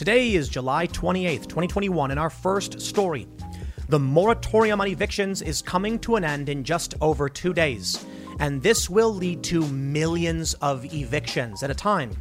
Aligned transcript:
Today 0.00 0.32
is 0.32 0.48
July 0.48 0.86
28th, 0.86 1.42
2021, 1.42 2.10
and 2.10 2.18
our 2.18 2.30
first 2.30 2.80
story. 2.80 3.28
The 3.90 3.98
moratorium 3.98 4.80
on 4.80 4.86
evictions 4.86 5.42
is 5.42 5.60
coming 5.60 5.98
to 5.98 6.16
an 6.16 6.24
end 6.24 6.48
in 6.48 6.64
just 6.64 6.94
over 7.02 7.28
two 7.28 7.52
days, 7.52 8.02
and 8.38 8.62
this 8.62 8.88
will 8.88 9.12
lead 9.14 9.42
to 9.42 9.60
millions 9.66 10.54
of 10.54 10.86
evictions 10.94 11.62
at 11.62 11.70
a 11.70 11.74
time 11.74 12.12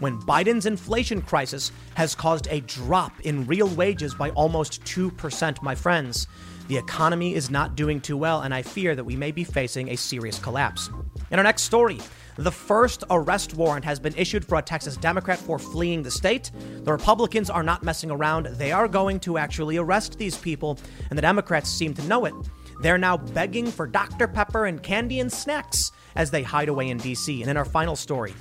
when 0.00 0.20
Biden's 0.22 0.66
inflation 0.66 1.22
crisis 1.22 1.70
has 1.94 2.12
caused 2.12 2.48
a 2.50 2.60
drop 2.62 3.20
in 3.20 3.46
real 3.46 3.68
wages 3.68 4.14
by 4.14 4.30
almost 4.30 4.82
2%, 4.82 5.62
my 5.62 5.76
friends. 5.76 6.26
The 6.66 6.76
economy 6.76 7.34
is 7.34 7.50
not 7.50 7.76
doing 7.76 8.00
too 8.00 8.16
well, 8.16 8.42
and 8.42 8.52
I 8.52 8.62
fear 8.62 8.96
that 8.96 9.04
we 9.04 9.14
may 9.14 9.30
be 9.30 9.44
facing 9.44 9.90
a 9.90 9.96
serious 9.96 10.40
collapse. 10.40 10.90
In 11.30 11.38
our 11.38 11.44
next 11.44 11.62
story, 11.62 12.00
the 12.38 12.52
first 12.52 13.02
arrest 13.10 13.54
warrant 13.54 13.84
has 13.84 13.98
been 13.98 14.14
issued 14.16 14.44
for 14.44 14.58
a 14.58 14.62
Texas 14.62 14.96
Democrat 14.96 15.38
for 15.40 15.58
fleeing 15.58 16.04
the 16.04 16.10
state. 16.10 16.52
The 16.84 16.92
Republicans 16.92 17.50
are 17.50 17.64
not 17.64 17.82
messing 17.82 18.12
around. 18.12 18.46
They 18.46 18.70
are 18.70 18.86
going 18.86 19.18
to 19.20 19.38
actually 19.38 19.76
arrest 19.76 20.18
these 20.18 20.38
people, 20.38 20.78
and 21.10 21.18
the 21.18 21.22
Democrats 21.22 21.68
seem 21.68 21.94
to 21.94 22.02
know 22.04 22.26
it. 22.26 22.34
They're 22.80 22.96
now 22.96 23.16
begging 23.16 23.66
for 23.66 23.88
Dr. 23.88 24.28
Pepper 24.28 24.66
and 24.66 24.80
candy 24.80 25.18
and 25.18 25.32
snacks 25.32 25.90
as 26.14 26.30
they 26.30 26.44
hide 26.44 26.68
away 26.68 26.90
in 26.90 26.98
D.C. 26.98 27.42
And 27.42 27.50
in 27.50 27.56
our 27.56 27.64
final 27.64 27.96
story, 27.96 28.34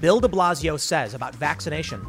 Bill 0.00 0.20
de 0.20 0.28
Blasio 0.28 0.78
says 0.78 1.14
about 1.14 1.34
vaccination 1.34 2.06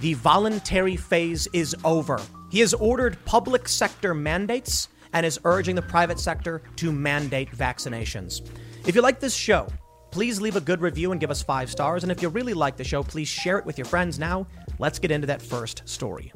the 0.00 0.14
voluntary 0.14 0.96
phase 0.96 1.46
is 1.52 1.76
over. 1.84 2.20
He 2.50 2.60
has 2.60 2.72
ordered 2.74 3.22
public 3.26 3.68
sector 3.68 4.14
mandates 4.14 4.88
and 5.12 5.26
is 5.26 5.38
urging 5.44 5.76
the 5.76 5.82
private 5.82 6.18
sector 6.18 6.62
to 6.76 6.90
mandate 6.90 7.50
vaccinations. 7.50 8.40
If 8.86 8.94
you 8.94 9.02
like 9.02 9.20
this 9.20 9.34
show, 9.34 9.68
Please 10.10 10.40
leave 10.40 10.56
a 10.56 10.60
good 10.60 10.80
review 10.80 11.12
and 11.12 11.20
give 11.20 11.30
us 11.30 11.42
five 11.42 11.70
stars. 11.70 12.02
And 12.02 12.10
if 12.10 12.20
you 12.20 12.28
really 12.28 12.54
like 12.54 12.76
the 12.76 12.84
show, 12.84 13.02
please 13.02 13.28
share 13.28 13.58
it 13.58 13.64
with 13.64 13.78
your 13.78 13.84
friends. 13.84 14.18
Now, 14.18 14.46
let's 14.78 14.98
get 14.98 15.10
into 15.10 15.26
that 15.28 15.40
first 15.40 15.88
story. 15.88 16.32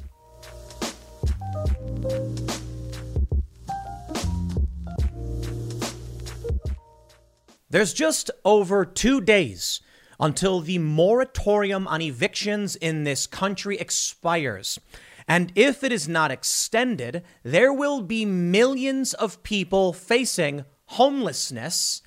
There's 7.68 7.92
just 7.92 8.30
over 8.44 8.84
two 8.84 9.20
days 9.20 9.80
until 10.20 10.60
the 10.60 10.78
moratorium 10.78 11.88
on 11.88 12.00
evictions 12.00 12.76
in 12.76 13.02
this 13.02 13.26
country 13.26 13.76
expires. 13.78 14.78
And 15.26 15.50
if 15.56 15.82
it 15.82 15.90
is 15.90 16.08
not 16.08 16.30
extended, 16.30 17.24
there 17.42 17.72
will 17.72 18.00
be 18.02 18.24
millions 18.24 19.12
of 19.14 19.42
people 19.42 19.92
facing 19.92 20.64
homelessness 20.86 22.02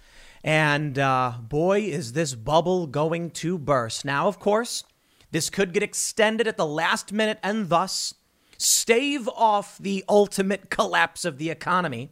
and 0.48 0.98
uh, 0.98 1.34
boy, 1.42 1.82
is 1.82 2.14
this 2.14 2.34
bubble 2.34 2.88
going 2.88 3.32
to 3.32 3.58
burst. 3.58 4.06
Now, 4.06 4.30
of 4.30 4.40
course, 4.40 4.86
this 5.30 5.50
could 5.50 5.74
get 5.74 5.84
extended 5.84 6.48
at 6.48 6.56
the 6.56 6.66
last 6.66 7.12
minute 7.12 7.38
and 7.44 7.68
thus 7.68 8.14
stave 8.58 9.28
off 9.36 9.78
the 9.78 10.06
ultimate 10.08 10.70
collapse 10.70 11.26
of 11.26 11.38
the 11.38 11.50
economy. 11.50 12.12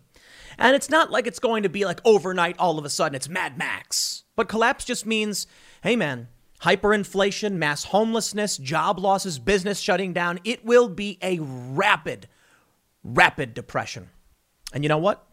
And 0.57 0.75
it's 0.75 0.89
not 0.89 1.11
like 1.11 1.27
it's 1.27 1.39
going 1.39 1.63
to 1.63 1.69
be 1.69 1.85
like 1.85 2.01
overnight, 2.03 2.57
all 2.59 2.77
of 2.77 2.83
a 2.83 2.89
sudden, 2.89 3.15
it's 3.15 3.29
Mad 3.29 3.57
Max. 3.57 4.25
But 4.35 4.49
collapse 4.49 4.83
just 4.83 5.05
means, 5.05 5.47
hey 5.81 5.95
man, 5.95 6.27
hyperinflation, 6.63 7.53
mass 7.53 7.85
homelessness, 7.85 8.57
job 8.57 8.99
losses, 8.99 9.39
business 9.39 9.79
shutting 9.79 10.11
down. 10.11 10.41
It 10.43 10.65
will 10.65 10.89
be 10.89 11.17
a 11.21 11.39
rapid, 11.39 12.27
rapid 13.01 13.53
depression. 13.53 14.09
And 14.73 14.83
you 14.83 14.89
know 14.89 14.97
what? 14.97 15.25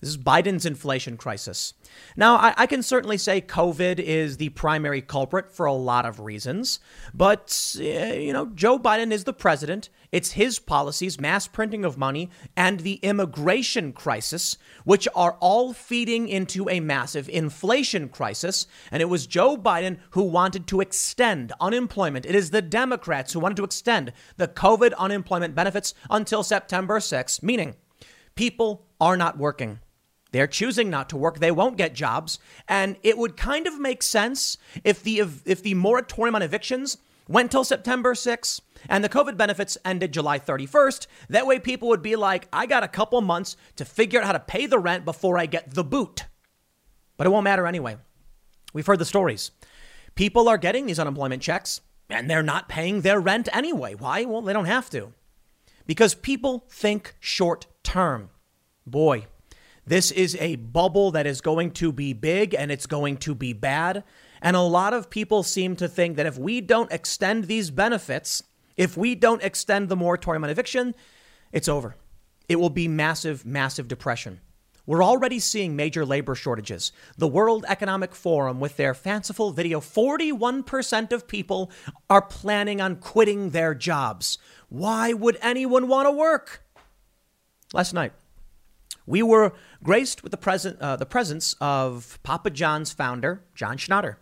This 0.00 0.10
is 0.10 0.16
Biden's 0.16 0.64
inflation 0.64 1.18
crisis. 1.18 1.74
Now, 2.16 2.36
I, 2.36 2.54
I, 2.56 2.66
can 2.66 2.82
certainly 2.82 3.18
say 3.18 3.42
COVID 3.42 3.98
is 3.98 4.38
the 4.38 4.48
primary 4.50 5.02
culprit 5.02 5.50
for 5.50 5.66
a 5.66 5.74
lot 5.74 6.06
of 6.06 6.20
reasons, 6.20 6.80
but, 7.12 7.76
uh, 7.78 7.82
you 7.82 8.32
know, 8.32 8.46
Joe 8.54 8.78
Biden 8.78 9.12
is 9.12 9.24
the 9.24 9.34
president. 9.34 9.90
It's 10.10 10.32
his 10.32 10.58
policies, 10.58 11.20
mass 11.20 11.46
printing 11.46 11.84
of 11.84 11.98
money, 11.98 12.30
and 12.56 12.80
the 12.80 12.94
immigration 13.02 13.92
crisis, 13.92 14.56
which 14.84 15.06
are 15.14 15.36
all 15.38 15.74
feeding 15.74 16.28
into 16.28 16.66
a 16.70 16.80
massive 16.80 17.28
inflation 17.28 18.08
crisis. 18.08 18.66
And 18.90 19.02
it 19.02 19.08
was 19.10 19.26
Joe 19.26 19.56
Biden 19.56 19.98
who 20.10 20.22
wanted 20.22 20.66
to 20.68 20.80
extend 20.80 21.52
unemployment. 21.60 22.24
It 22.24 22.34
is 22.34 22.50
the 22.50 22.62
Democrats 22.62 23.34
who 23.34 23.40
wanted 23.40 23.58
to 23.58 23.64
extend 23.64 24.14
the 24.38 24.48
COVID 24.48 24.94
unemployment 24.96 25.54
benefits 25.54 25.92
until 26.08 26.42
September 26.42 27.00
6th, 27.00 27.42
meaning 27.42 27.76
people 28.34 28.86
are 28.98 29.18
not 29.18 29.36
working. 29.38 29.80
They're 30.32 30.46
choosing 30.46 30.90
not 30.90 31.08
to 31.10 31.16
work. 31.16 31.38
They 31.38 31.50
won't 31.50 31.76
get 31.76 31.94
jobs. 31.94 32.38
And 32.68 32.96
it 33.02 33.18
would 33.18 33.36
kind 33.36 33.66
of 33.66 33.80
make 33.80 34.02
sense 34.02 34.56
if 34.84 35.02
the 35.02 35.18
if 35.18 35.62
the 35.62 35.74
moratorium 35.74 36.34
on 36.34 36.42
evictions 36.42 36.98
went 37.28 37.50
till 37.50 37.64
September 37.64 38.14
6th 38.14 38.60
and 38.88 39.04
the 39.04 39.08
COVID 39.08 39.36
benefits 39.36 39.78
ended 39.84 40.12
July 40.12 40.38
31st. 40.38 41.06
That 41.28 41.46
way 41.46 41.58
people 41.58 41.88
would 41.88 42.02
be 42.02 42.16
like, 42.16 42.48
I 42.52 42.66
got 42.66 42.82
a 42.82 42.88
couple 42.88 43.20
months 43.20 43.56
to 43.76 43.84
figure 43.84 44.20
out 44.20 44.26
how 44.26 44.32
to 44.32 44.40
pay 44.40 44.66
the 44.66 44.78
rent 44.78 45.04
before 45.04 45.38
I 45.38 45.46
get 45.46 45.72
the 45.72 45.84
boot. 45.84 46.24
But 47.16 47.26
it 47.26 47.30
won't 47.30 47.44
matter 47.44 47.66
anyway. 47.66 47.98
We've 48.72 48.86
heard 48.86 48.98
the 48.98 49.04
stories. 49.04 49.52
People 50.14 50.48
are 50.48 50.58
getting 50.58 50.86
these 50.86 50.98
unemployment 50.98 51.42
checks 51.42 51.80
and 52.08 52.28
they're 52.28 52.42
not 52.42 52.68
paying 52.68 53.02
their 53.02 53.20
rent 53.20 53.48
anyway. 53.52 53.94
Why? 53.94 54.24
Well, 54.24 54.42
they 54.42 54.52
don't 54.52 54.64
have 54.64 54.90
to. 54.90 55.12
Because 55.86 56.14
people 56.14 56.66
think 56.68 57.14
short 57.20 57.66
term. 57.82 58.30
Boy, 58.86 59.26
this 59.90 60.12
is 60.12 60.36
a 60.36 60.54
bubble 60.54 61.10
that 61.10 61.26
is 61.26 61.40
going 61.40 61.72
to 61.72 61.90
be 61.90 62.12
big 62.12 62.54
and 62.54 62.70
it's 62.70 62.86
going 62.86 63.16
to 63.16 63.34
be 63.34 63.52
bad. 63.52 64.04
And 64.40 64.54
a 64.54 64.60
lot 64.60 64.94
of 64.94 65.10
people 65.10 65.42
seem 65.42 65.74
to 65.74 65.88
think 65.88 66.16
that 66.16 66.26
if 66.26 66.38
we 66.38 66.60
don't 66.60 66.92
extend 66.92 67.46
these 67.46 67.72
benefits, 67.72 68.44
if 68.76 68.96
we 68.96 69.16
don't 69.16 69.42
extend 69.42 69.88
the 69.88 69.96
moratorium 69.96 70.44
on 70.44 70.50
eviction, 70.50 70.94
it's 71.50 71.66
over. 71.68 71.96
It 72.48 72.60
will 72.60 72.70
be 72.70 72.86
massive, 72.86 73.44
massive 73.44 73.88
depression. 73.88 74.38
We're 74.86 75.02
already 75.02 75.40
seeing 75.40 75.74
major 75.74 76.06
labor 76.06 76.36
shortages. 76.36 76.92
The 77.18 77.26
World 77.26 77.64
Economic 77.66 78.14
Forum, 78.14 78.60
with 78.60 78.76
their 78.76 78.94
fanciful 78.94 79.50
video, 79.50 79.80
41% 79.80 81.10
of 81.10 81.26
people 81.26 81.68
are 82.08 82.22
planning 82.22 82.80
on 82.80 82.94
quitting 82.94 83.50
their 83.50 83.74
jobs. 83.74 84.38
Why 84.68 85.14
would 85.14 85.36
anyone 85.42 85.88
want 85.88 86.06
to 86.06 86.12
work? 86.12 86.62
Last 87.72 87.92
night, 87.92 88.12
we 89.10 89.24
were 89.24 89.52
graced 89.82 90.22
with 90.22 90.30
the, 90.30 90.38
present, 90.38 90.80
uh, 90.80 90.94
the 90.94 91.04
presence 91.04 91.56
of 91.60 92.20
Papa 92.22 92.48
John's 92.50 92.92
founder, 92.92 93.44
John 93.56 93.76
Schnatter. 93.76 94.16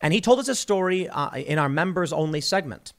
And 0.00 0.12
he 0.12 0.20
told 0.20 0.40
us 0.40 0.48
a 0.48 0.56
story 0.56 1.08
uh, 1.08 1.30
in 1.36 1.58
our 1.58 1.68
members 1.68 2.12
only 2.12 2.40
segment 2.40 2.92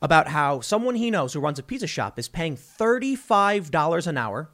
about 0.00 0.28
how 0.28 0.60
someone 0.60 0.94
he 0.94 1.10
knows 1.10 1.32
who 1.32 1.40
runs 1.40 1.58
a 1.58 1.64
pizza 1.64 1.88
shop 1.88 2.18
is 2.20 2.28
paying 2.28 2.56
$35 2.56 4.06
an 4.06 4.16
hour 4.16 4.50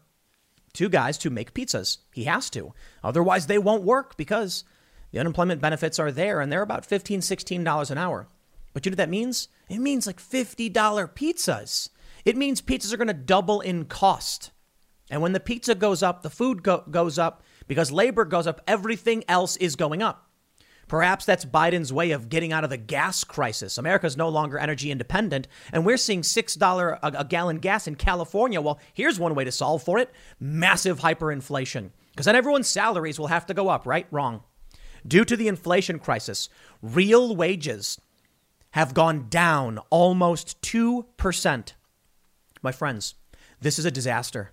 to 0.72 0.88
guys 0.88 1.18
to 1.18 1.30
make 1.30 1.52
pizzas. 1.52 1.98
He 2.12 2.24
has 2.24 2.48
to. 2.50 2.72
Otherwise, 3.04 3.46
they 3.46 3.58
won't 3.58 3.84
work 3.84 4.16
because 4.16 4.64
the 5.12 5.20
unemployment 5.20 5.60
benefits 5.60 5.98
are 5.98 6.10
there 6.10 6.40
and 6.40 6.50
they're 6.50 6.62
about 6.62 6.88
$15, 6.88 7.18
$16 7.18 7.90
an 7.90 7.98
hour. 7.98 8.26
But 8.72 8.86
you 8.86 8.90
know 8.90 8.94
what 8.94 8.98
that 8.98 9.10
means? 9.10 9.48
It 9.68 9.78
means 9.78 10.06
like 10.06 10.20
$50 10.20 10.72
pizzas. 10.72 11.90
It 12.24 12.38
means 12.38 12.62
pizzas 12.62 12.92
are 12.92 12.98
going 12.98 13.06
to 13.08 13.14
double 13.14 13.60
in 13.60 13.84
cost. 13.84 14.50
And 15.10 15.22
when 15.22 15.32
the 15.32 15.40
pizza 15.40 15.74
goes 15.74 16.02
up, 16.02 16.22
the 16.22 16.30
food 16.30 16.62
go- 16.62 16.84
goes 16.90 17.18
up 17.18 17.42
because 17.68 17.92
labor 17.92 18.24
goes 18.24 18.46
up, 18.46 18.60
everything 18.66 19.24
else 19.28 19.56
is 19.56 19.76
going 19.76 20.02
up. 20.02 20.26
Perhaps 20.88 21.24
that's 21.24 21.44
Biden's 21.44 21.92
way 21.92 22.12
of 22.12 22.28
getting 22.28 22.52
out 22.52 22.62
of 22.62 22.70
the 22.70 22.76
gas 22.76 23.24
crisis. 23.24 23.76
America's 23.76 24.16
no 24.16 24.28
longer 24.28 24.56
energy 24.56 24.92
independent, 24.92 25.48
and 25.72 25.84
we're 25.84 25.96
seeing 25.96 26.22
$6 26.22 26.98
a, 27.02 27.06
a 27.18 27.24
gallon 27.24 27.58
gas 27.58 27.88
in 27.88 27.96
California. 27.96 28.60
Well, 28.60 28.78
here's 28.94 29.18
one 29.18 29.34
way 29.34 29.44
to 29.44 29.52
solve 29.52 29.82
for 29.82 29.98
it 29.98 30.12
massive 30.38 31.00
hyperinflation. 31.00 31.90
Because 32.12 32.26
then 32.26 32.36
everyone's 32.36 32.68
salaries 32.68 33.18
will 33.18 33.26
have 33.26 33.46
to 33.46 33.54
go 33.54 33.68
up, 33.68 33.84
right? 33.84 34.06
Wrong. 34.10 34.42
Due 35.06 35.24
to 35.24 35.36
the 35.36 35.48
inflation 35.48 35.98
crisis, 35.98 36.48
real 36.80 37.34
wages 37.34 38.00
have 38.70 38.94
gone 38.94 39.26
down 39.28 39.78
almost 39.90 40.60
2%. 40.62 41.72
My 42.62 42.72
friends, 42.72 43.14
this 43.60 43.78
is 43.78 43.84
a 43.84 43.90
disaster. 43.90 44.52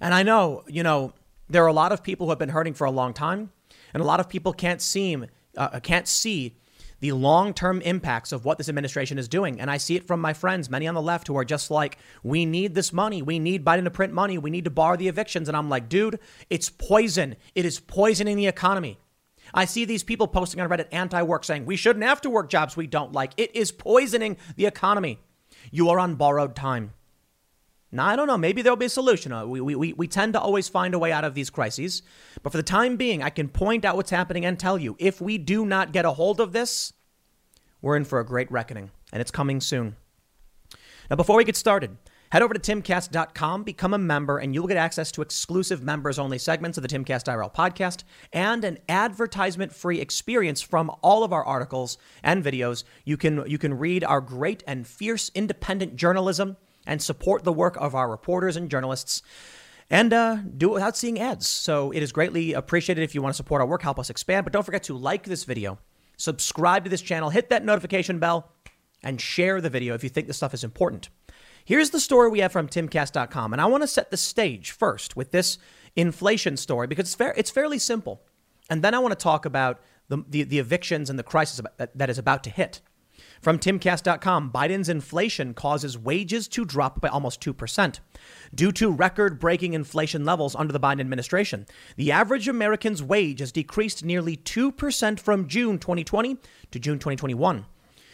And 0.00 0.14
I 0.14 0.22
know, 0.22 0.64
you 0.66 0.82
know, 0.82 1.12
there 1.48 1.62
are 1.64 1.68
a 1.68 1.72
lot 1.72 1.92
of 1.92 2.02
people 2.02 2.26
who 2.26 2.30
have 2.30 2.38
been 2.38 2.48
hurting 2.48 2.74
for 2.74 2.86
a 2.86 2.90
long 2.90 3.12
time, 3.12 3.50
and 3.92 4.02
a 4.02 4.06
lot 4.06 4.20
of 4.20 4.28
people 4.28 4.52
can't 4.52 4.80
seem 4.80 5.26
uh, 5.56 5.80
can't 5.80 6.06
see 6.06 6.56
the 7.00 7.12
long-term 7.12 7.80
impacts 7.80 8.30
of 8.30 8.44
what 8.44 8.58
this 8.58 8.68
administration 8.68 9.18
is 9.18 9.26
doing. 9.26 9.60
And 9.60 9.70
I 9.70 9.78
see 9.78 9.96
it 9.96 10.06
from 10.06 10.20
my 10.20 10.32
friends, 10.32 10.68
many 10.70 10.86
on 10.86 10.94
the 10.94 11.02
left 11.02 11.26
who 11.26 11.36
are 11.36 11.44
just 11.44 11.70
like, 11.70 11.98
"We 12.22 12.44
need 12.44 12.74
this 12.74 12.92
money. 12.92 13.20
We 13.20 13.38
need 13.38 13.64
Biden 13.64 13.84
to 13.84 13.90
print 13.90 14.12
money. 14.12 14.38
We 14.38 14.50
need 14.50 14.64
to 14.64 14.70
bar 14.70 14.96
the 14.96 15.08
evictions." 15.08 15.48
And 15.48 15.56
I'm 15.56 15.68
like, 15.68 15.88
"Dude, 15.88 16.20
it's 16.48 16.70
poison. 16.70 17.36
It 17.54 17.64
is 17.64 17.80
poisoning 17.80 18.36
the 18.36 18.46
economy." 18.46 18.98
I 19.52 19.64
see 19.64 19.84
these 19.84 20.04
people 20.04 20.28
posting 20.28 20.60
on 20.60 20.68
Reddit 20.68 20.86
anti-work 20.92 21.44
saying, 21.44 21.66
"We 21.66 21.76
shouldn't 21.76 22.04
have 22.04 22.20
to 22.20 22.30
work 22.30 22.48
jobs 22.48 22.76
we 22.76 22.86
don't 22.86 23.12
like. 23.12 23.32
It 23.36 23.54
is 23.56 23.72
poisoning 23.72 24.36
the 24.56 24.66
economy." 24.66 25.18
You 25.72 25.90
are 25.90 25.98
on 25.98 26.14
borrowed 26.14 26.54
time. 26.54 26.92
Now, 27.92 28.06
I 28.06 28.14
don't 28.14 28.28
know. 28.28 28.38
Maybe 28.38 28.62
there'll 28.62 28.76
be 28.76 28.86
a 28.86 28.90
solution. 28.90 29.32
Uh, 29.32 29.46
we, 29.46 29.60
we, 29.60 29.92
we 29.92 30.06
tend 30.06 30.34
to 30.34 30.40
always 30.40 30.68
find 30.68 30.94
a 30.94 30.98
way 30.98 31.10
out 31.10 31.24
of 31.24 31.34
these 31.34 31.50
crises. 31.50 32.02
But 32.42 32.50
for 32.50 32.56
the 32.56 32.62
time 32.62 32.96
being, 32.96 33.22
I 33.22 33.30
can 33.30 33.48
point 33.48 33.84
out 33.84 33.96
what's 33.96 34.10
happening 34.10 34.44
and 34.44 34.58
tell 34.58 34.78
you 34.78 34.96
if 34.98 35.20
we 35.20 35.38
do 35.38 35.66
not 35.66 35.92
get 35.92 36.04
a 36.04 36.12
hold 36.12 36.40
of 36.40 36.52
this, 36.52 36.92
we're 37.82 37.96
in 37.96 38.04
for 38.04 38.20
a 38.20 38.26
great 38.26 38.50
reckoning, 38.52 38.90
and 39.12 39.20
it's 39.20 39.30
coming 39.30 39.60
soon. 39.60 39.96
Now, 41.08 41.16
before 41.16 41.36
we 41.36 41.44
get 41.44 41.56
started, 41.56 41.96
head 42.30 42.42
over 42.42 42.54
to 42.54 42.60
timcast.com, 42.60 43.64
become 43.64 43.92
a 43.92 43.98
member, 43.98 44.38
and 44.38 44.54
you'll 44.54 44.68
get 44.68 44.76
access 44.76 45.10
to 45.12 45.22
exclusive 45.22 45.82
members 45.82 46.18
only 46.18 46.38
segments 46.38 46.78
of 46.78 46.82
the 46.82 46.88
Timcast 46.88 47.24
IRL 47.24 47.52
podcast 47.52 48.04
and 48.32 48.64
an 48.64 48.78
advertisement 48.88 49.74
free 49.74 50.00
experience 50.00 50.60
from 50.60 50.92
all 51.02 51.24
of 51.24 51.32
our 51.32 51.44
articles 51.44 51.98
and 52.22 52.44
videos. 52.44 52.84
You 53.04 53.16
can, 53.16 53.42
you 53.48 53.58
can 53.58 53.74
read 53.74 54.04
our 54.04 54.20
great 54.20 54.62
and 54.66 54.86
fierce 54.86 55.32
independent 55.34 55.96
journalism 55.96 56.56
and 56.86 57.02
support 57.02 57.44
the 57.44 57.52
work 57.52 57.76
of 57.76 57.94
our 57.94 58.10
reporters 58.10 58.56
and 58.56 58.70
journalists 58.70 59.22
and 59.90 60.12
uh, 60.12 60.36
do 60.56 60.70
it 60.70 60.74
without 60.74 60.96
seeing 60.96 61.18
ads. 61.18 61.48
So 61.48 61.90
it 61.90 62.02
is 62.02 62.12
greatly 62.12 62.52
appreciated 62.52 63.02
if 63.02 63.14
you 63.14 63.22
want 63.22 63.34
to 63.34 63.36
support 63.36 63.60
our 63.60 63.66
work, 63.66 63.82
help 63.82 63.98
us 63.98 64.08
expand. 64.08 64.44
But 64.44 64.52
don't 64.52 64.64
forget 64.64 64.84
to 64.84 64.96
like 64.96 65.24
this 65.24 65.44
video, 65.44 65.78
subscribe 66.16 66.84
to 66.84 66.90
this 66.90 67.02
channel, 67.02 67.30
hit 67.30 67.50
that 67.50 67.64
notification 67.64 68.18
bell, 68.18 68.52
and 69.02 69.20
share 69.20 69.60
the 69.60 69.70
video 69.70 69.94
if 69.94 70.04
you 70.04 70.10
think 70.10 70.26
this 70.26 70.36
stuff 70.36 70.54
is 70.54 70.62
important. 70.62 71.08
Here's 71.64 71.90
the 71.90 72.00
story 72.00 72.30
we 72.30 72.40
have 72.40 72.52
from 72.52 72.68
timcast.com, 72.68 73.52
and 73.52 73.60
I 73.60 73.66
want 73.66 73.82
to 73.82 73.88
set 73.88 74.10
the 74.10 74.16
stage 74.16 74.70
first 74.70 75.16
with 75.16 75.30
this 75.30 75.58
inflation 75.96 76.56
story 76.56 76.86
because 76.86 77.06
it's, 77.06 77.14
fair, 77.14 77.34
it's 77.36 77.50
fairly 77.50 77.78
simple. 77.78 78.22
And 78.68 78.82
then 78.82 78.94
I 78.94 78.98
want 78.98 79.12
to 79.12 79.22
talk 79.22 79.44
about 79.44 79.80
the, 80.08 80.24
the, 80.28 80.42
the 80.44 80.58
evictions 80.58 81.10
and 81.10 81.18
the 81.18 81.22
crisis 81.22 81.60
that, 81.78 81.96
that 81.98 82.10
is 82.10 82.18
about 82.18 82.44
to 82.44 82.50
hit. 82.50 82.80
From 83.40 83.58
timcast.com, 83.58 84.52
Biden's 84.52 84.90
inflation 84.90 85.54
causes 85.54 85.96
wages 85.96 86.46
to 86.48 86.66
drop 86.66 87.00
by 87.00 87.08
almost 87.08 87.40
2%. 87.40 88.00
Due 88.54 88.72
to 88.72 88.92
record 88.92 89.38
breaking 89.38 89.72
inflation 89.72 90.26
levels 90.26 90.54
under 90.54 90.74
the 90.74 90.80
Biden 90.80 91.00
administration, 91.00 91.66
the 91.96 92.12
average 92.12 92.48
American's 92.48 93.02
wage 93.02 93.40
has 93.40 93.50
decreased 93.50 94.04
nearly 94.04 94.36
2% 94.36 95.18
from 95.18 95.48
June 95.48 95.78
2020 95.78 96.36
to 96.70 96.78
June 96.78 96.98
2021. 96.98 97.64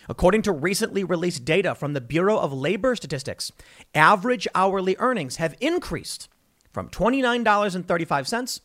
According 0.08 0.42
to 0.42 0.52
recently 0.52 1.02
released 1.02 1.44
data 1.44 1.74
from 1.74 1.92
the 1.92 2.00
Bureau 2.00 2.38
of 2.38 2.52
Labor 2.52 2.94
Statistics, 2.94 3.50
average 3.96 4.46
hourly 4.54 4.94
earnings 5.00 5.36
have 5.36 5.56
increased 5.60 6.28
from 6.70 6.88
$29.35 6.88 8.60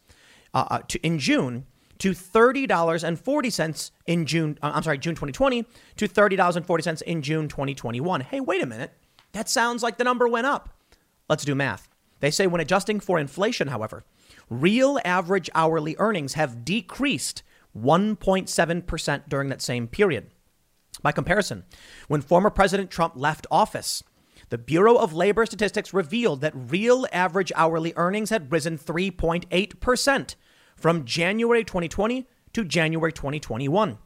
uh, 0.54 0.66
uh, 0.70 0.80
to, 0.88 1.00
in 1.00 1.18
June 1.18 1.66
to 2.02 2.14
$30.40 2.14 3.92
in 4.08 4.26
June, 4.26 4.58
uh, 4.64 4.72
I'm 4.74 4.82
sorry, 4.82 4.98
June 4.98 5.14
2020 5.14 5.66
to 5.98 6.08
$30.40 6.08 7.02
in 7.04 7.22
June 7.22 7.48
2021. 7.48 8.22
Hey, 8.22 8.40
wait 8.40 8.64
a 8.64 8.66
minute. 8.66 8.92
That 9.34 9.48
sounds 9.48 9.84
like 9.84 10.00
the 10.00 10.04
number 10.04 10.28
went 10.28 10.48
up. 10.48 10.70
Let's 11.30 11.46
do 11.46 11.54
math. 11.54 11.88
They 12.20 12.32
say 12.32 12.48
when 12.48 12.60
adjusting 12.60 13.02
for 13.02 13.20
inflation, 13.20 13.68
however, 13.68 14.04
real 14.50 15.00
average 15.06 15.48
hourly 15.54 15.96
earnings 16.00 16.34
have 16.34 16.66
decreased 16.66 17.44
1.7% 17.78 19.30
during 19.30 19.50
that 19.50 19.62
same 19.62 19.88
period. 19.88 20.32
By 21.04 21.12
comparison, 21.12 21.66
when 22.08 22.22
former 22.22 22.50
President 22.50 22.90
Trump 22.90 23.14
left 23.16 23.46
office, 23.52 24.04
the 24.50 24.58
Bureau 24.58 24.96
of 24.96 25.14
Labor 25.14 25.46
Statistics 25.46 25.94
revealed 25.94 26.42
that 26.42 26.54
real 26.56 27.06
average 27.14 27.52
hourly 27.56 27.94
earnings 27.96 28.32
had 28.32 28.52
risen 28.52 28.80
3.8% 28.80 30.36
from 30.82 31.06
January 31.06 31.64
2020 31.64 32.28
to 32.54 32.66
January 32.66 33.14
2021. 33.14 33.98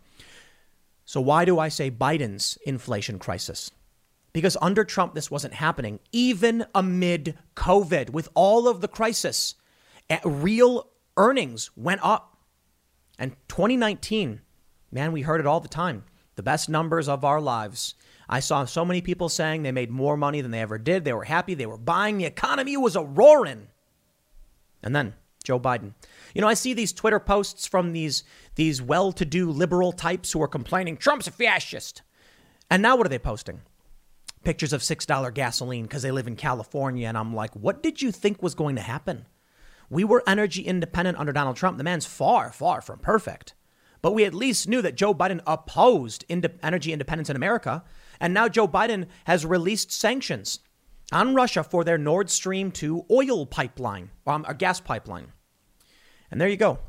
So, 1.05 1.21
why 1.21 1.45
do 1.45 1.59
I 1.59 1.69
say 1.69 1.89
Biden's 1.89 2.57
inflation 2.65 3.19
crisis? 3.19 3.71
Because 4.33 4.57
under 4.61 4.83
Trump, 4.83 5.13
this 5.13 5.31
wasn't 5.31 5.53
happening, 5.53 5.99
even 6.11 6.65
amid 6.75 7.37
COVID, 7.55 8.09
with 8.09 8.27
all 8.33 8.67
of 8.67 8.81
the 8.81 8.87
crisis. 8.87 9.55
Eh, 10.09 10.19
real 10.25 10.89
earnings 11.15 11.71
went 11.77 12.01
up. 12.03 12.37
And 13.17 13.35
2019, 13.47 14.41
man, 14.91 15.11
we 15.13 15.21
heard 15.21 15.39
it 15.39 15.47
all 15.47 15.61
the 15.61 15.67
time 15.67 16.03
the 16.35 16.43
best 16.43 16.67
numbers 16.67 17.07
of 17.07 17.23
our 17.23 17.39
lives. 17.39 17.95
I 18.27 18.41
saw 18.41 18.65
so 18.65 18.83
many 18.83 18.99
people 18.99 19.29
saying 19.29 19.63
they 19.63 19.71
made 19.71 19.89
more 19.89 20.17
money 20.17 20.41
than 20.41 20.51
they 20.51 20.59
ever 20.59 20.77
did. 20.77 21.05
They 21.05 21.13
were 21.13 21.23
happy. 21.23 21.53
They 21.53 21.65
were 21.65 21.77
buying. 21.77 22.17
The 22.17 22.25
economy 22.25 22.75
was 22.75 22.97
a 22.97 23.03
roaring. 23.03 23.67
And 24.83 24.93
then 24.93 25.13
Joe 25.45 25.59
Biden. 25.59 25.93
You 26.35 26.41
know, 26.41 26.47
I 26.49 26.53
see 26.53 26.73
these 26.73 26.91
Twitter 26.91 27.19
posts 27.19 27.65
from 27.65 27.93
these 27.93 28.23
these 28.55 28.81
well-to-do 28.81 29.49
liberal 29.49 29.93
types 29.93 30.33
who 30.33 30.41
are 30.43 30.47
complaining 30.47 30.97
Trump's 30.97 31.27
a 31.27 31.31
fascist. 31.31 32.01
And 32.69 32.83
now 32.83 32.97
what 32.97 33.05
are 33.05 33.09
they 33.09 33.17
posting? 33.17 33.61
Pictures 34.43 34.73
of 34.73 34.81
$6 34.81 35.33
gasoline 35.33 35.83
because 35.83 36.03
they 36.03 36.11
live 36.11 36.27
in 36.27 36.35
California 36.35 37.07
and 37.07 37.17
I'm 37.17 37.33
like, 37.33 37.55
"What 37.55 37.81
did 37.81 38.01
you 38.01 38.11
think 38.11 38.43
was 38.43 38.53
going 38.53 38.75
to 38.75 38.81
happen?" 38.81 39.25
We 39.89 40.03
were 40.03 40.23
energy 40.27 40.61
independent 40.63 41.17
under 41.17 41.31
Donald 41.31 41.55
Trump. 41.55 41.77
The 41.77 41.83
man's 41.85 42.05
far, 42.05 42.51
far 42.51 42.81
from 42.81 42.99
perfect. 42.99 43.53
But 44.01 44.11
we 44.11 44.25
at 44.25 44.33
least 44.33 44.67
knew 44.67 44.81
that 44.81 44.95
Joe 44.95 45.13
Biden 45.13 45.41
opposed 45.47 46.25
ind- 46.27 46.59
energy 46.61 46.91
independence 46.91 47.29
in 47.29 47.35
America. 47.35 47.83
And 48.19 48.33
now 48.33 48.49
Joe 48.49 48.67
Biden 48.67 49.07
has 49.23 49.45
released 49.45 49.91
sanctions 49.91 50.59
on 51.13 51.33
Russia 51.33 51.63
for 51.63 51.83
their 51.83 51.97
Nord 51.97 52.29
Stream 52.29 52.71
2 52.71 53.05
oil 53.09 53.45
pipeline, 53.45 54.11
um, 54.27 54.45
gas 54.57 54.81
pipeline. 54.81 55.31
And 56.35 56.41
there 56.41 56.49
you 56.49 56.57
go. 56.57 56.79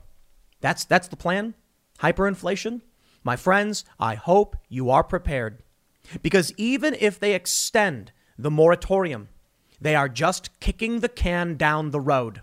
That's 0.60 0.84
that's 0.84 1.06
the 1.06 1.14
plan. 1.14 1.54
Hyperinflation. 2.00 2.80
My 3.22 3.36
friends, 3.36 3.84
I 3.96 4.16
hope 4.16 4.56
you 4.68 4.90
are 4.90 5.04
prepared. 5.04 5.62
Because 6.20 6.52
even 6.56 6.96
if 6.98 7.20
they 7.20 7.32
extend 7.32 8.10
the 8.36 8.50
moratorium, 8.50 9.28
they 9.80 9.94
are 9.94 10.08
just 10.08 10.58
kicking 10.58 10.98
the 10.98 11.08
can 11.08 11.54
down 11.54 11.92
the 11.92 12.00
road. 12.00 12.42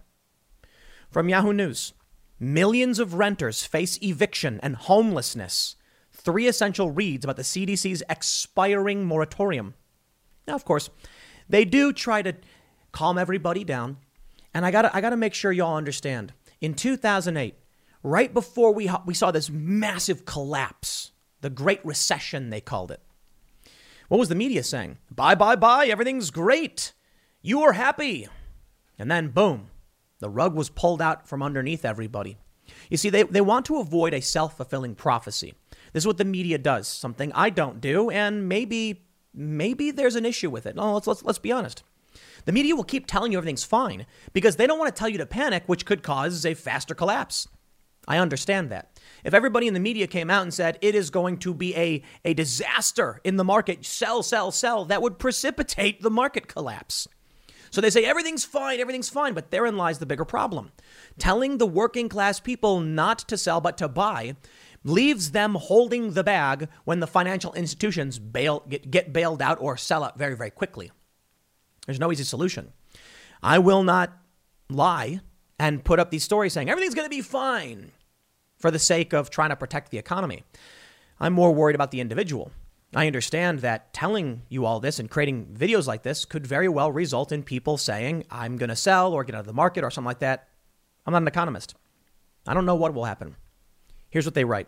From 1.09 1.27
Yahoo 1.27 1.51
News, 1.51 1.91
millions 2.39 2.99
of 2.99 3.15
renters 3.15 3.65
face 3.65 3.99
eviction 4.01 4.61
and 4.63 4.77
homelessness. 4.77 5.75
Three 6.13 6.47
essential 6.47 6.89
reads 6.89 7.25
about 7.25 7.35
the 7.35 7.43
CDC's 7.43 8.01
expiring 8.09 9.03
moratorium. 9.03 9.73
Now, 10.47 10.55
of 10.55 10.63
course, 10.63 10.89
they 11.49 11.65
do 11.65 11.91
try 11.91 12.21
to 12.21 12.33
calm 12.93 13.17
everybody 13.17 13.65
down. 13.65 13.97
And 14.53 14.65
I 14.65 14.71
gotta 14.71 14.95
I 14.95 15.01
got 15.01 15.09
to 15.09 15.17
make 15.17 15.33
sure 15.33 15.51
y'all 15.51 15.75
understand 15.75 16.31
in 16.63 16.73
2008, 16.73 17.55
right 18.03 18.33
before 18.33 18.73
we, 18.73 18.89
we 19.05 19.13
saw 19.13 19.31
this 19.31 19.49
massive 19.49 20.23
collapse, 20.23 21.11
the 21.41 21.49
Great 21.49 21.85
Recession, 21.85 22.49
they 22.49 22.61
called 22.61 22.89
it. 22.89 23.01
What 24.07 24.17
was 24.17 24.29
the 24.29 24.35
media 24.35 24.63
saying? 24.63 24.97
Bye, 25.11 25.35
bye, 25.35 25.57
bye, 25.57 25.87
everything's 25.87 26.31
great. 26.31 26.93
You 27.41 27.63
are 27.63 27.73
happy. 27.73 28.29
And 28.97 29.11
then, 29.11 29.27
boom, 29.27 29.71
the 30.19 30.29
rug 30.29 30.55
was 30.55 30.69
pulled 30.69 31.01
out 31.01 31.27
from 31.27 31.43
underneath 31.43 31.83
everybody. 31.83 32.37
You 32.89 32.95
see, 32.95 33.09
they, 33.09 33.23
they 33.23 33.41
want 33.41 33.65
to 33.65 33.79
avoid 33.79 34.13
a 34.13 34.21
self 34.21 34.55
fulfilling 34.55 34.95
prophecy. 34.95 35.55
This 35.91 36.03
is 36.03 36.07
what 36.07 36.17
the 36.17 36.23
media 36.23 36.57
does, 36.57 36.87
something 36.87 37.33
I 37.33 37.49
don't 37.49 37.81
do, 37.81 38.09
and 38.09 38.47
maybe 38.47 39.03
maybe 39.33 39.91
there's 39.91 40.15
an 40.15 40.25
issue 40.25 40.49
with 40.49 40.65
it. 40.65 40.77
No, 40.77 40.93
let's, 40.93 41.07
let's, 41.07 41.23
let's 41.23 41.39
be 41.39 41.51
honest. 41.51 41.83
The 42.45 42.51
media 42.51 42.75
will 42.75 42.83
keep 42.83 43.07
telling 43.07 43.31
you 43.31 43.37
everything's 43.37 43.63
fine 43.63 44.05
because 44.33 44.55
they 44.55 44.67
don't 44.67 44.79
want 44.79 44.93
to 44.93 44.99
tell 44.99 45.09
you 45.09 45.17
to 45.17 45.25
panic, 45.25 45.63
which 45.67 45.85
could 45.85 46.03
cause 46.03 46.45
a 46.45 46.53
faster 46.53 46.95
collapse. 46.95 47.47
I 48.07 48.17
understand 48.17 48.69
that. 48.69 48.99
If 49.23 49.33
everybody 49.33 49.67
in 49.67 49.73
the 49.73 49.79
media 49.79 50.07
came 50.07 50.29
out 50.29 50.43
and 50.43 50.53
said 50.53 50.77
it 50.81 50.93
is 50.93 51.09
going 51.09 51.37
to 51.39 51.53
be 51.53 51.75
a, 51.75 52.03
a 52.25 52.33
disaster 52.33 53.21
in 53.23 53.37
the 53.37 53.45
market, 53.45 53.85
sell, 53.85 54.23
sell, 54.23 54.51
sell, 54.51 54.85
that 54.85 55.01
would 55.01 55.19
precipitate 55.19 56.01
the 56.01 56.09
market 56.09 56.47
collapse. 56.47 57.07
So 57.71 57.81
they 57.81 57.89
say 57.89 58.05
everything's 58.05 58.45
fine, 58.45 58.79
everything's 58.79 59.09
fine, 59.09 59.33
but 59.33 59.49
therein 59.49 59.77
lies 59.77 59.99
the 59.99 60.05
bigger 60.05 60.25
problem. 60.25 60.71
Telling 61.17 61.57
the 61.57 61.65
working 61.65 62.09
class 62.09 62.39
people 62.39 62.81
not 62.81 63.19
to 63.19 63.37
sell 63.37 63.61
but 63.61 63.77
to 63.77 63.87
buy 63.87 64.35
leaves 64.83 65.31
them 65.31 65.55
holding 65.55 66.11
the 66.11 66.23
bag 66.23 66.67
when 66.83 66.99
the 66.99 67.07
financial 67.07 67.53
institutions 67.53 68.19
bail, 68.19 68.63
get, 68.69 68.91
get 68.91 69.13
bailed 69.13 69.41
out 69.41 69.57
or 69.61 69.77
sell 69.77 70.03
out 70.03 70.19
very, 70.19 70.35
very 70.35 70.51
quickly. 70.51 70.91
There's 71.85 71.99
no 71.99 72.11
easy 72.11 72.23
solution. 72.23 72.71
I 73.41 73.59
will 73.59 73.83
not 73.83 74.17
lie 74.69 75.21
and 75.59 75.83
put 75.83 75.99
up 75.99 76.09
these 76.11 76.23
stories 76.23 76.53
saying 76.53 76.69
everything's 76.69 76.95
going 76.95 77.05
to 77.05 77.15
be 77.15 77.21
fine 77.21 77.91
for 78.57 78.71
the 78.71 78.79
sake 78.79 79.13
of 79.13 79.29
trying 79.29 79.49
to 79.49 79.55
protect 79.55 79.91
the 79.91 79.97
economy. 79.97 80.43
I'm 81.19 81.33
more 81.33 81.53
worried 81.53 81.75
about 81.75 81.91
the 81.91 82.01
individual. 82.01 82.51
I 82.95 83.07
understand 83.07 83.59
that 83.59 83.93
telling 83.93 84.43
you 84.49 84.65
all 84.65 84.79
this 84.79 84.99
and 84.99 85.09
creating 85.09 85.55
videos 85.57 85.87
like 85.87 86.03
this 86.03 86.25
could 86.25 86.45
very 86.45 86.69
well 86.69 86.91
result 86.91 87.31
in 87.31 87.43
people 87.43 87.77
saying, 87.77 88.25
I'm 88.29 88.57
going 88.57 88.69
to 88.69 88.75
sell 88.75 89.13
or 89.13 89.23
get 89.23 89.35
out 89.35 89.41
of 89.41 89.47
the 89.47 89.53
market 89.53 89.83
or 89.83 89.89
something 89.89 90.07
like 90.07 90.19
that. 90.19 90.47
I'm 91.05 91.11
not 91.11 91.23
an 91.23 91.27
economist. 91.27 91.75
I 92.47 92.53
don't 92.53 92.65
know 92.65 92.75
what 92.75 92.93
will 92.93 93.05
happen. 93.05 93.35
Here's 94.09 94.25
what 94.25 94.35
they 94.35 94.45
write 94.45 94.67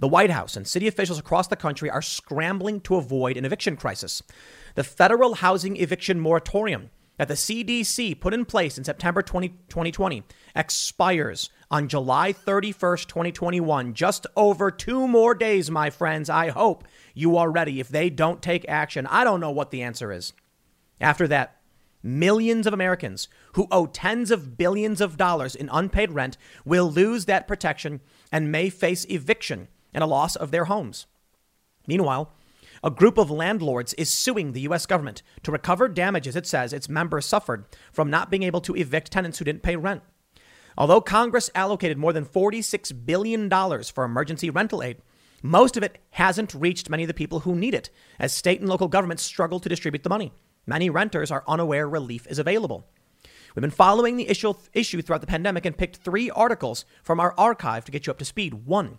The 0.00 0.08
White 0.08 0.30
House 0.30 0.56
and 0.56 0.66
city 0.66 0.88
officials 0.88 1.18
across 1.18 1.48
the 1.48 1.56
country 1.56 1.90
are 1.90 2.00
scrambling 2.00 2.80
to 2.82 2.96
avoid 2.96 3.36
an 3.36 3.44
eviction 3.44 3.76
crisis. 3.76 4.22
The 4.74 4.82
federal 4.82 5.34
housing 5.34 5.76
eviction 5.76 6.18
moratorium 6.18 6.88
that 7.18 7.28
the 7.28 7.34
CDC 7.34 8.18
put 8.18 8.32
in 8.32 8.46
place 8.46 8.78
in 8.78 8.84
September 8.84 9.20
20, 9.20 9.50
2020 9.68 10.22
expires 10.56 11.50
on 11.70 11.86
July 11.86 12.32
31st, 12.32 13.08
2021. 13.08 13.92
Just 13.92 14.26
over 14.36 14.70
two 14.70 15.06
more 15.06 15.34
days, 15.34 15.70
my 15.70 15.90
friends. 15.90 16.30
I 16.30 16.48
hope 16.48 16.84
you 17.12 17.36
are 17.36 17.50
ready. 17.50 17.78
If 17.78 17.90
they 17.90 18.08
don't 18.08 18.40
take 18.40 18.64
action, 18.70 19.06
I 19.06 19.22
don't 19.22 19.40
know 19.40 19.50
what 19.50 19.70
the 19.70 19.82
answer 19.82 20.10
is. 20.10 20.32
After 20.98 21.28
that, 21.28 21.60
millions 22.02 22.66
of 22.66 22.72
Americans 22.72 23.28
who 23.52 23.68
owe 23.70 23.84
tens 23.84 24.30
of 24.30 24.56
billions 24.56 25.02
of 25.02 25.18
dollars 25.18 25.54
in 25.54 25.68
unpaid 25.70 26.12
rent 26.12 26.38
will 26.64 26.90
lose 26.90 27.26
that 27.26 27.46
protection 27.46 28.00
and 28.32 28.50
may 28.50 28.70
face 28.70 29.04
eviction 29.10 29.68
and 29.92 30.02
a 30.02 30.06
loss 30.06 30.36
of 30.36 30.50
their 30.50 30.66
homes. 30.66 31.06
Meanwhile, 31.86 32.32
A 32.82 32.90
group 32.90 33.18
of 33.18 33.30
landlords 33.30 33.92
is 33.94 34.08
suing 34.08 34.52
the 34.52 34.62
U.S. 34.62 34.86
government 34.86 35.22
to 35.42 35.52
recover 35.52 35.86
damages 35.86 36.34
it 36.34 36.46
says 36.46 36.72
its 36.72 36.88
members 36.88 37.26
suffered 37.26 37.66
from 37.92 38.08
not 38.08 38.30
being 38.30 38.42
able 38.42 38.62
to 38.62 38.74
evict 38.74 39.12
tenants 39.12 39.38
who 39.38 39.44
didn't 39.44 39.62
pay 39.62 39.76
rent. 39.76 40.02
Although 40.78 41.02
Congress 41.02 41.50
allocated 41.54 41.98
more 41.98 42.14
than 42.14 42.24
$46 42.24 43.04
billion 43.04 43.50
for 43.50 44.04
emergency 44.04 44.48
rental 44.48 44.82
aid, 44.82 44.96
most 45.42 45.76
of 45.76 45.82
it 45.82 45.98
hasn't 46.10 46.54
reached 46.54 46.88
many 46.88 47.02
of 47.02 47.08
the 47.08 47.14
people 47.14 47.40
who 47.40 47.54
need 47.54 47.74
it, 47.74 47.90
as 48.18 48.32
state 48.32 48.60
and 48.60 48.68
local 48.68 48.88
governments 48.88 49.22
struggle 49.22 49.60
to 49.60 49.68
distribute 49.68 50.02
the 50.02 50.08
money. 50.08 50.32
Many 50.66 50.88
renters 50.88 51.30
are 51.30 51.44
unaware 51.46 51.88
relief 51.88 52.26
is 52.28 52.38
available. 52.38 52.86
We've 53.54 53.62
been 53.62 53.70
following 53.70 54.16
the 54.16 54.28
issue, 54.28 54.54
issue 54.72 55.02
throughout 55.02 55.20
the 55.20 55.26
pandemic 55.26 55.66
and 55.66 55.76
picked 55.76 55.96
three 55.96 56.30
articles 56.30 56.86
from 57.02 57.20
our 57.20 57.34
archive 57.36 57.84
to 57.84 57.92
get 57.92 58.06
you 58.06 58.10
up 58.10 58.18
to 58.20 58.24
speed. 58.24 58.66
One, 58.66 58.98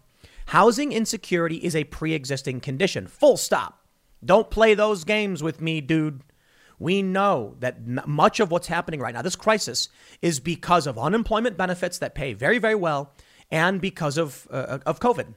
housing 0.52 0.92
insecurity 0.92 1.56
is 1.56 1.78
a 1.78 1.86
pre 1.86 2.14
existing 2.14 2.60
condition. 2.60 3.08
Full 3.08 3.38
stop. 3.38 3.86
Don't 4.24 4.52
play 4.52 4.74
those 4.74 5.06
games 5.06 5.42
with 5.42 5.62
me, 5.62 5.80
dude. 5.80 6.24
We 6.78 7.02
know 7.02 7.56
that 7.60 8.06
much 8.06 8.42
of 8.42 8.52
what's 8.52 8.68
happening 8.68 9.00
right 9.00 9.14
now, 9.14 9.22
this 9.22 9.38
crisis, 9.38 9.88
is 10.22 10.42
because 10.42 10.88
of 10.88 10.98
unemployment 10.98 11.58
benefits 11.58 12.00
that 12.00 12.16
pay 12.16 12.34
very, 12.34 12.58
very 12.58 12.76
well 12.76 13.14
and 13.50 13.80
because 13.80 14.18
of, 14.18 14.46
uh, 14.52 14.80
of 14.86 15.00
COVID. 15.00 15.36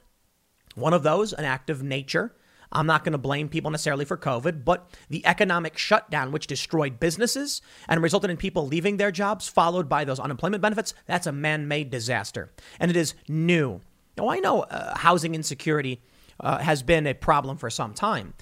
One 0.75 0.93
of 0.93 1.05
those, 1.05 1.33
an 1.33 1.45
act 1.45 1.71
of 1.71 1.83
nature. 1.83 2.35
I'm 2.73 2.87
not 2.87 3.05
going 3.05 3.13
to 3.13 3.19
blame 3.19 3.49
people 3.49 3.71
necessarily 3.71 4.05
for 4.05 4.17
COVID, 4.17 4.65
but 4.65 4.91
the 5.11 5.25
economic 5.25 5.79
shutdown, 5.79 6.33
which 6.33 6.49
destroyed 6.49 6.99
businesses 6.99 7.63
and 7.89 8.03
resulted 8.03 8.31
in 8.31 8.37
people 8.37 8.67
leaving 8.67 8.97
their 8.97 9.13
jobs, 9.13 9.47
followed 9.47 9.89
by 9.89 10.05
those 10.05 10.19
unemployment 10.19 10.61
benefits, 10.61 10.93
that's 11.07 11.29
a 11.29 11.33
man 11.33 11.69
made 11.69 11.91
disaster. 11.91 12.51
And 12.81 12.91
it 12.91 12.97
is 12.97 13.15
new. 13.29 13.81
Now, 14.17 14.29
I 14.29 14.39
know 14.39 14.63
uh, 14.63 14.97
housing 14.97 15.35
insecurity 15.35 16.03
uh, 16.41 16.59
has 16.59 16.83
been 16.83 17.07
a 17.07 17.15
problem 17.15 17.57
for 17.57 17.71
some 17.71 17.95
time, 17.95 18.35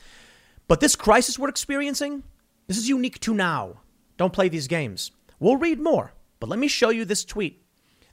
but 0.68 0.80
this 0.80 0.96
crisis 0.96 1.38
we're 1.38 1.48
experiencing, 1.48 2.22
this 2.66 2.78
is 2.78 2.88
unique 2.88 3.20
to 3.20 3.34
now. 3.34 3.80
Don't 4.16 4.32
play 4.32 4.48
these 4.48 4.68
games. 4.68 5.10
We'll 5.40 5.56
read 5.56 5.80
more, 5.80 6.12
but 6.40 6.48
let 6.48 6.58
me 6.58 6.68
show 6.68 6.90
you 6.90 7.04
this 7.04 7.24
tweet. 7.24 7.64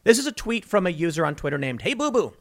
This 0.04 0.18
is 0.18 0.25
a 0.25 0.32
tweet 0.32 0.66
from 0.66 0.88
a 0.88 0.92
user 0.92 1.25
on 1.25 1.36
Twitter 1.36 1.58
named 1.58 1.82
Hey 1.82 1.94
Boo 1.94 2.12
Boo. 2.12 2.34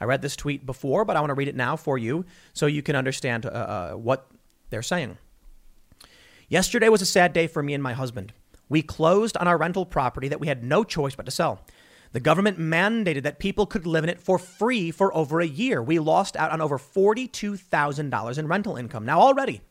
I 0.00 0.04
read 0.04 0.22
this 0.22 0.36
tweet 0.36 0.66
before, 0.66 1.04
but 1.04 1.16
I 1.16 1.20
want 1.20 1.30
to 1.30 1.34
read 1.34 1.48
it 1.48 1.56
now 1.56 1.76
for 1.76 1.96
you 1.96 2.24
so 2.52 2.66
you 2.66 2.82
can 2.82 2.96
understand 2.96 3.46
uh, 3.46 3.48
uh, 3.48 3.92
what 3.92 4.28
they're 4.70 4.82
saying. 4.82 5.16
Yesterday 6.48 6.88
was 6.88 7.00
a 7.00 7.06
sad 7.06 7.32
day 7.32 7.46
for 7.46 7.62
me 7.62 7.74
and 7.74 7.82
my 7.82 7.92
husband. 7.92 8.32
We 8.68 8.82
closed 8.82 9.36
on 9.36 9.46
our 9.46 9.56
rental 9.56 9.86
property 9.86 10.28
that 10.28 10.40
we 10.40 10.48
had 10.48 10.64
no 10.64 10.84
choice 10.84 11.14
but 11.14 11.26
to 11.26 11.32
sell. 11.32 11.60
The 12.14 12.20
government 12.20 12.60
mandated 12.60 13.24
that 13.24 13.40
people 13.40 13.66
could 13.66 13.88
live 13.88 14.04
in 14.04 14.08
it 14.08 14.20
for 14.20 14.38
free 14.38 14.92
for 14.92 15.12
over 15.16 15.40
a 15.40 15.46
year. 15.46 15.82
We 15.82 15.98
lost 15.98 16.36
out 16.36 16.52
on 16.52 16.60
over 16.60 16.78
$42,000 16.78 18.38
in 18.38 18.46
rental 18.46 18.76
income. 18.76 19.04
Now, 19.04 19.18
already, 19.20 19.62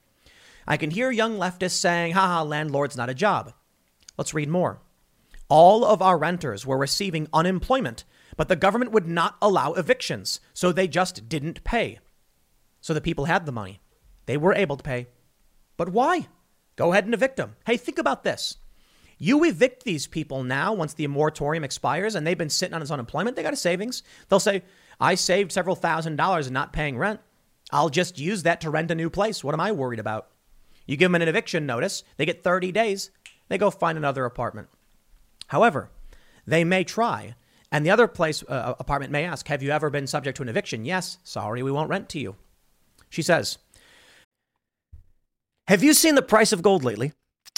I 0.67 0.75
can 0.75 0.91
hear 0.91 1.09
young 1.09 1.37
leftists 1.37 1.77
saying, 1.77 2.11
haha, 2.11 2.43
landlord's 2.43 2.97
not 2.97 3.09
a 3.09 3.13
job. 3.13 3.53
Let's 4.17 4.33
read 4.33 4.49
more. 4.49 4.81
All 5.47 5.85
of 5.85 6.01
our 6.01 6.17
renters 6.17 6.65
were 6.65 6.77
receiving 6.77 7.29
unemployment, 7.31 8.03
but 8.35 8.49
the 8.49 8.57
government 8.57 8.91
would 8.91 9.07
not 9.07 9.37
allow 9.41 9.71
evictions, 9.71 10.41
so 10.53 10.73
they 10.73 10.89
just 10.89 11.29
didn't 11.29 11.63
pay. 11.63 11.99
So 12.81 12.93
the 12.93 12.99
people 12.99 13.23
had 13.23 13.45
the 13.45 13.53
money. 13.53 13.79
They 14.25 14.35
were 14.35 14.53
able 14.53 14.75
to 14.75 14.83
pay. 14.83 15.07
But 15.77 15.93
why? 15.93 16.27
Go 16.75 16.91
ahead 16.91 17.05
and 17.05 17.13
evict 17.13 17.37
them. 17.37 17.55
Hey, 17.65 17.77
think 17.77 17.99
about 17.99 18.25
this. 18.25 18.57
You 19.23 19.41
evict 19.45 19.85
these 19.85 20.05
people 20.05 20.43
now 20.43 20.73
once 20.73 20.95
the 20.95 21.07
moratorium 21.07 21.63
expires 21.63 22.15
and 22.15 22.27
they've 22.27 22.37
been 22.37 22.49
sitting 22.49 22.73
on 22.73 22.81
his 22.81 22.91
unemployment, 22.91 23.37
they 23.37 23.41
got 23.41 23.53
a 23.53 23.55
savings. 23.55 24.03
They'll 24.27 24.37
say, 24.41 24.63
I 24.99 25.15
saved 25.15 25.53
several 25.53 25.77
thousand 25.77 26.17
dollars 26.17 26.47
in 26.47 26.51
not 26.51 26.73
paying 26.73 26.97
rent. 26.97 27.21
I'll 27.71 27.87
just 27.87 28.19
use 28.19 28.43
that 28.43 28.59
to 28.59 28.69
rent 28.69 28.91
a 28.91 28.95
new 28.95 29.09
place. 29.09 29.41
What 29.41 29.53
am 29.53 29.61
I 29.61 29.71
worried 29.71 30.01
about? 30.01 30.27
You 30.85 30.97
give 30.97 31.09
them 31.09 31.21
an 31.21 31.25
eviction 31.25 31.65
notice, 31.65 32.03
they 32.17 32.25
get 32.25 32.43
30 32.43 32.73
days, 32.73 33.11
they 33.47 33.57
go 33.57 33.71
find 33.71 33.97
another 33.97 34.25
apartment. 34.25 34.67
However, 35.47 35.89
they 36.45 36.65
may 36.65 36.83
try, 36.83 37.35
and 37.71 37.85
the 37.85 37.91
other 37.91 38.09
place 38.09 38.43
uh, 38.49 38.73
apartment 38.77 39.13
may 39.13 39.23
ask, 39.23 39.47
Have 39.47 39.63
you 39.63 39.69
ever 39.69 39.89
been 39.89 40.05
subject 40.05 40.35
to 40.35 40.43
an 40.43 40.49
eviction? 40.49 40.83
Yes, 40.83 41.19
sorry, 41.23 41.63
we 41.63 41.71
won't 41.71 41.89
rent 41.89 42.09
to 42.09 42.19
you. 42.19 42.35
She 43.09 43.21
says, 43.21 43.57
Have 45.69 45.81
you 45.81 45.93
seen 45.93 46.15
the 46.15 46.21
price 46.21 46.51
of 46.51 46.61
gold 46.61 46.83
lately? 46.83 47.13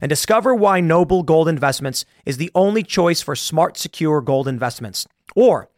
and 0.00 0.08
discover 0.08 0.54
why 0.54 0.80
Noble 0.80 1.22
Gold 1.22 1.48
Investments 1.48 2.04
is 2.24 2.36
the 2.36 2.50
only 2.54 2.82
choice 2.82 3.20
for 3.20 3.36
smart, 3.36 3.76
secure 3.76 4.20
gold 4.20 4.48
investments. 4.48 5.06
Or 5.34 5.68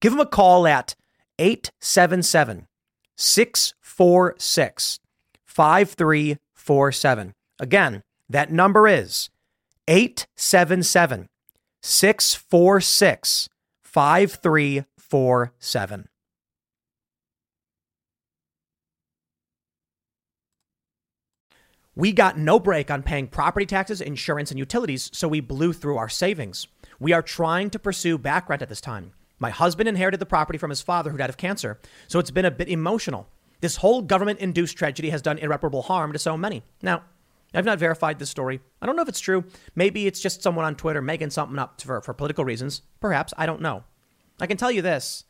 give 0.00 0.12
them 0.12 0.20
a 0.20 0.26
call 0.26 0.66
at 0.66 0.94
877 1.38 2.66
646 3.16 4.98
5347. 5.44 7.34
Again, 7.60 8.02
that 8.28 8.50
number 8.50 8.88
is 8.88 9.30
877 9.88 11.28
646 11.82 13.48
5347. 13.82 16.08
We 21.96 22.10
got 22.10 22.36
no 22.36 22.58
break 22.58 22.90
on 22.90 23.04
paying 23.04 23.28
property 23.28 23.66
taxes, 23.66 24.00
insurance, 24.00 24.50
and 24.50 24.58
utilities, 24.58 25.10
so 25.12 25.28
we 25.28 25.40
blew 25.40 25.72
through 25.72 25.96
our 25.96 26.08
savings. 26.08 26.66
We 26.98 27.12
are 27.12 27.22
trying 27.22 27.70
to 27.70 27.78
pursue 27.78 28.18
back 28.18 28.48
rent 28.48 28.62
at 28.62 28.68
this 28.68 28.80
time. 28.80 29.12
My 29.38 29.50
husband 29.50 29.88
inherited 29.88 30.18
the 30.18 30.26
property 30.26 30.58
from 30.58 30.70
his 30.70 30.82
father 30.82 31.10
who 31.10 31.16
died 31.16 31.30
of 31.30 31.36
cancer, 31.36 31.78
so 32.08 32.18
it's 32.18 32.32
been 32.32 32.44
a 32.44 32.50
bit 32.50 32.68
emotional. 32.68 33.28
This 33.60 33.76
whole 33.76 34.02
government 34.02 34.40
induced 34.40 34.76
tragedy 34.76 35.10
has 35.10 35.22
done 35.22 35.38
irreparable 35.38 35.82
harm 35.82 36.12
to 36.12 36.18
so 36.18 36.36
many. 36.36 36.64
Now, 36.82 37.04
I've 37.54 37.64
not 37.64 37.78
verified 37.78 38.18
this 38.18 38.30
story. 38.30 38.60
I 38.82 38.86
don't 38.86 38.96
know 38.96 39.02
if 39.02 39.08
it's 39.08 39.20
true. 39.20 39.44
Maybe 39.76 40.08
it's 40.08 40.20
just 40.20 40.42
someone 40.42 40.64
on 40.64 40.74
Twitter 40.74 41.00
making 41.00 41.30
something 41.30 41.58
up 41.58 41.80
for, 41.80 42.00
for 42.00 42.12
political 42.12 42.44
reasons. 42.44 42.82
Perhaps. 43.00 43.32
I 43.38 43.46
don't 43.46 43.60
know. 43.60 43.84
I 44.40 44.48
can 44.48 44.56
tell 44.56 44.72
you 44.72 44.82
this 44.82 45.24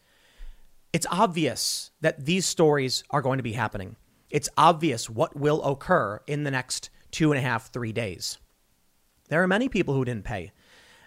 it's 0.94 1.06
obvious 1.10 1.90
that 2.00 2.24
these 2.24 2.46
stories 2.46 3.04
are 3.10 3.20
going 3.20 3.36
to 3.36 3.42
be 3.42 3.52
happening. 3.52 3.96
It's 4.34 4.48
obvious 4.58 5.08
what 5.08 5.36
will 5.36 5.62
occur 5.62 6.20
in 6.26 6.42
the 6.42 6.50
next 6.50 6.90
two 7.12 7.30
and 7.30 7.38
a 7.38 7.40
half, 7.40 7.70
three 7.70 7.92
days. 7.92 8.38
There 9.28 9.40
are 9.40 9.46
many 9.46 9.68
people 9.68 9.94
who 9.94 10.04
didn't 10.04 10.24
pay. 10.24 10.50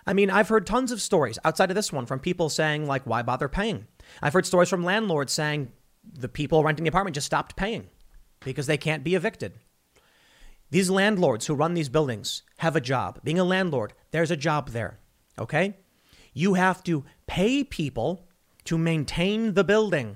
I 0.05 0.13
mean, 0.13 0.29
I've 0.29 0.47
heard 0.47 0.65
tons 0.65 0.93
of 0.93 1.01
stories 1.01 1.37
outside 1.43 1.69
of 1.69 1.75
this 1.75 1.91
one 1.91 2.05
from 2.05 2.21
people 2.21 2.47
saying, 2.47 2.85
like, 2.85 3.05
why 3.05 3.23
bother 3.23 3.49
paying? 3.49 3.85
I've 4.21 4.31
heard 4.31 4.45
stories 4.45 4.69
from 4.69 4.85
landlords 4.85 5.33
saying 5.33 5.73
the 6.09 6.29
people 6.29 6.63
renting 6.63 6.85
the 6.85 6.89
apartment 6.89 7.15
just 7.15 7.27
stopped 7.27 7.57
paying 7.57 7.89
because 8.45 8.65
they 8.65 8.77
can't 8.77 9.03
be 9.03 9.13
evicted. 9.13 9.51
These 10.69 10.89
landlords 10.89 11.47
who 11.47 11.53
run 11.53 11.73
these 11.73 11.89
buildings 11.89 12.43
have 12.59 12.77
a 12.77 12.81
job. 12.81 13.19
Being 13.25 13.39
a 13.39 13.43
landlord, 13.43 13.91
there's 14.11 14.31
a 14.31 14.37
job 14.37 14.69
there. 14.69 14.99
Okay? 15.37 15.75
You 16.33 16.53
have 16.53 16.81
to 16.85 17.03
pay 17.27 17.65
people 17.65 18.29
to 18.63 18.77
maintain 18.77 19.53
the 19.53 19.65
building. 19.65 20.15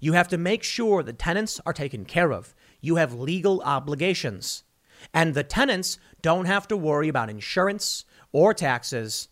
You 0.00 0.14
have 0.14 0.28
to 0.28 0.38
make 0.38 0.62
sure 0.62 1.02
the 1.02 1.12
tenants 1.12 1.60
are 1.64 1.72
taken 1.72 2.04
care 2.04 2.32
of. 2.32 2.54
You 2.80 2.96
have 2.96 3.12
legal 3.12 3.60
obligations. 3.60 4.64
And 5.14 5.34
the 5.34 5.44
tenants 5.44 5.98
don't 6.22 6.46
have 6.46 6.66
to 6.68 6.76
worry 6.76 7.08
about 7.08 7.30
insurance 7.30 8.04
or 8.32 8.54
taxes, 8.54 9.28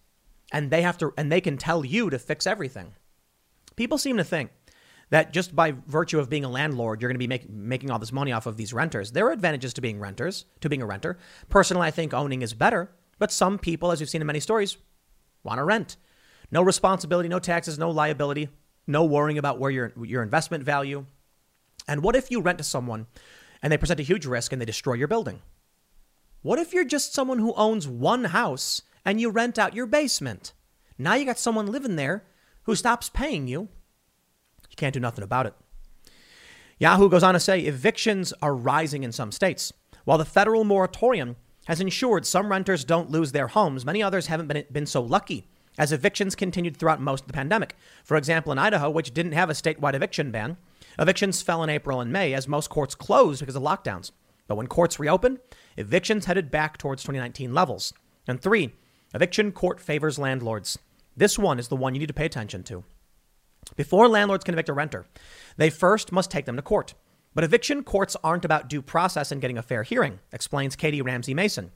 and 0.53 0.71
they 0.71 0.83
have 0.83 0.99
to 0.99 1.13
and 1.17 1.31
they 1.31 1.41
can 1.41 1.59
tell 1.59 1.85
you 1.85 2.11
to 2.11 2.19
fix 2.19 2.47
everything. 2.47 2.95
People 3.77 3.99
seem 3.99 4.17
to 4.17 4.25
think 4.25 4.51
that 5.11 5.33
just 5.33 5.55
by 5.55 5.75
virtue 5.87 6.19
of 6.19 6.29
being 6.29 6.45
a 6.45 6.51
landlord, 6.51 7.01
you're 7.01 7.09
going 7.09 7.15
to 7.15 7.19
be 7.19 7.27
make, 7.27 7.49
making 7.49 7.91
all 7.91 7.99
this 7.99 8.13
money 8.13 8.33
off 8.33 8.47
of 8.47 8.57
these 8.57 8.73
renters. 8.73 9.13
There 9.13 9.27
are 9.27 9.33
advantages 9.33 9.73
to 9.75 9.81
being 9.81 10.01
renters, 10.01 10.45
to 10.61 10.69
being 10.69 10.83
a 10.83 10.87
renter. 10.87 11.19
Personally, 11.49 11.87
I 11.87 11.91
think 11.91 12.13
owning 12.13 12.43
is 12.43 12.53
better, 12.53 12.91
but 13.19 13.33
some 13.33 13.59
people, 13.59 13.91
as 13.91 14.01
we've 14.01 14.11
seen 14.11 14.21
in 14.21 14.27
many 14.27 14.41
stories, 14.41 14.77
want 15.45 15.59
to 15.59 15.65
rent. 15.65 15.97
No 16.51 16.63
responsibility, 16.63 17.29
no 17.29 17.39
taxes, 17.39 17.79
no 17.79 17.91
liability, 17.91 18.49
no 18.89 19.05
worrying 19.05 19.39
about 19.39 19.59
where 19.59 19.71
your, 19.71 19.93
your 20.03 20.23
investment 20.23 20.65
value. 20.65 21.07
And 21.87 22.03
what 22.03 22.17
if 22.17 22.31
you 22.31 22.41
rent 22.41 22.59
to 22.59 22.65
someone 22.65 23.07
and 23.63 23.73
they 23.73 23.79
present 23.79 24.01
a 24.01 24.05
huge 24.05 24.27
risk 24.27 24.53
and 24.53 24.61
they 24.61 24.67
destroy 24.67 24.95
your 24.95 25.09
building? 25.09 25.41
What 26.43 26.59
if 26.59 26.73
you're 26.73 26.85
just 26.85 27.15
someone 27.15 27.39
who 27.39 27.55
owns 27.55 27.87
one 27.87 28.25
house 28.25 28.83
and 29.05 29.21
you 29.21 29.31
rent 29.31 29.59
out 29.59 29.75
your 29.75 29.87
basement? 29.87 30.53
Now 30.97 31.15
you 31.15 31.25
got 31.25 31.39
someone 31.39 31.67
living 31.67 31.97
there 31.97 32.25
who 32.65 32.75
stops 32.75 33.09
paying 33.09 33.47
you. 33.47 33.69
You 34.71 34.77
can't 34.77 34.95
do 34.95 35.01
nothing 35.01 35.25
about 35.25 35.47
it. 35.47 35.55
Yahoo 36.79 37.09
goes 37.09 37.23
on 37.23 37.35
to 37.35 37.41
say 37.41 37.61
evictions 37.61 38.33
are 38.41 38.55
rising 38.55 39.03
in 39.03 39.13
some 39.13 39.33
states. 39.33 39.73
While 40.05 40.19
the 40.19 40.25
federal 40.25 40.65
moratorium 40.65 41.37
has 41.67 41.81
ensured 41.81 42.25
some 42.25 42.51
renters 42.51 42.85
don't 42.85 43.11
lose 43.11 43.33
their 43.33 43.49
homes, 43.49 43.85
many 43.85 44.03
others 44.03 44.29
haven't 44.29 44.47
been, 44.47 44.65
been 44.71 44.87
so 44.87 45.03
lucky 45.03 45.49
as 45.79 45.93
evictions 45.93 46.35
continued 46.35 46.77
throughout 46.77 47.01
most 47.01 47.23
of 47.23 47.27
the 47.29 47.33
pandemic. 47.33 47.77
For 48.05 48.17
example, 48.17 48.53
in 48.53 48.59
Idaho, 48.59 48.91
which 48.91 49.15
didn't 49.15 49.33
have 49.33 49.49
a 49.49 49.55
statewide 49.55 49.95
eviction 49.95 50.31
ban, 50.31 50.59
evictions 50.99 51.41
fell 51.41 51.63
in 51.63 51.71
April 51.71 52.01
and 52.01 52.13
May 52.13 52.35
as 52.35 52.49
most 52.49 52.69
courts 52.69 52.95
closed 52.95 53.41
because 53.41 53.57
of 53.57 53.63
lockdowns. 53.63 54.11
But 54.49 54.57
when 54.57 54.67
courts 54.67 54.99
reopened, 54.99 55.39
evictions 55.77 56.27
headed 56.27 56.51
back 56.51 56.77
towards 56.77 57.03
2019 57.03 57.55
levels. 57.55 57.93
And 58.27 58.41
three, 58.41 58.75
eviction 59.15 59.53
court 59.53 59.81
favors 59.81 60.19
landlords. 60.19 60.79
This 61.17 61.39
one 61.39 61.59
is 61.59 61.69
the 61.69 61.77
one 61.77 61.95
you 61.95 62.01
need 62.01 62.07
to 62.07 62.15
pay 62.15 62.27
attention 62.27 62.65
to. 62.65 62.85
Before 63.77 64.09
landlords 64.09 64.45
can 64.45 64.55
evict 64.55 64.69
a 64.69 64.73
renter, 64.73 65.07
they 65.57 65.71
first 65.71 66.13
must 66.13 66.31
take 66.31 66.47
them 66.47 66.57
to 66.57 66.63
court. 66.63 66.95
But 67.35 67.45
eviction 67.45 67.85
courts 67.85 68.17
aren't 68.25 68.45
about 68.45 68.69
due 68.69 68.83
process 68.83 69.31
and 69.31 69.41
getting 69.41 69.59
a 69.59 69.63
fair 69.63 69.83
hearing, 69.83 70.19
explains 70.33 70.75
Katie 70.75 71.03
Ramsey 71.03 71.35
Mason. 71.35 71.71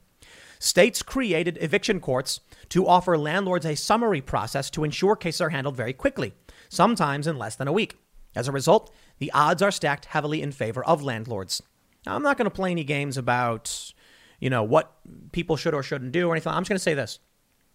States 0.63 1.03
created 1.03 1.57
eviction 1.59 1.99
courts 1.99 2.39
to 2.69 2.87
offer 2.87 3.17
landlords 3.17 3.65
a 3.65 3.75
summary 3.75 4.21
process 4.21 4.69
to 4.69 4.85
ensure 4.85 5.13
cases 5.13 5.41
are 5.41 5.49
handled 5.49 5.75
very 5.75 5.91
quickly, 5.91 6.33
sometimes 6.69 7.27
in 7.27 7.37
less 7.37 7.57
than 7.57 7.67
a 7.67 7.73
week. 7.73 7.97
As 8.33 8.47
a 8.47 8.53
result, 8.53 8.89
the 9.19 9.29
odds 9.33 9.61
are 9.61 9.71
stacked 9.71 10.05
heavily 10.05 10.41
in 10.41 10.53
favor 10.53 10.81
of 10.85 11.03
landlords. 11.03 11.61
Now, 12.05 12.15
I'm 12.15 12.23
not 12.23 12.37
going 12.37 12.45
to 12.45 12.55
play 12.55 12.71
any 12.71 12.85
games 12.85 13.17
about, 13.17 13.91
you 14.39 14.49
know, 14.49 14.63
what 14.63 14.93
people 15.33 15.57
should 15.57 15.73
or 15.73 15.83
shouldn't 15.83 16.13
do 16.13 16.29
or 16.29 16.33
anything. 16.33 16.53
I'm 16.53 16.61
just 16.61 16.69
going 16.69 16.77
to 16.77 16.83
say 16.83 16.93
this. 16.93 17.19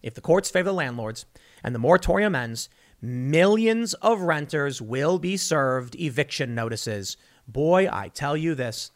If 0.01 0.15
the 0.15 0.21
courts 0.21 0.49
favor 0.49 0.69
the 0.69 0.73
landlords 0.73 1.27
and 1.63 1.75
the 1.75 1.79
moratorium 1.79 2.33
ends, 2.33 2.69
millions 3.03 3.93
of 3.93 4.21
renters 4.21 4.81
will 4.81 5.19
be 5.19 5.37
served 5.37 5.95
eviction 5.99 6.55
notices. 6.55 7.17
Boy, 7.47 7.87
I 7.87 8.07
tell 8.07 8.35
you 8.35 8.55
this. 8.55 8.89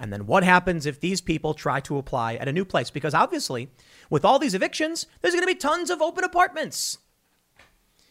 And 0.00 0.12
then 0.12 0.26
what 0.26 0.44
happens 0.44 0.86
if 0.86 1.00
these 1.00 1.20
people 1.20 1.54
try 1.54 1.80
to 1.80 1.98
apply 1.98 2.34
at 2.34 2.48
a 2.48 2.52
new 2.52 2.64
place? 2.64 2.90
Because 2.90 3.14
obviously, 3.14 3.70
with 4.10 4.24
all 4.24 4.38
these 4.38 4.54
evictions, 4.54 5.06
there's 5.20 5.34
going 5.34 5.42
to 5.42 5.46
be 5.46 5.54
tons 5.54 5.90
of 5.90 6.00
open 6.00 6.24
apartments. 6.24 6.98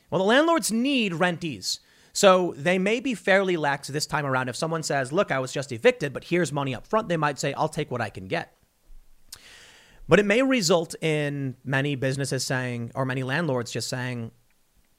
Well, 0.10 0.20
the 0.20 0.26
landlords 0.26 0.72
need 0.72 1.14
rentees. 1.14 1.80
So 2.14 2.54
they 2.58 2.80
may 2.80 3.00
be 3.00 3.14
fairly 3.14 3.58
lax 3.58 3.88
this 3.88 4.08
time 4.08 4.26
around. 4.26 4.50
If 4.50 4.56
someone 4.56 4.84
says, 4.84 5.12
look, 5.12 5.32
I 5.32 5.40
was 5.40 5.54
just 5.54 5.72
evicted, 5.72 6.14
but 6.14 6.24
here's 6.24 6.52
money 6.52 6.74
up 6.74 6.88
front, 6.88 7.10
they 7.10 7.18
might 7.18 7.40
say, 7.40 7.54
I'll 7.54 7.70
take 7.70 7.92
what 7.92 8.02
I 8.02 8.10
can 8.10 8.28
get. 8.28 8.54
But 10.08 10.20
it 10.20 10.26
may 10.26 10.42
result 10.42 10.96
in 11.02 11.58
many 11.64 11.96
businesses 11.96 12.44
saying, 12.46 12.92
or 12.96 13.06
many 13.06 13.24
landlords 13.24 13.72
just 13.72 13.90
saying, 13.90 14.32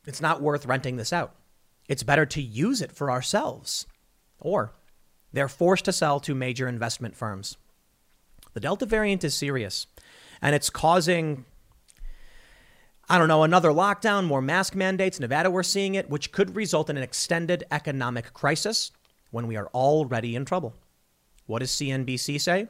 it's 0.07 0.21
not 0.21 0.41
worth 0.43 0.67
renting 0.67 0.97
this 0.97 1.13
out. 1.13 1.35
It's 1.89 2.03
better 2.03 2.27
to 2.27 2.41
use 2.41 2.81
it 2.81 2.93
for 2.93 3.11
ourselves. 3.11 3.87
Or 4.39 4.75
they're 5.33 5.49
forced 5.49 5.85
to 5.87 5.93
sell 5.93 6.21
to 6.21 6.35
major 6.35 6.69
investment 6.69 7.17
firms. 7.17 7.57
The 8.55 8.61
Delta 8.61 8.87
variant 8.87 9.25
is 9.25 9.35
serious, 9.35 9.87
and 10.41 10.55
it's 10.55 10.71
causing, 10.71 11.45
I 13.09 13.19
don't 13.19 13.29
know, 13.29 13.43
another 13.43 13.71
lockdown, 13.71 14.25
more 14.25 14.43
mask 14.43 14.75
mandates. 14.75 15.21
Nevada, 15.21 15.51
we're 15.51 15.63
seeing 15.63 15.95
it, 15.95 16.11
which 16.11 16.33
could 16.33 16.57
result 16.57 16.91
in 16.91 16.97
an 16.97 17.03
extended 17.03 17.65
economic 17.71 18.33
crisis 18.33 18.91
when 19.31 19.47
we 19.47 19.57
are 19.57 19.69
already 19.69 20.35
in 20.35 20.45
trouble. 20.45 20.75
What 21.47 21.61
does 21.61 21.71
CNBC 21.71 22.41
say? 22.41 22.69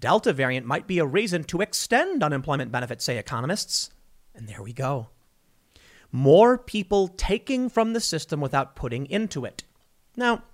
Delta 0.00 0.32
variant 0.32 0.66
might 0.66 0.86
be 0.86 0.98
a 0.98 1.06
reason 1.06 1.44
to 1.44 1.60
extend 1.60 2.22
unemployment 2.22 2.70
benefits, 2.70 3.04
say 3.04 3.18
economists. 3.18 3.90
And 4.34 4.48
there 4.48 4.62
we 4.62 4.72
go. 4.72 5.08
More 6.12 6.56
people 6.56 7.08
taking 7.08 7.68
from 7.68 7.92
the 7.92 8.00
system 8.00 8.40
without 8.40 8.76
putting 8.76 9.06
into 9.06 9.44
it. 9.44 9.64
Now, 10.16 10.44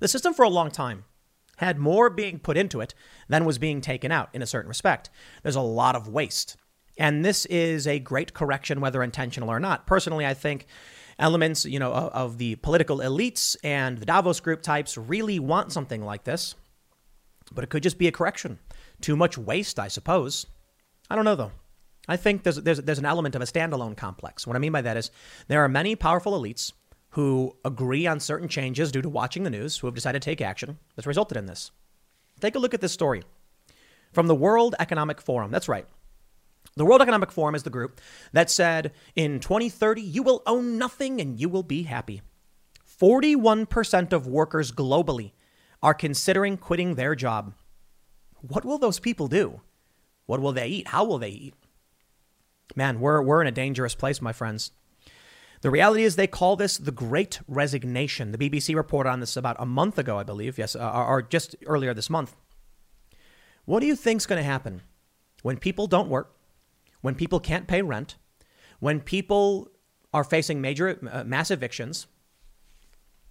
the 0.00 0.08
system 0.08 0.34
for 0.34 0.44
a 0.44 0.48
long 0.48 0.70
time 0.70 1.04
had 1.58 1.78
more 1.78 2.10
being 2.10 2.38
put 2.38 2.56
into 2.56 2.80
it 2.80 2.94
than 3.28 3.44
was 3.44 3.58
being 3.58 3.80
taken 3.80 4.10
out 4.10 4.30
in 4.32 4.42
a 4.42 4.46
certain 4.46 4.68
respect. 4.68 5.10
There's 5.42 5.56
a 5.56 5.60
lot 5.60 5.94
of 5.94 6.08
waste. 6.08 6.56
And 6.98 7.24
this 7.24 7.46
is 7.46 7.86
a 7.86 7.98
great 7.98 8.34
correction, 8.34 8.80
whether 8.80 9.02
intentional 9.02 9.50
or 9.50 9.60
not. 9.60 9.86
Personally, 9.86 10.26
I 10.26 10.34
think 10.34 10.66
elements, 11.18 11.64
you 11.64 11.78
know, 11.78 11.92
of, 11.92 12.38
the 12.38 12.56
political 12.56 12.98
elites 12.98 13.56
and 13.62 13.98
the 13.98 14.06
Davos 14.06 14.40
group 14.40 14.62
types 14.62 14.96
really 14.96 15.38
want 15.38 15.72
something 15.72 16.02
like 16.02 16.24
this. 16.24 16.54
But 17.52 17.64
it 17.64 17.70
could 17.70 17.82
just 17.82 17.98
be 17.98 18.08
a 18.08 18.12
correction. 18.12 18.58
Too 19.00 19.16
much 19.16 19.36
waste, 19.36 19.78
I 19.78 19.88
suppose. 19.88 20.46
I 21.10 21.16
don't 21.16 21.24
know, 21.24 21.36
though. 21.36 21.52
I 22.08 22.16
think 22.16 22.42
there's, 22.42 22.56
there's, 22.56 22.80
there's 22.80 22.98
an 22.98 23.06
element 23.06 23.34
of 23.34 23.42
a 23.42 23.46
standalone 23.46 23.96
complex. 23.96 24.46
What 24.46 24.56
I 24.56 24.60
mean 24.60 24.72
by 24.72 24.82
that 24.82 24.96
is 24.96 25.10
there 25.48 25.62
are 25.62 25.68
many 25.68 25.94
powerful 25.94 26.32
elites 26.32 26.72
who 27.10 27.56
agree 27.64 28.06
on 28.06 28.20
certain 28.20 28.48
changes 28.48 28.92
due 28.92 29.02
to 29.02 29.08
watching 29.08 29.42
the 29.42 29.50
news, 29.50 29.78
who 29.78 29.86
have 29.86 29.94
decided 29.94 30.22
to 30.22 30.24
take 30.24 30.40
action 30.40 30.78
that's 30.94 31.06
resulted 31.06 31.36
in 31.36 31.46
this. 31.46 31.70
Take 32.40 32.54
a 32.54 32.58
look 32.58 32.74
at 32.74 32.80
this 32.80 32.92
story 32.92 33.22
from 34.12 34.26
the 34.26 34.34
World 34.34 34.74
Economic 34.78 35.20
Forum. 35.20 35.50
That's 35.50 35.68
right. 35.68 35.86
The 36.76 36.84
World 36.84 37.02
Economic 37.02 37.32
Forum 37.32 37.54
is 37.54 37.64
the 37.64 37.70
group 37.70 38.00
that 38.32 38.50
said 38.50 38.92
in 39.16 39.40
2030, 39.40 40.00
you 40.00 40.22
will 40.22 40.42
own 40.46 40.78
nothing 40.78 41.20
and 41.20 41.40
you 41.40 41.48
will 41.48 41.62
be 41.62 41.82
happy. 41.82 42.22
41% 43.00 44.12
of 44.12 44.26
workers 44.26 44.72
globally 44.72 45.32
are 45.82 45.94
considering 45.94 46.56
quitting 46.56 46.94
their 46.94 47.14
job. 47.14 47.54
What 48.40 48.64
will 48.64 48.78
those 48.78 49.00
people 49.00 49.26
do? 49.26 49.62
What 50.26 50.40
will 50.40 50.52
they 50.52 50.68
eat? 50.68 50.88
How 50.88 51.04
will 51.04 51.18
they 51.18 51.30
eat? 51.30 51.54
Man, 52.76 53.00
we're, 53.00 53.20
we're 53.20 53.40
in 53.40 53.48
a 53.48 53.52
dangerous 53.52 53.94
place, 53.94 54.22
my 54.22 54.32
friends. 54.32 54.70
The 55.62 55.70
reality 55.70 56.04
is 56.04 56.16
they 56.16 56.26
call 56.26 56.56
this 56.56 56.78
the 56.78 56.92
Great 56.92 57.40
Resignation. 57.46 58.32
The 58.32 58.38
BBC 58.38 58.74
reported 58.74 59.10
on 59.10 59.20
this 59.20 59.36
about 59.36 59.56
a 59.58 59.66
month 59.66 59.98
ago, 59.98 60.18
I 60.18 60.22
believe, 60.22 60.58
yes, 60.58 60.74
uh, 60.74 61.04
or 61.06 61.20
just 61.22 61.54
earlier 61.66 61.92
this 61.92 62.08
month. 62.08 62.34
What 63.66 63.80
do 63.80 63.86
you 63.86 63.94
think's 63.94 64.26
going 64.26 64.38
to 64.38 64.48
happen 64.48 64.82
when 65.42 65.58
people 65.58 65.86
don't 65.86 66.08
work, 66.08 66.34
when 67.02 67.14
people 67.14 67.40
can't 67.40 67.68
pay 67.68 67.82
rent, 67.82 68.16
when 68.78 69.00
people 69.00 69.70
are 70.14 70.24
facing 70.24 70.60
major 70.60 70.98
uh, 71.10 71.24
mass 71.24 71.50
evictions? 71.50 72.06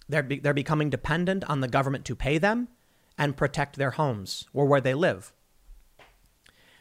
They're, 0.08 0.24
be- 0.24 0.40
they're 0.40 0.54
becoming 0.54 0.90
dependent 0.90 1.44
on 1.46 1.62
the 1.62 1.68
government 1.68 2.06
to 2.06 2.16
pay 2.16 2.38
them 2.38 2.68
and 3.18 3.36
protect 3.36 3.76
their 3.76 3.92
homes 3.92 4.46
or 4.54 4.66
where 4.66 4.82
they 4.82 4.94
live. 4.94 5.34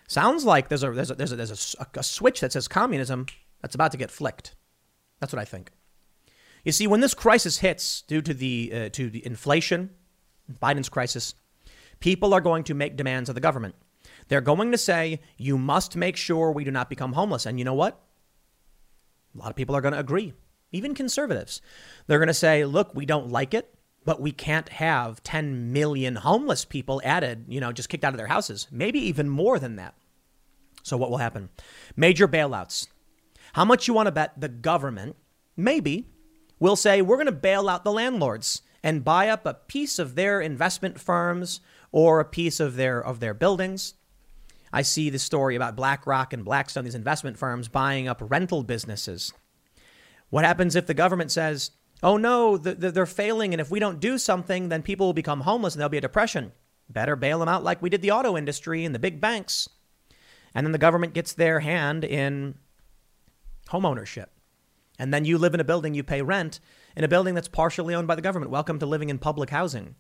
Sounds 0.07 0.45
like 0.45 0.69
there's 0.69 0.83
a 0.83 0.91
there's 0.91 1.11
a, 1.11 1.15
there's 1.15 1.33
a, 1.33 1.37
there's 1.37 1.77
a, 1.79 1.87
a 1.99 2.03
switch 2.03 2.41
that 2.41 2.53
says 2.53 2.67
communism 2.67 3.27
that's 3.61 3.75
about 3.75 3.91
to 3.93 3.99
get 3.99 4.11
flicked. 4.11 4.55
That's 5.21 5.33
what 5.33 5.41
I 5.41 5.45
think. 5.45 5.71
You 6.65 6.73
see, 6.73 6.87
when 6.87 7.01
this 7.01 7.15
crisis 7.15 7.59
hits 7.59 8.03
due 8.03 8.23
to 8.23 8.35
the 8.35 8.73
uh, 8.75 8.89
to 8.91 9.11
the 9.11 9.25
inflation, 9.25 9.91
Biden's 10.61 10.89
crisis, 10.89 11.35
people 12.01 12.35
are 12.35 12.41
going 12.41 12.65
to 12.65 12.75
make 12.75 12.97
demands 12.97 13.29
of 13.29 13.35
the 13.35 13.41
government. 13.41 13.75
They're 14.29 14.41
going 14.41 14.73
to 14.73 14.79
say, 14.79 15.21
"You 15.37 15.57
must 15.57 15.97
make 15.97 16.17
sure 16.17 16.51
we 16.51 16.65
do 16.65 16.71
not 16.71 16.91
become 16.91 17.13
homeless." 17.13 17.47
And 17.47 17.59
you 17.59 17.65
know 17.65 17.75
what? 17.75 18.01
A 19.35 19.39
lot 19.39 19.51
of 19.51 19.57
people 19.57 19.77
are 19.77 19.81
going 19.81 19.95
to 19.95 20.01
agree, 20.01 20.35
even 20.73 20.95
conservatives. 20.95 21.63
They're 22.07 22.19
going 22.19 22.29
to 22.29 22.35
say, 22.35 22.65
"Look, 22.65 22.95
we 22.95 23.07
don't 23.07 23.31
like 23.31 23.55
it, 23.55 23.73
but 24.05 24.21
we 24.21 24.33
can't 24.33 24.69
have 24.69 25.23
10 25.23 25.73
million 25.73 26.17
homeless 26.17 26.65
people 26.65 27.01
added, 27.05 27.45
you 27.49 27.61
know, 27.61 27.73
just 27.73 27.89
kicked 27.89 28.05
out 28.05 28.15
of 28.15 28.19
their 28.19 28.27
houses. 28.27 28.67
Maybe 28.71 28.99
even 28.99 29.29
more 29.29 29.59
than 29.59 29.77
that." 29.77 29.95
So 30.83 30.97
what 30.97 31.11
will 31.11 31.19
happen? 31.19 31.51
Major 31.97 32.27
bailouts. 32.27 32.89
How 33.59 33.65
much 33.65 33.89
you 33.89 33.95
want 33.95 34.07
to 34.07 34.13
bet 34.13 34.41
the 34.41 34.49
government, 34.49 35.17
maybe, 35.57 36.07
will 36.61 36.77
say, 36.77 37.03
we're 37.03 37.17
going 37.17 37.27
to 37.27 37.33
bail 37.33 37.69
out 37.69 37.83
the 37.83 37.91
landlords 37.91 38.63
and 38.85 39.05
buy 39.05 39.29
up 39.29 39.45
a 39.45 39.55
piece 39.55 39.99
of 39.99 40.15
their 40.15 40.41
investment 40.41 41.01
firms 41.01 41.61
or 41.91 42.21
a 42.21 42.25
piece 42.25 42.61
of 42.61 42.77
their, 42.77 43.05
of 43.05 43.19
their 43.19 43.35
buildings. 43.35 43.95
I 44.73 44.83
see 44.83 45.11
the 45.11 45.19
story 45.19 45.57
about 45.57 45.75
BlackRock 45.75 46.33
and 46.33 46.45
Blackstone, 46.45 46.85
these 46.85 46.95
investment 46.95 47.37
firms 47.37 47.67
buying 47.67 48.07
up 48.07 48.23
rental 48.23 48.63
businesses. 48.63 49.33
What 50.31 50.45
happens 50.45 50.77
if 50.77 50.87
the 50.87 50.95
government 50.95 51.33
says, 51.33 51.73
oh 52.01 52.17
no, 52.17 52.59
they're 52.59 53.07
failing, 53.07 53.53
and 53.53 53.61
if 53.61 53.73
we 53.73 53.81
don't 53.81 53.99
do 53.99 54.19
something, 54.19 54.69
then 54.69 54.83
people 54.83 55.07
will 55.07 55.15
become 55.15 55.41
homeless 55.41 55.75
and 55.75 55.81
there'll 55.81 55.91
be 55.91 55.99
a 55.99 56.01
depression? 56.01 56.53
Better 56.89 57.17
bail 57.17 57.41
them 57.41 57.49
out 57.49 57.65
like 57.65 57.83
we 57.83 57.91
did 57.91 58.03
the 58.03 58.13
auto 58.13 58.37
industry 58.37 58.85
and 58.85 58.95
the 58.95 59.01
big 59.01 59.21
banks. 59.21 59.69
And 60.55 60.65
then 60.65 60.71
the 60.71 60.79
government 60.79 61.13
gets 61.13 61.33
their 61.33 61.59
hand 61.59 62.05
in 62.05 62.55
homeownership. 63.71 64.27
And 64.99 65.15
then 65.15 65.25
you 65.25 65.39
live 65.39 65.55
in 65.55 65.61
a 65.61 65.65
building, 65.65 65.95
you 65.95 66.03
pay 66.03 66.23
rent 66.23 66.61
in 66.97 67.05
a 67.05 67.09
building 67.09 67.35
that's 67.35 67.49
partially 67.49 67.95
owned 67.95 68.09
by 68.09 68.15
the 68.15 68.23
government. 68.23 68.51
Welcome 68.51 68.79
to 68.81 68.87
living 68.87 69.11
in 69.11 69.19
public 69.19 69.51
housing. 69.51 69.95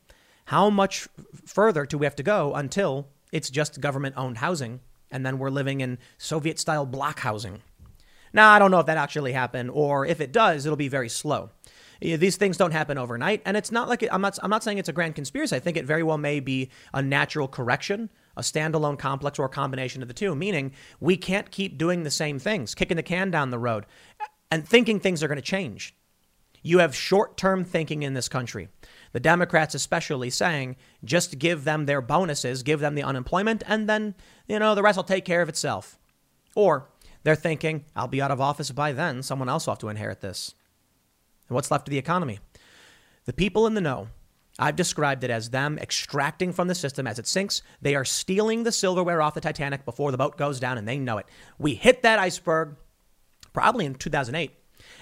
How 0.47 0.71
much 0.71 1.07
further 1.47 1.87
do 1.87 1.99
we 1.99 2.07
have 2.07 2.17
to 2.17 2.23
go 2.23 2.55
until 2.55 3.09
it's 3.31 3.51
just 3.51 3.81
government 3.81 4.17
owned 4.17 4.39
housing 4.39 4.81
and 5.11 5.25
then 5.25 5.39
we're 5.39 5.51
living 5.51 5.81
in 5.81 5.99
Soviet 6.17 6.59
style 6.59 6.87
block 6.87 7.21
housing? 7.21 7.63
Now, 8.33 8.51
I 8.51 8.59
don't 8.59 8.71
know 8.71 8.81
if 8.81 8.87
that 8.87 8.99
actually 8.99 9.33
happened, 9.33 9.71
or 9.73 10.05
if 10.05 10.21
it 10.21 10.33
does, 10.33 10.67
it'll 10.67 10.77
be 10.77 10.89
very 10.89 11.09
slow. 11.09 11.51
These 12.01 12.37
things 12.37 12.57
don't 12.57 12.73
happen 12.73 12.99
overnight, 12.99 13.43
and 13.45 13.57
it's 13.57 13.73
not 13.73 13.89
like 13.89 14.03
it, 14.03 14.13
I'm 14.13 14.21
not. 14.21 14.39
I'm 14.43 14.51
not 14.51 14.63
saying 14.63 14.79
it's 14.79 14.89
a 14.89 14.93
grand 14.93 15.15
conspiracy. 15.15 15.57
I 15.57 15.61
think 15.61 15.77
it 15.77 15.85
very 15.85 16.03
well 16.03 16.19
may 16.19 16.39
be 16.39 16.71
a 16.93 17.03
natural 17.03 17.49
correction, 17.49 18.11
a 18.39 18.43
standalone 18.43 18.99
complex, 18.99 19.39
or 19.39 19.45
a 19.45 19.51
combination 19.51 20.01
of 20.01 20.09
the 20.09 20.15
two. 20.15 20.35
Meaning, 20.35 20.73
we 21.01 21.17
can't 21.17 21.51
keep 21.51 21.77
doing 21.77 22.05
the 22.05 22.11
same 22.11 22.39
things, 22.39 22.75
kicking 22.75 22.97
the 22.97 23.03
can 23.03 23.31
down 23.31 23.51
the 23.51 23.59
road, 23.59 23.85
and 24.51 24.67
thinking 24.67 24.99
things 24.99 25.23
are 25.23 25.29
going 25.29 25.37
to 25.37 25.43
change. 25.43 25.95
You 26.63 26.79
have 26.79 26.95
short-term 26.95 27.65
thinking 27.65 28.03
in 28.03 28.15
this 28.15 28.29
country. 28.29 28.69
The 29.13 29.21
Democrats, 29.21 29.75
especially, 29.75 30.31
saying 30.31 30.77
just 31.05 31.39
give 31.39 31.65
them 31.65 31.87
their 31.87 32.01
bonuses, 32.01 32.63
give 32.63 32.81
them 32.81 32.95
the 32.95 33.03
unemployment, 33.03 33.63
and 33.67 33.89
then 33.89 34.15
you 34.47 34.59
know 34.59 34.75
the 34.75 34.83
rest 34.83 34.97
will 34.97 35.05
take 35.05 35.25
care 35.25 35.43
of 35.43 35.49
itself. 35.49 35.99
Or 36.55 36.89
they're 37.23 37.35
thinking, 37.35 37.85
I'll 37.95 38.09
be 38.09 38.23
out 38.23 38.31
of 38.31 38.41
office 38.41 38.71
by 38.71 38.93
then. 38.93 39.23
Someone 39.23 39.49
else 39.49 39.67
will 39.67 39.73
have 39.73 39.81
to 39.81 39.89
inherit 39.89 40.21
this. 40.21 40.55
And 41.49 41.55
what's 41.55 41.71
left 41.71 41.89
of 41.89 41.93
the 41.93 41.99
economy? 41.99 42.39
The 43.25 43.33
people 43.33 43.67
in 43.67 43.75
the 43.75 43.81
know, 43.81 44.09
I've 44.59 44.77
described 44.77 45.23
it 45.23 45.31
as 45.31 45.51
them 45.51 45.79
extracting 45.79 46.53
from 46.53 46.69
the 46.69 46.75
system 46.75 47.07
as 47.07 47.19
it 47.19 47.27
sinks. 47.27 47.63
They 47.81 47.95
are 47.95 48.05
stealing 48.05 48.65
the 48.65 48.73
silverware 48.73 49.23
off 49.23 49.35
the 49.35 49.41
Titanic 49.41 49.85
before 49.85 50.11
the 50.11 50.19
boat 50.19 50.37
goes 50.37 50.59
down, 50.59 50.79
and 50.79 50.89
they 50.89 50.99
know 50.99 51.19
it. 51.19 51.27
We 51.59 51.75
hit 51.75 52.03
that 52.03 52.19
iceberg 52.19 52.77
probably 53.53 53.87
in 53.87 53.95
2008, 53.95 54.51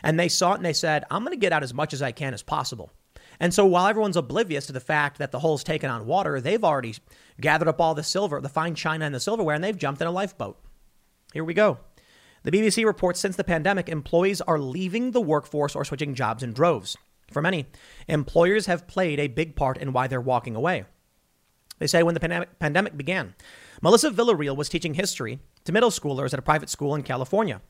and 0.03 0.21
they 0.21 0.29
saw 0.29 0.53
it 0.53 0.57
and 0.57 0.65
they 0.65 0.73
said, 0.73 1.05
I'm 1.11 1.23
going 1.23 1.33
to 1.33 1.41
get 1.41 1.53
out 1.53 1.63
as 1.63 1.73
much 1.73 1.95
as 1.95 2.03
I 2.03 2.13
can 2.13 2.35
as 2.35 2.43
possible. 2.43 2.91
And 3.41 3.53
so 3.53 3.67
while 3.67 3.87
everyone's 3.87 4.17
oblivious 4.17 4.67
to 4.67 4.73
the 4.73 4.81
fact 4.81 5.19
that 5.19 5.31
the 5.31 5.41
hull's 5.41 5.65
taken 5.65 5.91
on 5.91 6.07
water, 6.07 6.41
they've 6.41 6.65
already 6.65 6.95
gathered 7.41 7.69
up 7.69 7.81
all 7.81 7.95
the 7.95 8.03
silver, 8.03 8.41
the 8.41 8.49
fine 8.49 8.75
china 8.75 9.05
and 9.05 9.15
the 9.15 9.21
silverware, 9.21 9.55
and 9.55 9.65
they've 9.65 9.77
jumped 9.77 10.01
in 10.01 10.07
a 10.07 10.13
lifeboat. 10.13 10.59
Here 11.33 11.45
we 11.45 11.55
go. 11.55 11.79
The 12.45 12.51
BBC 12.51 12.85
reports 12.85 13.21
since 13.21 13.37
the 13.37 13.45
pandemic, 13.45 13.89
employees 13.89 14.41
are 14.41 14.59
leaving 14.59 15.11
the 15.11 15.21
workforce 15.21 15.75
or 15.75 15.85
switching 15.85 16.15
jobs 16.15 16.43
in 16.43 16.53
droves. 16.53 16.97
For 17.31 17.43
many, 17.43 17.67
employers 18.09 18.67
have 18.67 18.87
played 18.87 19.19
a 19.19 19.29
big 19.29 19.57
part 19.57 19.79
in 19.79 19.93
why 19.93 20.07
they're 20.07 20.21
walking 20.21 20.55
away. 20.55 20.85
They 21.79 21.87
say 21.87 22.03
when 22.03 22.15
the 22.15 22.47
pandemic 22.59 22.97
began, 22.97 23.35
Melissa 23.83 24.11
Villarreal 24.11 24.57
was 24.57 24.69
teaching 24.69 24.95
history 24.95 25.41
to 25.65 25.73
middle 25.73 25.91
schoolers 25.91 26.33
at 26.33 26.39
a 26.39 26.43
private 26.43 26.71
school 26.71 26.95
in 26.95 27.03
California. 27.03 27.61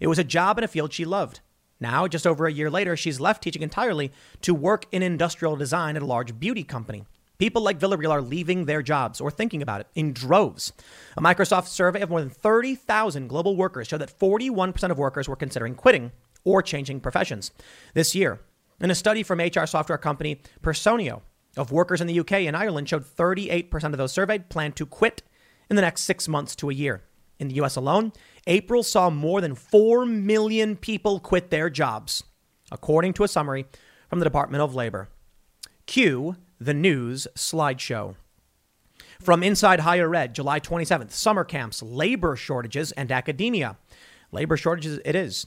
It 0.00 0.08
was 0.08 0.18
a 0.18 0.24
job 0.24 0.58
in 0.58 0.64
a 0.64 0.68
field 0.68 0.92
she 0.92 1.04
loved. 1.04 1.40
Now, 1.80 2.06
just 2.06 2.26
over 2.26 2.46
a 2.46 2.52
year 2.52 2.70
later, 2.70 2.96
she's 2.96 3.20
left 3.20 3.42
teaching 3.42 3.62
entirely 3.62 4.12
to 4.42 4.54
work 4.54 4.86
in 4.92 5.02
industrial 5.02 5.56
design 5.56 5.96
at 5.96 6.02
a 6.02 6.06
large 6.06 6.38
beauty 6.38 6.62
company. 6.62 7.04
People 7.38 7.62
like 7.62 7.80
Villarreal 7.80 8.10
are 8.10 8.22
leaving 8.22 8.64
their 8.64 8.82
jobs 8.82 9.20
or 9.20 9.30
thinking 9.30 9.60
about 9.60 9.80
it 9.80 9.88
in 9.94 10.12
droves. 10.12 10.72
A 11.16 11.22
Microsoft 11.22 11.66
survey 11.66 12.00
of 12.00 12.10
more 12.10 12.20
than 12.20 12.30
30,000 12.30 13.28
global 13.28 13.56
workers 13.56 13.88
showed 13.88 14.00
that 14.00 14.18
41% 14.18 14.90
of 14.90 14.98
workers 14.98 15.28
were 15.28 15.36
considering 15.36 15.74
quitting 15.74 16.12
or 16.44 16.62
changing 16.62 17.00
professions 17.00 17.50
this 17.94 18.14
year. 18.14 18.40
And 18.80 18.90
a 18.90 18.94
study 18.94 19.22
from 19.22 19.40
HR 19.40 19.66
software 19.66 19.98
company 19.98 20.40
Personio 20.62 21.22
of 21.56 21.72
workers 21.72 22.00
in 22.00 22.06
the 22.06 22.18
UK 22.20 22.32
and 22.32 22.56
Ireland 22.56 22.88
showed 22.88 23.04
38% 23.04 23.84
of 23.84 23.98
those 23.98 24.12
surveyed 24.12 24.48
plan 24.48 24.72
to 24.72 24.86
quit 24.86 25.22
in 25.70 25.76
the 25.76 25.82
next 25.82 26.02
six 26.02 26.28
months 26.28 26.56
to 26.56 26.70
a 26.70 26.74
year. 26.74 27.02
In 27.38 27.48
the 27.48 27.54
US 27.62 27.76
alone, 27.76 28.12
April 28.46 28.82
saw 28.82 29.10
more 29.10 29.40
than 29.40 29.54
4 29.54 30.06
million 30.06 30.76
people 30.76 31.20
quit 31.20 31.50
their 31.50 31.70
jobs, 31.70 32.22
according 32.70 33.12
to 33.14 33.24
a 33.24 33.28
summary 33.28 33.66
from 34.08 34.18
the 34.18 34.24
Department 34.24 34.62
of 34.62 34.74
Labor. 34.74 35.08
Cue 35.86 36.36
the 36.60 36.74
news 36.74 37.26
slideshow. 37.34 38.14
From 39.20 39.42
Inside 39.42 39.80
Higher 39.80 40.14
Ed, 40.14 40.34
July 40.34 40.60
27th, 40.60 41.10
summer 41.10 41.44
camps, 41.44 41.82
labor 41.82 42.36
shortages, 42.36 42.92
and 42.92 43.10
academia. 43.10 43.76
Labor 44.32 44.56
shortages, 44.56 45.00
it 45.04 45.14
is. 45.14 45.46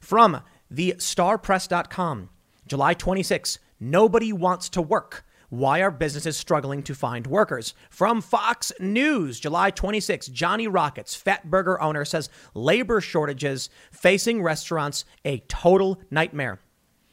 From 0.00 0.42
the 0.70 0.94
starpress.com, 0.98 2.30
July 2.68 2.94
26th, 2.94 3.58
nobody 3.80 4.32
wants 4.32 4.68
to 4.70 4.82
work. 4.82 5.24
Why 5.50 5.80
are 5.80 5.90
businesses 5.90 6.36
struggling 6.36 6.82
to 6.82 6.94
find 6.94 7.26
workers? 7.26 7.72
From 7.88 8.20
Fox 8.20 8.70
News, 8.78 9.40
July 9.40 9.70
26, 9.70 10.28
Johnny 10.28 10.68
Rockets, 10.68 11.14
Fat 11.14 11.50
Burger 11.50 11.80
owner, 11.80 12.04
says 12.04 12.28
labor 12.54 13.00
shortages 13.00 13.70
facing 13.90 14.42
restaurants 14.42 15.06
a 15.24 15.38
total 15.48 16.00
nightmare. 16.10 16.60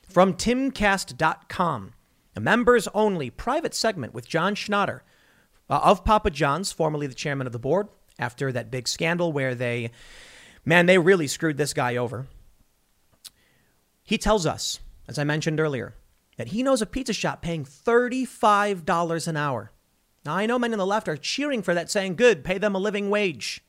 From 0.09 0.33
timcast.com, 0.33 1.93
a 2.35 2.39
members 2.41 2.89
only 2.93 3.29
private 3.29 3.73
segment 3.73 4.13
with 4.13 4.27
John 4.27 4.53
Schnatter 4.53 4.99
uh, 5.69 5.79
of 5.83 6.03
Papa 6.03 6.29
John's, 6.29 6.73
formerly 6.73 7.07
the 7.07 7.15
chairman 7.15 7.47
of 7.47 7.53
the 7.53 7.59
board, 7.59 7.87
after 8.19 8.51
that 8.51 8.69
big 8.69 8.89
scandal 8.89 9.31
where 9.31 9.55
they, 9.55 9.91
man, 10.65 10.85
they 10.85 10.97
really 10.97 11.27
screwed 11.27 11.57
this 11.57 11.73
guy 11.73 11.95
over. 11.95 12.27
He 14.03 14.17
tells 14.17 14.45
us, 14.45 14.79
as 15.07 15.19
I 15.19 15.23
mentioned 15.23 15.59
earlier, 15.59 15.95
that 16.37 16.49
he 16.49 16.63
knows 16.63 16.81
a 16.81 16.85
pizza 16.85 17.13
shop 17.13 17.41
paying 17.41 17.65
$35 17.65 19.27
an 19.27 19.37
hour. 19.37 19.71
Now, 20.25 20.35
I 20.35 20.45
know 20.45 20.57
men 20.57 20.73
on 20.73 20.79
the 20.79 20.85
left 20.85 21.07
are 21.07 21.17
cheering 21.17 21.61
for 21.61 21.73
that, 21.73 21.91
saying, 21.91 22.15
good, 22.15 22.43
pay 22.43 22.57
them 22.57 22.75
a 22.75 22.79
living 22.79 23.09
wage. 23.09 23.63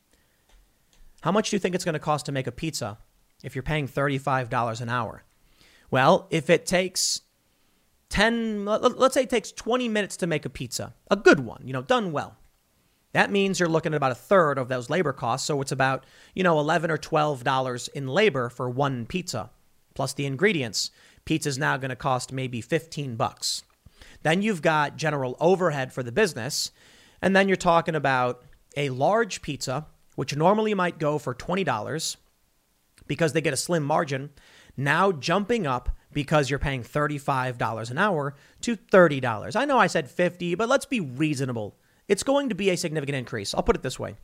How 1.20 1.32
much 1.32 1.50
do 1.50 1.56
you 1.56 1.60
think 1.60 1.74
it's 1.74 1.84
going 1.84 1.94
to 1.94 1.98
cost 1.98 2.26
to 2.26 2.32
make 2.32 2.46
a 2.46 2.52
pizza 2.52 2.98
if 3.42 3.54
you're 3.54 3.62
paying 3.62 3.88
$35 3.88 4.80
an 4.80 4.88
hour? 4.88 5.24
Well, 5.90 6.26
if 6.30 6.48
it 6.50 6.66
takes 6.66 7.20
10, 8.08 8.64
let's 8.64 9.14
say 9.14 9.22
it 9.24 9.30
takes 9.30 9.52
20 9.52 9.88
minutes 9.88 10.16
to 10.18 10.26
make 10.26 10.44
a 10.44 10.50
pizza, 10.50 10.94
a 11.10 11.16
good 11.16 11.40
one, 11.40 11.62
you 11.64 11.72
know, 11.72 11.82
done 11.82 12.12
well. 12.12 12.36
That 13.12 13.30
means 13.30 13.58
you're 13.58 13.68
looking 13.68 13.94
at 13.94 13.96
about 13.96 14.12
a 14.12 14.16
third 14.16 14.58
of 14.58 14.68
those 14.68 14.90
labor 14.90 15.12
costs. 15.12 15.46
So 15.46 15.60
it's 15.62 15.72
about, 15.72 16.04
you 16.34 16.42
know, 16.42 16.58
11 16.58 16.90
or 16.90 16.98
$12 16.98 17.88
in 17.90 18.08
labor 18.08 18.50
for 18.50 18.68
one 18.68 19.06
pizza, 19.06 19.50
plus 19.94 20.12
the 20.12 20.26
ingredients. 20.26 20.90
Pizza's 21.26 21.58
now 21.58 21.76
going 21.76 21.90
to 21.90 21.96
cost 21.96 22.32
maybe 22.32 22.62
15 22.62 23.16
bucks. 23.16 23.62
Then 24.22 24.40
you've 24.40 24.62
got 24.62 24.96
general 24.96 25.36
overhead 25.38 25.92
for 25.92 26.02
the 26.02 26.12
business. 26.12 26.70
And 27.20 27.36
then 27.36 27.48
you're 27.48 27.56
talking 27.56 27.94
about 27.94 28.44
a 28.76 28.88
large 28.90 29.42
pizza, 29.42 29.86
which 30.14 30.34
normally 30.34 30.72
might 30.72 30.98
go 30.98 31.18
for 31.18 31.34
$20 31.34 32.16
because 33.06 33.32
they 33.32 33.40
get 33.40 33.52
a 33.52 33.58
slim 33.58 33.82
margin, 33.82 34.30
now 34.76 35.12
jumping 35.12 35.66
up 35.66 35.90
because 36.12 36.48
you're 36.48 36.58
paying 36.58 36.82
$35 36.82 37.90
an 37.90 37.98
hour 37.98 38.34
to 38.62 38.76
$30. 38.76 39.56
I 39.56 39.64
know 39.64 39.78
I 39.78 39.86
said 39.86 40.10
50, 40.10 40.54
but 40.54 40.68
let's 40.68 40.86
be 40.86 41.00
reasonable. 41.00 41.76
It's 42.08 42.22
going 42.22 42.48
to 42.48 42.54
be 42.54 42.70
a 42.70 42.76
significant 42.76 43.16
increase. 43.16 43.54
I'll 43.54 43.62
put 43.62 43.76
it 43.76 43.82
this 43.82 43.98
way. 43.98 44.16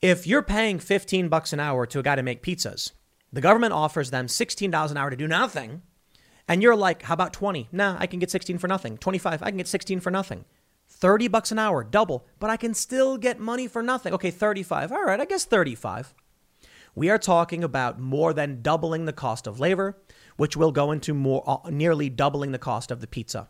If 0.00 0.26
you're 0.26 0.42
paying 0.42 0.78
15 0.78 1.28
bucks 1.28 1.52
an 1.52 1.60
hour 1.60 1.86
to 1.86 2.00
a 2.00 2.02
guy 2.02 2.16
to 2.16 2.22
make 2.22 2.42
pizzas, 2.42 2.92
the 3.32 3.40
government 3.40 3.72
offers 3.72 4.10
them 4.10 4.26
$16 4.26 4.90
an 4.90 4.96
hour 4.96 5.10
to 5.10 5.16
do 5.16 5.26
nothing, 5.26 5.82
and 6.48 6.62
you're 6.62 6.76
like, 6.76 7.02
"How 7.02 7.14
about 7.14 7.32
20?" 7.32 7.68
Nah, 7.72 7.96
I 7.98 8.06
can 8.06 8.18
get 8.18 8.30
16 8.30 8.58
for 8.58 8.68
nothing. 8.68 8.98
25, 8.98 9.42
I 9.42 9.50
can 9.50 9.58
get 9.58 9.68
16 9.68 10.00
for 10.00 10.10
nothing. 10.10 10.44
30 10.88 11.28
bucks 11.28 11.50
an 11.50 11.58
hour, 11.58 11.82
double, 11.82 12.26
but 12.38 12.50
I 12.50 12.56
can 12.56 12.74
still 12.74 13.16
get 13.16 13.38
money 13.38 13.66
for 13.66 13.82
nothing. 13.82 14.12
Okay, 14.12 14.30
35. 14.30 14.92
All 14.92 15.04
right, 15.04 15.20
I 15.20 15.24
guess 15.24 15.44
35. 15.44 16.14
We 16.94 17.08
are 17.08 17.18
talking 17.18 17.64
about 17.64 17.98
more 17.98 18.34
than 18.34 18.60
doubling 18.60 19.06
the 19.06 19.12
cost 19.14 19.46
of 19.46 19.58
labor 19.58 19.96
which 20.36 20.56
will 20.56 20.72
go 20.72 20.90
into 20.90 21.14
more 21.14 21.42
uh, 21.46 21.70
nearly 21.70 22.08
doubling 22.08 22.52
the 22.52 22.58
cost 22.58 22.90
of 22.90 23.00
the 23.00 23.06
pizza. 23.06 23.48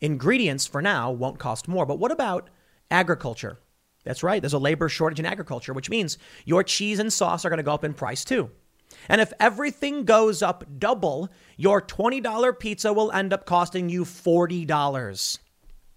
Ingredients 0.00 0.66
for 0.66 0.80
now 0.80 1.10
won't 1.10 1.38
cost 1.38 1.68
more, 1.68 1.86
but 1.86 1.98
what 1.98 2.12
about 2.12 2.50
agriculture? 2.90 3.60
That's 4.04 4.22
right, 4.22 4.40
there's 4.40 4.52
a 4.52 4.58
labor 4.58 4.88
shortage 4.88 5.20
in 5.20 5.26
agriculture, 5.26 5.72
which 5.72 5.90
means 5.90 6.18
your 6.44 6.62
cheese 6.62 6.98
and 6.98 7.12
sauce 7.12 7.44
are 7.44 7.50
going 7.50 7.58
to 7.58 7.64
go 7.64 7.74
up 7.74 7.84
in 7.84 7.94
price 7.94 8.24
too. 8.24 8.50
And 9.08 9.20
if 9.20 9.32
everything 9.40 10.04
goes 10.04 10.42
up 10.42 10.64
double, 10.78 11.30
your 11.56 11.80
$20 11.80 12.58
pizza 12.58 12.92
will 12.92 13.10
end 13.12 13.32
up 13.32 13.46
costing 13.46 13.88
you 13.88 14.04
$40. 14.04 15.38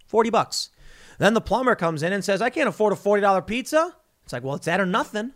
40 0.08 0.30
bucks. 0.30 0.69
Then 1.17 1.34
the 1.34 1.41
plumber 1.41 1.76
comes 1.76 2.04
in 2.04 2.13
and 2.13 2.24
says, 2.24 2.41
I 2.41 2.50
can't 2.50 2.69
afford 2.69 2.93
a 2.93 2.95
$40 2.95 3.45
pizza. 3.45 3.95
It's 4.24 4.34
like, 4.34 4.43
well, 4.43 4.56
it's 4.56 4.65
that 4.65 4.80
or 4.80 4.86
nothing. 4.86 5.34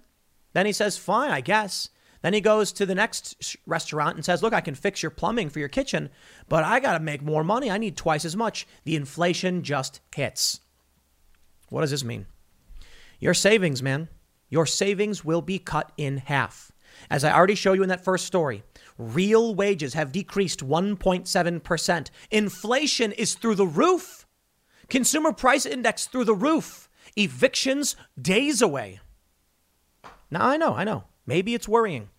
Then 0.53 0.65
he 0.65 0.71
says, 0.71 0.97
fine, 0.97 1.31
I 1.31 1.41
guess. 1.41 1.89
Then 2.25 2.33
he 2.33 2.41
goes 2.41 2.71
to 2.71 2.87
the 2.87 2.95
next 2.95 3.55
restaurant 3.67 4.15
and 4.15 4.25
says, 4.25 4.41
Look, 4.41 4.51
I 4.51 4.59
can 4.61 4.73
fix 4.73 5.03
your 5.03 5.11
plumbing 5.11 5.51
for 5.51 5.59
your 5.59 5.69
kitchen, 5.69 6.09
but 6.49 6.63
I 6.63 6.79
got 6.79 6.93
to 6.93 6.99
make 6.99 7.21
more 7.21 7.43
money. 7.43 7.69
I 7.69 7.77
need 7.77 7.95
twice 7.95 8.25
as 8.25 8.35
much. 8.35 8.65
The 8.83 8.95
inflation 8.95 9.61
just 9.61 9.99
hits. 10.15 10.59
What 11.69 11.81
does 11.81 11.91
this 11.91 12.03
mean? 12.03 12.25
Your 13.19 13.35
savings, 13.35 13.83
man, 13.83 14.09
your 14.49 14.65
savings 14.65 15.23
will 15.23 15.43
be 15.43 15.59
cut 15.59 15.91
in 15.97 16.17
half. 16.17 16.71
As 17.09 17.23
I 17.23 17.33
already 17.33 17.55
showed 17.55 17.73
you 17.73 17.83
in 17.83 17.89
that 17.89 18.03
first 18.03 18.25
story, 18.25 18.63
real 18.97 19.53
wages 19.55 19.93
have 19.93 20.11
decreased 20.11 20.65
1.7%. 20.65 22.09
Inflation 22.31 23.11
is 23.11 23.35
through 23.35 23.55
the 23.55 23.67
roof. 23.67 24.25
Consumer 24.89 25.33
price 25.33 25.65
index 25.65 26.07
through 26.07 26.25
the 26.25 26.35
roof. 26.35 26.89
Evictions 27.15 27.95
days 28.19 28.61
away. 28.61 28.99
Now, 30.29 30.47
I 30.47 30.57
know, 30.57 30.73
I 30.73 30.83
know. 30.83 31.05
Maybe 31.25 31.53
it's 31.53 31.67
worrying. 31.67 32.09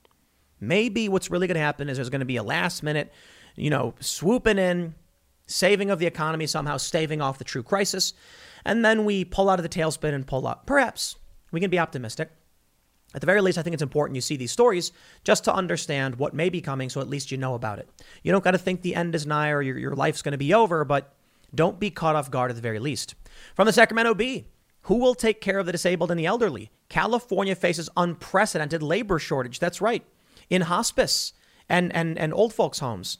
Maybe 0.60 1.08
what's 1.08 1.30
really 1.30 1.46
going 1.46 1.56
to 1.56 1.60
happen 1.60 1.88
is 1.88 1.96
there's 1.96 2.10
going 2.10 2.20
to 2.20 2.24
be 2.24 2.36
a 2.36 2.42
last 2.42 2.82
minute, 2.82 3.12
you 3.56 3.70
know, 3.70 3.94
swooping 4.00 4.58
in, 4.58 4.94
saving 5.46 5.90
of 5.90 5.98
the 5.98 6.06
economy, 6.06 6.46
somehow 6.46 6.76
staving 6.76 7.20
off 7.20 7.38
the 7.38 7.44
true 7.44 7.62
crisis. 7.62 8.14
And 8.64 8.84
then 8.84 9.04
we 9.04 9.24
pull 9.24 9.50
out 9.50 9.58
of 9.58 9.62
the 9.62 9.68
tailspin 9.68 10.14
and 10.14 10.26
pull 10.26 10.46
up. 10.46 10.66
Perhaps 10.66 11.16
we 11.52 11.60
can 11.60 11.70
be 11.70 11.78
optimistic. 11.78 12.30
At 13.16 13.20
the 13.20 13.26
very 13.26 13.40
least, 13.40 13.56
I 13.56 13.62
think 13.62 13.72
it's 13.72 13.82
important 13.82 14.14
you 14.14 14.20
see 14.20 14.36
these 14.36 14.52
stories 14.52 14.92
just 15.24 15.44
to 15.44 15.54
understand 15.54 16.16
what 16.16 16.34
may 16.34 16.50
be 16.50 16.60
coming 16.60 16.90
so 16.90 17.00
at 17.00 17.08
least 17.08 17.32
you 17.32 17.38
know 17.38 17.54
about 17.54 17.78
it. 17.78 17.88
You 18.22 18.30
don't 18.30 18.44
got 18.44 18.50
to 18.50 18.58
think 18.58 18.82
the 18.82 18.94
end 18.94 19.14
is 19.14 19.26
nigh 19.26 19.48
or 19.48 19.62
your, 19.62 19.78
your 19.78 19.94
life's 19.94 20.20
going 20.20 20.32
to 20.32 20.38
be 20.38 20.52
over, 20.52 20.84
but 20.84 21.14
don't 21.54 21.80
be 21.80 21.90
caught 21.90 22.14
off 22.14 22.30
guard 22.30 22.50
at 22.50 22.56
the 22.56 22.62
very 22.62 22.78
least. 22.78 23.14
From 23.54 23.64
the 23.64 23.72
Sacramento 23.72 24.12
Bee, 24.12 24.48
who 24.82 24.96
will 24.96 25.14
take 25.14 25.40
care 25.40 25.58
of 25.58 25.64
the 25.64 25.72
disabled 25.72 26.10
and 26.10 26.20
the 26.20 26.26
elderly? 26.26 26.70
California 26.90 27.54
faces 27.54 27.88
unprecedented 27.96 28.82
labor 28.82 29.18
shortage. 29.18 29.60
That's 29.60 29.80
right, 29.80 30.04
in 30.50 30.60
hospice 30.62 31.32
and, 31.70 31.90
and, 31.96 32.18
and 32.18 32.34
old 32.34 32.52
folks' 32.52 32.80
homes. 32.80 33.16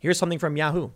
Here's 0.00 0.18
something 0.18 0.40
from 0.40 0.56
Yahoo. 0.56 0.90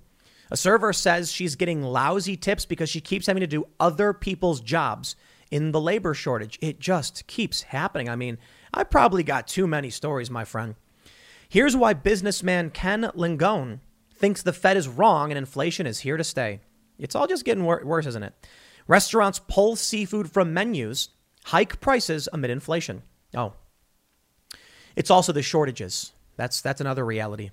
A 0.51 0.57
server 0.57 0.93
says 0.93 1.31
she's 1.31 1.55
getting 1.55 1.85
lousy 1.85 2.37
tips 2.37 2.67
because 2.67 2.91
she 2.91 3.01
keeps 3.01 3.29
having 3.29 3.43
to 3.43 3.47
do 3.47 3.69
other 3.79 4.13
people's 4.13 4.61
jobs 4.61 5.15
in 5.55 5.71
the 5.71 5.81
labor 5.81 6.15
shortage. 6.15 6.59
It 6.61 6.81
just 6.81 7.29
keeps 7.29 7.63
happening. 7.63 8.09
I 8.09 8.17
mean, 8.17 8.39
I 8.75 8.83
probably 8.83 9.23
got 9.23 9.47
too 9.47 9.69
many 9.69 9.89
stories, 9.89 10.29
my 10.29 10.45
friend. 10.45 10.75
Here's 11.49 11.77
why 11.77 11.93
businessman 11.93 12.71
Ken 12.71 13.03
Langone 13.15 13.79
thinks 14.13 14.43
the 14.43 14.53
Fed 14.53 14.77
is 14.77 14.89
wrong 14.89 15.31
and 15.31 15.39
inflation 15.39 15.87
is 15.87 16.01
here 16.01 16.17
to 16.17 16.25
stay. 16.25 16.59
It's 16.99 17.15
all 17.15 17.29
just 17.29 17.45
getting 17.45 17.63
wor- 17.63 17.85
worse, 17.85 18.05
isn't 18.05 18.25
it? 18.25 18.35
Restaurants 18.89 19.39
pull 19.47 19.77
seafood 19.77 20.29
from 20.29 20.53
menus, 20.53 21.11
hike 21.45 21.81
prices 21.81 22.29
amid 22.33 22.51
inflation. 22.51 23.03
Oh. 23.37 23.53
It's 24.97 25.11
also 25.11 25.33
the 25.33 25.41
shortages. 25.41 26.11
That's 26.37 26.63
that's 26.63 26.81
another 26.81 27.07
reality. 27.07 27.53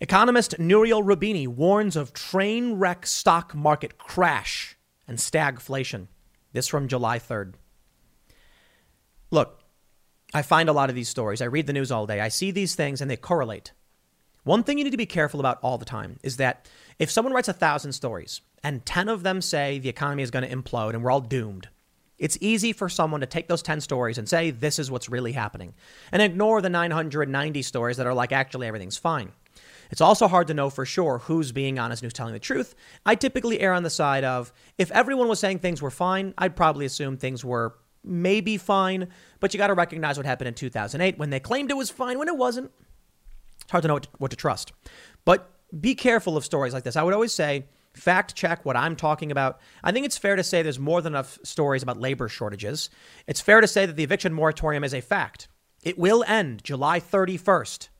Economist 0.00 0.58
Nouriel 0.58 1.02
Roubini 1.02 1.46
warns 1.46 1.96
of 1.96 2.14
train 2.14 2.76
wreck 2.76 3.06
stock 3.06 3.54
market 3.54 3.98
crash 3.98 4.78
and 5.06 5.18
stagflation. 5.18 6.06
This 6.54 6.68
from 6.68 6.88
July 6.88 7.18
3rd. 7.18 7.54
Look, 9.32 9.60
I 10.32 10.42
find 10.42 10.68
a 10.68 10.72
lot 10.72 10.88
of 10.88 10.94
these 10.94 11.08
stories. 11.08 11.42
I 11.42 11.46
read 11.46 11.66
the 11.66 11.72
news 11.72 11.90
all 11.90 12.06
day. 12.06 12.20
I 12.20 12.28
see 12.28 12.52
these 12.52 12.76
things 12.76 13.00
and 13.00 13.10
they 13.10 13.16
correlate. 13.16 13.72
One 14.44 14.62
thing 14.62 14.78
you 14.78 14.84
need 14.84 14.90
to 14.90 14.96
be 14.96 15.04
careful 15.04 15.40
about 15.40 15.58
all 15.62 15.78
the 15.78 15.84
time 15.84 16.18
is 16.22 16.36
that 16.36 16.68
if 16.98 17.10
someone 17.10 17.34
writes 17.34 17.48
a 17.48 17.52
thousand 17.52 17.92
stories 17.92 18.40
and 18.62 18.86
10 18.86 19.08
of 19.08 19.24
them 19.24 19.42
say 19.42 19.80
the 19.80 19.88
economy 19.88 20.22
is 20.22 20.30
going 20.30 20.48
to 20.48 20.54
implode 20.54 20.94
and 20.94 21.02
we're 21.02 21.10
all 21.10 21.20
doomed, 21.20 21.68
it's 22.18 22.38
easy 22.40 22.72
for 22.72 22.88
someone 22.88 23.20
to 23.20 23.26
take 23.26 23.48
those 23.48 23.62
10 23.62 23.80
stories 23.80 24.16
and 24.16 24.28
say 24.28 24.52
this 24.52 24.78
is 24.78 24.92
what's 24.92 25.08
really 25.08 25.32
happening 25.32 25.74
and 26.12 26.22
ignore 26.22 26.62
the 26.62 26.70
990 26.70 27.62
stories 27.62 27.96
that 27.96 28.06
are 28.06 28.14
like 28.14 28.30
actually 28.30 28.68
everything's 28.68 28.96
fine. 28.96 29.32
It's 29.94 30.00
also 30.00 30.26
hard 30.26 30.48
to 30.48 30.54
know 30.54 30.70
for 30.70 30.84
sure 30.84 31.18
who's 31.18 31.52
being 31.52 31.78
honest 31.78 32.02
and 32.02 32.06
who's 32.06 32.12
telling 32.12 32.32
the 32.32 32.40
truth. 32.40 32.74
I 33.06 33.14
typically 33.14 33.60
err 33.60 33.72
on 33.72 33.84
the 33.84 33.90
side 33.90 34.24
of 34.24 34.52
if 34.76 34.90
everyone 34.90 35.28
was 35.28 35.38
saying 35.38 35.60
things 35.60 35.80
were 35.80 35.92
fine, 35.92 36.34
I'd 36.36 36.56
probably 36.56 36.84
assume 36.84 37.16
things 37.16 37.44
were 37.44 37.76
maybe 38.02 38.56
fine, 38.56 39.06
but 39.38 39.54
you 39.54 39.58
got 39.58 39.68
to 39.68 39.74
recognize 39.74 40.16
what 40.16 40.26
happened 40.26 40.48
in 40.48 40.54
2008 40.54 41.16
when 41.16 41.30
they 41.30 41.38
claimed 41.38 41.70
it 41.70 41.76
was 41.76 41.90
fine 41.90 42.18
when 42.18 42.26
it 42.26 42.36
wasn't. 42.36 42.72
It's 43.62 43.70
hard 43.70 43.82
to 43.82 43.86
know 43.86 43.94
what 43.94 44.02
to, 44.02 44.08
what 44.18 44.30
to 44.32 44.36
trust. 44.36 44.72
But 45.24 45.48
be 45.80 45.94
careful 45.94 46.36
of 46.36 46.44
stories 46.44 46.74
like 46.74 46.82
this. 46.82 46.96
I 46.96 47.04
would 47.04 47.14
always 47.14 47.32
say, 47.32 47.66
fact 47.92 48.34
check 48.34 48.64
what 48.64 48.76
I'm 48.76 48.96
talking 48.96 49.30
about. 49.30 49.60
I 49.84 49.92
think 49.92 50.06
it's 50.06 50.18
fair 50.18 50.34
to 50.34 50.42
say 50.42 50.62
there's 50.62 50.76
more 50.76 51.02
than 51.02 51.12
enough 51.12 51.38
stories 51.44 51.84
about 51.84 52.00
labor 52.00 52.28
shortages. 52.28 52.90
It's 53.28 53.40
fair 53.40 53.60
to 53.60 53.68
say 53.68 53.86
that 53.86 53.94
the 53.94 54.02
eviction 54.02 54.34
moratorium 54.34 54.82
is 54.82 54.92
a 54.92 55.00
fact. 55.00 55.46
It 55.84 56.00
will 56.00 56.24
end 56.26 56.64
July 56.64 56.98
31st. 56.98 57.90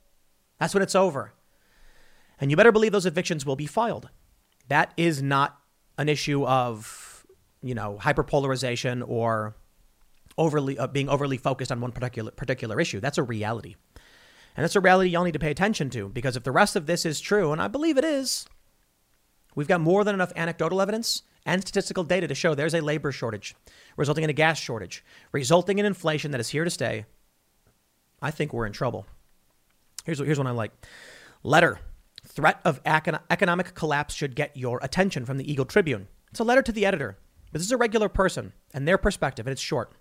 That's 0.59 0.75
when 0.75 0.83
it's 0.83 0.97
over. 0.97 1.35
And 2.45 2.51
you 2.51 2.59
better 2.59 2.73
believe 2.73 2.93
those 2.93 3.07
evictions 3.07 3.47
will 3.47 3.57
be 3.57 3.65
filed. 3.65 4.11
That 4.69 4.93
is 4.99 5.23
not 5.23 5.59
an 5.97 6.11
issue 6.11 6.45
of, 6.45 7.25
you 7.63 7.75
know, 7.75 7.97
hyperpolarization 7.99 9.03
or 9.09 9.57
overly 10.37 10.79
uh, 10.79 10.89
being 10.89 11.09
overly 11.09 11.39
focused 11.39 11.73
on 11.73 11.81
one 11.81 11.91
particular 11.91 12.33
particular 12.33 12.79
issue. 12.79 13.01
That's 13.01 13.17
a 13.17 13.23
reality. 13.23 13.77
And 14.55 14.63
that's 14.63 14.77
a 14.77 14.81
reality 14.81 15.09
y'all 15.09 15.25
need 15.25 15.33
to 15.33 15.39
pay 15.39 15.51
attention 15.51 15.89
to 15.89 16.11
because 16.11 16.37
if 16.37 16.45
the 16.45 16.53
rest 16.53 16.77
of 16.77 16.85
this 16.85 17.07
is 17.07 17.19
true, 17.19 17.51
and 17.51 17.63
I 17.63 17.69
believe 17.69 17.97
it 17.97 18.05
is, 18.05 18.45
we've 19.55 19.67
got 19.67 19.81
more 19.81 20.05
than 20.05 20.15
enough 20.15 20.35
anecdotal 20.37 20.83
evidence 20.83 21.23
and 21.47 21.63
statistical 21.63 22.05
data 22.05 22.29
to 22.29 22.35
show 22.35 22.55
there's 22.55 22.75
a 22.75 22.83
labor 22.83 23.11
shortage, 23.11 23.57
resulting 23.97 24.23
in 24.23 24.29
a 24.29 24.35
gas 24.35 24.59
shortage, 24.59 25.03
resulting 25.33 25.79
in 25.79 25.87
inflation 25.87 26.31
that 26.33 26.43
is 26.43 26.51
here 26.51 26.65
to 26.65 26.71
stay. 26.71 27.07
I 28.21 28.31
think 28.31 28.53
we're 28.53 28.67
in 28.67 28.75
trouble. 28.75 29.07
Here's, 30.05 30.19
here's 30.19 30.37
one 30.37 30.47
I 30.47 30.51
like. 30.51 30.73
Letter 31.43 31.81
Threat 32.35 32.61
of 32.65 32.81
economic 32.85 33.75
collapse 33.75 34.13
should 34.13 34.35
get 34.35 34.57
your 34.57 34.81
attention 34.83 35.25
from 35.25 35.39
the 35.39 35.49
Eagle 35.51 35.65
Tribune. 35.65 36.09
It's 36.33 36.41
a 36.41 36.45
letter 36.45 36.63
to 36.63 36.73
the 36.73 36.85
editor. 36.85 37.17
This 37.53 37.63
is 37.63 37.71
a 37.71 37.77
regular 37.77 38.09
person 38.09 38.53
and 38.73 38.89
their 38.89 38.99
perspective, 38.99 39.47
and 39.47 39.53
it's 39.53 39.63
short. 39.63 39.93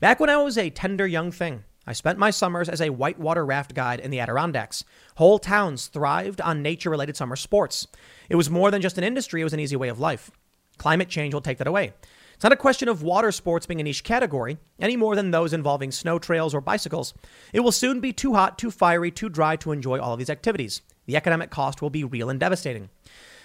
Back 0.00 0.18
when 0.18 0.30
I 0.30 0.38
was 0.38 0.56
a 0.56 0.70
tender 0.70 1.06
young 1.06 1.30
thing, 1.30 1.64
I 1.86 1.92
spent 1.92 2.18
my 2.18 2.30
summers 2.30 2.70
as 2.70 2.80
a 2.80 2.88
whitewater 2.88 3.44
raft 3.44 3.74
guide 3.74 4.00
in 4.00 4.10
the 4.10 4.18
Adirondacks. 4.18 4.82
Whole 5.16 5.38
towns 5.38 5.88
thrived 5.88 6.40
on 6.40 6.62
nature 6.62 6.88
related 6.88 7.18
summer 7.18 7.36
sports. 7.36 7.86
It 8.30 8.36
was 8.36 8.48
more 8.48 8.70
than 8.70 8.80
just 8.80 8.96
an 8.96 9.04
industry, 9.04 9.42
it 9.42 9.44
was 9.44 9.52
an 9.52 9.60
easy 9.60 9.76
way 9.76 9.88
of 9.88 10.00
life. 10.00 10.30
Climate 10.78 11.10
change 11.10 11.34
will 11.34 11.42
take 11.42 11.58
that 11.58 11.66
away. 11.66 11.92
It's 12.32 12.44
not 12.44 12.52
a 12.52 12.56
question 12.56 12.88
of 12.88 13.02
water 13.02 13.30
sports 13.30 13.66
being 13.66 13.80
a 13.80 13.84
niche 13.84 14.04
category, 14.04 14.56
any 14.80 14.96
more 14.96 15.14
than 15.14 15.32
those 15.32 15.52
involving 15.52 15.90
snow 15.90 16.18
trails 16.18 16.54
or 16.54 16.62
bicycles. 16.62 17.12
It 17.52 17.60
will 17.60 17.72
soon 17.72 18.00
be 18.00 18.14
too 18.14 18.32
hot, 18.32 18.56
too 18.56 18.70
fiery, 18.70 19.10
too 19.10 19.28
dry 19.28 19.56
to 19.56 19.72
enjoy 19.72 20.00
all 20.00 20.14
of 20.14 20.18
these 20.18 20.30
activities. 20.30 20.80
The 21.06 21.16
economic 21.16 21.50
cost 21.50 21.82
will 21.82 21.90
be 21.90 22.04
real 22.04 22.30
and 22.30 22.38
devastating. 22.38 22.90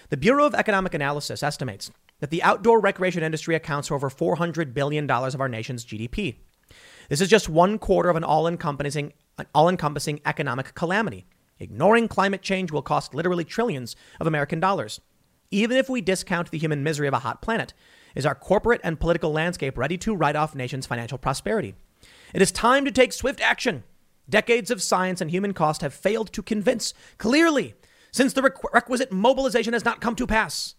The 0.10 0.18
Bureau 0.18 0.46
of 0.46 0.56
Economic 0.56 0.94
Analysis 0.94 1.44
estimates 1.44 1.92
that 2.20 2.30
the 2.30 2.44
outdoor 2.44 2.80
recreation 2.80 3.24
industry 3.24 3.56
accounts 3.56 3.90
for 3.90 3.96
over 3.96 4.10
$400 4.10 4.74
billion 4.74 5.10
of 5.10 5.42
our 5.42 5.50
nation's 5.50 5.86
GDP. 5.86 6.36
This 7.10 7.22
is 7.22 7.30
just 7.30 7.50
one 7.50 7.80
quarter 7.80 8.10
of 8.10 8.16
an 8.16 8.24
all 8.24 8.48
encompassing 8.48 9.14
all 9.54 9.70
encompassing 9.70 10.20
economic 10.26 10.74
calamity. 10.74 11.26
Ignoring 11.60 12.08
climate 12.08 12.42
change 12.42 12.72
will 12.72 12.82
cost 12.82 13.14
literally 13.14 13.44
trillions 13.44 13.96
of 14.20 14.28
American 14.28 14.60
dollars. 14.60 15.00
Even 15.52 15.78
if 15.78 15.90
we 15.90 16.02
discount 16.02 16.52
the 16.52 16.58
human 16.58 16.84
misery 16.84 17.08
of 17.08 17.14
a 17.14 17.20
hot 17.20 17.42
planet, 17.42 17.74
is 18.16 18.26
our 18.26 18.36
corporate 18.36 18.82
and 18.84 19.00
political 19.00 19.32
landscape 19.32 19.78
ready 19.78 19.98
to 20.00 20.16
write 20.16 20.36
off 20.36 20.56
nation's 20.56 20.86
financial 20.86 21.18
prosperity? 21.18 21.76
It 22.34 22.42
is 22.42 22.52
time 22.52 22.84
to 22.86 22.92
take 22.92 23.14
swift 23.14 23.42
action 23.42 23.84
Decades 24.30 24.72
of 24.72 24.82
science 24.82 25.22
and 25.22 25.32
human 25.32 25.54
cost 25.54 25.82
have 25.82 25.94
failed 25.94 26.34
to 26.34 26.42
convince 26.42 26.94
clearly 27.18 27.76
since 28.12 28.34
the 28.34 28.42
requisite 28.74 29.12
mobilization 29.12 29.74
has 29.74 29.86
not 29.86 30.02
come 30.02 30.16
to 30.16 30.28
pass. 30.28 30.76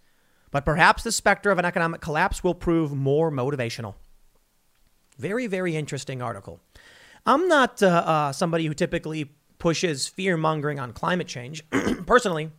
But 0.50 0.64
perhaps 0.64 1.02
the 1.02 1.12
specter 1.12 1.50
of 1.50 1.58
an 1.58 1.64
economic 1.64 2.00
collapse 2.00 2.42
will 2.42 2.54
prove 2.54 2.92
more 2.92 3.30
motivational. 3.30 3.94
Very, 5.18 5.46
very 5.46 5.76
interesting 5.76 6.22
article. 6.22 6.60
I'm 7.26 7.48
not 7.48 7.82
uh, 7.82 7.86
uh, 7.86 8.32
somebody 8.32 8.66
who 8.66 8.74
typically 8.74 9.32
pushes 9.58 10.08
fear 10.08 10.36
mongering 10.36 10.78
on 10.78 10.92
climate 10.92 11.26
change. 11.26 11.62
Personally, 12.06 12.50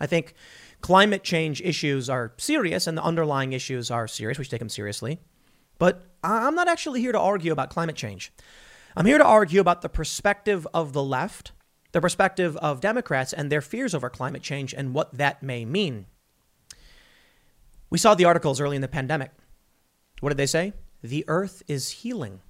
I 0.00 0.06
think 0.06 0.34
climate 0.80 1.24
change 1.24 1.60
issues 1.62 2.08
are 2.08 2.32
serious 2.36 2.86
and 2.86 2.96
the 2.96 3.02
underlying 3.02 3.52
issues 3.52 3.90
are 3.90 4.06
serious. 4.06 4.38
We 4.38 4.44
should 4.44 4.50
take 4.50 4.60
them 4.60 4.68
seriously. 4.68 5.20
But 5.78 6.04
I'm 6.22 6.54
not 6.54 6.68
actually 6.68 7.00
here 7.00 7.12
to 7.12 7.18
argue 7.18 7.52
about 7.52 7.70
climate 7.70 7.96
change. 7.96 8.32
I'm 8.96 9.06
here 9.06 9.18
to 9.18 9.24
argue 9.24 9.60
about 9.60 9.82
the 9.82 9.88
perspective 9.88 10.66
of 10.74 10.92
the 10.92 11.02
left, 11.02 11.52
the 11.92 12.00
perspective 12.00 12.56
of 12.56 12.80
Democrats, 12.80 13.32
and 13.32 13.50
their 13.50 13.60
fears 13.60 13.94
over 13.94 14.10
climate 14.10 14.42
change 14.42 14.74
and 14.74 14.94
what 14.94 15.16
that 15.16 15.42
may 15.42 15.64
mean. 15.64 16.06
We 17.88 17.98
saw 17.98 18.14
the 18.14 18.24
articles 18.24 18.60
early 18.60 18.76
in 18.76 18.82
the 18.82 18.88
pandemic. 18.88 19.30
What 20.20 20.30
did 20.30 20.38
they 20.38 20.46
say? 20.46 20.72
The 21.02 21.24
earth 21.28 21.62
is 21.66 21.90
healing. 21.90 22.40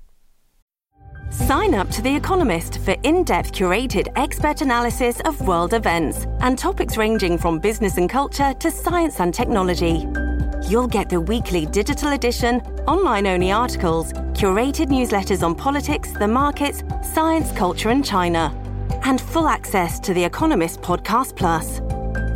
Sign 1.30 1.74
up 1.74 1.88
to 1.90 2.02
The 2.02 2.14
Economist 2.14 2.78
for 2.78 2.96
in 3.04 3.22
depth 3.22 3.52
curated 3.52 4.08
expert 4.16 4.62
analysis 4.62 5.20
of 5.20 5.40
world 5.46 5.74
events 5.74 6.26
and 6.40 6.58
topics 6.58 6.96
ranging 6.96 7.38
from 7.38 7.60
business 7.60 7.98
and 7.98 8.10
culture 8.10 8.52
to 8.54 8.70
science 8.70 9.20
and 9.20 9.32
technology. 9.32 10.06
You'll 10.70 10.86
get 10.86 11.08
the 11.08 11.20
weekly 11.20 11.66
digital 11.66 12.12
edition, 12.12 12.60
online 12.86 13.26
only 13.26 13.50
articles, 13.50 14.12
curated 14.38 14.86
newsletters 14.86 15.42
on 15.42 15.56
politics, 15.56 16.12
the 16.12 16.28
markets, 16.28 16.84
science, 17.12 17.50
culture, 17.50 17.88
and 17.88 18.04
China, 18.04 18.54
and 19.02 19.20
full 19.20 19.48
access 19.48 19.98
to 19.98 20.14
The 20.14 20.22
Economist 20.22 20.80
Podcast 20.80 21.34
Plus. 21.34 21.80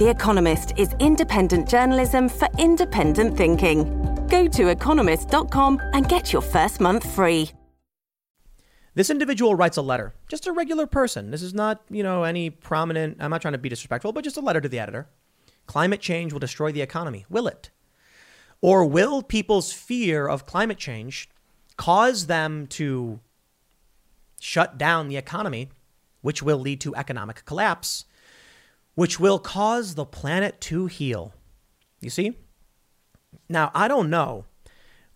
The 0.00 0.10
Economist 0.10 0.72
is 0.76 0.96
independent 0.98 1.68
journalism 1.68 2.28
for 2.28 2.48
independent 2.58 3.36
thinking. 3.36 4.26
Go 4.28 4.48
to 4.48 4.66
economist.com 4.66 5.80
and 5.92 6.08
get 6.08 6.32
your 6.32 6.42
first 6.42 6.80
month 6.80 7.08
free. 7.14 7.52
This 8.96 9.10
individual 9.10 9.54
writes 9.54 9.76
a 9.76 9.82
letter, 9.82 10.12
just 10.26 10.48
a 10.48 10.52
regular 10.52 10.88
person. 10.88 11.30
This 11.30 11.42
is 11.42 11.54
not, 11.54 11.82
you 11.88 12.02
know, 12.02 12.24
any 12.24 12.50
prominent, 12.50 13.18
I'm 13.20 13.30
not 13.30 13.42
trying 13.42 13.52
to 13.52 13.58
be 13.58 13.68
disrespectful, 13.68 14.10
but 14.10 14.24
just 14.24 14.36
a 14.36 14.40
letter 14.40 14.60
to 14.60 14.68
the 14.68 14.80
editor. 14.80 15.08
Climate 15.68 16.00
change 16.00 16.32
will 16.32 16.40
destroy 16.40 16.72
the 16.72 16.82
economy. 16.82 17.26
Will 17.30 17.46
it? 17.46 17.70
Or 18.64 18.86
will 18.86 19.22
people's 19.22 19.74
fear 19.74 20.26
of 20.26 20.46
climate 20.46 20.78
change 20.78 21.28
cause 21.76 22.28
them 22.28 22.66
to 22.68 23.20
shut 24.40 24.78
down 24.78 25.08
the 25.08 25.18
economy, 25.18 25.68
which 26.22 26.42
will 26.42 26.56
lead 26.56 26.80
to 26.80 26.96
economic 26.96 27.44
collapse, 27.44 28.06
which 28.94 29.20
will 29.20 29.38
cause 29.38 29.96
the 29.96 30.06
planet 30.06 30.62
to 30.62 30.86
heal? 30.86 31.34
You 32.00 32.08
see? 32.08 32.38
Now, 33.50 33.70
I 33.74 33.86
don't 33.86 34.08
know 34.08 34.46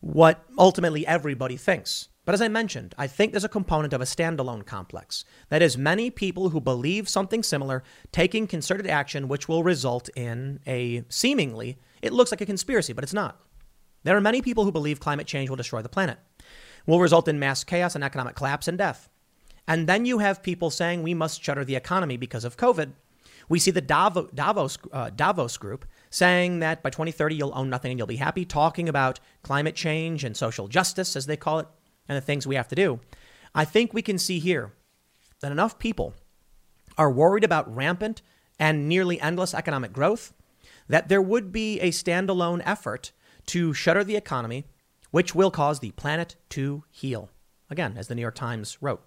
what 0.00 0.44
ultimately 0.58 1.06
everybody 1.06 1.56
thinks, 1.56 2.10
But 2.28 2.34
as 2.34 2.42
I 2.42 2.48
mentioned, 2.48 2.94
I 2.98 3.06
think 3.06 3.32
there's 3.32 3.42
a 3.42 3.48
component 3.48 3.94
of 3.94 4.02
a 4.02 4.04
standalone 4.04 4.66
complex. 4.66 5.24
That 5.48 5.62
is, 5.62 5.78
many 5.78 6.10
people 6.10 6.50
who 6.50 6.60
believe 6.60 7.08
something 7.08 7.42
similar 7.42 7.82
taking 8.12 8.46
concerted 8.46 8.86
action, 8.86 9.28
which 9.28 9.48
will 9.48 9.62
result 9.62 10.10
in 10.14 10.60
a 10.66 11.04
seemingly, 11.08 11.78
it 12.02 12.12
looks 12.12 12.30
like 12.30 12.40
a 12.40 12.46
conspiracy, 12.46 12.92
but 12.92 13.04
it's 13.04 13.14
not. 13.14 13.40
There 14.04 14.16
are 14.16 14.20
many 14.20 14.42
people 14.42 14.64
who 14.64 14.72
believe 14.72 15.00
climate 15.00 15.26
change 15.26 15.48
will 15.48 15.56
destroy 15.56 15.82
the 15.82 15.88
planet, 15.88 16.18
will 16.86 17.00
result 17.00 17.28
in 17.28 17.38
mass 17.38 17.64
chaos 17.64 17.94
and 17.94 18.04
economic 18.04 18.36
collapse 18.36 18.68
and 18.68 18.78
death. 18.78 19.08
And 19.66 19.86
then 19.86 20.06
you 20.06 20.18
have 20.18 20.42
people 20.42 20.70
saying 20.70 21.02
we 21.02 21.14
must 21.14 21.42
shutter 21.42 21.64
the 21.64 21.76
economy 21.76 22.16
because 22.16 22.44
of 22.44 22.56
COVID. 22.56 22.92
We 23.48 23.58
see 23.58 23.70
the 23.70 23.80
Davos, 23.80 24.30
Davos, 24.32 24.78
uh, 24.92 25.10
Davos 25.10 25.56
group 25.56 25.86
saying 26.10 26.60
that 26.60 26.82
by 26.82 26.90
2030 26.90 27.34
you'll 27.34 27.52
own 27.54 27.70
nothing 27.70 27.90
and 27.90 27.98
you'll 27.98 28.06
be 28.06 28.16
happy, 28.16 28.44
talking 28.44 28.88
about 28.88 29.20
climate 29.42 29.74
change 29.74 30.24
and 30.24 30.36
social 30.36 30.68
justice, 30.68 31.16
as 31.16 31.26
they 31.26 31.36
call 31.36 31.58
it 31.58 31.66
and 32.08 32.16
the 32.16 32.22
things 32.22 32.46
we 32.46 32.54
have 32.54 32.68
to 32.68 32.74
do, 32.74 33.00
I 33.54 33.64
think 33.64 33.92
we 33.92 34.02
can 34.02 34.18
see 34.18 34.38
here 34.38 34.72
that 35.40 35.52
enough 35.52 35.78
people 35.78 36.14
are 36.96 37.10
worried 37.10 37.44
about 37.44 37.74
rampant 37.74 38.22
and 38.58 38.88
nearly 38.88 39.20
endless 39.20 39.54
economic 39.54 39.92
growth 39.92 40.32
that 40.88 41.08
there 41.08 41.22
would 41.22 41.52
be 41.52 41.80
a 41.80 41.90
standalone 41.90 42.62
effort 42.64 43.12
to 43.46 43.72
shutter 43.72 44.04
the 44.04 44.16
economy, 44.16 44.66
which 45.10 45.34
will 45.34 45.50
cause 45.50 45.80
the 45.80 45.90
planet 45.92 46.36
to 46.50 46.84
heal. 46.90 47.30
Again, 47.70 47.96
as 47.96 48.08
the 48.08 48.14
New 48.14 48.22
York 48.22 48.34
Times 48.34 48.78
wrote. 48.80 49.02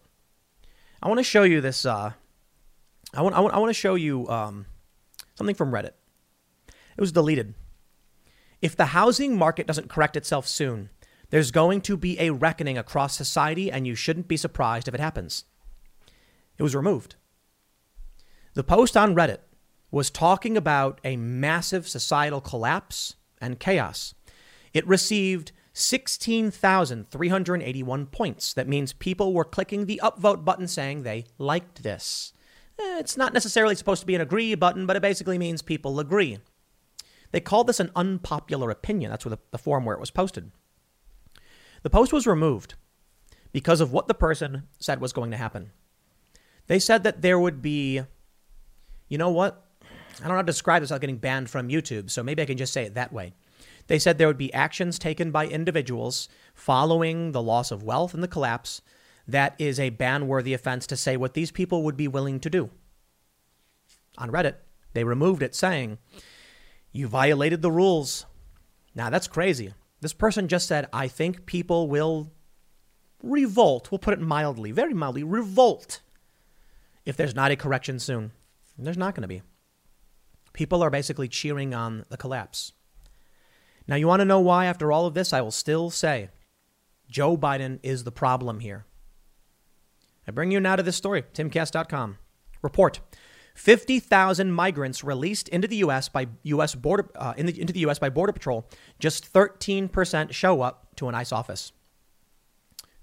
I 1.01 1.07
want 1.07 1.19
to 1.19 1.23
show 1.23 1.43
you 1.43 1.61
this. 1.61 1.85
Uh, 1.85 2.11
I 3.13 3.21
want, 3.21 3.35
I 3.35 3.39
want, 3.39 3.53
I 3.53 3.57
want 3.57 3.69
to 3.69 3.73
show 3.79 3.95
you 3.95 4.27
um, 4.29 4.67
something 5.35 5.55
from 5.55 5.71
Reddit. 5.71 5.93
It 6.67 7.01
was 7.01 7.11
deleted. 7.11 7.55
If 8.61 8.75
the 8.75 8.87
housing 8.87 9.35
market 9.35 9.65
doesn't 9.65 9.89
correct 9.89 10.15
itself 10.15 10.47
soon, 10.47 10.89
there's 11.31 11.49
going 11.49 11.81
to 11.81 11.97
be 11.97 12.19
a 12.19 12.29
reckoning 12.29 12.77
across 12.77 13.15
society, 13.15 13.71
and 13.71 13.87
you 13.87 13.95
shouldn't 13.95 14.27
be 14.27 14.37
surprised 14.37 14.87
if 14.87 14.93
it 14.93 14.99
happens. 14.99 15.45
It 16.57 16.63
was 16.63 16.75
removed. 16.75 17.15
The 18.53 18.63
post 18.63 18.95
on 18.95 19.15
Reddit 19.15 19.39
was 19.91 20.09
talking 20.09 20.57
about 20.57 20.99
a 21.03 21.17
massive 21.17 21.87
societal 21.87 22.41
collapse 22.41 23.15
and 23.39 23.59
chaos. 23.59 24.15
It 24.73 24.87
received 24.87 25.51
16,381 25.73 28.05
points. 28.07 28.53
That 28.53 28.67
means 28.67 28.93
people 28.93 29.33
were 29.33 29.43
clicking 29.43 29.85
the 29.85 30.01
upvote 30.03 30.43
button 30.43 30.67
saying 30.67 31.03
they 31.03 31.25
liked 31.37 31.83
this. 31.83 32.33
Eh, 32.79 32.99
it's 32.99 33.17
not 33.17 33.33
necessarily 33.33 33.75
supposed 33.75 34.01
to 34.01 34.07
be 34.07 34.15
an 34.15 34.21
agree 34.21 34.55
button, 34.55 34.85
but 34.85 34.95
it 34.95 35.01
basically 35.01 35.37
means 35.37 35.61
people 35.61 35.99
agree. 35.99 36.39
They 37.31 37.39
called 37.39 37.67
this 37.67 37.79
an 37.79 37.91
unpopular 37.95 38.69
opinion. 38.69 39.11
That's 39.11 39.23
the, 39.23 39.39
the 39.51 39.57
forum 39.57 39.85
where 39.85 39.95
it 39.95 39.99
was 39.99 40.11
posted. 40.11 40.51
The 41.83 41.89
post 41.89 42.13
was 42.13 42.27
removed 42.27 42.75
because 43.51 43.81
of 43.81 43.91
what 43.91 44.07
the 44.07 44.13
person 44.13 44.63
said 44.79 45.01
was 45.01 45.13
going 45.13 45.31
to 45.31 45.37
happen. 45.37 45.71
They 46.67 46.79
said 46.79 47.03
that 47.03 47.21
there 47.21 47.39
would 47.39 47.61
be, 47.61 48.01
you 49.07 49.17
know 49.17 49.29
what? 49.29 49.65
I 50.21 50.25
don't 50.25 50.33
know 50.33 50.35
how 50.35 50.41
to 50.41 50.45
describe 50.45 50.81
this 50.81 50.91
without 50.91 51.01
getting 51.01 51.17
banned 51.17 51.49
from 51.49 51.69
YouTube, 51.69 52.11
so 52.11 52.21
maybe 52.21 52.43
I 52.43 52.45
can 52.45 52.57
just 52.57 52.73
say 52.73 52.83
it 52.83 52.93
that 52.93 53.11
way. 53.11 53.33
They 53.87 53.97
said 53.97 54.17
there 54.17 54.27
would 54.27 54.37
be 54.37 54.53
actions 54.53 54.99
taken 54.99 55.31
by 55.31 55.47
individuals 55.47 56.29
following 56.53 57.31
the 57.31 57.41
loss 57.41 57.71
of 57.71 57.83
wealth 57.83 58.13
and 58.13 58.21
the 58.21 58.27
collapse 58.27 58.81
that 59.27 59.55
is 59.57 59.79
a 59.79 59.89
ban 59.89 60.27
worthy 60.27 60.53
offense 60.53 60.85
to 60.87 60.97
say 60.97 61.17
what 61.17 61.33
these 61.33 61.51
people 61.51 61.83
would 61.83 61.97
be 61.97 62.07
willing 62.07 62.39
to 62.39 62.49
do. 62.49 62.69
On 64.17 64.29
Reddit, 64.29 64.55
they 64.93 65.03
removed 65.03 65.41
it 65.41 65.55
saying, 65.55 65.97
You 66.91 67.07
violated 67.07 67.61
the 67.61 67.71
rules. 67.71 68.25
Now 68.93 69.09
that's 69.09 69.27
crazy. 69.27 69.73
This 70.01 70.13
person 70.13 70.47
just 70.47 70.67
said, 70.67 70.87
I 70.93 71.07
think 71.07 71.45
people 71.45 71.87
will 71.87 72.31
revolt. 73.23 73.91
We'll 73.91 73.99
put 73.99 74.13
it 74.13 74.19
mildly, 74.19 74.71
very 74.71 74.93
mildly, 74.93 75.23
revolt 75.23 76.01
if 77.05 77.15
there's 77.15 77.35
not 77.35 77.51
a 77.51 77.55
correction 77.55 77.99
soon. 77.99 78.31
And 78.77 78.85
there's 78.85 78.97
not 78.97 79.15
going 79.15 79.23
to 79.23 79.27
be. 79.27 79.41
People 80.53 80.83
are 80.83 80.89
basically 80.89 81.27
cheering 81.27 81.73
on 81.73 82.05
the 82.09 82.17
collapse. 82.17 82.73
Now, 83.87 83.95
you 83.95 84.07
want 84.07 84.21
to 84.21 84.25
know 84.25 84.39
why, 84.39 84.65
after 84.65 84.91
all 84.91 85.05
of 85.05 85.13
this, 85.13 85.33
I 85.33 85.41
will 85.41 85.51
still 85.51 85.89
say 85.89 86.29
Joe 87.09 87.37
Biden 87.37 87.79
is 87.83 88.03
the 88.03 88.11
problem 88.11 88.59
here. 88.59 88.85
I 90.27 90.31
bring 90.31 90.51
you 90.51 90.59
now 90.59 90.75
to 90.75 90.83
this 90.83 90.95
story, 90.95 91.23
timcast.com. 91.23 92.17
Report 92.61 92.99
50,000 93.53 94.51
migrants 94.51 95.03
released 95.03 95.49
into 95.49 95.67
the 95.67 95.77
U.S. 95.77 96.09
by 96.09 96.27
U.S. 96.43 96.73
border 96.73 97.09
uh, 97.15 97.33
in 97.35 97.45
the, 97.47 97.59
into 97.59 97.73
the 97.73 97.81
U.S. 97.81 97.99
by 97.99 98.09
Border 98.09 98.31
Patrol. 98.31 98.67
Just 98.99 99.31
13% 99.33 100.31
show 100.31 100.61
up 100.61 100.95
to 100.95 101.09
an 101.09 101.15
ICE 101.15 101.31
office. 101.31 101.73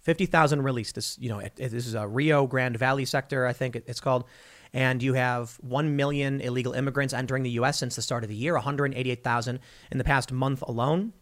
50,000 0.00 0.62
released. 0.62 0.94
This, 0.94 1.18
you 1.18 1.28
know, 1.28 1.38
it, 1.38 1.52
it, 1.58 1.68
this 1.70 1.86
is 1.86 1.94
a 1.94 2.08
Rio 2.08 2.46
Grande 2.46 2.78
Valley 2.78 3.04
sector, 3.04 3.46
I 3.46 3.52
think 3.52 3.76
it's 3.76 4.00
called. 4.00 4.24
And 4.72 5.02
you 5.02 5.14
have 5.14 5.56
1 5.60 5.96
million 5.96 6.40
illegal 6.40 6.72
immigrants 6.72 7.14
entering 7.14 7.42
the 7.42 7.50
U.S. 7.50 7.78
since 7.78 7.96
the 7.96 8.02
start 8.02 8.24
of 8.24 8.28
the 8.28 8.36
year, 8.36 8.54
188,000 8.54 9.60
in 9.90 9.98
the 9.98 10.04
past 10.04 10.30
month 10.30 10.62
alone. 10.62 11.12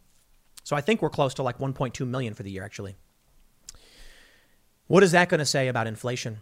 So 0.65 0.75
I 0.75 0.81
think 0.81 1.01
we're 1.01 1.11
close 1.11 1.35
to 1.35 1.43
like 1.43 1.59
1.2 1.59 2.07
million 2.07 2.35
for 2.35 2.43
the 2.43 2.51
year, 2.51 2.65
actually. 2.65 2.97
What 4.89 5.03
is 5.03 5.13
that 5.13 5.29
going 5.29 5.39
to 5.39 5.47
say 5.47 5.69
about 5.69 5.87
inflation? 5.87 6.39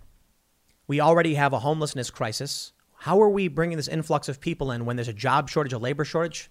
We 0.86 1.00
already 1.00 1.34
have 1.34 1.52
a 1.52 1.58
homelessness 1.58 2.10
crisis. 2.10 2.72
How 2.96 3.20
are 3.22 3.28
we 3.28 3.48
bringing 3.48 3.76
this 3.76 3.88
influx 3.88 4.28
of 4.28 4.40
people 4.40 4.70
in 4.70 4.84
when 4.84 4.96
there's 4.96 5.08
a 5.08 5.14
job 5.14 5.48
shortage, 5.48 5.72
a 5.72 5.78
labor 5.78 6.04
shortage? 6.04 6.48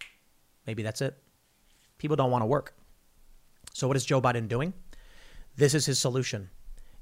Maybe 0.65 0.83
that's 0.83 1.01
it. 1.01 1.17
People 1.97 2.15
don't 2.15 2.31
want 2.31 2.41
to 2.41 2.47
work. 2.47 2.75
So, 3.73 3.87
what 3.87 3.97
is 3.97 4.05
Joe 4.05 4.21
Biden 4.21 4.47
doing? 4.47 4.73
This 5.55 5.73
is 5.73 5.85
his 5.85 5.99
solution. 5.99 6.49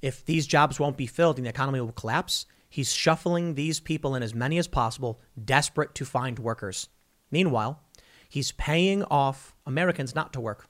If 0.02 0.26
these 0.26 0.48
jobs 0.48 0.80
won't 0.80 0.98
be 0.98 1.08
filled 1.08 1.38
and 1.38 1.46
the 1.46 1.50
economy 1.50 1.80
will 1.80 1.92
collapse, 1.92 2.46
he's 2.72 2.92
shuffling 2.92 3.54
these 3.54 3.80
people 3.80 4.16
in 4.16 4.24
as 4.24 4.34
many 4.34 4.58
as 4.58 4.68
possible, 4.68 5.20
desperate 5.44 5.94
to 5.94 6.06
find 6.06 6.40
workers. 6.40 6.88
Meanwhile, 7.30 7.84
he's 8.28 8.54
paying 8.54 9.04
off 9.04 9.54
Americans 9.68 10.16
not 10.16 10.34
to 10.34 10.42
work. 10.42 10.68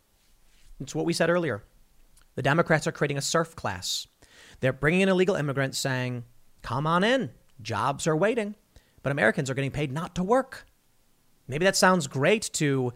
It's 0.82 0.96
what 0.96 1.06
we 1.06 1.14
said 1.14 1.30
earlier. 1.30 1.64
The 2.36 2.42
Democrats 2.42 2.88
are 2.88 2.92
creating 2.92 3.18
a 3.18 3.22
serf 3.22 3.56
class. 3.56 4.08
They're 4.60 4.74
bringing 4.74 5.02
in 5.02 5.10
illegal 5.10 5.36
immigrants 5.36 5.78
saying, 5.78 6.26
Come 6.64 6.88
on 6.88 7.04
in. 7.04 7.30
Jobs 7.62 8.08
are 8.08 8.16
waiting. 8.16 8.56
But 9.04 9.12
Americans 9.12 9.50
are 9.50 9.54
getting 9.54 9.72
paid 9.72 9.92
not 9.92 10.16
to 10.16 10.24
work. 10.24 10.66
Maybe 11.48 11.66
that 11.66 11.76
sounds 11.76 12.08
great 12.08 12.50
to 12.54 12.94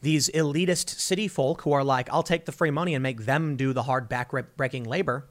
these 0.00 0.28
elitist 0.30 0.90
city 0.90 1.26
folk 1.26 1.62
who 1.62 1.72
are 1.72 1.84
like, 1.84 2.08
I'll 2.12 2.22
take 2.22 2.44
the 2.44 2.52
free 2.52 2.70
money 2.70 2.94
and 2.94 3.02
make 3.02 3.24
them 3.24 3.56
do 3.56 3.72
the 3.72 3.84
hard 3.84 4.08
back-breaking 4.08 4.84
labor. 4.84 5.28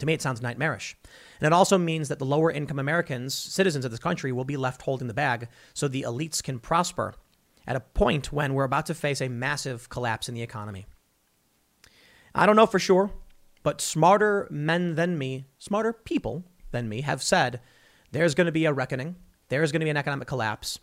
To 0.00 0.06
me, 0.06 0.14
it 0.14 0.22
sounds 0.22 0.42
nightmarish. 0.42 0.96
And 1.40 1.46
it 1.46 1.52
also 1.52 1.78
means 1.78 2.08
that 2.08 2.18
the 2.18 2.24
lower 2.24 2.50
income 2.50 2.78
Americans, 2.78 3.34
citizens 3.34 3.84
of 3.84 3.90
this 3.90 4.00
country, 4.00 4.32
will 4.32 4.44
be 4.44 4.56
left 4.56 4.82
holding 4.82 5.08
the 5.08 5.14
bag 5.14 5.48
so 5.74 5.88
the 5.88 6.02
elites 6.02 6.42
can 6.42 6.58
prosper 6.58 7.14
at 7.66 7.76
a 7.76 7.80
point 7.80 8.32
when 8.32 8.54
we're 8.54 8.64
about 8.64 8.86
to 8.86 8.94
face 8.94 9.20
a 9.20 9.28
massive 9.28 9.88
collapse 9.88 10.28
in 10.28 10.34
the 10.34 10.42
economy. 10.42 10.86
I 12.34 12.46
don't 12.46 12.56
know 12.56 12.66
for 12.66 12.78
sure, 12.78 13.10
but 13.62 13.80
smarter 13.80 14.48
men 14.50 14.94
than 14.94 15.18
me, 15.18 15.46
smarter 15.58 15.92
people 15.92 16.44
than 16.70 16.88
me 16.88 17.02
have 17.02 17.22
said 17.22 17.60
there's 18.12 18.34
going 18.34 18.46
to 18.46 18.52
be 18.52 18.64
a 18.64 18.72
reckoning. 18.72 19.16
There's 19.48 19.72
going 19.72 19.80
to 19.80 19.86
be 19.86 19.90
an 19.90 19.96
economic 19.96 20.28
collapse 20.28 20.78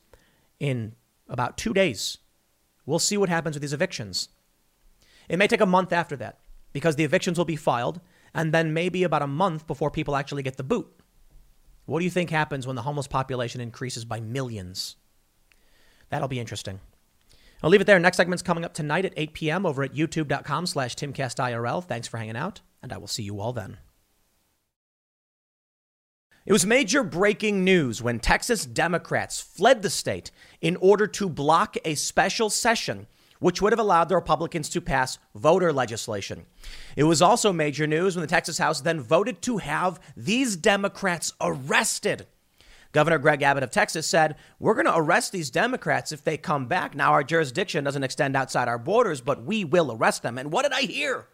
in 0.60 0.94
about 1.28 1.58
two 1.58 1.74
days. 1.74 2.20
We'll 2.86 3.00
see 3.00 3.18
what 3.18 3.30
happens 3.30 3.56
with 3.56 3.62
these 3.62 3.74
evictions. 3.74 4.30
It 5.28 5.38
may 5.38 5.48
take 5.48 5.62
a 5.62 5.66
month 5.66 5.92
after 5.92 6.16
that 6.18 6.40
because 6.72 6.96
the 6.96 7.04
evictions 7.04 7.38
will 7.38 7.46
be 7.46 7.56
filed, 7.56 8.00
and 8.34 8.54
then 8.54 8.74
maybe 8.74 9.04
about 9.04 9.22
a 9.22 9.28
month 9.28 9.68
before 9.68 9.92
people 9.92 10.16
actually 10.16 10.44
get 10.44 10.58
the 10.58 10.64
boot. 10.64 10.88
What 11.86 12.00
do 12.00 12.06
you 12.06 12.12
think 12.12 12.30
happens 12.30 12.68
when 12.68 12.76
the 12.76 12.82
homeless 12.82 13.08
population 13.08 13.62
increases 13.62 14.06
by 14.06 14.20
millions? 14.20 14.98
That'll 16.10 16.28
be 16.28 16.40
interesting. 16.40 16.80
I'll 17.64 17.70
leave 17.70 17.82
it 17.82 17.88
there. 17.88 18.00
Next 18.00 18.18
segment's 18.18 18.44
coming 18.44 18.66
up 18.66 18.74
tonight 18.74 19.06
at 19.06 19.14
8 19.18 19.34
p.m. 19.34 19.66
over 19.66 19.84
at 19.84 19.94
youtube.com 19.94 20.68
slash 20.68 20.96
timcastirl. 20.96 21.84
Thanks 21.84 22.08
for 22.08 22.18
hanging 22.18 22.38
out, 22.38 22.62
and 22.84 22.94
I 22.94 22.98
will 22.98 23.08
see 23.08 23.24
you 23.24 23.40
all 23.40 23.54
then. 23.54 23.78
It 26.46 26.54
was 26.54 26.66
major 26.66 27.04
breaking 27.04 27.66
news 27.66 28.02
when 28.02 28.20
Texas 28.20 28.66
Democrats 28.66 29.42
fled 29.42 29.82
the 29.82 29.90
state 29.90 30.32
in 30.62 30.78
order 30.78 31.06
to 31.08 31.28
block 31.28 31.76
a 31.84 31.96
special 31.96 32.50
session 32.50 33.08
which 33.40 33.62
would 33.62 33.72
have 33.72 33.80
allowed 33.80 34.10
the 34.10 34.16
Republicans 34.16 34.70
to 34.70 34.82
pass 34.82 35.20
voter 35.36 35.72
legislation. 35.72 36.46
It 36.96 37.04
was 37.04 37.22
also 37.22 37.54
major 37.54 37.88
news 37.88 38.16
when 38.16 38.22
the 38.22 38.28
Texas 38.28 38.58
House 38.58 38.82
then 38.82 39.00
voted 39.02 39.42
to 39.44 39.58
have 39.58 40.00
these 40.16 40.56
Democrats 40.56 41.34
arrested. 41.42 42.28
Governor 42.92 43.18
Greg 43.18 43.42
Abbott 43.42 43.64
of 43.64 43.72
Texas 43.72 44.08
said, 44.08 44.36
We're 44.60 44.74
going 44.74 44.86
to 44.86 44.98
arrest 44.98 45.32
these 45.32 45.50
Democrats 45.50 46.12
if 46.12 46.24
they 46.24 46.38
come 46.38 46.68
back. 46.68 46.96
Now, 46.96 47.12
our 47.12 47.24
jurisdiction 47.24 47.84
doesn't 47.84 48.04
extend 48.04 48.36
outside 48.36 48.68
our 48.68 48.80
borders, 48.80 49.22
but 49.22 49.44
we 49.44 49.64
will 49.64 49.92
arrest 49.92 50.24
them. 50.24 50.38
And 50.38 50.52
what 50.52 50.64
did 50.64 50.72
I 50.72 50.82
hear? 50.82 51.28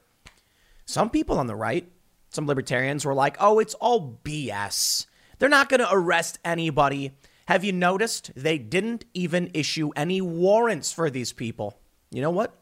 Some 0.85 1.09
people 1.09 1.37
on 1.37 1.47
the 1.47 1.55
right 1.55 1.89
some 2.33 2.47
libertarians 2.47 3.05
were 3.05 3.13
like, 3.13 3.37
oh, 3.39 3.59
it's 3.59 3.75
all 3.75 4.19
BS. 4.23 5.05
They're 5.37 5.49
not 5.49 5.69
going 5.69 5.81
to 5.81 5.91
arrest 5.91 6.39
anybody. 6.43 7.11
Have 7.47 7.63
you 7.63 7.71
noticed 7.71 8.31
they 8.35 8.57
didn't 8.57 9.05
even 9.13 9.51
issue 9.53 9.91
any 9.95 10.19
warrants 10.19 10.91
for 10.91 11.09
these 11.09 11.31
people? 11.31 11.77
You 12.13 12.21
know 12.21 12.29
what? 12.29 12.55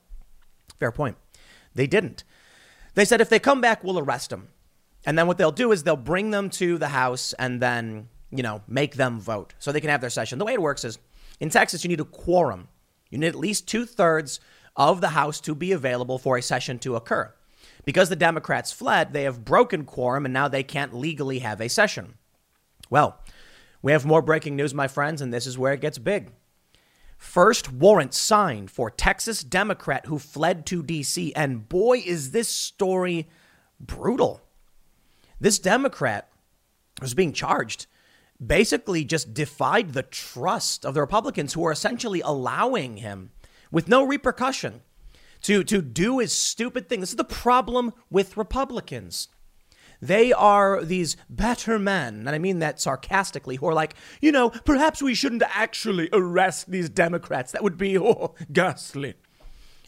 Fair 0.80 0.92
point. 0.92 1.18
They 1.76 1.88
didn't. 1.88 2.24
They 2.96 3.06
said 3.06 3.22
if 3.22 3.30
they 3.30 3.40
come 3.40 3.62
back, 3.62 3.84
we'll 3.84 4.00
arrest 4.00 4.30
them. 4.30 4.50
And 5.06 5.18
then 5.18 5.28
what 5.28 5.38
they'll 5.38 5.52
do 5.52 5.72
is 5.72 5.84
they'll 5.84 5.96
bring 5.96 6.32
them 6.32 6.50
to 6.52 6.78
the 6.78 6.90
House 6.90 7.34
and 7.34 7.62
then, 7.62 8.10
you 8.30 8.44
know, 8.44 8.62
make 8.68 8.96
them 8.96 9.20
vote 9.20 9.54
so 9.60 9.72
they 9.72 9.82
can 9.82 9.90
have 9.90 10.02
their 10.02 10.10
session. 10.10 10.40
The 10.40 10.46
way 10.46 10.54
it 10.54 10.62
works 10.62 10.84
is 10.84 11.00
in 11.40 11.50
Texas, 11.50 11.84
you 11.84 11.90
need 11.90 12.00
a 12.00 12.06
quorum. 12.06 12.68
You 13.10 13.18
need 13.18 13.28
at 13.28 13.36
least 13.36 13.68
two 13.68 13.86
thirds 13.86 14.40
of 14.76 15.02
the 15.02 15.10
House 15.10 15.42
to 15.42 15.56
be 15.56 15.72
available 15.72 16.18
for 16.18 16.38
a 16.38 16.42
session 16.42 16.80
to 16.80 16.96
occur. 16.96 17.34
Because 17.84 18.10
the 18.10 18.16
Democrats 18.16 18.72
fled, 18.72 19.12
they 19.12 19.24
have 19.24 19.44
broken 19.44 19.86
quorum 19.86 20.26
and 20.26 20.34
now 20.34 20.48
they 20.48 20.64
can't 20.64 20.94
legally 20.94 21.40
have 21.40 21.60
a 21.62 21.68
session. 21.68 22.16
Well, 22.90 23.20
we 23.82 23.92
have 23.92 24.06
more 24.06 24.22
breaking 24.22 24.56
news, 24.56 24.74
my 24.74 24.88
friends, 24.88 25.22
and 25.22 25.34
this 25.34 25.48
is 25.48 25.58
where 25.58 25.74
it 25.74 25.82
gets 25.82 25.98
big. 25.98 26.32
First 27.22 27.72
warrant 27.72 28.16
signed 28.16 28.72
for 28.72 28.90
Texas 28.90 29.44
Democrat 29.44 30.08
who 30.08 30.18
fled 30.18 30.66
to 30.66 30.82
D.C. 30.82 31.32
And 31.36 31.70
boy, 31.70 32.00
is 32.04 32.32
this 32.32 32.50
story 32.50 33.30
brutal. 33.80 34.42
This 35.40 35.60
Democrat 35.60 36.32
was 37.00 37.14
being 37.14 37.32
charged 37.32 37.86
basically 38.44 39.06
just 39.06 39.36
defied 39.36 39.94
the 39.94 40.02
trust 40.02 40.84
of 40.84 40.96
the 40.96 41.00
Republicans 41.00 41.54
who 41.54 41.64
are 41.64 41.72
essentially 41.72 42.22
allowing 42.22 42.98
him 42.98 43.30
with 43.72 43.88
no 43.88 44.04
repercussion 44.04 44.82
to, 45.42 45.64
to 45.64 45.80
do 45.80 46.18
his 46.18 46.34
stupid 46.34 46.90
thing. 46.90 47.02
This 47.02 47.12
is 47.12 47.18
the 47.18 47.24
problem 47.24 47.94
with 48.10 48.36
Republicans. 48.36 49.28
They 50.02 50.34
are 50.34 50.84
these 50.84 51.16
better 51.30 51.78
men, 51.78 52.20
and 52.20 52.30
I 52.30 52.40
mean 52.40 52.60
that 52.60 52.82
sarcastically, 52.82 53.58
who 53.58 53.68
are 53.68 53.74
like, 53.74 53.94
you 54.20 54.32
know, 54.32 54.50
perhaps 54.50 55.02
we 55.02 55.14
shouldn't 55.14 55.44
actually 55.46 56.10
arrest 56.12 56.72
these 56.72 56.90
Democrats. 56.90 57.52
That 57.52 57.64
would 57.64 57.78
be 57.78 57.98
oh, 58.00 58.34
ghastly. 58.52 59.14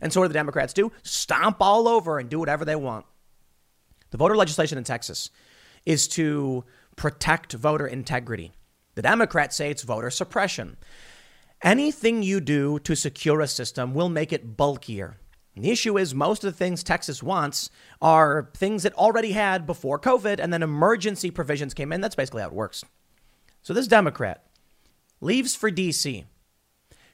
And 0.01 0.14
so 0.14 0.20
what 0.20 0.26
do 0.26 0.30
the 0.30 0.39
Democrats 0.39 0.74
do? 0.74 0.91
Stomp 1.01 1.57
all 1.61 1.88
over 1.88 2.20
and 2.20 2.30
do 2.30 2.38
whatever 2.38 2.64
they 2.64 2.76
want. 2.76 3.05
The 4.11 4.18
voter 4.18 4.36
legislation 4.36 4.78
in 4.78 4.84
Texas 4.84 5.32
is 5.86 6.07
to 6.09 6.64
protect 6.95 7.53
voter 7.53 7.88
integrity. 7.88 8.51
The 8.95 9.01
Democrats 9.01 9.55
say 9.55 9.72
it's 9.72 9.82
voter 9.82 10.11
suppression. 10.11 10.78
Anything 11.64 12.22
you 12.22 12.39
do 12.39 12.78
to 12.80 12.95
secure 12.95 13.41
a 13.41 13.47
system 13.47 13.93
will 13.93 14.09
make 14.09 14.32
it 14.32 14.57
bulkier. 14.57 15.18
The 15.56 15.70
issue 15.70 15.97
is 15.97 16.16
most 16.16 16.43
of 16.43 16.51
the 16.51 16.58
things 16.58 16.84
Texas 16.84 17.22
wants 17.22 17.70
are 18.01 18.49
things 18.56 18.86
it 18.86 18.93
already 18.95 19.34
had 19.34 19.68
before 19.68 19.99
COVID, 19.99 20.39
and 20.39 20.51
then 20.51 20.64
emergency 20.64 21.30
provisions 21.30 21.74
came 21.74 21.93
in. 21.93 22.01
That's 22.01 22.16
basically 22.16 22.41
how 22.41 22.47
it 22.47 22.54
works. 22.54 22.84
So 23.62 23.74
this 23.74 23.88
Democrat 23.88 24.43
leaves 25.22 25.56
for 25.56 25.70
D.C., 25.70 26.26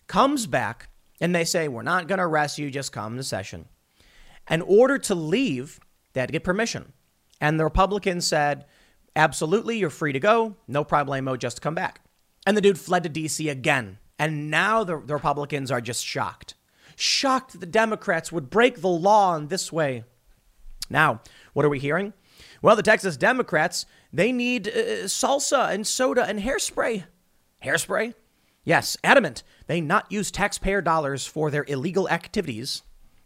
comes 0.08 0.48
back, 0.48 0.90
and 1.20 1.36
they 1.36 1.44
say, 1.44 1.68
We're 1.68 1.82
not 1.82 2.08
going 2.08 2.18
to 2.20 2.26
arrest 2.26 2.58
you, 2.58 2.72
just 2.72 2.92
come 2.92 3.18
to 3.18 3.24
session. 3.24 3.66
In 4.50 4.62
order 4.62 4.98
to 4.98 5.16
leave, 5.16 5.80
they 6.14 6.22
had 6.22 6.30
to 6.30 6.34
get 6.34 6.44
permission. 6.44 6.94
And 7.42 7.60
the 7.60 7.66
Republicans 7.66 8.26
said, 8.26 8.66
Absolutely, 9.16 9.78
you're 9.78 9.90
free 9.90 10.14
to 10.14 10.20
go. 10.20 10.56
No 10.68 10.86
problemo, 10.86 11.38
just 11.38 11.62
come 11.62 11.76
back. 11.76 12.02
And 12.48 12.56
the 12.56 12.62
dude 12.62 12.80
fled 12.80 13.04
to 13.04 13.10
D.C. 13.10 13.50
again. 13.50 13.98
And 14.18 14.50
now 14.50 14.84
the, 14.84 15.00
the 15.00 15.14
Republicans 15.14 15.72
are 15.72 15.82
just 15.82 16.06
shocked. 16.06 16.56
Shocked 17.02 17.62
the 17.62 17.66
Democrats 17.66 18.30
would 18.30 18.50
break 18.50 18.82
the 18.82 18.90
law 18.90 19.34
in 19.38 19.48
this 19.48 19.72
way. 19.72 20.04
Now, 20.90 21.22
what 21.54 21.66
are 21.66 21.70
we 21.70 21.80
hearing? 21.80 22.12
Well, 22.62 22.76
the 22.76 22.84
Texas 22.84 23.16
Democrats, 23.16 23.86
they 24.12 24.34
need 24.34 24.68
uh, 24.68 25.06
salsa 25.06 25.70
and 25.70 25.88
soda 25.88 26.26
and 26.26 26.42
hairspray. 26.42 27.06
Hairspray? 27.64 28.16
Yes, 28.66 28.98
adamant. 29.02 29.44
They 29.68 29.80
not 29.80 30.12
use 30.12 30.30
taxpayer 30.30 30.82
dollars 30.82 31.26
for 31.26 31.50
their 31.50 31.64
illegal 31.70 32.10
activities. 32.10 32.82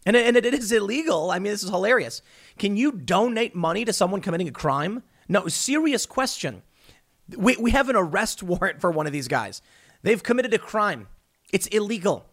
And, 0.06 0.14
and 0.14 0.36
it 0.36 0.44
is 0.54 0.70
illegal. 0.70 1.32
I 1.32 1.40
mean, 1.40 1.50
this 1.50 1.64
is 1.64 1.70
hilarious. 1.70 2.22
Can 2.58 2.76
you 2.76 2.92
donate 2.92 3.56
money 3.56 3.84
to 3.86 3.92
someone 3.92 4.20
committing 4.20 4.46
a 4.46 4.52
crime? 4.52 5.02
No, 5.28 5.48
serious 5.48 6.06
question. 6.06 6.62
We, 7.36 7.56
we 7.56 7.72
have 7.72 7.88
an 7.88 7.96
arrest 7.96 8.40
warrant 8.40 8.80
for 8.80 8.92
one 8.92 9.08
of 9.08 9.12
these 9.12 9.26
guys. 9.26 9.62
They've 10.04 10.22
committed 10.22 10.54
a 10.54 10.58
crime. 10.58 11.08
It's 11.52 11.66
illegal. 11.66 12.26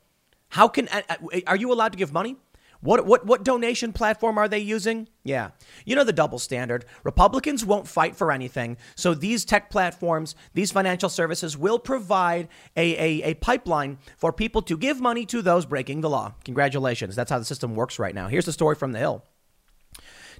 How 0.52 0.68
can 0.68 0.88
uh, 0.90 1.02
uh, 1.10 1.40
are 1.48 1.56
you 1.56 1.74
allowed 1.74 1.94
to 1.94 1.98
give 1.98 2.14
money? 2.14 2.38
What 2.82 3.06
what 3.06 3.26
what 3.26 3.44
donation 3.44 3.94
platform 3.94 4.38
are 4.38 4.48
they 4.48 4.60
using? 4.60 5.08
Yeah. 5.24 5.52
You 5.86 5.96
know 5.96 6.04
the 6.04 6.14
double 6.14 6.40
standard. 6.40 6.86
Republicans 7.04 7.64
won't 7.64 7.88
fight 7.88 8.16
for 8.16 8.32
anything. 8.32 8.78
So 8.96 9.14
these 9.14 9.46
tech 9.46 9.70
platforms, 9.70 10.36
these 10.54 10.72
financial 10.72 11.10
services 11.10 11.58
will 11.58 11.80
provide 11.80 12.48
a, 12.76 12.96
a, 12.96 13.32
a 13.32 13.34
pipeline 13.36 14.00
for 14.18 14.34
people 14.34 14.62
to 14.64 14.78
give 14.78 15.00
money 15.00 15.26
to 15.28 15.42
those 15.42 15.66
breaking 15.66 16.02
the 16.02 16.10
law. 16.10 16.34
Congratulations. 16.44 17.16
That's 17.16 17.32
how 17.32 17.40
the 17.40 17.46
system 17.46 17.76
works 17.76 18.00
right 18.00 18.16
now. 18.16 18.28
Here's 18.28 18.46
the 18.46 18.54
story 18.54 18.76
from 18.76 18.94
the 18.94 19.00
Hill. 19.00 19.24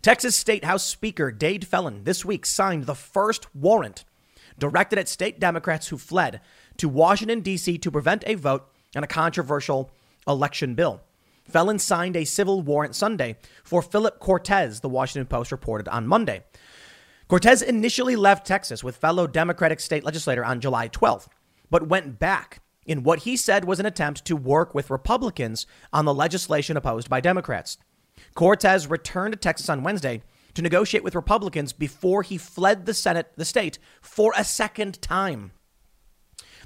Texas 0.02 0.36
State 0.36 0.66
House 0.66 0.84
Speaker 0.84 1.32
Dade 1.32 1.66
Phelan 1.68 2.06
this 2.06 2.26
week 2.26 2.48
signed 2.48 2.86
the 2.86 2.96
first 2.96 3.54
warrant 3.56 4.04
directed 4.58 4.98
at 4.98 5.08
state 5.08 5.40
Democrats 5.40 5.90
who 5.90 5.98
fled 5.98 6.42
to 6.78 6.90
Washington, 6.90 7.42
D.C. 7.42 7.78
to 7.78 7.92
prevent 7.92 8.24
a 8.26 8.34
vote 8.34 8.68
on 8.96 9.04
a 9.04 9.08
controversial 9.08 9.92
election 10.28 10.76
bill. 10.76 11.02
Phelan 11.50 11.80
signed 11.80 12.16
a 12.16 12.26
civil 12.26 12.62
warrant 12.62 12.96
Sunday 12.96 13.38
for 13.64 13.82
Philip 13.82 14.20
Cortez, 14.20 14.80
the 14.80 14.90
Washington 14.90 15.28
Post 15.28 15.52
reported 15.52 15.88
on 15.88 16.08
Monday. 16.08 16.44
Cortez 17.28 17.62
initially 17.62 18.16
left 18.16 18.46
Texas 18.46 18.84
with 18.84 18.98
fellow 18.98 19.28
Democratic 19.28 19.80
state 19.80 20.04
legislator 20.04 20.44
on 20.44 20.60
July 20.60 20.90
12th, 20.90 21.28
but 21.70 21.88
went 21.88 22.20
back 22.20 22.62
in 22.86 23.04
what 23.04 23.20
he 23.20 23.38
said 23.38 23.66
was 23.66 23.80
an 23.80 23.86
attempt 23.86 24.26
to 24.26 24.36
work 24.36 24.74
with 24.74 24.90
Republicans 24.90 25.66
on 25.94 26.06
the 26.06 26.14
legislation 26.14 26.76
opposed 26.76 27.10
by 27.10 27.22
Democrats. 27.22 27.78
Cortez 28.36 28.88
returned 28.88 29.34
to 29.34 29.40
Texas 29.40 29.70
on 29.70 29.84
Wednesday 29.84 30.22
to 30.54 30.62
negotiate 30.62 31.04
with 31.04 31.16
Republicans 31.16 31.74
before 31.74 32.24
he 32.24 32.38
fled 32.38 32.86
the 32.86 32.94
Senate, 32.94 33.32
the 33.36 33.46
state, 33.46 33.80
for 34.02 34.34
a 34.36 34.44
second 34.44 35.02
time. 35.02 35.52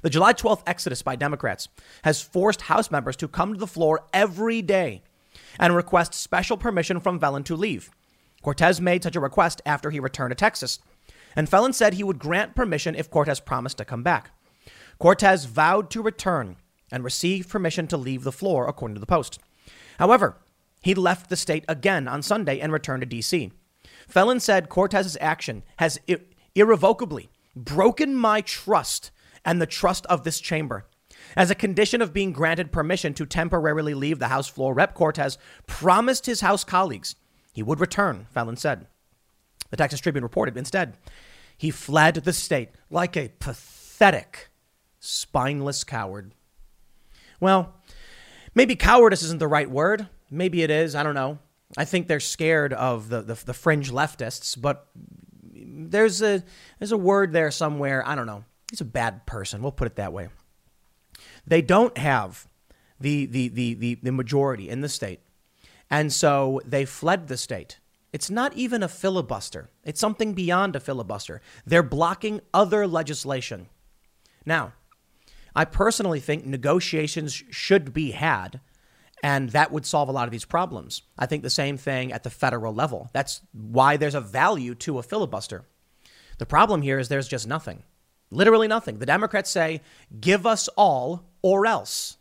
The 0.06 0.10
July 0.10 0.34
12th 0.34 0.62
exodus 0.68 1.02
by 1.02 1.16
Democrats 1.16 1.66
has 2.04 2.22
forced 2.22 2.60
House 2.60 2.92
members 2.92 3.16
to 3.16 3.26
come 3.26 3.54
to 3.54 3.58
the 3.58 3.66
floor 3.66 4.04
every 4.12 4.62
day 4.62 5.02
and 5.58 5.74
request 5.74 6.14
special 6.14 6.56
permission 6.56 7.00
from 7.00 7.18
Phelan 7.18 7.42
to 7.42 7.56
leave. 7.56 7.90
Cortez 8.40 8.80
made 8.80 9.02
such 9.02 9.16
a 9.16 9.20
request 9.20 9.60
after 9.66 9.90
he 9.90 9.98
returned 9.98 10.30
to 10.30 10.36
Texas, 10.36 10.78
and 11.34 11.48
Phelan 11.48 11.72
said 11.72 11.94
he 11.94 12.04
would 12.04 12.20
grant 12.20 12.54
permission 12.54 12.94
if 12.94 13.10
Cortez 13.10 13.40
promised 13.40 13.78
to 13.78 13.84
come 13.84 14.04
back. 14.04 14.30
Cortez 15.00 15.46
vowed 15.46 15.90
to 15.90 16.02
return 16.02 16.54
and 16.92 17.02
received 17.02 17.50
permission 17.50 17.88
to 17.88 17.96
leave 17.96 18.22
the 18.22 18.30
floor, 18.30 18.68
according 18.68 18.94
to 18.94 19.00
the 19.00 19.06
Post. 19.06 19.40
However, 19.98 20.36
he 20.82 20.94
left 20.94 21.28
the 21.28 21.36
state 21.36 21.64
again 21.66 22.06
on 22.06 22.22
Sunday 22.22 22.60
and 22.60 22.72
returned 22.72 23.00
to 23.00 23.06
D.C. 23.06 23.50
Phelan 24.06 24.38
said 24.38 24.68
Cortez's 24.68 25.18
action 25.20 25.64
has 25.78 25.98
irrevocably 26.54 27.28
broken 27.56 28.14
my 28.14 28.40
trust 28.40 29.10
and 29.46 29.62
the 29.62 29.66
trust 29.66 30.04
of 30.06 30.24
this 30.24 30.40
chamber. 30.40 30.86
As 31.36 31.50
a 31.50 31.54
condition 31.54 32.02
of 32.02 32.12
being 32.12 32.32
granted 32.32 32.72
permission 32.72 33.14
to 33.14 33.24
temporarily 33.24 33.94
leave 33.94 34.18
the 34.18 34.28
House 34.28 34.48
floor, 34.48 34.74
Rep. 34.74 34.94
Cortez 34.94 35.38
promised 35.66 36.26
his 36.26 36.42
House 36.42 36.64
colleagues 36.64 37.14
he 37.52 37.62
would 37.62 37.80
return, 37.80 38.26
Phelan 38.34 38.58
said. 38.58 38.86
The 39.70 39.78
Texas 39.78 40.00
Tribune 40.00 40.22
reported 40.22 40.58
instead, 40.58 40.98
he 41.56 41.70
fled 41.70 42.16
the 42.16 42.34
state 42.34 42.68
like 42.90 43.16
a 43.16 43.32
pathetic, 43.38 44.50
spineless 45.00 45.82
coward. 45.82 46.34
Well, 47.40 47.74
maybe 48.54 48.76
cowardice 48.76 49.22
isn't 49.22 49.38
the 49.38 49.48
right 49.48 49.70
word. 49.70 50.06
Maybe 50.30 50.62
it 50.62 50.70
is. 50.70 50.94
I 50.94 51.02
don't 51.02 51.14
know. 51.14 51.38
I 51.78 51.86
think 51.86 52.08
they're 52.08 52.20
scared 52.20 52.74
of 52.74 53.08
the, 53.08 53.22
the, 53.22 53.34
the 53.46 53.54
fringe 53.54 53.90
leftists, 53.90 54.60
but 54.60 54.88
there's 55.52 56.22
a 56.22 56.44
there's 56.78 56.92
a 56.92 56.96
word 56.96 57.32
there 57.32 57.50
somewhere. 57.50 58.06
I 58.06 58.14
don't 58.14 58.26
know. 58.26 58.44
He's 58.70 58.80
a 58.80 58.84
bad 58.84 59.26
person. 59.26 59.62
We'll 59.62 59.72
put 59.72 59.86
it 59.86 59.96
that 59.96 60.12
way. 60.12 60.28
They 61.46 61.62
don't 61.62 61.96
have 61.98 62.46
the 63.00 63.26
the 63.26 63.48
the 63.48 63.74
the, 63.74 63.94
the 64.02 64.12
majority 64.12 64.68
in 64.68 64.80
the 64.80 64.88
state, 64.88 65.20
and 65.90 66.12
so 66.12 66.60
they 66.64 66.84
fled 66.84 67.28
the 67.28 67.36
state. 67.36 67.78
It's 68.12 68.30
not 68.30 68.54
even 68.54 68.82
a 68.82 68.88
filibuster. 68.88 69.68
It's 69.84 70.00
something 70.00 70.32
beyond 70.32 70.74
a 70.74 70.80
filibuster. 70.80 71.42
They're 71.66 71.82
blocking 71.82 72.40
other 72.54 72.86
legislation. 72.86 73.66
Now, 74.46 74.72
I 75.54 75.64
personally 75.64 76.20
think 76.20 76.46
negotiations 76.46 77.42
should 77.50 77.92
be 77.92 78.12
had 78.12 78.60
and 79.22 79.50
that 79.50 79.72
would 79.72 79.86
solve 79.86 80.08
a 80.08 80.12
lot 80.12 80.28
of 80.28 80.30
these 80.30 80.44
problems. 80.44 81.02
I 81.18 81.26
think 81.26 81.42
the 81.42 81.50
same 81.50 81.76
thing 81.76 82.12
at 82.12 82.22
the 82.22 82.30
federal 82.30 82.74
level. 82.74 83.10
That's 83.12 83.40
why 83.52 83.96
there's 83.96 84.14
a 84.14 84.20
value 84.20 84.74
to 84.76 84.98
a 84.98 85.02
filibuster. 85.02 85.64
The 86.38 86.46
problem 86.46 86.82
here 86.82 86.98
is 86.98 87.08
there's 87.08 87.28
just 87.28 87.48
nothing. 87.48 87.82
Literally 88.30 88.68
nothing. 88.68 88.98
The 88.98 89.06
Democrats 89.06 89.50
say, 89.50 89.82
give 90.20 90.46
us 90.46 90.68
all 90.76 91.24
or 91.42 91.66
else. 91.66 92.16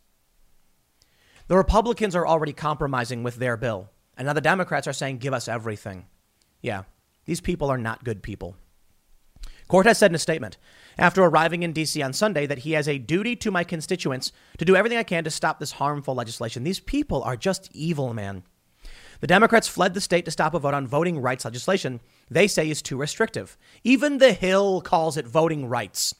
The 1.47 1.57
Republicans 1.57 2.15
are 2.15 2.27
already 2.27 2.53
compromising 2.53 3.23
with 3.23 3.35
their 3.35 3.57
bill. 3.57 3.89
And 4.17 4.27
now 4.27 4.33
the 4.33 4.41
Democrats 4.41 4.87
are 4.87 4.93
saying, 4.93 5.17
give 5.17 5.33
us 5.33 5.47
everything. 5.47 6.05
Yeah, 6.61 6.83
these 7.25 7.41
people 7.41 7.69
are 7.69 7.77
not 7.77 8.03
good 8.03 8.23
people. 8.23 8.55
Cortez 9.67 9.97
said 9.97 10.11
in 10.11 10.15
a 10.15 10.19
statement 10.19 10.57
after 10.97 11.23
arriving 11.23 11.63
in 11.63 11.73
D.C. 11.73 12.01
on 12.01 12.13
Sunday 12.13 12.45
that 12.45 12.59
he 12.59 12.73
has 12.73 12.87
a 12.87 12.99
duty 12.99 13.35
to 13.37 13.51
my 13.51 13.63
constituents 13.63 14.31
to 14.57 14.65
do 14.65 14.75
everything 14.75 14.97
I 14.97 15.03
can 15.03 15.23
to 15.23 15.31
stop 15.31 15.59
this 15.59 15.73
harmful 15.73 16.13
legislation. 16.13 16.63
These 16.63 16.79
people 16.79 17.23
are 17.23 17.35
just 17.35 17.69
evil, 17.73 18.13
man. 18.13 18.43
The 19.21 19.27
Democrats 19.27 19.67
fled 19.67 19.93
the 19.93 20.01
state 20.01 20.25
to 20.25 20.31
stop 20.31 20.53
a 20.53 20.59
vote 20.59 20.75
on 20.75 20.87
voting 20.87 21.19
rights 21.19 21.45
legislation 21.45 21.99
they 22.29 22.47
say 22.47 22.69
is 22.69 22.81
too 22.81 22.97
restrictive. 22.97 23.57
Even 23.83 24.17
The 24.17 24.33
Hill 24.33 24.81
calls 24.81 25.17
it 25.17 25.27
voting 25.27 25.67
rights. 25.67 26.15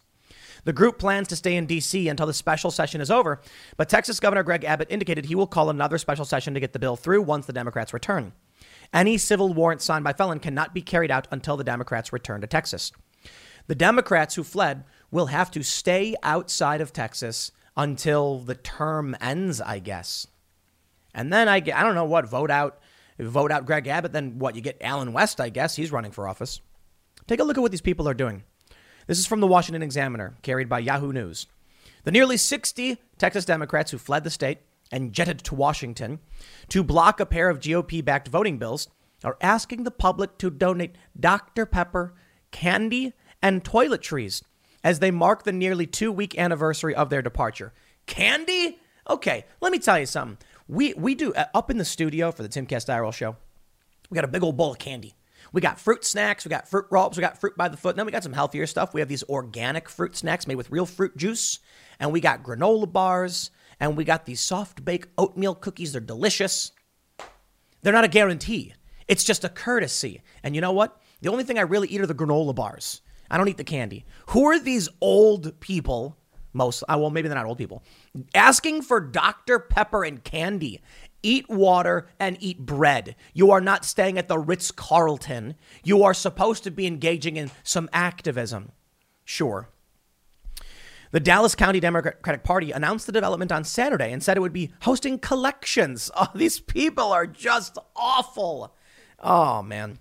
The 0.65 0.73
group 0.73 0.97
plans 0.97 1.27
to 1.27 1.35
stay 1.35 1.55
in 1.55 1.67
D.C. 1.67 2.07
until 2.07 2.25
the 2.25 2.33
special 2.33 2.71
session 2.71 2.99
is 2.99 3.11
over, 3.11 3.39
but 3.77 3.87
Texas 3.87 4.19
Governor 4.19 4.41
Greg 4.41 4.63
Abbott 4.63 4.87
indicated 4.89 5.25
he 5.25 5.35
will 5.35 5.45
call 5.45 5.69
another 5.69 5.99
special 5.99 6.25
session 6.25 6.55
to 6.55 6.59
get 6.59 6.73
the 6.73 6.79
bill 6.79 6.95
through 6.95 7.21
once 7.21 7.45
the 7.45 7.53
Democrats 7.53 7.93
return. 7.93 8.33
Any 8.91 9.17
civil 9.17 9.53
warrant 9.53 9.81
signed 9.81 10.03
by 10.03 10.13
Phelan 10.13 10.39
cannot 10.39 10.73
be 10.73 10.81
carried 10.81 11.11
out 11.11 11.27
until 11.29 11.55
the 11.55 11.63
Democrats 11.63 12.11
return 12.11 12.41
to 12.41 12.47
Texas. 12.47 12.91
The 13.67 13.75
Democrats 13.75 14.35
who 14.35 14.43
fled 14.43 14.83
will 15.11 15.27
have 15.27 15.51
to 15.51 15.63
stay 15.63 16.15
outside 16.23 16.81
of 16.81 16.93
Texas 16.93 17.51
until 17.77 18.39
the 18.39 18.55
term 18.55 19.15
ends, 19.21 19.61
I 19.61 19.79
guess. 19.79 20.27
And 21.13 21.31
then 21.31 21.47
I, 21.47 21.57
I 21.57 21.83
don't 21.83 21.95
know 21.95 22.05
what, 22.05 22.27
vote 22.27 22.51
out, 22.51 22.79
vote 23.19 23.51
out 23.51 23.65
Greg 23.65 23.87
Abbott. 23.87 24.13
Then 24.13 24.39
what, 24.39 24.55
you 24.55 24.61
get 24.61 24.77
Allen 24.81 25.13
West, 25.13 25.39
I 25.39 25.49
guess. 25.49 25.75
He's 25.75 25.91
running 25.91 26.11
for 26.11 26.27
office. 26.27 26.61
Take 27.27 27.39
a 27.39 27.43
look 27.43 27.57
at 27.57 27.61
what 27.61 27.71
these 27.71 27.81
people 27.81 28.07
are 28.07 28.13
doing. 28.13 28.43
This 29.07 29.19
is 29.19 29.27
from 29.27 29.39
the 29.39 29.47
Washington 29.47 29.83
Examiner, 29.83 30.35
carried 30.41 30.69
by 30.69 30.79
Yahoo 30.79 31.13
News. 31.13 31.47
The 32.03 32.11
nearly 32.11 32.37
60 32.37 32.97
Texas 33.17 33.45
Democrats 33.45 33.91
who 33.91 33.97
fled 33.97 34.23
the 34.23 34.29
state 34.29 34.59
and 34.91 35.13
jetted 35.13 35.39
to 35.39 35.55
Washington 35.55 36.19
to 36.69 36.83
block 36.83 37.19
a 37.19 37.25
pair 37.25 37.49
of 37.49 37.59
GOP 37.59 38.03
backed 38.03 38.27
voting 38.27 38.57
bills 38.57 38.87
are 39.23 39.37
asking 39.41 39.83
the 39.83 39.91
public 39.91 40.37
to 40.37 40.49
donate 40.49 40.95
Dr. 41.19 41.65
Pepper, 41.65 42.13
candy, 42.51 43.13
and 43.41 43.63
toiletries 43.63 44.43
as 44.83 44.99
they 44.99 45.11
mark 45.11 45.43
the 45.43 45.51
nearly 45.51 45.87
two 45.87 46.11
week 46.11 46.37
anniversary 46.37 46.93
of 46.93 47.09
their 47.09 47.21
departure. 47.21 47.73
Candy? 48.05 48.79
Okay, 49.09 49.45
let 49.61 49.71
me 49.71 49.79
tell 49.79 49.99
you 49.99 50.05
something. 50.05 50.37
We, 50.67 50.93
we 50.95 51.15
do, 51.15 51.33
uh, 51.33 51.45
up 51.53 51.69
in 51.69 51.77
the 51.77 51.85
studio 51.85 52.31
for 52.31 52.43
the 52.43 52.49
Timcast 52.49 52.87
IRL 52.87 53.13
show, 53.13 53.35
we 54.09 54.15
got 54.15 54.23
a 54.23 54.29
big 54.29 54.43
old 54.43 54.57
bowl 54.57 54.71
of 54.71 54.79
candy. 54.79 55.15
We 55.53 55.61
got 55.61 55.79
fruit 55.79 56.03
snacks, 56.03 56.43
we 56.43 56.49
got 56.49 56.67
fruit 56.67 56.85
rolls, 56.89 57.15
we 57.15 57.21
got 57.21 57.39
fruit 57.39 57.55
by 57.55 57.69
the 57.69 57.77
foot. 57.77 57.91
And 57.91 57.99
then 57.99 58.05
we 58.05 58.11
got 58.11 58.23
some 58.23 58.33
healthier 58.33 58.65
stuff. 58.65 58.93
We 58.93 59.01
have 59.01 59.07
these 59.07 59.23
organic 59.23 59.87
fruit 59.87 60.15
snacks 60.15 60.47
made 60.47 60.55
with 60.55 60.71
real 60.71 60.85
fruit 60.85 61.15
juice. 61.15 61.59
And 61.99 62.11
we 62.11 62.19
got 62.19 62.43
granola 62.43 62.91
bars. 62.91 63.51
And 63.79 63.95
we 63.95 64.03
got 64.03 64.25
these 64.25 64.39
soft 64.39 64.83
bake 64.83 65.07
oatmeal 65.17 65.55
cookies. 65.55 65.91
They're 65.91 66.01
delicious. 66.01 66.71
They're 67.81 67.93
not 67.93 68.03
a 68.03 68.09
guarantee, 68.09 68.73
it's 69.07 69.23
just 69.23 69.43
a 69.43 69.49
courtesy. 69.49 70.23
And 70.41 70.55
you 70.55 70.61
know 70.61 70.71
what? 70.71 70.99
The 71.21 71.29
only 71.29 71.43
thing 71.43 71.59
I 71.59 71.61
really 71.61 71.87
eat 71.87 72.01
are 72.01 72.07
the 72.07 72.15
granola 72.15 72.55
bars. 72.55 73.01
I 73.29 73.37
don't 73.37 73.47
eat 73.47 73.57
the 73.57 73.63
candy. 73.63 74.05
Who 74.29 74.45
are 74.45 74.59
these 74.59 74.89
old 75.01 75.59
people? 75.59 76.17
Most, 76.55 76.83
uh, 76.87 76.95
well, 76.97 77.09
maybe 77.09 77.27
they're 77.27 77.37
not 77.37 77.45
old 77.45 77.57
people, 77.57 77.83
asking 78.33 78.81
for 78.81 79.01
Dr. 79.01 79.59
Pepper 79.59 80.05
and 80.05 80.23
candy. 80.23 80.81
Eat 81.21 81.49
water 81.49 82.07
and 82.17 82.37
eat 82.39 82.59
bread. 82.59 83.15
You 83.33 83.51
are 83.51 83.59
not 83.59 83.83
staying 83.83 84.17
at 84.17 84.29
the 84.29 84.39
Ritz 84.39 84.71
Carlton. 84.71 85.55
You 85.83 86.03
are 86.03 86.13
supposed 86.13 86.63
to 86.63 86.71
be 86.71 86.87
engaging 86.87 87.35
in 87.35 87.51
some 87.63 87.89
activism. 87.91 88.71
Sure. 89.25 89.67
The 91.11 91.19
Dallas 91.19 91.55
County 91.55 91.81
Democratic 91.81 92.43
Party 92.43 92.71
announced 92.71 93.05
the 93.05 93.11
development 93.11 93.51
on 93.51 93.65
Saturday 93.65 94.13
and 94.13 94.23
said 94.23 94.37
it 94.37 94.41
would 94.41 94.53
be 94.53 94.71
hosting 94.81 95.19
collections. 95.19 96.09
Oh, 96.17 96.27
these 96.33 96.61
people 96.61 97.11
are 97.11 97.27
just 97.27 97.77
awful. 97.97 98.73
Oh, 99.19 99.61
man. 99.61 99.99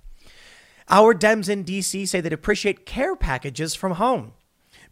Our 0.89 1.15
Dems 1.15 1.49
in 1.49 1.65
DC 1.65 2.07
say 2.07 2.21
they 2.21 2.31
appreciate 2.31 2.87
care 2.87 3.17
packages 3.17 3.75
from 3.75 3.93
home. 3.93 4.35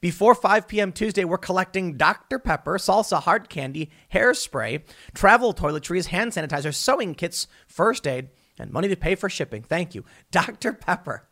Before 0.02 0.34
5 0.34 0.66
p.m. 0.66 0.90
Tuesday, 0.90 1.24
we're 1.24 1.38
collecting 1.38 1.96
Dr. 1.96 2.40
Pepper, 2.40 2.76
salsa 2.76 3.22
hard 3.22 3.48
candy, 3.48 3.88
hairspray, 4.12 4.82
travel 5.14 5.54
toiletries, 5.54 6.06
hand 6.06 6.32
sanitizer, 6.32 6.74
sewing 6.74 7.14
kits, 7.14 7.46
first 7.68 8.08
aid, 8.08 8.30
and 8.58 8.72
money 8.72 8.88
to 8.88 8.96
pay 8.96 9.14
for 9.14 9.30
shipping. 9.30 9.62
Thank 9.62 9.94
you. 9.94 10.04
Dr. 10.32 10.72
Pepper. 10.72 11.28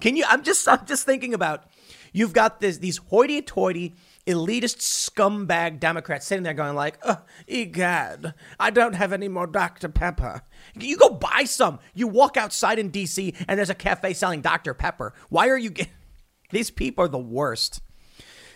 Can 0.00 0.16
you 0.16 0.24
I'm 0.28 0.42
just 0.42 0.66
I'm 0.66 0.84
just 0.84 1.06
thinking 1.06 1.32
about 1.32 1.70
you've 2.12 2.32
got 2.32 2.60
this 2.60 2.78
these 2.78 2.96
hoity-toity 2.96 3.94
elitist 4.26 4.78
scumbag 4.80 5.78
Democrats 5.78 6.26
sitting 6.26 6.42
there 6.42 6.54
going 6.54 6.74
like, 6.74 6.98
oh, 7.04 7.22
egad, 7.46 8.34
I 8.58 8.70
don't 8.70 8.96
have 8.96 9.12
any 9.12 9.28
more 9.28 9.46
Dr. 9.46 9.90
Pepper. 9.90 10.42
You 10.74 10.96
go 10.96 11.10
buy 11.10 11.44
some. 11.44 11.78
You 11.94 12.08
walk 12.08 12.36
outside 12.36 12.80
in 12.80 12.88
D.C. 12.88 13.34
and 13.46 13.56
there's 13.56 13.70
a 13.70 13.76
cafe 13.76 14.12
selling 14.12 14.40
Dr. 14.40 14.74
Pepper. 14.74 15.14
Why 15.28 15.48
are 15.50 15.56
you 15.56 15.70
getting... 15.70 15.92
These 16.50 16.72
people 16.72 17.04
are 17.04 17.08
the 17.08 17.16
worst. 17.16 17.80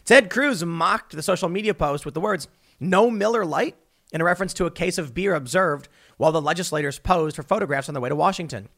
Ted 0.05 0.30
Cruz 0.30 0.64
mocked 0.64 1.14
the 1.14 1.22
social 1.22 1.48
media 1.48 1.74
post 1.74 2.05
with 2.05 2.14
the 2.14 2.20
words, 2.20 2.48
no 2.80 3.11
Miller 3.11 3.44
Lite, 3.44 3.76
in 4.12 4.20
a 4.20 4.24
reference 4.24 4.53
to 4.55 4.66
a 4.66 4.70
case 4.70 4.98
of 4.98 5.14
beer 5.14 5.34
observed 5.34 5.88
while 6.16 6.32
the 6.32 6.42
legislators 6.42 6.98
posed 6.98 7.36
for 7.36 7.42
photographs 7.42 7.88
on 7.88 7.94
their 7.94 8.03
way 8.03 8.09
to 8.09 8.16
Washington. 8.16 8.68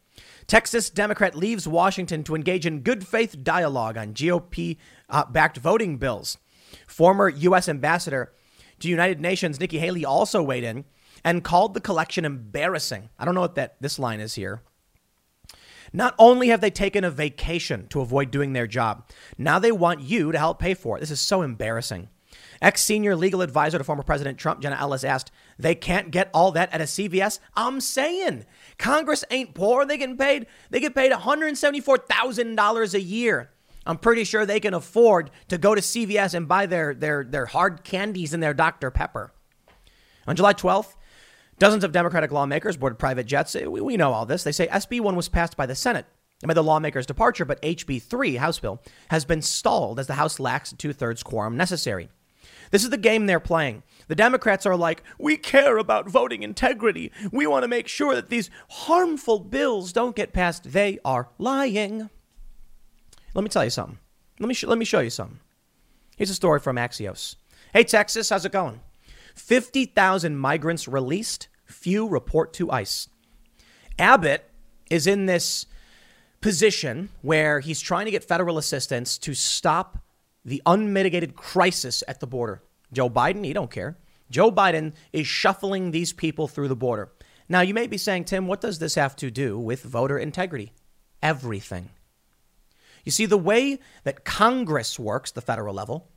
Texas 0.46 0.90
Democrat 0.90 1.34
leaves 1.34 1.66
Washington 1.66 2.22
to 2.24 2.34
engage 2.34 2.66
in 2.66 2.80
good 2.80 3.06
faith 3.06 3.42
dialogue 3.42 3.96
on 3.96 4.14
GOP 4.14 4.76
uh, 5.08 5.24
backed 5.24 5.56
voting 5.56 5.96
bills. 5.96 6.38
Former 6.86 7.28
U.S. 7.28 7.68
Ambassador 7.68 8.32
to 8.80 8.88
United 8.88 9.20
Nations 9.20 9.58
Nikki 9.58 9.78
Haley 9.78 10.04
also 10.04 10.42
weighed 10.42 10.64
in 10.64 10.84
and 11.24 11.42
called 11.42 11.74
the 11.74 11.80
collection 11.80 12.24
embarrassing. 12.24 13.08
I 13.18 13.24
don't 13.24 13.34
know 13.34 13.40
what 13.40 13.54
that 13.54 13.76
this 13.80 13.98
line 13.98 14.20
is 14.20 14.34
here. 14.34 14.62
Not 15.96 16.16
only 16.18 16.48
have 16.48 16.60
they 16.60 16.72
taken 16.72 17.04
a 17.04 17.10
vacation 17.10 17.86
to 17.88 18.00
avoid 18.00 18.32
doing 18.32 18.52
their 18.52 18.66
job, 18.66 19.08
now 19.38 19.60
they 19.60 19.70
want 19.70 20.00
you 20.00 20.32
to 20.32 20.38
help 20.38 20.58
pay 20.58 20.74
for 20.74 20.96
it. 20.96 21.00
This 21.00 21.12
is 21.12 21.20
so 21.20 21.40
embarrassing. 21.40 22.08
Ex 22.60 22.82
senior 22.82 23.14
legal 23.14 23.42
advisor 23.42 23.78
to 23.78 23.84
former 23.84 24.02
President 24.02 24.36
Trump, 24.36 24.60
Jenna 24.60 24.76
Ellis, 24.76 25.04
asked, 25.04 25.30
They 25.56 25.76
can't 25.76 26.10
get 26.10 26.30
all 26.34 26.50
that 26.50 26.72
at 26.74 26.80
a 26.80 26.84
CVS? 26.84 27.38
I'm 27.54 27.80
saying 27.80 28.44
Congress 28.76 29.24
ain't 29.30 29.54
poor. 29.54 29.86
They 29.86 29.96
get 29.96 30.18
paid, 30.18 30.46
they 30.68 30.80
get 30.80 30.96
paid 30.96 31.12
$174,000 31.12 32.94
a 32.94 33.00
year. 33.00 33.52
I'm 33.86 33.98
pretty 33.98 34.24
sure 34.24 34.44
they 34.44 34.60
can 34.60 34.74
afford 34.74 35.30
to 35.48 35.58
go 35.58 35.76
to 35.76 35.80
CVS 35.80 36.34
and 36.34 36.48
buy 36.48 36.66
their, 36.66 36.92
their, 36.92 37.22
their 37.22 37.46
hard 37.46 37.84
candies 37.84 38.34
and 38.34 38.42
their 38.42 38.54
Dr. 38.54 38.90
Pepper. 38.90 39.32
On 40.26 40.34
July 40.34 40.54
12th, 40.54 40.94
Dozens 41.64 41.82
of 41.82 41.92
Democratic 41.92 42.30
lawmakers 42.30 42.76
boarded 42.76 42.98
private 42.98 43.24
jets. 43.24 43.56
Uh, 43.56 43.70
we, 43.70 43.80
we 43.80 43.96
know 43.96 44.12
all 44.12 44.26
this. 44.26 44.44
They 44.44 44.52
say 44.52 44.66
SB 44.66 45.00
1 45.00 45.16
was 45.16 45.30
passed 45.30 45.56
by 45.56 45.64
the 45.64 45.74
Senate 45.74 46.04
by 46.44 46.52
the 46.52 46.62
lawmakers' 46.62 47.06
departure, 47.06 47.46
but 47.46 47.62
HB 47.62 48.02
3, 48.02 48.36
House 48.36 48.58
bill, 48.58 48.82
has 49.08 49.24
been 49.24 49.40
stalled 49.40 49.98
as 49.98 50.06
the 50.06 50.12
House 50.12 50.38
lacks 50.38 50.74
two 50.74 50.92
thirds 50.92 51.22
quorum 51.22 51.56
necessary. 51.56 52.10
This 52.70 52.84
is 52.84 52.90
the 52.90 52.98
game 52.98 53.24
they're 53.24 53.40
playing. 53.40 53.82
The 54.08 54.14
Democrats 54.14 54.66
are 54.66 54.76
like, 54.76 55.02
we 55.18 55.38
care 55.38 55.78
about 55.78 56.06
voting 56.06 56.42
integrity. 56.42 57.10
We 57.32 57.46
want 57.46 57.62
to 57.62 57.68
make 57.68 57.88
sure 57.88 58.14
that 58.14 58.28
these 58.28 58.50
harmful 58.68 59.38
bills 59.38 59.94
don't 59.94 60.14
get 60.14 60.34
passed. 60.34 60.70
They 60.70 60.98
are 61.02 61.30
lying. 61.38 62.10
Let 63.32 63.42
me 63.42 63.48
tell 63.48 63.64
you 63.64 63.70
something. 63.70 63.96
Let 64.38 64.48
me, 64.48 64.54
sh- 64.54 64.64
let 64.64 64.76
me 64.76 64.84
show 64.84 65.00
you 65.00 65.08
something. 65.08 65.40
Here's 66.14 66.28
a 66.28 66.34
story 66.34 66.60
from 66.60 66.76
Axios. 66.76 67.36
Hey, 67.72 67.84
Texas, 67.84 68.28
how's 68.28 68.44
it 68.44 68.52
going? 68.52 68.82
50,000 69.34 70.36
migrants 70.36 70.86
released, 70.86 71.48
few 71.74 72.08
report 72.08 72.52
to 72.54 72.70
ICE. 72.70 73.08
Abbott 73.98 74.48
is 74.90 75.06
in 75.06 75.26
this 75.26 75.66
position 76.40 77.08
where 77.22 77.60
he's 77.60 77.80
trying 77.80 78.04
to 78.04 78.10
get 78.10 78.24
federal 78.24 78.58
assistance 78.58 79.18
to 79.18 79.34
stop 79.34 79.98
the 80.44 80.62
unmitigated 80.66 81.34
crisis 81.34 82.02
at 82.06 82.20
the 82.20 82.26
border. 82.26 82.62
Joe 82.92 83.08
Biden, 83.10 83.44
he 83.44 83.52
don't 83.52 83.70
care. 83.70 83.96
Joe 84.30 84.50
Biden 84.50 84.92
is 85.12 85.26
shuffling 85.26 85.90
these 85.90 86.12
people 86.12 86.48
through 86.48 86.68
the 86.68 86.76
border. 86.76 87.12
Now, 87.48 87.60
you 87.60 87.74
may 87.74 87.86
be 87.86 87.98
saying, 87.98 88.24
Tim, 88.24 88.46
what 88.46 88.60
does 88.60 88.78
this 88.78 88.94
have 88.94 89.16
to 89.16 89.30
do 89.30 89.58
with 89.58 89.82
voter 89.82 90.18
integrity? 90.18 90.72
Everything. 91.22 91.90
You 93.04 93.12
see, 93.12 93.26
the 93.26 93.38
way 93.38 93.78
that 94.04 94.24
Congress 94.24 94.98
works, 94.98 95.30
the 95.30 95.42
federal 95.42 95.74
level, 95.74 96.08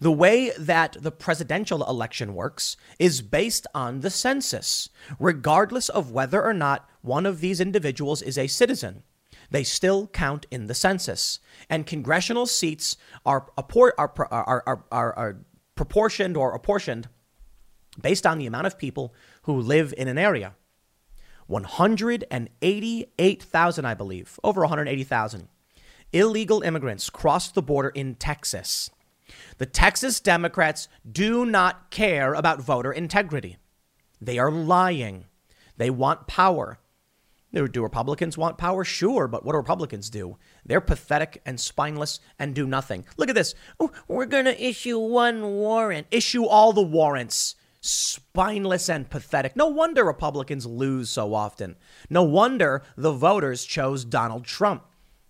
the 0.00 0.12
way 0.12 0.50
that 0.58 0.96
the 1.00 1.10
presidential 1.10 1.88
election 1.88 2.34
works 2.34 2.76
is 2.98 3.22
based 3.22 3.66
on 3.74 4.00
the 4.00 4.10
census, 4.10 4.90
regardless 5.18 5.88
of 5.88 6.10
whether 6.10 6.42
or 6.42 6.54
not 6.54 6.88
one 7.02 7.26
of 7.26 7.40
these 7.40 7.60
individuals 7.60 8.22
is 8.22 8.38
a 8.38 8.46
citizen. 8.46 9.02
They 9.50 9.64
still 9.64 10.06
count 10.08 10.46
in 10.50 10.66
the 10.66 10.74
census. 10.74 11.38
And 11.70 11.86
congressional 11.86 12.44
seats 12.46 12.98
are, 13.24 13.46
are, 13.56 13.94
are, 13.96 14.62
are, 14.66 14.82
are 14.92 15.38
proportioned 15.74 16.36
or 16.36 16.54
apportioned 16.54 17.08
based 18.00 18.26
on 18.26 18.38
the 18.38 18.46
amount 18.46 18.66
of 18.66 18.78
people 18.78 19.14
who 19.42 19.58
live 19.58 19.92
in 19.96 20.08
an 20.08 20.18
area. 20.18 20.54
188,000, 21.46 23.84
I 23.84 23.94
believe, 23.94 24.38
over 24.44 24.60
180,000 24.60 25.48
illegal 26.12 26.62
immigrants 26.62 27.10
crossed 27.10 27.54
the 27.54 27.62
border 27.62 27.90
in 27.90 28.14
Texas. 28.14 28.90
The 29.58 29.66
Texas 29.66 30.20
Democrats 30.20 30.88
do 31.10 31.44
not 31.46 31.90
care 31.90 32.34
about 32.34 32.62
voter 32.62 32.92
integrity. 32.92 33.56
They 34.20 34.38
are 34.38 34.50
lying. 34.50 35.26
They 35.76 35.90
want 35.90 36.26
power. 36.26 36.78
Do 37.52 37.82
Republicans 37.82 38.36
want 38.36 38.58
power? 38.58 38.84
Sure, 38.84 39.26
but 39.26 39.44
what 39.44 39.52
do 39.52 39.58
Republicans 39.58 40.10
do? 40.10 40.36
They're 40.66 40.80
pathetic 40.82 41.40
and 41.46 41.58
spineless 41.58 42.20
and 42.38 42.54
do 42.54 42.66
nothing. 42.66 43.06
Look 43.16 43.30
at 43.30 43.34
this. 43.34 43.54
We're 44.06 44.26
going 44.26 44.44
to 44.44 44.62
issue 44.62 44.98
one 44.98 45.42
warrant. 45.42 46.08
Issue 46.10 46.44
all 46.44 46.72
the 46.72 46.82
warrants. 46.82 47.54
spineless 47.80 48.88
and 48.88 49.08
pathetic. 49.08 49.56
No 49.56 49.66
wonder 49.66 50.04
Republicans 50.04 50.66
lose 50.66 51.10
so 51.10 51.34
often. 51.34 51.76
No 52.10 52.22
wonder 52.22 52.82
the 52.96 53.12
voters 53.12 53.64
chose 53.64 54.04
Donald 54.04 54.44
Trump. 54.44 54.84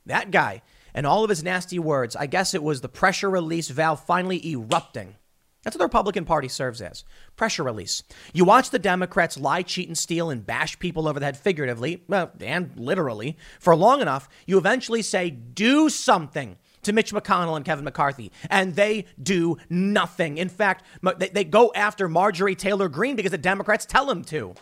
That 0.07 0.31
guy 0.31 0.63
and 0.99 1.07
all 1.07 1.23
of 1.23 1.31
his 1.31 1.45
nasty 1.45 1.79
words, 1.79 2.17
I 2.17 2.27
guess 2.27 2.55
it 2.55 2.63
was 2.63 2.81
the 2.81 2.89
pressure 2.89 3.31
release 3.31 3.69
valve 3.69 4.05
finally 4.05 4.45
erupting. 4.45 5.15
That's 5.63 5.77
what 5.77 5.79
the 5.79 5.85
Republican 5.85 6.25
Party 6.25 6.49
serves 6.49 6.83
as 6.83 7.05
pressure 7.37 7.63
release. 7.63 8.03
You 8.33 8.45
watch 8.45 8.71
the 8.71 8.81
Democrats 8.81 9.39
lie, 9.39 9.63
cheat, 9.63 9.87
and 9.87 9.97
steal 9.97 10.29
and 10.29 10.45
bash 10.45 10.77
people 10.81 11.07
over 11.07 11.21
the 11.21 11.27
head 11.27 11.37
figuratively 11.37 12.03
well, 12.09 12.33
and 12.41 12.73
literally 12.77 13.37
for 13.61 13.77
long 13.77 14.01
enough, 14.01 14.29
you 14.45 14.59
eventually 14.59 15.03
say, 15.03 15.31
do 15.31 15.89
something 15.89 16.57
to 16.83 16.93
Mitch 16.93 17.13
McConnell 17.13 17.55
and 17.55 17.65
Kevin 17.65 17.85
McCarthy, 17.85 18.33
and 18.51 18.75
they 18.75 19.05
do 19.23 19.57
nothing. 19.71 20.37
In 20.37 20.49
fact, 20.49 20.85
they, 21.19 21.29
they 21.29 21.45
go 21.45 21.71
after 21.77 22.09
Marjorie 22.09 22.57
Taylor 22.57 22.89
Greene 22.89 23.15
because 23.15 23.31
the 23.31 23.39
Democrats 23.39 23.87
tell 23.87 24.07
them 24.07 24.25
to. 24.25 24.53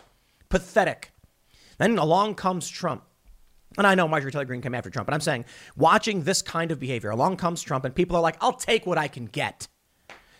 Pathetic. 0.49 1.09
Then 1.79 1.97
along 1.97 2.35
comes 2.35 2.69
Trump. 2.69 3.05
And 3.77 3.85
I 3.85 3.95
know 3.95 4.07
Marjorie 4.07 4.31
Taylor 4.31 4.45
Greene 4.45 4.61
came 4.61 4.73
after 4.73 4.89
Trump, 4.89 5.05
but 5.07 5.13
I'm 5.13 5.21
saying 5.21 5.45
watching 5.75 6.23
this 6.23 6.41
kind 6.41 6.71
of 6.71 6.79
behavior, 6.79 7.11
along 7.11 7.37
comes 7.37 7.61
Trump, 7.61 7.85
and 7.85 7.93
people 7.93 8.15
are 8.15 8.21
like, 8.21 8.37
I'll 8.41 8.53
take 8.53 8.85
what 8.85 8.97
I 8.97 9.07
can 9.07 9.25
get. 9.25 9.67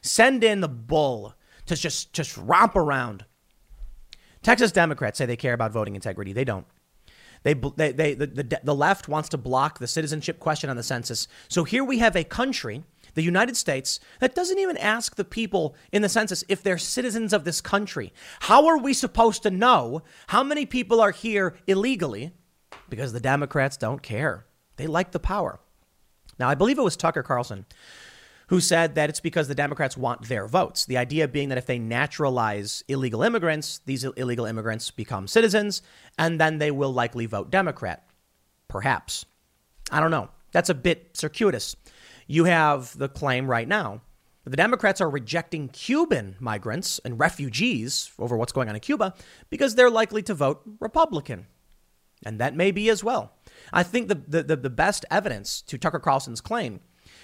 Send 0.01 0.43
in 0.43 0.61
the 0.61 0.67
bull 0.67 1.35
to 1.67 1.75
just, 1.75 2.13
just 2.13 2.35
romp 2.38 2.75
around. 2.75 3.25
Texas 4.41 4.71
Democrats 4.71 5.17
say 5.17 5.25
they 5.25 5.35
care 5.35 5.53
about 5.53 5.71
voting 5.71 5.95
integrity. 5.95 6.33
They 6.33 6.45
don't. 6.45 6.65
They, 7.43 7.53
they, 7.53 7.91
they, 7.91 8.13
the, 8.13 8.27
the, 8.27 8.61
the 8.63 8.75
left 8.75 9.07
wants 9.07 9.29
to 9.29 9.38
block 9.38 9.79
the 9.79 9.88
citizenship 9.88 10.39
question 10.39 10.69
on 10.69 10.75
the 10.75 10.83
census. 10.83 11.27
So 11.47 11.63
here 11.63 11.83
we 11.83 11.99
have 11.99 12.15
a 12.15 12.23
country, 12.23 12.83
the 13.13 13.21
United 13.21 13.55
States, 13.55 13.99
that 14.19 14.35
doesn't 14.35 14.59
even 14.59 14.77
ask 14.77 15.15
the 15.15 15.23
people 15.25 15.75
in 15.91 16.01
the 16.01 16.09
census 16.09 16.43
if 16.49 16.63
they're 16.63 16.77
citizens 16.77 17.33
of 17.33 17.43
this 17.43 17.61
country. 17.61 18.11
How 18.41 18.65
are 18.67 18.77
we 18.77 18.93
supposed 18.93 19.43
to 19.43 19.51
know 19.51 20.01
how 20.27 20.43
many 20.43 20.65
people 20.65 20.99
are 20.99 21.11
here 21.11 21.57
illegally? 21.67 22.31
Because 22.89 23.13
the 23.13 23.19
Democrats 23.19 23.77
don't 23.77 24.01
care. 24.01 24.45
They 24.77 24.88
like 24.88 25.11
the 25.11 25.19
power. 25.19 25.59
Now, 26.39 26.49
I 26.49 26.55
believe 26.55 26.77
it 26.77 26.83
was 26.83 26.95
Tucker 26.95 27.23
Carlson 27.23 27.65
who 28.47 28.61
said 28.61 28.95
that 28.95 29.09
it's 29.09 29.19
because 29.19 29.49
the 29.49 29.55
Democrats 29.55 29.97
want 29.97 30.29
their 30.29 30.47
votes. 30.47 30.85
The 30.85 30.97
idea 30.97 31.27
being 31.27 31.49
that 31.49 31.57
if 31.57 31.65
they 31.65 31.79
naturalize 31.79 32.81
illegal 32.88 33.21
immigrants, 33.21 33.81
these 33.85 34.05
illegal 34.05 34.45
immigrants 34.45 34.89
become 34.89 35.27
citizens, 35.27 35.81
and 36.17 36.39
then 36.39 36.57
they 36.57 36.71
will 36.71 36.93
likely 36.93 37.25
vote 37.25 37.51
Democrat. 37.51 38.07
Perhaps. 38.69 39.25
I 39.91 39.99
don't 39.99 40.11
know. 40.11 40.29
That's 40.53 40.69
a 40.69 40.73
bit 40.73 41.17
circuitous. 41.17 41.75
You 42.25 42.45
have 42.45 42.97
the 42.97 43.09
claim 43.09 43.47
right 43.47 43.67
now 43.67 44.01
the 44.49 44.55
Democrats 44.57 45.01
are 45.01 45.09
rejecting 45.09 45.67
Cuban 45.67 46.38
migrants 46.39 46.99
and 47.03 47.19
refugees 47.19 48.11
over 48.17 48.38
what's 48.38 48.53
going 48.53 48.69
on 48.69 48.75
in 48.75 48.81
Cuba 48.81 49.13
because 49.49 49.75
they're 49.75 49.89
likely 49.89 50.21
to 50.23 50.33
vote 50.33 50.61
Republican. 50.79 51.47
And 52.26 52.39
that 52.39 52.55
may 52.55 52.72
be 52.72 52.89
as 52.89 53.03
well. 53.03 53.34
I 53.72 53.84
think 53.84 54.07
the, 54.07 54.43
the, 54.43 54.55
the 54.55 54.70
best 54.70 55.05
evidence 55.11 55.61
to 55.63 55.78
Tucker 55.78 55.99
Carlson's 55.99 56.41
claim 56.41 56.80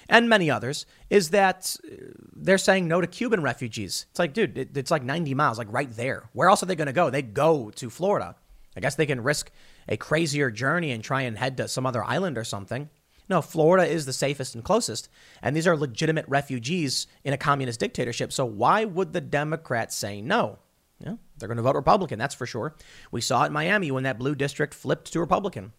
and 0.08 0.28
many 0.28 0.50
others, 0.50 0.86
is 1.10 1.30
that 1.30 1.76
uh, 1.84 1.96
they're 2.34 2.58
saying 2.58 2.86
no 2.86 3.00
to 3.00 3.06
Cuban 3.06 3.42
refugees. 3.42 4.06
It's 4.10 4.18
like, 4.18 4.34
dude, 4.34 4.58
it, 4.58 4.76
it's 4.76 4.90
like 4.90 5.02
90 5.02 5.34
miles, 5.34 5.58
like 5.58 5.72
right 5.72 5.90
there. 5.90 6.28
Where 6.32 6.48
else 6.48 6.62
are 6.62 6.66
they 6.66 6.76
going 6.76 6.86
to 6.86 6.92
go? 6.92 7.10
They 7.10 7.22
go 7.22 7.70
to 7.70 7.90
Florida. 7.90 8.36
I 8.76 8.80
guess 8.80 8.96
they 8.96 9.06
can 9.06 9.22
risk 9.22 9.50
a 9.88 9.96
crazier 9.96 10.50
journey 10.50 10.90
and 10.90 11.02
try 11.02 11.22
and 11.22 11.38
head 11.38 11.56
to 11.58 11.68
some 11.68 11.86
other 11.86 12.04
island 12.04 12.36
or 12.36 12.44
something. 12.44 12.90
No, 13.28 13.40
Florida 13.40 13.86
is 13.86 14.04
the 14.04 14.12
safest 14.12 14.54
and 14.54 14.64
closest. 14.64 15.08
And 15.42 15.56
these 15.56 15.66
are 15.66 15.76
legitimate 15.76 16.26
refugees 16.28 17.06
in 17.22 17.32
a 17.32 17.38
communist 17.38 17.80
dictatorship. 17.80 18.32
So 18.32 18.44
why 18.44 18.84
would 18.84 19.12
the 19.12 19.20
Democrats 19.20 19.94
say 19.94 20.20
no? 20.20 20.58
Yeah, 21.00 21.14
they're 21.38 21.48
going 21.48 21.56
to 21.56 21.62
vote 21.62 21.76
Republican, 21.76 22.18
that's 22.18 22.34
for 22.34 22.46
sure. 22.46 22.76
We 23.10 23.20
saw 23.20 23.42
it 23.42 23.48
in 23.48 23.52
Miami 23.52 23.90
when 23.90 24.04
that 24.04 24.18
blue 24.18 24.34
district 24.34 24.74
flipped 24.74 25.12
to 25.12 25.20
Republican. 25.20 25.72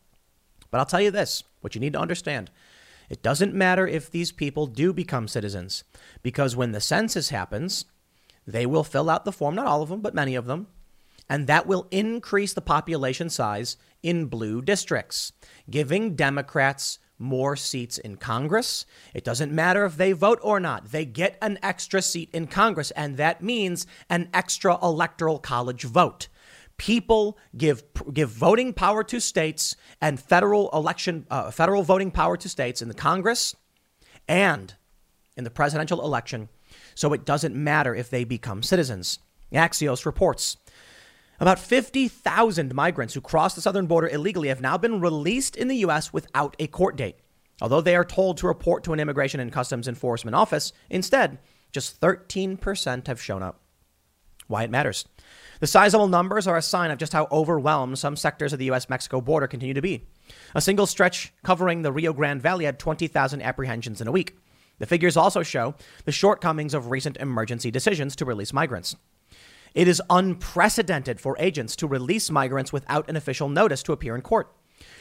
But 0.71 0.79
I'll 0.79 0.85
tell 0.85 1.01
you 1.01 1.11
this 1.11 1.43
what 1.61 1.75
you 1.75 1.81
need 1.81 1.93
to 1.93 1.99
understand 1.99 2.51
it 3.09 3.21
doesn't 3.21 3.53
matter 3.53 3.87
if 3.87 4.09
these 4.09 4.31
people 4.31 4.65
do 4.65 4.91
become 4.91 5.27
citizens, 5.27 5.83
because 6.23 6.55
when 6.55 6.71
the 6.71 6.81
census 6.81 7.29
happens, 7.29 7.85
they 8.47 8.65
will 8.65 8.83
fill 8.83 9.09
out 9.09 9.25
the 9.25 9.31
form, 9.31 9.55
not 9.55 9.67
all 9.67 9.81
of 9.81 9.89
them, 9.89 10.01
but 10.01 10.15
many 10.15 10.35
of 10.35 10.45
them, 10.45 10.67
and 11.29 11.47
that 11.47 11.67
will 11.67 11.87
increase 11.91 12.53
the 12.53 12.61
population 12.61 13.29
size 13.29 13.77
in 14.03 14.25
blue 14.25 14.61
districts, 14.61 15.31
giving 15.69 16.15
Democrats 16.15 16.99
more 17.17 17.55
seats 17.55 17.97
in 17.97 18.17
Congress. 18.17 18.85
It 19.13 19.23
doesn't 19.23 19.51
matter 19.51 19.85
if 19.85 19.97
they 19.97 20.11
vote 20.11 20.39
or 20.41 20.59
not, 20.59 20.91
they 20.91 21.05
get 21.05 21.37
an 21.41 21.57
extra 21.63 22.01
seat 22.01 22.29
in 22.33 22.47
Congress, 22.47 22.91
and 22.91 23.17
that 23.17 23.41
means 23.41 23.87
an 24.09 24.29
extra 24.33 24.77
electoral 24.83 25.39
college 25.39 25.83
vote. 25.83 26.27
People 26.77 27.37
give 27.55 27.83
give 28.13 28.29
voting 28.29 28.73
power 28.73 29.03
to 29.05 29.21
states 29.21 29.77
and 30.01 30.19
federal 30.19 30.69
election 30.71 31.25
uh, 31.29 31.49
federal 31.49 31.83
voting 31.83 32.11
power 32.11 32.35
to 32.35 32.49
states 32.49 32.81
in 32.81 32.89
the 32.89 32.93
Congress 32.93 33.55
and 34.27 34.75
in 35.37 35.45
the 35.45 35.49
presidential 35.49 36.03
election. 36.03 36.49
So 36.93 37.13
it 37.13 37.25
doesn't 37.25 37.55
matter 37.55 37.95
if 37.95 38.09
they 38.09 38.25
become 38.25 38.61
citizens. 38.61 39.19
Axios 39.53 40.05
reports 40.05 40.57
about 41.39 41.59
50,000 41.59 42.73
migrants 42.73 43.13
who 43.13 43.21
crossed 43.21 43.55
the 43.55 43.61
southern 43.61 43.87
border 43.87 44.07
illegally 44.07 44.47
have 44.47 44.61
now 44.61 44.77
been 44.77 45.01
released 45.01 45.55
in 45.55 45.67
the 45.67 45.77
U.S. 45.77 46.13
without 46.13 46.55
a 46.59 46.67
court 46.67 46.95
date. 46.95 47.17
Although 47.61 47.81
they 47.81 47.95
are 47.95 48.05
told 48.05 48.37
to 48.37 48.47
report 48.47 48.83
to 48.83 48.93
an 48.93 48.99
immigration 48.99 49.39
and 49.39 49.51
customs 49.51 49.87
enforcement 49.87 50.35
office, 50.35 50.73
instead, 50.89 51.39
just 51.71 51.99
13% 52.01 53.07
have 53.07 53.21
shown 53.21 53.43
up. 53.43 53.61
Why 54.47 54.63
it 54.63 54.69
matters. 54.69 55.05
The 55.59 55.67
sizable 55.67 56.07
numbers 56.07 56.47
are 56.47 56.57
a 56.57 56.61
sign 56.61 56.91
of 56.91 56.99
just 56.99 57.13
how 57.13 57.27
overwhelmed 57.31 57.97
some 57.97 58.15
sectors 58.15 58.53
of 58.53 58.59
the 58.59 58.65
U.S. 58.65 58.89
Mexico 58.89 59.21
border 59.21 59.47
continue 59.47 59.73
to 59.73 59.81
be. 59.81 60.05
A 60.53 60.61
single 60.61 60.85
stretch 60.85 61.33
covering 61.43 61.81
the 61.81 61.91
Rio 61.91 62.13
Grande 62.13 62.41
Valley 62.41 62.65
had 62.65 62.77
20,000 62.77 63.41
apprehensions 63.41 64.01
in 64.01 64.07
a 64.07 64.11
week. 64.11 64.37
The 64.77 64.85
figures 64.85 65.17
also 65.17 65.41
show 65.41 65.75
the 66.03 66.11
shortcomings 66.11 66.73
of 66.73 66.91
recent 66.91 67.17
emergency 67.17 67.71
decisions 67.71 68.15
to 68.17 68.25
release 68.25 68.53
migrants. 68.53 68.95
It 69.75 69.89
is 69.89 70.01
unprecedented 70.09 71.19
for 71.19 71.35
agents 71.37 71.75
to 71.75 71.87
release 71.87 72.31
migrants 72.31 72.71
without 72.71 73.09
an 73.09 73.17
official 73.17 73.49
notice 73.49 73.83
to 73.83 73.91
appear 73.91 74.15
in 74.15 74.21
court. 74.21 74.55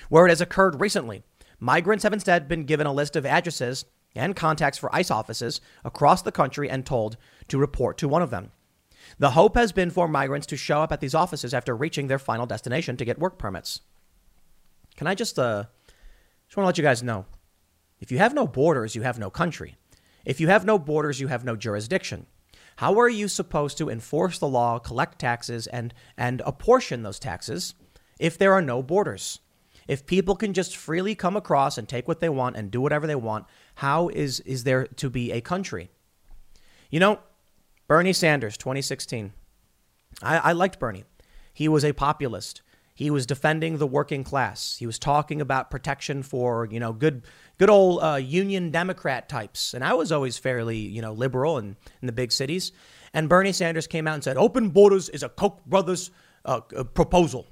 Where 0.08 0.26
it 0.26 0.30
has 0.30 0.40
occurred 0.40 0.80
recently, 0.80 1.22
migrants 1.60 2.02
have 2.02 2.12
instead 2.12 2.48
been 2.48 2.64
given 2.64 2.86
a 2.86 2.92
list 2.92 3.14
of 3.14 3.24
addresses 3.24 3.84
and 4.16 4.34
contacts 4.34 4.76
for 4.76 4.94
ICE 4.94 5.12
offices 5.12 5.60
across 5.84 6.22
the 6.22 6.32
country 6.32 6.68
and 6.68 6.84
told 6.84 7.16
to 7.48 7.58
report 7.58 7.96
to 7.98 8.08
one 8.08 8.20
of 8.20 8.30
them. 8.30 8.50
The 9.18 9.30
hope 9.30 9.56
has 9.56 9.70
been 9.70 9.90
for 9.90 10.08
migrants 10.08 10.46
to 10.48 10.56
show 10.56 10.80
up 10.80 10.90
at 10.90 11.00
these 11.00 11.14
offices 11.14 11.54
after 11.54 11.76
reaching 11.76 12.08
their 12.08 12.18
final 12.18 12.46
destination 12.46 12.96
to 12.96 13.04
get 13.04 13.18
work 13.18 13.38
permits. 13.38 13.80
Can 14.96 15.06
I 15.06 15.14
just, 15.14 15.38
uh, 15.38 15.64
just 16.48 16.56
want 16.56 16.64
to 16.64 16.66
let 16.66 16.78
you 16.78 16.84
guys 16.84 17.02
know 17.02 17.26
if 18.00 18.10
you 18.10 18.18
have 18.18 18.34
no 18.34 18.46
borders, 18.46 18.96
you 18.96 19.02
have 19.02 19.20
no 19.20 19.30
country. 19.30 19.76
If 20.24 20.40
you 20.40 20.48
have 20.48 20.64
no 20.64 20.78
borders, 20.78 21.20
you 21.20 21.28
have 21.28 21.44
no 21.44 21.54
jurisdiction. 21.54 22.26
How 22.76 22.98
are 22.98 23.08
you 23.08 23.28
supposed 23.28 23.78
to 23.78 23.88
enforce 23.88 24.38
the 24.38 24.48
law, 24.48 24.78
collect 24.78 25.18
taxes, 25.18 25.66
and, 25.66 25.94
and 26.16 26.42
apportion 26.44 27.02
those 27.02 27.18
taxes 27.18 27.74
if 28.18 28.36
there 28.36 28.52
are 28.52 28.62
no 28.62 28.82
borders? 28.82 29.40
If 29.86 30.06
people 30.06 30.34
can 30.34 30.54
just 30.54 30.76
freely 30.76 31.14
come 31.14 31.36
across 31.36 31.76
and 31.76 31.88
take 31.88 32.08
what 32.08 32.20
they 32.20 32.28
want 32.28 32.56
and 32.56 32.70
do 32.70 32.80
whatever 32.80 33.06
they 33.06 33.14
want, 33.14 33.46
how 33.76 34.08
is, 34.08 34.40
is 34.40 34.64
there 34.64 34.86
to 34.86 35.10
be 35.10 35.30
a 35.30 35.40
country? 35.40 35.90
You 36.90 37.00
know, 37.00 37.20
Bernie 37.86 38.12
Sanders, 38.12 38.56
2016. 38.56 39.32
I, 40.22 40.38
I 40.38 40.52
liked 40.52 40.78
Bernie. 40.78 41.04
He 41.52 41.68
was 41.68 41.84
a 41.84 41.92
populist. 41.92 42.62
He 42.94 43.10
was 43.10 43.26
defending 43.26 43.78
the 43.78 43.86
working 43.86 44.22
class. 44.22 44.76
He 44.78 44.86
was 44.86 45.00
talking 45.00 45.40
about 45.40 45.70
protection 45.70 46.22
for, 46.22 46.66
you 46.70 46.78
know, 46.78 46.92
good 46.92 47.22
good 47.58 47.70
old 47.70 48.02
uh, 48.02 48.16
union 48.16 48.70
Democrat 48.70 49.28
types. 49.28 49.74
And 49.74 49.84
I 49.84 49.94
was 49.94 50.12
always 50.12 50.38
fairly, 50.38 50.78
you 50.78 51.02
know, 51.02 51.12
liberal 51.12 51.58
in, 51.58 51.76
in 52.00 52.06
the 52.06 52.12
big 52.12 52.30
cities. 52.30 52.72
And 53.12 53.28
Bernie 53.28 53.52
Sanders 53.52 53.86
came 53.86 54.06
out 54.06 54.14
and 54.14 54.24
said, 54.24 54.36
open 54.36 54.70
borders 54.70 55.08
is 55.08 55.22
a 55.22 55.28
Koch 55.28 55.64
brothers 55.66 56.10
uh, 56.44 56.60
uh 56.76 56.84
proposal. 56.84 57.46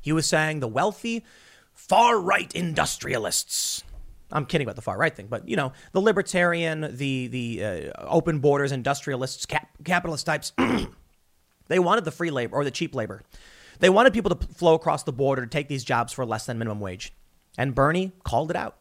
He 0.00 0.12
was 0.12 0.26
saying 0.26 0.60
the 0.60 0.68
wealthy, 0.68 1.24
far 1.72 2.20
right 2.20 2.52
industrialists 2.54 3.82
I'm 4.30 4.44
kidding 4.44 4.66
about 4.66 4.76
the 4.76 4.82
far 4.82 4.98
right 4.98 5.14
thing, 5.14 5.26
but 5.28 5.48
you 5.48 5.56
know, 5.56 5.72
the 5.92 6.00
libertarian, 6.00 6.96
the 6.96 7.28
the 7.28 7.64
uh, 7.64 8.06
open 8.06 8.40
borders, 8.40 8.72
industrialists, 8.72 9.46
cap- 9.46 9.70
capitalist 9.84 10.26
types, 10.26 10.52
they 11.68 11.78
wanted 11.78 12.04
the 12.04 12.10
free 12.10 12.30
labor 12.30 12.56
or 12.56 12.64
the 12.64 12.70
cheap 12.70 12.94
labor. 12.94 13.22
They 13.80 13.88
wanted 13.88 14.12
people 14.12 14.34
to 14.34 14.46
flow 14.46 14.74
across 14.74 15.02
the 15.02 15.12
border 15.12 15.42
to 15.42 15.48
take 15.48 15.68
these 15.68 15.84
jobs 15.84 16.12
for 16.12 16.26
less 16.26 16.46
than 16.46 16.58
minimum 16.58 16.80
wage. 16.80 17.12
And 17.56 17.74
Bernie 17.74 18.12
called 18.24 18.50
it 18.50 18.56
out. 18.56 18.76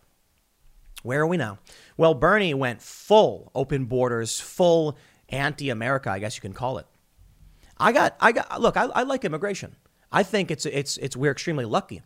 Where 1.04 1.22
are 1.22 1.28
we 1.28 1.38
now? 1.38 1.60
Well, 1.96 2.14
Bernie 2.14 2.54
went 2.54 2.82
full 2.82 3.52
open 3.54 3.86
borders, 3.86 4.40
full 4.40 4.98
anti-America, 5.30 6.10
I 6.10 6.20
guess 6.20 6.36
you 6.36 6.42
can 6.42 6.54
call 6.54 6.78
it. 6.78 6.88
I 7.78 7.92
got, 7.92 8.16
I 8.20 8.32
got. 8.32 8.60
Look, 8.60 8.76
I, 8.76 8.86
I 8.86 9.04
like 9.04 9.24
immigration. 9.24 9.76
I 10.12 10.24
think 10.24 10.50
it's 10.50 10.66
it's 10.66 10.98
it's 10.98 11.16
we're 11.16 11.32
extremely 11.32 11.66
lucky 11.66 12.02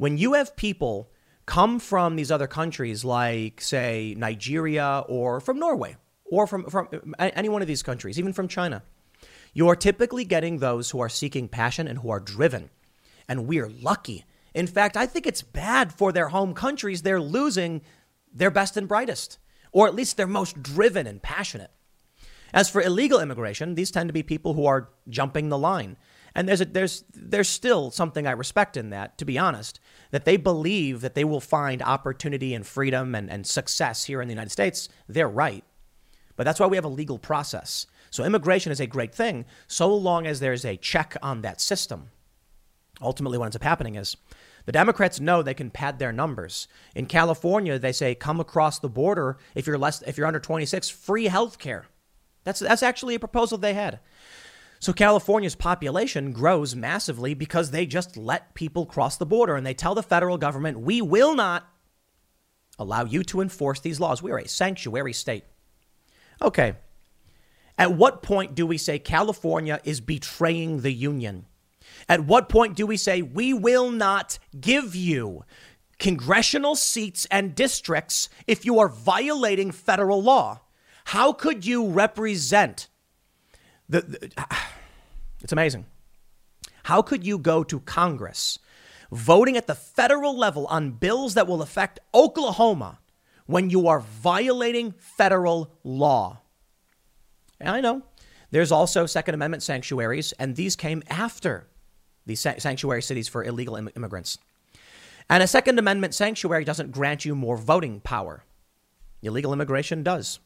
when 0.00 0.16
you 0.16 0.32
have 0.32 0.56
people 0.56 1.10
come 1.44 1.78
from 1.78 2.16
these 2.16 2.30
other 2.30 2.46
countries, 2.46 3.04
like, 3.04 3.60
say, 3.60 4.14
Nigeria 4.16 5.04
or 5.08 5.40
from 5.40 5.58
Norway 5.58 5.96
or 6.24 6.46
from, 6.46 6.64
from 6.70 7.14
any 7.18 7.48
one 7.50 7.60
of 7.60 7.68
these 7.68 7.82
countries, 7.82 8.18
even 8.18 8.32
from 8.32 8.48
China. 8.48 8.82
You 9.52 9.68
are 9.68 9.76
typically 9.76 10.24
getting 10.24 10.58
those 10.58 10.90
who 10.90 11.00
are 11.00 11.08
seeking 11.08 11.48
passion 11.48 11.88
and 11.88 11.98
who 11.98 12.10
are 12.10 12.20
driven. 12.20 12.70
And 13.28 13.46
we're 13.46 13.68
lucky. 13.68 14.24
In 14.54 14.66
fact, 14.66 14.96
I 14.96 15.06
think 15.06 15.26
it's 15.26 15.42
bad 15.42 15.92
for 15.92 16.12
their 16.12 16.28
home 16.28 16.54
countries. 16.54 17.02
They're 17.02 17.20
losing 17.20 17.82
their 18.32 18.50
best 18.50 18.76
and 18.76 18.88
brightest, 18.88 19.38
or 19.72 19.86
at 19.86 19.94
least 19.94 20.16
their 20.16 20.26
most 20.26 20.62
driven 20.62 21.06
and 21.06 21.22
passionate. 21.22 21.70
As 22.52 22.68
for 22.68 22.82
illegal 22.82 23.20
immigration, 23.20 23.74
these 23.74 23.90
tend 23.90 24.08
to 24.08 24.12
be 24.12 24.22
people 24.22 24.54
who 24.54 24.66
are 24.66 24.90
jumping 25.08 25.48
the 25.48 25.58
line. 25.58 25.96
And 26.34 26.48
there's, 26.48 26.60
a, 26.60 26.64
there's, 26.64 27.04
there's 27.12 27.48
still 27.48 27.90
something 27.90 28.26
I 28.26 28.32
respect 28.32 28.76
in 28.76 28.90
that, 28.90 29.18
to 29.18 29.24
be 29.24 29.38
honest, 29.38 29.80
that 30.10 30.24
they 30.24 30.36
believe 30.36 31.00
that 31.00 31.14
they 31.14 31.24
will 31.24 31.40
find 31.40 31.82
opportunity 31.82 32.54
and 32.54 32.66
freedom 32.66 33.14
and, 33.14 33.30
and 33.30 33.46
success 33.46 34.04
here 34.04 34.20
in 34.20 34.28
the 34.28 34.34
United 34.34 34.50
States. 34.50 34.88
They're 35.08 35.28
right. 35.28 35.64
But 36.36 36.44
that's 36.44 36.60
why 36.60 36.66
we 36.66 36.76
have 36.76 36.84
a 36.84 36.88
legal 36.88 37.18
process. 37.18 37.86
So 38.10 38.24
immigration 38.24 38.72
is 38.72 38.80
a 38.80 38.86
great 38.86 39.14
thing 39.14 39.46
so 39.66 39.94
long 39.94 40.26
as 40.26 40.40
there's 40.40 40.64
a 40.64 40.76
check 40.76 41.16
on 41.22 41.42
that 41.42 41.60
system. 41.60 42.10
Ultimately, 43.00 43.38
what 43.38 43.46
ends 43.46 43.56
up 43.56 43.62
happening 43.62 43.94
is 43.94 44.16
the 44.66 44.72
Democrats 44.72 45.20
know 45.20 45.42
they 45.42 45.54
can 45.54 45.70
pad 45.70 45.98
their 45.98 46.12
numbers. 46.12 46.68
In 46.94 47.06
California, 47.06 47.78
they 47.78 47.92
say 47.92 48.14
come 48.14 48.40
across 48.40 48.78
the 48.78 48.90
border 48.90 49.38
if 49.54 49.66
you're 49.66 49.78
less 49.78 50.02
if 50.02 50.18
you're 50.18 50.26
under 50.26 50.40
26, 50.40 50.90
free 50.90 51.26
health 51.26 51.58
care. 51.58 51.86
That's 52.44 52.60
that's 52.60 52.82
actually 52.82 53.14
a 53.14 53.20
proposal 53.20 53.58
they 53.58 53.74
had. 53.74 54.00
So 54.80 54.92
California's 54.92 55.54
population 55.54 56.32
grows 56.32 56.74
massively 56.74 57.34
because 57.34 57.70
they 57.70 57.84
just 57.86 58.16
let 58.16 58.54
people 58.54 58.86
cross 58.86 59.18
the 59.18 59.26
border 59.26 59.54
and 59.54 59.66
they 59.66 59.74
tell 59.74 59.94
the 59.94 60.02
federal 60.02 60.38
government, 60.38 60.80
"We 60.80 61.00
will 61.00 61.34
not 61.34 61.66
allow 62.78 63.04
you 63.04 63.22
to 63.24 63.40
enforce 63.40 63.80
these 63.80 64.00
laws. 64.00 64.22
We 64.22 64.30
are 64.30 64.38
a 64.38 64.48
sanctuary 64.48 65.12
state." 65.12 65.44
Okay. 66.42 66.76
At 67.80 67.94
what 67.94 68.22
point 68.22 68.54
do 68.54 68.66
we 68.66 68.76
say 68.76 68.98
California 68.98 69.80
is 69.84 70.02
betraying 70.02 70.82
the 70.82 70.92
union? 70.92 71.46
At 72.10 72.26
what 72.26 72.50
point 72.50 72.76
do 72.76 72.86
we 72.86 72.98
say 72.98 73.22
we 73.22 73.54
will 73.54 73.90
not 73.90 74.38
give 74.60 74.94
you 74.94 75.44
congressional 75.98 76.76
seats 76.76 77.26
and 77.30 77.54
districts 77.54 78.28
if 78.46 78.66
you 78.66 78.78
are 78.78 78.88
violating 78.88 79.70
federal 79.70 80.22
law? 80.22 80.60
How 81.06 81.32
could 81.32 81.64
you 81.64 81.88
represent 81.88 82.88
the, 83.88 84.02
the 84.02 84.30
It's 85.42 85.52
amazing. 85.52 85.86
How 86.82 87.00
could 87.00 87.24
you 87.24 87.38
go 87.38 87.64
to 87.64 87.80
Congress 87.80 88.58
voting 89.10 89.56
at 89.56 89.66
the 89.66 89.74
federal 89.74 90.36
level 90.36 90.66
on 90.66 90.90
bills 90.90 91.32
that 91.32 91.46
will 91.46 91.62
affect 91.62 91.98
Oklahoma 92.12 92.98
when 93.46 93.70
you 93.70 93.88
are 93.88 94.00
violating 94.00 94.92
federal 94.98 95.72
law? 95.82 96.42
And 97.60 97.70
I 97.70 97.80
know 97.80 98.02
there's 98.50 98.72
also 98.72 99.06
Second 99.06 99.34
Amendment 99.34 99.62
sanctuaries, 99.62 100.32
and 100.32 100.56
these 100.56 100.76
came 100.76 101.02
after 101.08 101.68
these 102.26 102.40
sanctuary 102.40 103.02
cities 103.02 103.28
for 103.28 103.44
illegal 103.44 103.76
immigrants. 103.76 104.38
And 105.28 105.42
a 105.42 105.46
Second 105.46 105.78
Amendment 105.78 106.14
sanctuary 106.14 106.64
doesn't 106.64 106.92
grant 106.92 107.24
you 107.24 107.34
more 107.34 107.56
voting 107.56 108.00
power. 108.00 108.44
Illegal 109.22 109.52
immigration 109.52 110.02
does. 110.02 110.40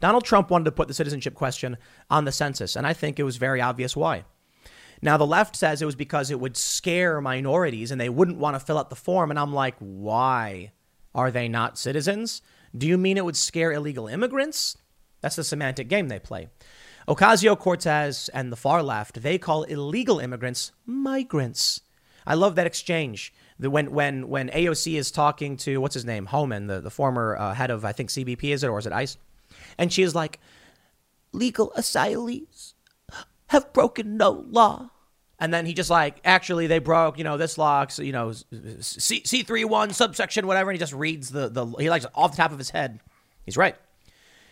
Donald 0.00 0.24
Trump 0.24 0.50
wanted 0.50 0.64
to 0.66 0.72
put 0.72 0.88
the 0.88 0.94
citizenship 0.94 1.34
question 1.34 1.76
on 2.08 2.24
the 2.24 2.32
census, 2.32 2.76
and 2.76 2.86
I 2.86 2.92
think 2.92 3.18
it 3.18 3.24
was 3.24 3.36
very 3.36 3.60
obvious 3.60 3.96
why. 3.96 4.24
Now, 5.02 5.16
the 5.16 5.26
left 5.26 5.56
says 5.56 5.82
it 5.82 5.86
was 5.86 5.94
because 5.94 6.30
it 6.30 6.40
would 6.40 6.56
scare 6.56 7.20
minorities 7.20 7.90
and 7.90 8.00
they 8.00 8.08
wouldn't 8.08 8.38
want 8.38 8.54
to 8.54 8.60
fill 8.60 8.78
out 8.78 8.88
the 8.88 8.96
form. 8.96 9.30
And 9.30 9.38
I'm 9.38 9.52
like, 9.52 9.76
why? 9.78 10.72
Are 11.14 11.30
they 11.30 11.48
not 11.48 11.78
citizens? 11.78 12.40
Do 12.76 12.86
you 12.86 12.96
mean 12.96 13.16
it 13.16 13.24
would 13.24 13.36
scare 13.36 13.72
illegal 13.72 14.08
immigrants? 14.08 14.76
That's 15.26 15.34
the 15.34 15.42
semantic 15.42 15.88
game 15.88 16.06
they 16.06 16.20
play. 16.20 16.50
Ocasio 17.08 17.58
Cortez 17.58 18.30
and 18.32 18.52
the 18.52 18.56
far 18.56 18.80
left, 18.80 19.22
they 19.22 19.38
call 19.38 19.64
illegal 19.64 20.20
immigrants 20.20 20.70
migrants. 20.86 21.80
I 22.24 22.34
love 22.34 22.54
that 22.54 22.64
exchange. 22.68 23.34
The, 23.58 23.68
when, 23.68 23.90
when, 23.90 24.28
when 24.28 24.50
AOC 24.50 24.96
is 24.96 25.10
talking 25.10 25.56
to, 25.56 25.80
what's 25.80 25.94
his 25.94 26.04
name? 26.04 26.26
Homan, 26.26 26.68
the, 26.68 26.80
the 26.80 26.92
former 26.92 27.36
uh, 27.36 27.54
head 27.54 27.72
of, 27.72 27.84
I 27.84 27.90
think, 27.90 28.10
CBP, 28.10 28.54
is 28.54 28.62
it, 28.62 28.68
or 28.68 28.78
is 28.78 28.86
it 28.86 28.92
ICE? 28.92 29.18
And 29.78 29.92
she 29.92 30.04
is 30.04 30.14
like, 30.14 30.38
legal 31.32 31.72
asylees 31.76 32.74
have 33.48 33.72
broken 33.72 34.16
no 34.16 34.30
law. 34.30 34.90
And 35.40 35.52
then 35.52 35.66
he 35.66 35.74
just 35.74 35.90
like, 35.90 36.20
actually, 36.24 36.68
they 36.68 36.78
broke, 36.78 37.18
you 37.18 37.24
know, 37.24 37.36
this 37.36 37.58
law, 37.58 37.84
you 37.98 38.12
know, 38.12 38.32
C 38.78 39.22
C 39.24 39.42
three 39.42 39.64
one 39.64 39.92
subsection 39.92 40.46
whatever, 40.46 40.70
and 40.70 40.76
he 40.76 40.78
just 40.78 40.92
reads 40.92 41.30
the 41.30 41.48
the 41.48 41.66
he 41.80 41.90
likes 41.90 42.06
off 42.14 42.30
the 42.30 42.36
top 42.36 42.52
of 42.52 42.58
his 42.58 42.70
head. 42.70 43.00
He's 43.44 43.56
right. 43.56 43.74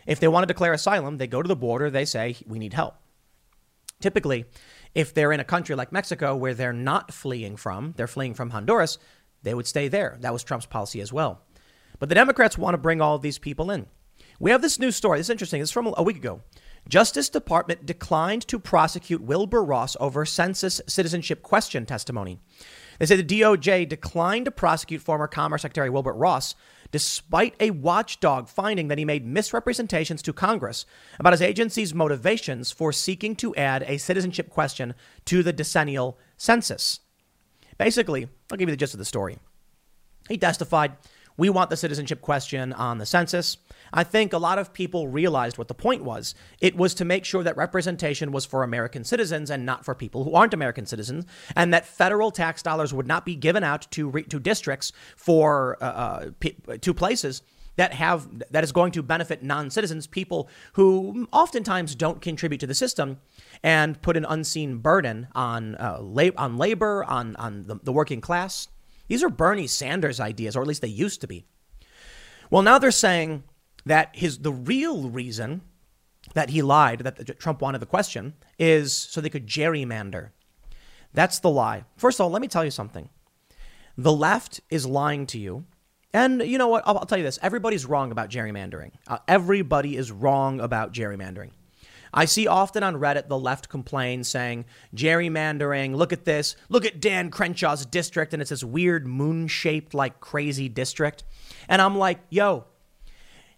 If 0.07 0.21
they 0.21 0.29
want 0.29 0.43
to 0.45 0.53
declare 0.53 0.73
asylum, 0.73 1.17
they 1.17 1.27
go 1.27 1.43
to 1.43 1.49
the 1.49 1.57
border, 1.57 1.91
they 1.91 2.05
say, 2.05 2.37
we 2.47 2.59
need 2.59 2.75
help. 2.75 2.95
Typically, 4.01 4.45
if 4.95 5.15
they're 5.15 5.33
in 5.33 5.41
a 5.41 5.45
country 5.45 5.75
like 5.75 5.93
Mexico 5.93 6.37
where 6.37 6.55
they're 6.55 6.73
not 6.73 7.13
fleeing 7.13 7.57
from, 7.57 7.95
they're 7.97 8.07
fleeing 8.07 8.35
from 8.35 8.51
Honduras, 8.51 8.99
they 9.43 9.55
would 9.55 9.67
stay 9.67 9.89
there. 9.89 10.17
That 10.21 10.33
was 10.33 10.45
Trump's 10.45 10.67
policy 10.67 11.01
as 11.01 11.13
well. 11.13 11.43
But 11.99 12.09
the 12.09 12.15
Democrats 12.15 12.59
want 12.59 12.75
to 12.75 12.79
bring 12.79 13.01
all 13.01 13.19
these 13.19 13.39
people 13.39 13.71
in. 13.71 13.87
We 14.41 14.51
have 14.51 14.63
this 14.63 14.79
news 14.79 14.97
story. 14.97 15.19
This 15.19 15.27
is 15.27 15.31
interesting. 15.31 15.63
It's 15.63 15.71
from 15.71 15.93
a 15.97 16.03
week 16.03 16.17
ago. 16.17 16.41
Justice 16.89 17.29
Department 17.29 17.87
declined 17.87 18.47
to 18.49 18.59
prosecute 18.59 19.23
Wilbur 19.23 19.65
Ross 19.65 19.97
over 20.01 20.27
census 20.27 20.81
citizenship 20.87 21.43
question 21.43 21.87
testimony. 21.87 22.39
They 22.99 23.07
say 23.07 23.17
the 23.17 23.41
DOJ 23.41 23.89
declined 23.89 24.45
to 24.45 24.51
prosecute 24.51 25.01
former 25.01 25.27
Commerce 25.27 25.63
Secretary 25.63 25.89
Wilbur 25.89 26.13
Ross 26.13 26.55
despite 26.91 27.55
a 27.61 27.71
watchdog 27.71 28.49
finding 28.49 28.89
that 28.89 28.99
he 28.99 29.05
made 29.05 29.27
misrepresentations 29.27 30.23
to 30.23 30.33
Congress 30.33 30.87
about 31.19 31.33
his 31.33 31.43
agency's 31.43 31.95
motivations 31.95 32.71
for 32.71 32.93
seeking 32.93 33.35
to 33.37 33.55
add 33.57 33.85
a 33.87 33.99
citizenship 33.99 34.51
question 34.51 34.95
to 35.25 35.43
the 35.43 35.53
decennial 35.53 36.19
census. 36.37 37.01
Basically, 37.79 38.29
I'll 38.51 38.59
give 38.59 38.69
you 38.69 38.73
the 38.73 38.79
gist 38.79 38.95
of 38.95 38.99
the 38.99 39.05
story. 39.05 39.39
He 40.29 40.39
testified, 40.39 40.97
We 41.37 41.51
want 41.51 41.71
the 41.71 41.77
citizenship 41.77 42.21
question 42.21 42.73
on 42.73 42.99
the 42.99 43.07
census. 43.07 43.57
I 43.93 44.05
think 44.05 44.33
a 44.33 44.39
lot 44.39 44.59
of 44.59 44.73
people 44.73 45.09
realized 45.09 45.59
what 45.59 45.69
the 45.69 45.75
point 45.75 46.05
was. 46.05 46.35
It 46.61 46.77
was 46.77 46.95
to 46.95 47.05
make 47.05 47.25
sure 47.25 47.43
that 47.43 47.57
representation 47.57 48.33
was 48.33 48.45
for 48.45 48.63
American 48.63 49.05
citizens 49.05 49.51
and 49.51 49.65
not 49.65 49.85
for 49.85 49.95
people 49.95 50.25
who 50.25 50.35
aren't 50.35 50.55
American 50.55 50.87
citizens, 50.87 51.25
and 51.55 51.73
that 51.73 51.87
federal 51.87 52.31
tax 52.31 52.63
dollars 52.63 52.93
would 52.93 53.07
not 53.07 53.25
be 53.25 53.37
given 53.37 53.63
out 53.63 53.91
to 53.93 54.09
re- 54.09 54.23
to 54.25 54.41
districts 54.41 54.93
for 55.17 55.77
uh, 55.81 55.85
uh 55.85 56.31
p- 56.41 56.57
to 56.81 56.95
places 56.95 57.43
that 57.77 57.93
have 57.93 58.29
that 58.51 58.65
is 58.65 58.73
going 58.73 58.93
to 58.93 59.03
benefit 59.03 59.43
non-citizens, 59.43 60.07
people 60.07 60.49
who 60.75 61.29
oftentimes 61.33 61.95
don't 61.95 62.21
contribute 62.21 62.59
to 62.59 62.67
the 62.67 62.75
system, 62.75 63.19
and 63.63 64.01
put 64.03 64.17
an 64.17 64.25
unseen 64.25 64.79
burden 64.79 65.29
on 65.35 65.75
uh, 65.77 65.99
lab- 66.01 66.35
on 66.39 66.57
labor, 66.57 67.05
on 67.05 67.37
on 67.37 67.65
the, 67.65 67.77
the 67.83 67.93
working 67.93 68.21
class. 68.21 68.69
These 69.09 69.23
are 69.23 69.29
Bernie 69.29 69.67
Sanders 69.67 70.21
ideas, 70.21 70.57
or 70.57 70.63
at 70.63 70.69
least 70.69 70.83
they 70.83 70.89
used 70.89 71.21
to 71.21 71.27
be. 71.27 71.45
Well, 72.51 72.63
now 72.63 72.79
they're 72.79 72.91
saying 72.91 73.43
that 73.87 74.15
his 74.15 74.39
the 74.39 74.53
real 74.53 75.09
reason 75.09 75.63
that 76.33 76.51
he 76.51 76.63
lied, 76.63 77.01
that 77.01 77.39
Trump 77.39 77.61
wanted 77.61 77.79
the 77.79 77.87
question, 77.87 78.35
is 78.59 78.93
so 78.95 79.21
they 79.21 79.29
could 79.29 79.47
gerrymander. 79.47 80.31
That's 81.13 81.39
the 81.39 81.51
lie. 81.51 81.85
First 81.97 82.19
of 82.19 82.25
all, 82.25 82.31
let 82.31 82.43
me 82.43 82.49
tell 82.49 82.65
you 82.65 82.71
something. 82.71 83.09
The 83.97 84.13
left 84.13 84.61
is 84.71 84.87
lying 84.87 85.27
to 85.27 85.39
you. 85.39 85.65
And 86.13 86.43
you 86.43 86.59
know 86.59 86.69
what? 86.69 86.83
I'll, 86.87 86.99
I'll 86.99 87.07
tell 87.07 87.19
you 87.19 87.25
this 87.25 87.39
everybody's 87.43 87.87
wrong 87.87 88.11
about 88.11 88.31
gerrymandering. 88.31 88.93
Uh, 89.07 89.19
everybody 89.29 89.97
is 89.97 90.11
wrong 90.11 90.61
about 90.61 90.93
gerrymandering. 90.93 91.51
I 92.17 92.27
see 92.27 92.47
often 92.47 92.85
on 92.85 92.95
Reddit 92.95 93.27
the 93.27 93.39
left 93.39 93.69
complain 93.69 94.23
saying, 94.23 94.67
gerrymandering, 94.95 95.97
look 95.97 96.13
at 96.13 96.25
this, 96.25 96.55
look 96.69 96.85
at 96.85 97.01
Dan 97.01 97.29
Crenshaw's 97.29 97.85
district, 97.85 98.33
and 98.33 98.41
it's 98.41 98.51
this 98.51 98.63
weird 98.63 99.05
moon 99.05 99.49
shaped, 99.49 99.95
like 99.95 100.21
crazy 100.21 100.69
district. 100.69 101.25
And 101.69 101.83
I'm 101.83 101.99
like, 101.99 102.21
yo, 102.31 102.67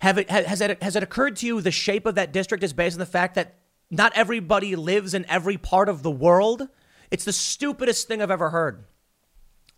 have 0.06 0.18
it, 0.18 0.30
has, 0.30 0.60
it, 0.60 0.82
has 0.82 0.96
it 0.96 1.02
occurred 1.02 1.36
to 1.36 1.46
you 1.46 1.60
the 1.60 1.70
shape 1.70 2.06
of 2.06 2.14
that 2.14 2.32
district 2.32 2.62
is 2.62 2.72
based 2.72 2.94
on 2.94 3.00
the 3.00 3.06
fact 3.06 3.34
that 3.34 3.56
not 3.90 4.12
everybody 4.14 4.76
lives 4.76 5.14
in 5.14 5.26
every 5.28 5.56
part 5.56 5.88
of 5.88 6.02
the 6.02 6.10
world? 6.10 6.68
It's 7.10 7.24
the 7.24 7.32
stupidest 7.32 8.06
thing 8.06 8.22
I've 8.22 8.30
ever 8.30 8.50
heard. 8.50 8.84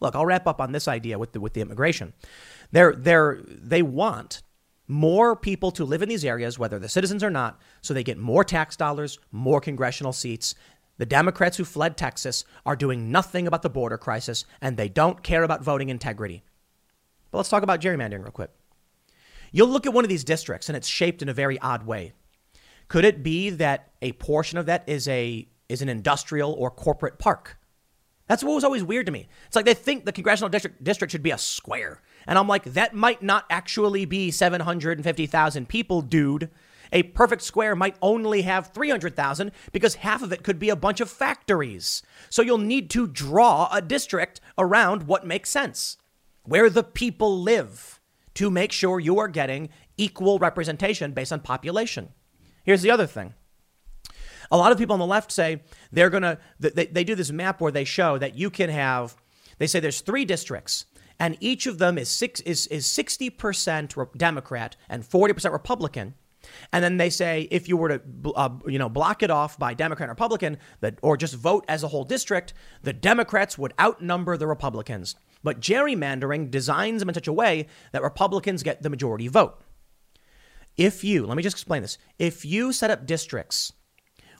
Look, 0.00 0.14
I'll 0.14 0.26
wrap 0.26 0.46
up 0.46 0.60
on 0.60 0.72
this 0.72 0.86
idea 0.86 1.18
with 1.18 1.32
the, 1.32 1.40
with 1.40 1.54
the 1.54 1.60
immigration. 1.60 2.12
They're, 2.70 2.92
they're, 2.92 3.40
they 3.42 3.82
want 3.82 4.42
more 4.86 5.34
people 5.34 5.70
to 5.72 5.84
live 5.84 6.02
in 6.02 6.08
these 6.08 6.24
areas, 6.24 6.58
whether 6.58 6.78
the 6.78 6.88
citizens 6.88 7.24
or 7.24 7.30
not, 7.30 7.60
so 7.80 7.92
they 7.92 8.04
get 8.04 8.18
more 8.18 8.44
tax 8.44 8.76
dollars, 8.76 9.18
more 9.32 9.60
congressional 9.60 10.12
seats. 10.12 10.54
The 10.98 11.06
Democrats 11.06 11.56
who 11.56 11.64
fled 11.64 11.96
Texas 11.96 12.44
are 12.66 12.76
doing 12.76 13.10
nothing 13.10 13.46
about 13.46 13.62
the 13.62 13.70
border 13.70 13.98
crisis, 13.98 14.44
and 14.60 14.76
they 14.76 14.88
don't 14.88 15.22
care 15.22 15.42
about 15.42 15.64
voting 15.64 15.88
integrity. 15.88 16.42
But 17.30 17.38
let's 17.38 17.50
talk 17.50 17.62
about 17.62 17.80
gerrymandering 17.80 18.22
real 18.22 18.30
quick. 18.30 18.50
You'll 19.52 19.68
look 19.68 19.86
at 19.86 19.92
one 19.92 20.04
of 20.04 20.08
these 20.08 20.24
districts 20.24 20.68
and 20.68 20.76
it's 20.76 20.88
shaped 20.88 21.22
in 21.22 21.28
a 21.28 21.34
very 21.34 21.58
odd 21.60 21.86
way. 21.86 22.12
Could 22.88 23.04
it 23.04 23.22
be 23.22 23.50
that 23.50 23.92
a 24.00 24.12
portion 24.12 24.58
of 24.58 24.66
that 24.66 24.84
is 24.86 25.06
a 25.08 25.46
is 25.68 25.82
an 25.82 25.88
industrial 25.88 26.52
or 26.52 26.70
corporate 26.70 27.18
park? 27.18 27.58
That's 28.26 28.42
what 28.42 28.54
was 28.54 28.64
always 28.64 28.84
weird 28.84 29.06
to 29.06 29.12
me. 29.12 29.28
It's 29.46 29.56
like 29.56 29.64
they 29.64 29.74
think 29.74 30.04
the 30.04 30.12
congressional 30.12 30.48
district 30.48 30.82
district 30.84 31.12
should 31.12 31.22
be 31.22 31.30
a 31.30 31.38
square. 31.38 32.02
And 32.26 32.38
I'm 32.38 32.48
like, 32.48 32.64
that 32.64 32.94
might 32.94 33.22
not 33.22 33.46
actually 33.48 34.04
be 34.04 34.30
750,000 34.30 35.68
people, 35.68 36.02
dude. 36.02 36.50
A 36.92 37.02
perfect 37.02 37.42
square 37.42 37.74
might 37.74 37.96
only 38.00 38.42
have 38.42 38.68
300,000 38.68 39.52
because 39.72 39.96
half 39.96 40.22
of 40.22 40.32
it 40.32 40.42
could 40.42 40.58
be 40.58 40.70
a 40.70 40.76
bunch 40.76 41.00
of 41.00 41.10
factories. 41.10 42.02
So 42.30 42.42
you'll 42.42 42.58
need 42.58 42.90
to 42.90 43.06
draw 43.06 43.68
a 43.72 43.82
district 43.82 44.40
around 44.56 45.04
what 45.04 45.26
makes 45.26 45.50
sense, 45.50 45.98
where 46.44 46.70
the 46.70 46.82
people 46.82 47.40
live, 47.40 47.97
to 48.38 48.50
make 48.50 48.72
sure 48.72 49.00
you 49.00 49.18
are 49.18 49.28
getting 49.28 49.68
equal 49.96 50.38
representation 50.38 51.12
based 51.12 51.32
on 51.32 51.40
population. 51.40 52.08
Here's 52.64 52.82
the 52.82 52.90
other 52.90 53.06
thing. 53.06 53.34
A 54.50 54.56
lot 54.56 54.72
of 54.72 54.78
people 54.78 54.94
on 54.94 55.00
the 55.00 55.06
left 55.06 55.30
say 55.30 55.62
they're 55.92 56.10
going 56.10 56.22
to, 56.22 56.38
they, 56.58 56.86
they 56.86 57.04
do 57.04 57.14
this 57.14 57.30
map 57.30 57.60
where 57.60 57.72
they 57.72 57.84
show 57.84 58.16
that 58.18 58.36
you 58.36 58.50
can 58.50 58.70
have, 58.70 59.16
they 59.58 59.66
say 59.66 59.80
there's 59.80 60.00
three 60.00 60.24
districts 60.24 60.86
and 61.18 61.36
each 61.40 61.66
of 61.66 61.78
them 61.78 61.98
is 61.98 62.08
six 62.08 62.40
is 62.42 62.66
is 62.68 62.86
60% 62.86 64.16
Democrat 64.16 64.76
and 64.88 65.02
40% 65.02 65.52
Republican. 65.52 66.14
And 66.72 66.84
then 66.84 66.96
they 66.96 67.10
say 67.10 67.48
if 67.50 67.68
you 67.68 67.76
were 67.76 67.98
to 67.98 68.32
uh, 68.36 68.50
you 68.66 68.78
know 68.78 68.88
block 68.88 69.22
it 69.22 69.30
off 69.30 69.58
by 69.58 69.74
Democrat 69.74 70.08
and 70.08 70.16
Republican 70.16 70.58
that 70.80 70.98
or 71.02 71.16
just 71.16 71.34
vote 71.34 71.64
as 71.68 71.82
a 71.82 71.88
whole 71.88 72.04
district, 72.04 72.54
the 72.82 72.92
Democrats 72.92 73.58
would 73.58 73.74
outnumber 73.80 74.36
the 74.36 74.46
Republicans. 74.46 75.16
But 75.42 75.60
gerrymandering 75.60 76.50
designs 76.50 77.00
them 77.00 77.08
in 77.08 77.14
such 77.14 77.28
a 77.28 77.32
way 77.32 77.66
that 77.92 78.02
Republicans 78.02 78.62
get 78.62 78.82
the 78.82 78.90
majority 78.90 79.28
vote. 79.28 79.60
If 80.76 81.02
you, 81.02 81.26
let 81.26 81.36
me 81.36 81.42
just 81.42 81.54
explain 81.54 81.82
this. 81.82 81.98
If 82.18 82.44
you 82.44 82.72
set 82.72 82.90
up 82.90 83.06
districts 83.06 83.72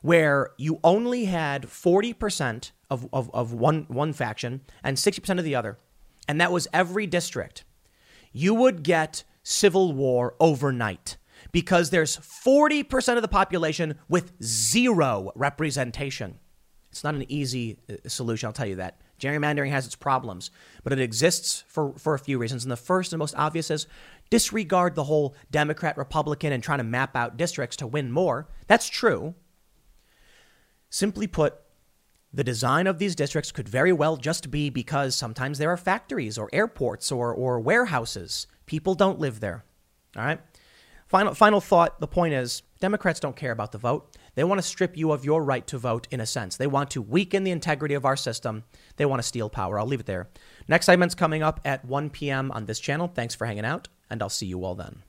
where 0.03 0.51
you 0.57 0.79
only 0.85 1.25
had 1.25 1.65
40% 1.65 2.71
of, 2.91 3.09
of, 3.13 3.31
of 3.35 3.53
one, 3.53 3.87
one 3.89 4.13
faction 4.13 4.63
and 4.85 4.97
60% 4.97 5.39
of 5.39 5.45
the 5.45 5.57
other, 5.57 5.79
and 6.29 6.41
that 6.41 6.53
was 6.53 6.69
every 6.73 7.07
district, 7.07 7.65
you 8.33 8.55
would 8.55 8.83
get 8.83 9.25
civil 9.43 9.93
war 9.93 10.37
overnight 10.39 11.17
because 11.53 11.91
there's 11.91 12.19
40% 12.19 13.17
of 13.17 13.23
the 13.23 13.29
population 13.29 13.95
with 14.09 14.33
zero 14.43 15.33
representation. 15.35 16.39
It's 16.91 17.05
not 17.05 17.15
an 17.15 17.31
easy 17.31 17.79
uh, 17.89 18.09
solution, 18.09 18.47
I'll 18.47 18.53
tell 18.53 18.67
you 18.67 18.77
that. 18.77 19.01
Gerrymandering 19.19 19.71
has 19.71 19.87
its 19.87 19.97
problems, 19.97 20.51
but 20.85 20.93
it 20.93 21.01
exists 21.01 21.65
for, 21.67 21.93
for 21.99 22.15
a 22.15 22.19
few 22.19 22.39
reasons. 22.39 22.65
And 22.65 22.73
the 22.73 22.77
first 22.77 23.13
and 23.13 23.19
most 23.19 23.35
obvious 23.37 23.71
is 23.71 23.87
disregard 24.31 24.95
the 24.95 25.05
whole 25.05 25.35
Democrat, 25.51 25.97
Republican, 25.97 26.53
and 26.53 26.63
trying 26.63 26.79
to 26.79 26.85
map 26.85 27.17
out 27.17 27.37
districts 27.37 27.77
to 27.79 27.87
win 27.87 28.13
more. 28.13 28.49
That's 28.67 28.89
true. 28.89 29.35
Simply 30.91 31.27
put, 31.27 31.55
the 32.33 32.45
design 32.45 32.87
of 32.87 32.99
these 32.99 33.15
districts 33.15 33.53
could 33.53 33.69
very 33.69 33.93
well 33.93 34.17
just 34.17 34.51
be 34.51 34.71
because 34.71 35.15
sometimes 35.15 35.59
there 35.59 35.71
are 35.71 35.77
factories 35.77 36.39
or 36.39 36.51
airports 36.53 37.11
or, 37.11 37.33
or 37.33 37.61
warehouses. 37.61 38.47
People 38.67 38.95
don't 38.95 39.19
live 39.19 39.41
there. 39.41 39.65
All 40.17 40.25
right. 40.25 40.41
Final, 41.07 41.35
final 41.35 41.61
thought 41.61 42.01
the 42.01 42.07
point 42.07 42.35
is 42.35 42.63
Democrats 42.81 43.19
don't 43.19 43.37
care 43.37 43.53
about 43.53 43.73
the 43.73 43.79
vote. 43.79 44.15
They 44.39 44.45
want 44.45 44.61
to 44.61 44.69
strip 44.69 44.97
you 44.97 45.11
of 45.11 45.25
your 45.25 45.43
right 45.43 45.67
to 45.67 45.79
vote 45.79 46.07
in 46.13 46.21
a 46.21 46.25
sense. 46.25 46.57
They 46.57 46.69
want 46.69 46.93
to 46.93 47.03
weaken 47.03 47.43
the 47.43 47.51
integrity 47.51 47.95
of 47.95 48.05
our 48.05 48.15
system. 48.15 48.63
They 48.95 49.05
want 49.05 49.21
to 49.21 49.27
steal 49.27 49.51
power. 49.51 49.81
I'll 49.81 49.85
leave 49.85 49.99
it 49.99 50.07
there. 50.07 50.29
Next 50.69 50.87
segment's 50.87 51.17
coming 51.17 51.43
up 51.43 51.61
at 51.65 51.85
1 51.85 52.11
p.m. 52.11 52.53
on 52.53 52.67
this 52.67 52.79
channel. 52.79 53.09
Thanks 53.09 53.35
for 53.35 53.47
hanging 53.47 53.65
out, 53.65 53.89
and 54.09 54.23
I'll 54.23 54.29
see 54.29 54.47
you 54.47 54.63
all 54.65 54.77
then. 54.77 55.03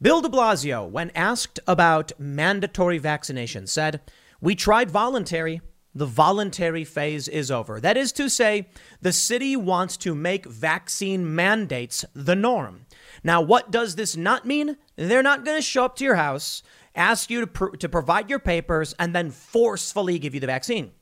Bill 0.00 0.22
de 0.22 0.30
Blasio, 0.30 0.88
when 0.88 1.10
asked 1.14 1.60
about 1.66 2.12
mandatory 2.18 2.96
vaccination, 2.96 3.66
said, 3.66 4.00
we 4.40 4.54
tried 4.54 4.90
voluntary. 4.90 5.60
The 5.94 6.06
voluntary 6.06 6.84
phase 6.84 7.28
is 7.28 7.50
over. 7.50 7.80
That 7.80 7.98
is 7.98 8.12
to 8.12 8.30
say, 8.30 8.70
the 9.02 9.12
city 9.12 9.56
wants 9.56 9.98
to 9.98 10.14
make 10.14 10.46
vaccine 10.46 11.34
mandates 11.34 12.06
the 12.14 12.34
norm. 12.34 12.86
Now, 13.22 13.40
what 13.40 13.70
does 13.70 13.96
this 13.96 14.16
not 14.16 14.46
mean? 14.46 14.76
They're 14.96 15.22
not 15.22 15.44
going 15.44 15.58
to 15.58 15.62
show 15.62 15.84
up 15.84 15.96
to 15.96 16.04
your 16.04 16.16
house, 16.16 16.62
ask 16.94 17.30
you 17.30 17.40
to, 17.40 17.46
pr- 17.46 17.76
to 17.76 17.88
provide 17.88 18.30
your 18.30 18.38
papers, 18.38 18.94
and 18.98 19.14
then 19.14 19.30
forcefully 19.30 20.18
give 20.18 20.34
you 20.34 20.40
the 20.40 20.46
vaccine. 20.46 20.92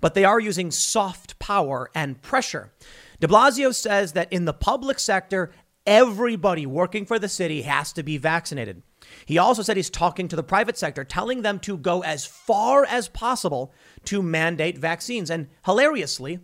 But 0.00 0.14
they 0.14 0.24
are 0.24 0.40
using 0.40 0.70
soft 0.70 1.38
power 1.38 1.90
and 1.94 2.20
pressure. 2.20 2.72
De 3.20 3.26
Blasio 3.26 3.74
says 3.74 4.12
that 4.12 4.32
in 4.32 4.44
the 4.44 4.52
public 4.52 4.98
sector, 4.98 5.52
everybody 5.86 6.66
working 6.66 7.06
for 7.06 7.18
the 7.18 7.28
city 7.28 7.62
has 7.62 7.92
to 7.94 8.02
be 8.02 8.18
vaccinated. 8.18 8.82
He 9.24 9.38
also 9.38 9.62
said 9.62 9.76
he's 9.76 9.90
talking 9.90 10.28
to 10.28 10.36
the 10.36 10.42
private 10.42 10.76
sector, 10.76 11.04
telling 11.04 11.42
them 11.42 11.58
to 11.60 11.76
go 11.78 12.02
as 12.02 12.26
far 12.26 12.84
as 12.84 13.08
possible 13.08 13.72
to 14.04 14.22
mandate 14.22 14.78
vaccines. 14.78 15.30
And 15.30 15.48
hilariously, 15.64 16.40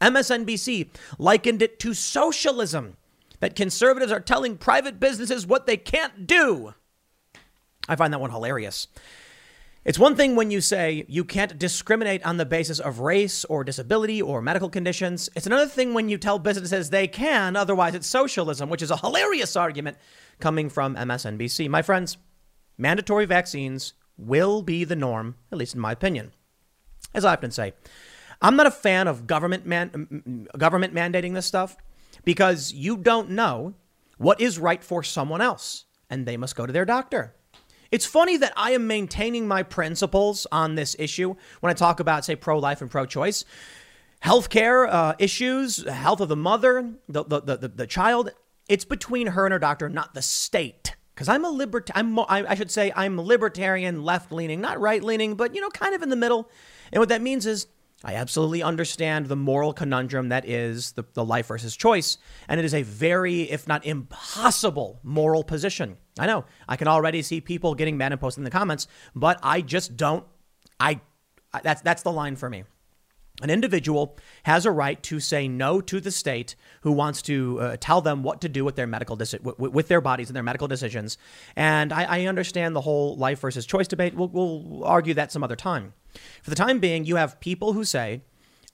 MSNBC 0.00 0.90
likened 1.18 1.62
it 1.62 1.78
to 1.80 1.94
socialism, 1.94 2.96
that 3.40 3.56
conservatives 3.56 4.12
are 4.12 4.20
telling 4.20 4.56
private 4.56 5.00
businesses 5.00 5.46
what 5.46 5.66
they 5.66 5.76
can't 5.76 6.26
do. 6.26 6.74
I 7.88 7.96
find 7.96 8.12
that 8.12 8.20
one 8.20 8.30
hilarious. 8.30 8.88
It's 9.84 9.98
one 9.98 10.16
thing 10.16 10.34
when 10.34 10.50
you 10.50 10.62
say 10.62 11.04
you 11.08 11.24
can't 11.24 11.58
discriminate 11.58 12.24
on 12.24 12.38
the 12.38 12.46
basis 12.46 12.78
of 12.78 13.00
race 13.00 13.44
or 13.44 13.64
disability 13.64 14.22
or 14.22 14.40
medical 14.40 14.70
conditions. 14.70 15.28
It's 15.36 15.46
another 15.46 15.66
thing 15.66 15.92
when 15.92 16.08
you 16.08 16.16
tell 16.16 16.38
businesses 16.38 16.88
they 16.88 17.06
can, 17.06 17.54
otherwise, 17.54 17.94
it's 17.94 18.06
socialism, 18.06 18.70
which 18.70 18.80
is 18.80 18.90
a 18.90 18.96
hilarious 18.96 19.56
argument 19.56 19.98
coming 20.40 20.70
from 20.70 20.96
MSNBC. 20.96 21.68
My 21.68 21.82
friends, 21.82 22.16
mandatory 22.78 23.26
vaccines 23.26 23.92
will 24.16 24.62
be 24.62 24.84
the 24.84 24.96
norm, 24.96 25.34
at 25.52 25.58
least 25.58 25.74
in 25.74 25.80
my 25.82 25.92
opinion. 25.92 26.32
As 27.12 27.26
I 27.26 27.34
often 27.34 27.50
say, 27.50 27.74
I'm 28.40 28.56
not 28.56 28.66
a 28.66 28.70
fan 28.70 29.06
of 29.06 29.26
government 29.26 29.66
man, 29.66 30.48
government 30.56 30.94
mandating 30.94 31.34
this 31.34 31.46
stuff 31.46 31.76
because 32.24 32.72
you 32.72 32.96
don't 32.96 33.30
know 33.30 33.74
what 34.18 34.40
is 34.40 34.58
right 34.58 34.82
for 34.82 35.02
someone 35.02 35.40
else, 35.40 35.84
and 36.08 36.26
they 36.26 36.36
must 36.36 36.56
go 36.56 36.66
to 36.66 36.72
their 36.72 36.84
doctor. 36.84 37.34
It's 37.90 38.06
funny 38.06 38.36
that 38.38 38.52
I 38.56 38.72
am 38.72 38.86
maintaining 38.86 39.46
my 39.46 39.62
principles 39.62 40.46
on 40.50 40.74
this 40.74 40.96
issue 40.98 41.34
when 41.60 41.70
I 41.70 41.74
talk 41.74 42.00
about, 42.00 42.24
say, 42.24 42.34
pro 42.34 42.58
life 42.58 42.80
and 42.80 42.90
pro 42.90 43.06
choice. 43.06 43.44
Healthcare 44.22 44.88
uh, 44.90 45.14
issues, 45.18 45.86
health 45.88 46.20
of 46.20 46.28
the 46.28 46.36
mother, 46.36 46.94
the, 47.08 47.24
the, 47.24 47.40
the, 47.40 47.68
the 47.68 47.86
child, 47.86 48.30
it's 48.68 48.84
between 48.84 49.28
her 49.28 49.46
and 49.46 49.52
her 49.52 49.58
doctor, 49.58 49.88
not 49.88 50.14
the 50.14 50.22
state. 50.22 50.96
Because 51.14 51.28
I'm 51.28 51.44
a 51.44 51.50
libert, 51.50 51.90
I'm, 51.94 52.18
I 52.18 52.56
should 52.56 52.72
say, 52.72 52.92
I'm 52.96 53.20
libertarian, 53.20 54.02
left 54.02 54.32
leaning, 54.32 54.60
not 54.60 54.80
right 54.80 55.02
leaning, 55.02 55.36
but 55.36 55.54
you 55.54 55.60
know, 55.60 55.68
kind 55.70 55.94
of 55.94 56.02
in 56.02 56.08
the 56.08 56.16
middle. 56.16 56.50
And 56.90 56.98
what 56.98 57.10
that 57.10 57.22
means 57.22 57.46
is 57.46 57.68
I 58.04 58.14
absolutely 58.16 58.62
understand 58.62 59.26
the 59.26 59.36
moral 59.36 59.72
conundrum 59.72 60.28
that 60.28 60.46
is 60.46 60.92
the, 60.92 61.04
the 61.14 61.24
life 61.24 61.46
versus 61.46 61.74
choice. 61.74 62.18
And 62.48 62.60
it 62.60 62.64
is 62.64 62.74
a 62.74 62.82
very, 62.82 63.42
if 63.42 63.66
not 63.66 63.86
impossible, 63.86 65.00
moral 65.02 65.42
position. 65.42 65.96
I 66.18 66.26
know 66.26 66.44
I 66.68 66.76
can 66.76 66.86
already 66.86 67.22
see 67.22 67.40
people 67.40 67.74
getting 67.74 67.96
mad 67.96 68.12
and 68.12 68.20
posting 68.20 68.42
in 68.42 68.44
the 68.44 68.50
comments, 68.50 68.86
but 69.14 69.40
I 69.42 69.62
just 69.62 69.96
don't. 69.96 70.24
I 70.78 71.00
that's 71.62 71.80
that's 71.80 72.02
the 72.02 72.12
line 72.12 72.36
for 72.36 72.50
me. 72.50 72.64
An 73.42 73.50
individual 73.50 74.16
has 74.44 74.64
a 74.64 74.70
right 74.70 75.02
to 75.04 75.18
say 75.18 75.48
no 75.48 75.80
to 75.80 76.00
the 76.00 76.12
state 76.12 76.54
who 76.82 76.92
wants 76.92 77.20
to 77.22 77.58
uh, 77.60 77.76
tell 77.80 78.00
them 78.00 78.22
what 78.22 78.40
to 78.42 78.48
do 78.48 78.64
with 78.64 78.76
their 78.76 78.86
medical 78.86 79.16
deci- 79.16 79.58
with 79.58 79.88
their 79.88 80.00
bodies 80.00 80.28
and 80.28 80.36
their 80.36 80.42
medical 80.44 80.68
decisions. 80.68 81.18
And 81.56 81.92
I, 81.92 82.04
I 82.04 82.26
understand 82.26 82.76
the 82.76 82.80
whole 82.82 83.16
life 83.16 83.40
versus 83.40 83.66
choice 83.66 83.88
debate. 83.88 84.14
We'll, 84.14 84.28
we'll 84.28 84.84
argue 84.84 85.14
that 85.14 85.32
some 85.32 85.42
other 85.42 85.56
time. 85.56 85.94
For 86.42 86.50
the 86.50 86.56
time 86.56 86.78
being, 86.80 87.04
you 87.04 87.16
have 87.16 87.40
people 87.40 87.72
who 87.72 87.84
say, 87.84 88.22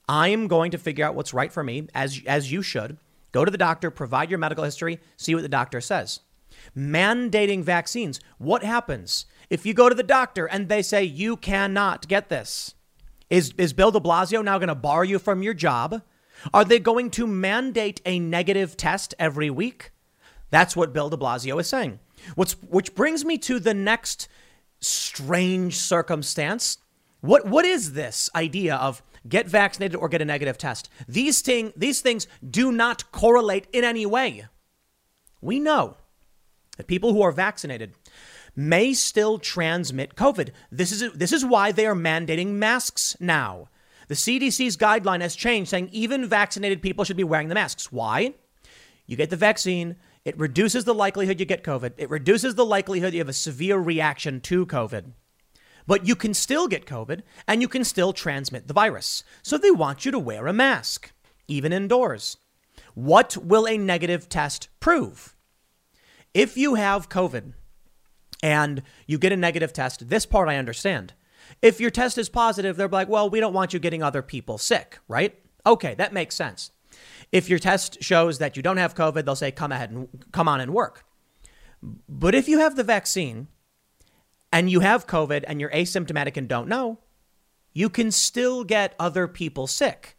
I 0.07 0.29
am 0.29 0.47
going 0.47 0.71
to 0.71 0.77
figure 0.77 1.05
out 1.05 1.15
what's 1.15 1.33
right 1.33 1.51
for 1.51 1.63
me, 1.63 1.87
as, 1.93 2.21
as 2.27 2.51
you 2.51 2.61
should. 2.61 2.97
Go 3.31 3.45
to 3.45 3.51
the 3.51 3.57
doctor, 3.57 3.89
provide 3.89 4.29
your 4.29 4.39
medical 4.39 4.63
history, 4.63 4.99
see 5.15 5.33
what 5.33 5.41
the 5.41 5.49
doctor 5.49 5.79
says. 5.79 6.19
Mandating 6.75 7.63
vaccines. 7.63 8.19
What 8.37 8.63
happens 8.63 9.25
if 9.49 9.65
you 9.65 9.73
go 9.73 9.89
to 9.89 9.95
the 9.95 10.03
doctor 10.03 10.45
and 10.45 10.67
they 10.67 10.81
say 10.81 11.03
you 11.03 11.37
cannot 11.37 12.07
get 12.07 12.29
this? 12.29 12.75
Is, 13.29 13.53
is 13.57 13.71
Bill 13.71 13.91
de 13.91 13.99
Blasio 13.99 14.43
now 14.43 14.57
going 14.57 14.67
to 14.67 14.75
bar 14.75 15.05
you 15.05 15.17
from 15.17 15.41
your 15.41 15.53
job? 15.53 16.01
Are 16.53 16.65
they 16.65 16.79
going 16.79 17.09
to 17.11 17.25
mandate 17.25 18.01
a 18.05 18.19
negative 18.19 18.75
test 18.75 19.13
every 19.17 19.49
week? 19.49 19.91
That's 20.49 20.75
what 20.75 20.91
Bill 20.91 21.09
de 21.09 21.17
Blasio 21.17 21.59
is 21.59 21.67
saying. 21.67 21.99
What's, 22.35 22.53
which 22.53 22.93
brings 22.93 23.23
me 23.23 23.37
to 23.39 23.59
the 23.59 23.73
next 23.73 24.27
strange 24.81 25.77
circumstance 25.77 26.79
what 27.21 27.45
what 27.45 27.65
is 27.65 27.93
this 27.93 28.29
idea 28.35 28.75
of 28.75 29.01
get 29.27 29.47
vaccinated 29.47 29.95
or 29.95 30.09
get 30.09 30.21
a 30.21 30.25
negative 30.25 30.57
test? 30.57 30.89
These 31.07 31.41
thing 31.41 31.71
these 31.75 32.01
things 32.01 32.27
do 32.47 32.71
not 32.71 33.11
correlate 33.11 33.67
in 33.71 33.83
any 33.83 34.05
way. 34.05 34.45
We 35.39 35.59
know 35.59 35.97
that 36.77 36.87
people 36.87 37.13
who 37.13 37.21
are 37.21 37.31
vaccinated 37.31 37.93
may 38.55 38.93
still 38.93 39.37
transmit 39.39 40.15
COVID. 40.15 40.49
This 40.71 40.91
is 40.91 41.13
this 41.13 41.31
is 41.31 41.45
why 41.45 41.71
they 41.71 41.85
are 41.85 41.95
mandating 41.95 42.53
masks 42.53 43.15
now. 43.19 43.69
The 44.07 44.15
CDC's 44.15 44.75
guideline 44.75 45.21
has 45.21 45.35
changed 45.35 45.69
saying 45.69 45.89
even 45.91 46.27
vaccinated 46.27 46.81
people 46.81 47.05
should 47.05 47.17
be 47.17 47.23
wearing 47.23 47.47
the 47.47 47.55
masks. 47.55 47.91
Why? 47.91 48.33
You 49.05 49.15
get 49.15 49.29
the 49.29 49.37
vaccine, 49.37 49.95
it 50.25 50.37
reduces 50.37 50.85
the 50.85 50.93
likelihood 50.93 51.39
you 51.39 51.45
get 51.45 51.63
COVID. 51.63 51.93
It 51.97 52.09
reduces 52.09 52.55
the 52.55 52.65
likelihood 52.65 53.13
you 53.13 53.19
have 53.19 53.29
a 53.29 53.33
severe 53.33 53.77
reaction 53.77 54.41
to 54.41 54.65
COVID. 54.65 55.13
But 55.91 56.07
you 56.07 56.15
can 56.15 56.33
still 56.33 56.69
get 56.69 56.85
COVID 56.85 57.21
and 57.49 57.61
you 57.61 57.67
can 57.67 57.83
still 57.83 58.13
transmit 58.13 58.69
the 58.69 58.73
virus. 58.73 59.25
So 59.43 59.57
they 59.57 59.71
want 59.71 60.05
you 60.05 60.11
to 60.13 60.19
wear 60.19 60.47
a 60.47 60.53
mask, 60.53 61.11
even 61.49 61.73
indoors. 61.73 62.37
What 62.93 63.35
will 63.35 63.67
a 63.67 63.77
negative 63.77 64.29
test 64.29 64.69
prove? 64.79 65.35
If 66.33 66.55
you 66.55 66.75
have 66.75 67.09
COVID 67.09 67.51
and 68.41 68.83
you 69.05 69.17
get 69.17 69.33
a 69.33 69.35
negative 69.35 69.73
test, 69.73 70.07
this 70.07 70.25
part 70.25 70.47
I 70.47 70.55
understand. 70.55 71.11
If 71.61 71.81
your 71.81 71.91
test 71.91 72.17
is 72.17 72.29
positive, 72.29 72.77
they're 72.77 72.87
like, 72.87 73.09
well, 73.09 73.29
we 73.29 73.41
don't 73.41 73.51
want 73.51 73.73
you 73.73 73.79
getting 73.79 74.01
other 74.01 74.21
people 74.21 74.57
sick, 74.57 74.97
right? 75.09 75.37
Okay, 75.65 75.93
that 75.95 76.13
makes 76.13 76.37
sense. 76.37 76.71
If 77.33 77.49
your 77.49 77.59
test 77.59 78.01
shows 78.01 78.37
that 78.37 78.55
you 78.55 78.63
don't 78.63 78.77
have 78.77 78.95
COVID, 78.95 79.25
they'll 79.25 79.35
say, 79.35 79.51
come 79.51 79.73
ahead 79.73 79.91
and 79.91 80.07
come 80.31 80.47
on 80.47 80.61
and 80.61 80.73
work. 80.73 81.03
But 82.07 82.33
if 82.33 82.47
you 82.47 82.59
have 82.59 82.77
the 82.77 82.85
vaccine 82.85 83.49
and 84.51 84.69
you 84.69 84.81
have 84.81 85.07
COVID 85.07 85.43
and 85.47 85.59
you're 85.59 85.69
asymptomatic 85.71 86.37
and 86.37 86.47
don't 86.47 86.67
know, 86.67 86.99
you 87.73 87.89
can 87.89 88.11
still 88.11 88.63
get 88.63 88.95
other 88.99 89.27
people 89.27 89.67
sick, 89.67 90.17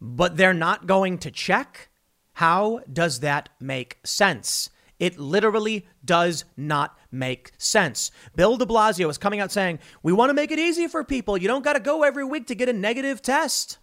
but 0.00 0.36
they're 0.36 0.54
not 0.54 0.86
going 0.86 1.18
to 1.18 1.30
check. 1.30 1.88
How 2.34 2.80
does 2.90 3.20
that 3.20 3.48
make 3.60 3.98
sense? 4.04 4.70
It 4.98 5.18
literally 5.18 5.86
does 6.04 6.44
not 6.56 6.96
make 7.10 7.52
sense. 7.58 8.12
Bill 8.36 8.56
de 8.56 8.64
Blasio 8.64 9.10
is 9.10 9.18
coming 9.18 9.40
out 9.40 9.50
saying, 9.50 9.80
We 10.02 10.12
want 10.12 10.30
to 10.30 10.34
make 10.34 10.52
it 10.52 10.60
easy 10.60 10.86
for 10.86 11.02
people. 11.02 11.36
You 11.36 11.48
don't 11.48 11.64
got 11.64 11.72
to 11.72 11.80
go 11.80 12.04
every 12.04 12.24
week 12.24 12.46
to 12.46 12.54
get 12.54 12.68
a 12.68 12.72
negative 12.72 13.20
test. 13.20 13.78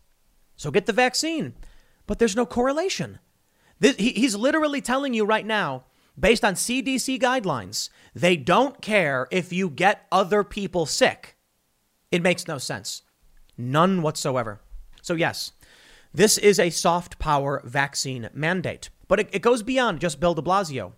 So 0.56 0.72
get 0.72 0.86
the 0.86 0.93
vaccine. 0.93 1.56
But 2.08 2.20
there's 2.20 2.38
no 2.38 2.45
correlation. 2.45 3.20
This, 3.80 3.97
he, 3.97 4.12
he's 4.12 4.36
literally 4.36 4.82
telling 4.82 5.14
you 5.14 5.26
right 5.26 5.45
now, 5.45 5.84
based 6.20 6.43
on 6.43 6.55
CDC 6.55 7.20
guidelines, 7.20 7.89
they 8.13 8.36
don't 8.36 8.82
care 8.82 9.28
if 9.32 9.53
you 9.53 9.70
get 9.70 10.05
other 10.11 10.43
people 10.43 10.86
sick. 10.86 11.38
It 12.11 12.22
makes 12.22 12.47
no 12.47 12.57
sense. 12.57 13.03
None 13.57 14.01
whatsoever. 14.01 14.59
So, 15.01 15.13
yes, 15.13 15.51
this 16.13 16.38
is 16.38 16.59
a 16.59 16.70
soft 16.70 17.20
power 17.20 17.61
vaccine 17.63 18.30
mandate, 18.34 18.89
but 19.07 19.20
it, 19.20 19.30
it 19.32 19.41
goes 19.41 19.63
beyond 19.63 19.99
just 19.99 20.20
Bill 20.20 20.34
de 20.34 20.41
Blasio. 20.41 20.93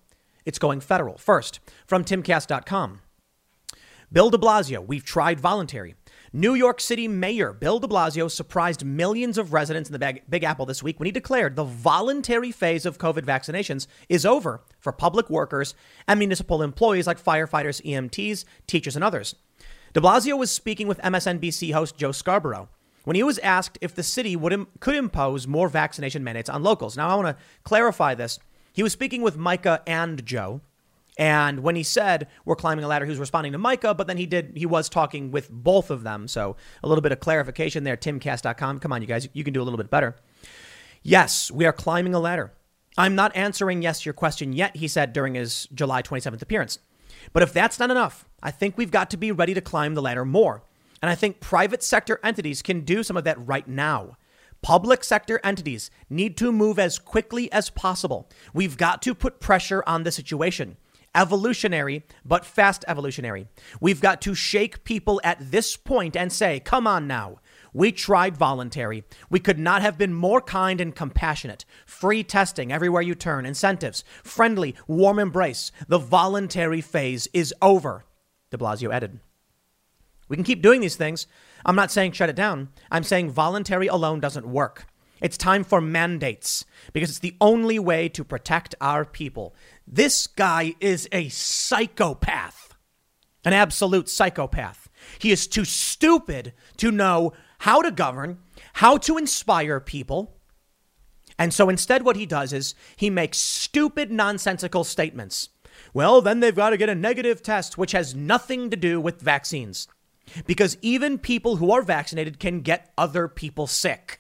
It's 0.46 0.60
going 0.60 0.80
federal. 0.80 1.18
First, 1.18 1.60
from 1.86 2.04
timcast.com. 2.04 3.02
Bill 4.12 4.30
de 4.30 4.38
Blasio, 4.38 4.86
we've 4.86 5.06
tried 5.06 5.40
voluntary. 5.40 5.96
New 6.34 6.54
York 6.54 6.80
City 6.80 7.10
Mayor 7.10 7.52
Bill 7.52 7.80
de 7.80 7.88
Blasio 7.88 8.32
surprised 8.32 8.86
millions 8.86 9.38
of 9.38 9.52
residents 9.52 9.90
in 9.90 10.00
the 10.00 10.22
Big 10.30 10.46
Apple 10.46 10.66
this 10.66 10.82
week 10.82 10.98
when 10.98 11.06
he 11.06 11.12
declared 11.12 11.58
the 11.58 11.66
voluntary 11.66 12.54
phase 12.54 12.86
of 12.86 12.98
COVID 12.98 13.26
vaccinations 13.26 13.86
is 14.08 14.26
over 14.26 14.62
for 14.80 14.94
public 14.94 15.30
workers 15.30 15.76
and 16.08 16.20
municipal 16.20 16.62
employees 16.64 17.06
like 17.06 17.22
firefighters, 17.22 17.86
EMTs, 17.86 18.46
teachers, 18.66 18.96
and 18.96 19.04
others. 19.04 19.36
De 19.92 20.00
Blasio 20.00 20.38
was 20.38 20.50
speaking 20.50 20.88
with 20.88 21.02
MSNBC 21.02 21.74
host 21.74 21.98
Joe 21.98 22.14
Scarborough 22.14 22.70
when 23.04 23.18
he 23.18 23.24
was 23.24 23.38
asked 23.40 23.78
if 23.82 23.94
the 23.94 24.02
city 24.02 24.38
would 24.38 24.54
Im- 24.54 24.68
could 24.80 24.96
impose 24.96 25.48
more 25.48 25.68
vaccination 25.68 26.24
mandates 26.24 26.50
on 26.50 26.64
locals. 26.64 26.96
Now, 26.96 27.10
I 27.10 27.16
want 27.16 27.38
to 27.38 27.44
clarify 27.66 28.16
this. 28.16 28.40
He 28.72 28.84
was 28.84 28.94
speaking 28.94 29.22
with 29.22 29.38
Mika 29.38 29.84
and 29.86 30.26
Joe. 30.26 30.62
And 31.22 31.60
when 31.60 31.76
he 31.76 31.84
said 31.84 32.30
we're 32.46 32.56
climbing 32.56 32.84
a 32.84 32.88
ladder, 32.88 33.06
he 33.06 33.12
was 33.12 33.20
responding 33.20 33.52
to 33.52 33.60
Mika, 33.60 33.94
but 33.94 34.08
then 34.08 34.18
he 34.18 34.26
did 34.26 34.54
he 34.56 34.66
was 34.66 34.90
talking 34.90 35.30
with 35.30 35.52
both 35.52 35.92
of 35.92 36.02
them. 36.02 36.28
So 36.28 36.56
a 36.82 36.88
little 36.88 37.04
bit 37.04 37.12
of 37.12 37.20
clarification 37.20 37.84
there. 37.84 37.96
Timcast.com. 37.96 38.80
Come 38.80 38.92
on, 38.92 39.04
you 39.04 39.08
guys, 39.08 39.30
you 39.34 39.44
can 39.44 39.54
do 39.54 39.62
a 39.62 39.64
little 39.64 39.78
bit 39.78 39.92
better. 39.92 40.16
Yes, 41.04 41.52
we 41.52 41.68
are 41.68 41.74
climbing 41.74 42.16
a 42.16 42.20
ladder. 42.20 42.54
I'm 42.98 43.14
not 43.14 43.36
answering 43.36 43.84
yes 43.84 44.02
to 44.02 44.06
your 44.06 44.16
question 44.16 44.52
yet, 44.52 44.76
he 44.76 44.88
said 44.88 45.14
during 45.14 45.36
his 45.36 45.68
July 45.72 46.02
27th 46.02 46.42
appearance. 46.42 46.80
But 47.34 47.44
if 47.44 47.54
that's 47.54 47.78
not 47.78 47.92
enough, 47.92 48.26
I 48.42 48.50
think 48.50 48.76
we've 48.76 48.90
got 48.90 49.12
to 49.12 49.18
be 49.18 49.32
ready 49.32 49.54
to 49.54 49.62
climb 49.62 49.94
the 49.94 50.02
ladder 50.02 50.26
more. 50.26 50.64
And 51.04 51.12
I 51.12 51.14
think 51.14 51.40
private 51.40 51.84
sector 51.84 52.20
entities 52.24 52.64
can 52.64 52.82
do 52.82 53.04
some 53.04 53.16
of 53.16 53.26
that 53.26 53.48
right 53.48 53.68
now. 53.68 54.18
Public 54.64 55.04
sector 55.04 55.40
entities 55.44 55.92
need 56.10 56.36
to 56.38 56.52
move 56.52 56.80
as 56.80 56.98
quickly 56.98 57.52
as 57.52 57.70
possible. 57.70 58.28
We've 58.56 58.76
got 58.76 59.04
to 59.04 59.14
put 59.14 59.40
pressure 59.40 59.84
on 59.86 60.02
the 60.02 60.12
situation. 60.12 60.78
Evolutionary, 61.14 62.04
but 62.24 62.46
fast 62.46 62.86
evolutionary. 62.88 63.48
We've 63.82 64.00
got 64.00 64.22
to 64.22 64.34
shake 64.34 64.84
people 64.84 65.20
at 65.24 65.52
this 65.52 65.76
point 65.76 66.16
and 66.16 66.32
say, 66.32 66.60
come 66.60 66.88
on 66.88 67.06
now. 67.06 67.40
We 67.74 67.92
tried 67.92 68.38
voluntary. 68.38 69.04
We 69.30 69.40
could 69.40 69.60
not 69.60 69.82
have 69.82 69.98
been 69.98 70.14
more 70.14 70.42
kind 70.42 70.80
and 70.82 70.96
compassionate. 70.96 71.66
Free 71.86 72.24
testing 72.24 72.72
everywhere 72.72 73.02
you 73.02 73.16
turn, 73.16 73.46
incentives, 73.46 74.04
friendly, 74.24 74.76
warm 74.88 75.20
embrace. 75.20 75.72
The 75.88 75.98
voluntary 75.98 76.82
phase 76.82 77.28
is 77.34 77.54
over, 77.62 78.06
de 78.50 78.58
Blasio 78.58 78.94
added. 78.94 79.20
We 80.28 80.38
can 80.38 80.46
keep 80.46 80.62
doing 80.62 80.80
these 80.80 80.96
things. 80.96 81.28
I'm 81.66 81.76
not 81.76 81.92
saying 81.92 82.14
shut 82.14 82.30
it 82.30 82.36
down. 82.38 82.70
I'm 82.90 83.04
saying 83.04 83.32
voluntary 83.32 83.88
alone 83.88 84.22
doesn't 84.22 84.48
work. 84.48 84.86
It's 85.22 85.38
time 85.38 85.64
for 85.64 85.80
mandates 85.80 86.66
because 86.94 87.10
it's 87.10 87.20
the 87.20 87.36
only 87.40 87.78
way 87.78 88.10
to 88.10 88.24
protect 88.24 88.74
our 88.82 89.06
people. 89.06 89.54
This 89.88 90.28
guy 90.28 90.76
is 90.80 91.08
a 91.12 91.30
psychopath, 91.30 92.76
an 93.44 93.54
absolute 93.54 94.10
psychopath. 94.10 94.90
He 95.20 95.32
is 95.32 95.48
too 95.48 95.66
stupid 95.66 96.54
to 96.78 96.92
know 96.92 97.34
how 97.60 97.82
to 97.82 97.92
govern, 97.92 98.40
how 98.74 98.98
to 98.98 99.18
inspire 99.18 99.80
people. 99.80 100.38
And 101.38 101.54
so 101.54 101.70
instead, 101.70 102.04
what 102.04 102.16
he 102.16 102.26
does 102.26 102.54
is 102.54 102.76
he 102.96 103.10
makes 103.10 103.38
stupid, 103.38 104.12
nonsensical 104.12 104.84
statements. 104.84 105.50
Well, 105.94 106.22
then 106.22 106.40
they've 106.40 106.56
got 106.56 106.70
to 106.72 106.78
get 106.78 106.90
a 106.90 106.96
negative 106.96 107.42
test, 107.42 107.78
which 107.78 107.94
has 107.94 108.16
nothing 108.16 108.70
to 108.70 108.78
do 108.78 109.02
with 109.02 109.22
vaccines 109.22 109.88
because 110.46 110.78
even 110.82 111.18
people 111.18 111.58
who 111.58 111.72
are 111.72 111.82
vaccinated 111.82 112.40
can 112.40 112.62
get 112.62 112.94
other 112.98 113.28
people 113.28 113.68
sick. 113.68 114.20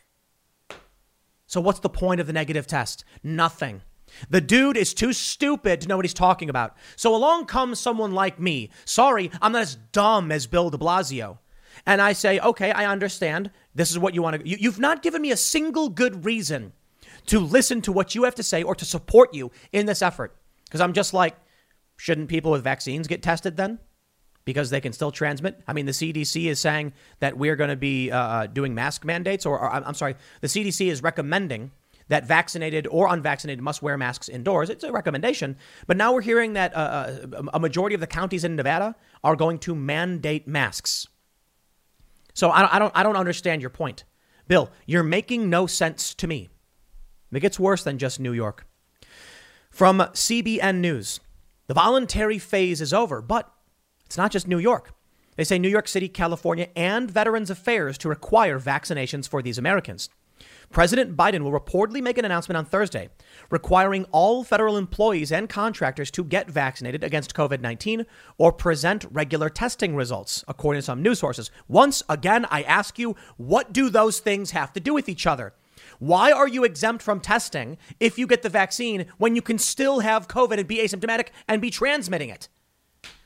So, 1.46 1.62
what's 1.62 1.80
the 1.80 1.90
point 1.90 2.22
of 2.22 2.28
the 2.28 2.34
negative 2.34 2.68
test? 2.68 3.04
Nothing. 3.24 3.82
The 4.30 4.42
dude 4.42 4.78
is 4.78 4.94
too 4.94 5.14
stupid 5.14 5.82
to 5.82 5.88
know 5.88 5.96
what 5.96 6.06
he's 6.06 6.14
talking 6.14 6.50
about. 6.50 6.76
So, 6.96 7.16
along 7.16 7.46
comes 7.46 7.80
someone 7.80 8.12
like 8.12 8.40
me. 8.40 8.70
Sorry, 8.86 9.32
I'm 9.42 9.52
not 9.52 9.64
as 9.64 9.78
dumb 9.92 10.32
as 10.32 10.48
Bill 10.48 10.70
de 10.70 10.78
Blasio. 10.78 11.40
And 11.86 12.02
I 12.02 12.14
say, 12.14 12.40
okay, 12.40 12.72
I 12.72 12.86
understand. 12.86 13.52
This 13.74 13.92
is 13.92 13.98
what 13.98 14.14
you 14.14 14.22
want 14.22 14.42
to. 14.42 14.48
You, 14.48 14.58
you've 14.60 14.80
not 14.80 15.02
given 15.02 15.22
me 15.22 15.32
a 15.32 15.38
single 15.38 15.90
good 15.90 16.26
reason 16.26 16.74
to 17.28 17.40
listen 17.40 17.82
to 17.84 17.92
what 17.92 18.14
you 18.14 18.24
have 18.24 18.36
to 18.36 18.44
say 18.44 18.62
or 18.64 18.76
to 18.76 18.86
support 18.86 19.34
you 19.34 19.52
in 19.72 19.86
this 19.86 20.02
effort. 20.02 20.36
Because 20.66 20.82
I'm 20.82 20.94
just 20.94 21.14
like, 21.14 21.36
shouldn't 21.98 22.30
people 22.30 22.52
with 22.52 22.64
vaccines 22.64 23.08
get 23.08 23.24
tested 23.24 23.58
then? 23.58 23.80
because 24.46 24.70
they 24.70 24.82
can 24.82 24.94
still 24.94 25.12
transmit. 25.12 25.62
I 25.68 25.74
mean, 25.74 25.86
the 25.86 25.92
CDC 25.92 26.46
is 26.46 26.60
saying 26.60 26.94
that 27.20 27.38
we're 27.38 27.56
going 27.56 27.70
to 27.70 27.76
be 27.76 28.12
uh, 28.12 28.18
uh, 28.18 28.48
doing 28.48 28.74
mask 28.74 29.06
mandates, 29.06 29.46
or, 29.46 29.60
or, 29.60 29.72
I'm 29.72 29.94
sorry, 29.94 30.16
the 30.42 30.48
CDC 30.48 30.88
is 30.88 31.04
recommending 31.04 31.72
that 32.12 32.26
vaccinated 32.26 32.88
or 32.92 33.08
unvaccinated 33.08 33.64
must 33.64 33.82
wear 33.82 33.98
masks 33.98 34.28
indoors. 34.28 34.70
It's 34.70 34.84
a 34.84 34.92
recommendation. 34.92 35.56
But 35.88 35.96
now 35.96 36.14
we're 36.14 36.20
hearing 36.20 36.54
that 36.54 36.76
uh, 36.76 36.78
uh 36.78 37.44
a 37.54 37.60
majority 37.60 37.94
of 37.96 38.02
the 38.02 38.08
counties 38.08 38.44
in 38.44 38.58
Nevada 38.58 38.96
are 39.24 39.38
going 39.38 39.60
to 39.60 39.74
mandate 39.74 40.46
masks. 40.46 41.08
So 42.34 42.50
I, 42.50 42.76
I 42.76 42.80
don't, 42.80 42.92
I 42.94 43.04
don't 43.04 43.16
understand 43.16 43.62
your 43.62 43.70
point. 43.70 44.04
Bill, 44.50 44.70
you're 44.86 45.04
making 45.04 45.50
no 45.50 45.68
sense 45.68 46.14
to 46.16 46.28
me. 46.28 46.50
It 47.32 47.40
gets 47.40 47.58
worse 47.58 47.86
than 47.86 47.98
just 47.98 48.20
New 48.20 48.34
York. 48.34 48.68
From 49.70 50.00
CBN 50.00 50.80
News, 50.80 51.22
the 51.68 51.74
voluntary 51.74 52.40
phase 52.40 52.82
is 52.82 52.92
over, 52.92 53.22
but 53.22 53.50
it's 54.06 54.18
not 54.18 54.32
just 54.32 54.50
New 54.50 54.60
York. 54.60 54.92
They 55.38 55.46
say 55.46 55.58
New 55.58 55.70
York 55.70 55.88
City, 55.88 56.10
California, 56.10 56.68
and 56.76 57.10
Veterans 57.10 57.50
Affairs 57.50 57.98
to 58.00 58.10
require 58.10 58.60
vaccinations 58.60 59.30
for 59.30 59.42
these 59.42 59.58
Americans. 59.58 60.10
President 60.72 61.18
Biden 61.18 61.42
will 61.42 61.52
reportedly 61.52 62.02
make 62.02 62.18
an 62.18 62.26
announcement 62.26 62.58
on 62.58 62.66
Thursday 62.66 63.10
requiring 63.50 64.06
all 64.12 64.44
federal 64.44 64.78
employees 64.78 65.32
and 65.32 65.50
contractors 65.50 66.10
to 66.12 66.24
get 66.24 66.50
vaccinated 66.50 67.04
against 67.04 67.34
COVID 67.34 67.62
19 67.62 68.06
or 68.38 68.52
present 68.52 69.06
regular 69.12 69.50
testing 69.50 69.96
results, 69.96 70.44
according 70.48 70.80
to 70.80 70.86
some 70.86 71.02
news 71.02 71.20
sources. 71.20 71.52
Once 71.68 72.04
again, 72.08 72.46
I 72.50 72.64
ask 72.64 72.98
you, 72.98 73.16
what 73.38 73.74
do 73.74 73.90
those 73.90 74.20
things 74.20 74.52
have 74.52 74.74
to 74.74 74.80
do 74.80 74.94
with 74.94 75.10
each 75.10 75.28
other? 75.28 75.54
Why 76.00 76.32
are 76.32 76.48
you 76.48 76.64
exempt 76.64 77.04
from 77.04 77.20
testing 77.20 77.78
if 78.00 78.18
you 78.18 78.26
get 78.26 78.42
the 78.42 78.50
vaccine 78.50 79.06
when 79.18 79.36
you 79.36 79.42
can 79.42 79.60
still 79.60 80.00
have 80.00 80.28
COVID 80.28 80.58
and 80.58 80.68
be 80.68 80.78
asymptomatic 80.78 81.28
and 81.48 81.62
be 81.62 81.70
transmitting 81.70 82.30
it? 82.30 82.50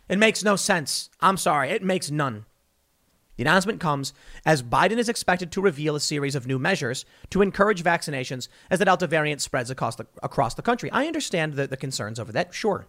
It 0.10 0.20
makes 0.20 0.44
no 0.44 0.56
sense. 0.56 1.10
I'm 1.22 1.38
sorry, 1.38 1.70
it 1.72 1.84
makes 1.84 2.12
none. 2.12 2.46
The 3.38 3.44
announcement 3.44 3.80
comes 3.80 4.14
as 4.46 4.64
Biden 4.64 4.98
is 4.98 5.10
expected 5.10 5.52
to 5.52 5.62
reveal 5.62 5.96
a 5.96 6.00
series 6.00 6.36
of 6.36 6.48
new 6.48 6.60
measures 6.60 7.06
to 7.32 7.42
encourage 7.42 7.84
vaccinations 7.84 8.48
as 8.70 8.80
the 8.80 8.86
Delta 8.86 9.08
variant 9.08 9.42
spreads 9.42 9.70
across 9.70 9.96
the, 9.96 10.08
across 10.24 10.54
the 10.54 10.62
country. 10.62 10.90
I 10.92 11.08
understand 11.08 11.54
the, 11.54 11.68
the 11.68 11.78
concerns 11.78 12.20
over 12.20 12.32
that, 12.32 12.54
sure. 12.54 12.88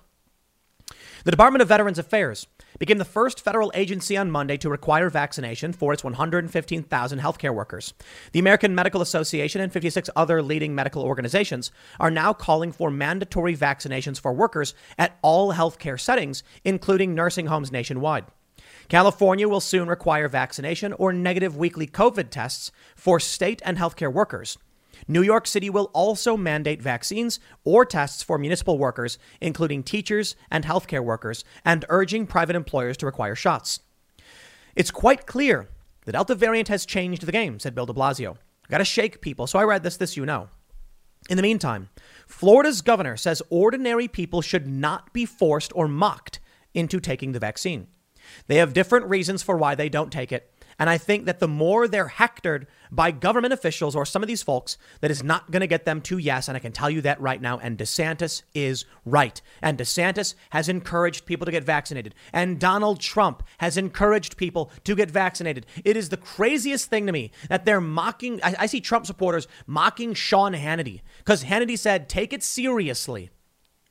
The 1.25 1.33
Department 1.33 1.63
of 1.63 1.69
Veterans 1.69 1.99
Affairs 1.99 2.47
became 2.79 2.99
the 2.99 3.05
first 3.05 3.41
federal 3.41 3.73
agency 3.75 4.17
on 4.17 4.31
Monday 4.31 4.57
to 4.59 4.71
require 4.71 5.11
vaccination 5.11 5.73
for 5.73 5.93
its 5.93 6.05
115,000 6.05 7.19
healthcare 7.19 7.53
workers. 7.53 7.95
The 8.31 8.39
American 8.39 8.75
Medical 8.75 9.01
Association 9.01 9.61
and 9.61 9.73
56 9.73 10.09
other 10.15 10.43
leading 10.43 10.77
medical 10.77 11.03
organizations 11.03 11.73
are 11.99 12.11
now 12.11 12.33
calling 12.33 12.71
for 12.71 12.93
mandatory 12.93 13.57
vaccinations 13.57 14.21
for 14.21 14.33
workers 14.33 14.75
at 14.97 15.19
all 15.23 15.55
healthcare 15.55 15.99
settings, 15.99 16.45
including 16.65 17.15
nursing 17.15 17.47
homes 17.47 17.73
nationwide. 17.73 18.27
California 18.89 19.49
will 19.49 19.61
soon 19.61 19.89
require 19.89 20.29
vaccination 20.29 20.93
or 20.93 21.13
negative 21.13 21.57
weekly 21.57 21.87
COVID 21.87 22.31
tests 22.31 22.71
for 22.95 23.19
state 23.19 23.61
and 23.65 23.79
healthcare 23.79 24.13
workers. 24.13 24.59
New 25.09 25.23
York 25.23 25.47
City 25.47 25.69
will 25.69 25.91
also 25.93 26.37
mandate 26.37 26.81
vaccines 26.81 27.39
or 27.65 27.85
tests 27.85 28.23
for 28.23 28.39
municipal 28.39 28.79
workers, 28.79 29.19
including 29.41 29.83
teachers 29.83 30.37
and 30.51 30.65
healthcare 30.65 31.05
workers, 31.05 31.45
and 31.65 31.85
urging 31.89 32.27
private 32.27 32.57
employers 32.57 32.97
to 32.97 33.07
require 33.07 33.35
shots. 33.35 33.81
It's 34.75 34.91
quite 34.91 35.27
clear 35.27 35.69
the 36.05 36.13
Delta 36.13 36.35
variant 36.35 36.69
has 36.69 36.87
changed 36.87 37.27
the 37.27 37.33
game, 37.33 37.59
said 37.59 37.75
Bill 37.75 37.87
de 37.87 37.93
Blasio. 37.93 38.37
Got 38.69 38.79
to 38.79 38.85
shake 38.85 39.21
people. 39.21 39.47
So 39.47 39.59
I 39.59 39.65
read 39.65 39.83
this, 39.83 39.97
this 39.97 40.17
you 40.17 40.25
know. 40.25 40.49
In 41.29 41.37
the 41.37 41.43
meantime, 41.43 41.89
Florida's 42.27 42.81
governor 42.81 43.17
says 43.17 43.43
ordinary 43.51 44.07
people 44.07 44.43
should 44.43 44.67
not 44.67 45.13
be 45.13 45.27
forced 45.27 45.73
or 45.75 45.89
mocked 45.89 46.39
into 46.75 47.01
taking 47.01 47.33
the 47.33 47.41
vaccine. 47.41 47.89
They 48.47 48.57
have 48.57 48.73
different 48.73 49.07
reasons 49.07 49.43
for 49.43 49.57
why 49.57 49.75
they 49.75 49.89
don't 49.89 50.13
take 50.13 50.33
it, 50.33 50.51
and 50.79 50.91
I 50.91 50.99
think 50.99 51.25
that 51.25 51.41
the 51.41 51.49
more 51.49 51.89
they're 51.89 52.09
hectored 52.09 52.67
by 52.93 53.11
government 53.11 53.55
officials 53.55 53.97
or 53.97 54.05
some 54.05 54.23
of 54.23 54.27
these 54.27 54.43
folks, 54.43 54.77
that 55.01 55.11
is 55.11 55.23
not 55.23 55.51
going 55.51 55.61
to 55.61 55.67
get 55.67 55.85
them 55.85 56.01
to 56.03 56.19
yes. 56.19 56.49
And 56.49 56.57
I 56.57 56.61
can 56.61 56.73
tell 56.73 56.91
you 56.91 57.01
that 57.03 57.21
right 57.21 57.41
now. 57.41 57.59
And 57.59 57.79
DeSantis 57.79 58.43
is 58.55 58.85
right. 59.05 59.41
And 59.63 59.79
DeSantis 59.79 60.35
has 60.51 60.69
encouraged 60.69 61.25
people 61.25 61.47
to 61.47 61.53
get 61.53 61.65
vaccinated. 61.65 62.15
And 62.33 62.61
Donald 62.61 63.01
Trump 63.01 63.43
has 63.59 63.77
encouraged 63.77 64.37
people 64.37 64.71
to 64.85 64.95
get 64.95 65.11
vaccinated. 65.11 65.67
It 65.85 65.97
is 65.97 66.11
the 66.11 66.17
craziest 66.19 66.91
thing 66.91 67.07
to 67.07 67.13
me 67.13 67.33
that 67.49 67.65
they're 67.65 67.81
mocking. 67.81 68.41
I, 68.43 68.55
I 68.61 68.67
see 68.67 68.81
Trump 68.81 69.07
supporters 69.07 69.49
mocking 69.67 70.13
Sean 70.13 70.53
Hannity 70.53 71.01
because 71.19 71.45
Hannity 71.45 71.79
said, 71.79 72.09
take 72.09 72.33
it 72.33 72.43
seriously, 72.43 73.31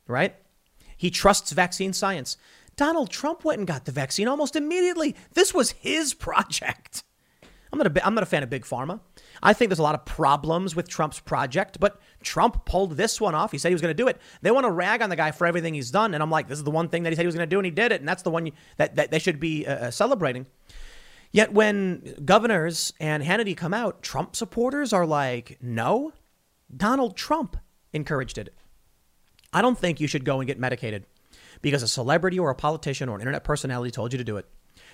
right? 0.07 0.35
He 0.97 1.09
trusts 1.09 1.51
vaccine 1.51 1.93
science. 1.93 2.37
Donald 2.75 3.09
Trump 3.09 3.43
went 3.43 3.59
and 3.59 3.67
got 3.67 3.85
the 3.85 3.91
vaccine 3.91 4.27
almost 4.27 4.55
immediately. 4.55 5.15
This 5.33 5.53
was 5.53 5.71
his 5.71 6.13
project. 6.13 7.03
I'm 7.71 7.79
not, 7.79 7.97
a, 7.97 8.05
I'm 8.05 8.15
not 8.15 8.23
a 8.23 8.27
fan 8.27 8.43
of 8.43 8.49
Big 8.49 8.63
Pharma. 8.63 9.01
I 9.43 9.51
think 9.51 9.69
there's 9.69 9.79
a 9.79 9.83
lot 9.83 9.95
of 9.95 10.05
problems 10.05 10.75
with 10.75 10.87
Trump's 10.87 11.19
project, 11.19 11.77
but 11.79 11.99
Trump 12.23 12.65
pulled 12.65 12.95
this 12.95 13.19
one 13.19 13.35
off. 13.35 13.51
He 13.51 13.57
said 13.57 13.69
he 13.69 13.75
was 13.75 13.81
going 13.81 13.95
to 13.95 14.01
do 14.01 14.07
it. 14.07 14.19
They 14.41 14.51
want 14.51 14.65
to 14.65 14.71
rag 14.71 15.01
on 15.01 15.09
the 15.09 15.15
guy 15.17 15.31
for 15.31 15.45
everything 15.45 15.73
he's 15.73 15.91
done. 15.91 16.13
And 16.13 16.23
I'm 16.23 16.31
like, 16.31 16.47
this 16.47 16.57
is 16.57 16.63
the 16.63 16.71
one 16.71 16.87
thing 16.87 17.03
that 17.03 17.09
he 17.09 17.15
said 17.15 17.23
he 17.23 17.27
was 17.27 17.35
going 17.35 17.49
to 17.49 17.53
do, 17.53 17.59
and 17.59 17.65
he 17.65 17.71
did 17.71 17.91
it. 17.91 17.99
And 17.99 18.07
that's 18.07 18.23
the 18.23 18.29
one 18.31 18.51
that, 18.77 18.95
that 18.95 19.11
they 19.11 19.19
should 19.19 19.39
be 19.39 19.65
uh, 19.65 19.87
uh, 19.87 19.91
celebrating. 19.91 20.45
Yet 21.31 21.51
when 21.51 22.15
governors 22.23 22.93
and 22.99 23.21
Hannity 23.21 23.57
come 23.57 23.73
out, 23.73 24.01
Trump 24.01 24.37
supporters 24.37 24.93
are 24.93 25.05
like, 25.05 25.57
no, 25.61 26.13
Donald 26.75 27.17
Trump 27.17 27.57
encouraged 27.91 28.37
it. 28.37 28.53
I 29.51 29.61
don't 29.61 29.77
think 29.77 29.99
you 29.99 30.07
should 30.07 30.23
go 30.23 30.39
and 30.39 30.47
get 30.47 30.59
medicated 30.59 31.05
because 31.65 31.81
a 31.81 31.87
celebrity 31.87 32.37
or 32.37 32.51
a 32.51 32.55
politician 32.55 33.09
or 33.09 33.15
an 33.15 33.21
internet 33.21 33.43
personality 33.43 33.89
told 33.89 34.13
you 34.13 34.19
to 34.19 34.23
do 34.23 34.37
it. 34.37 34.45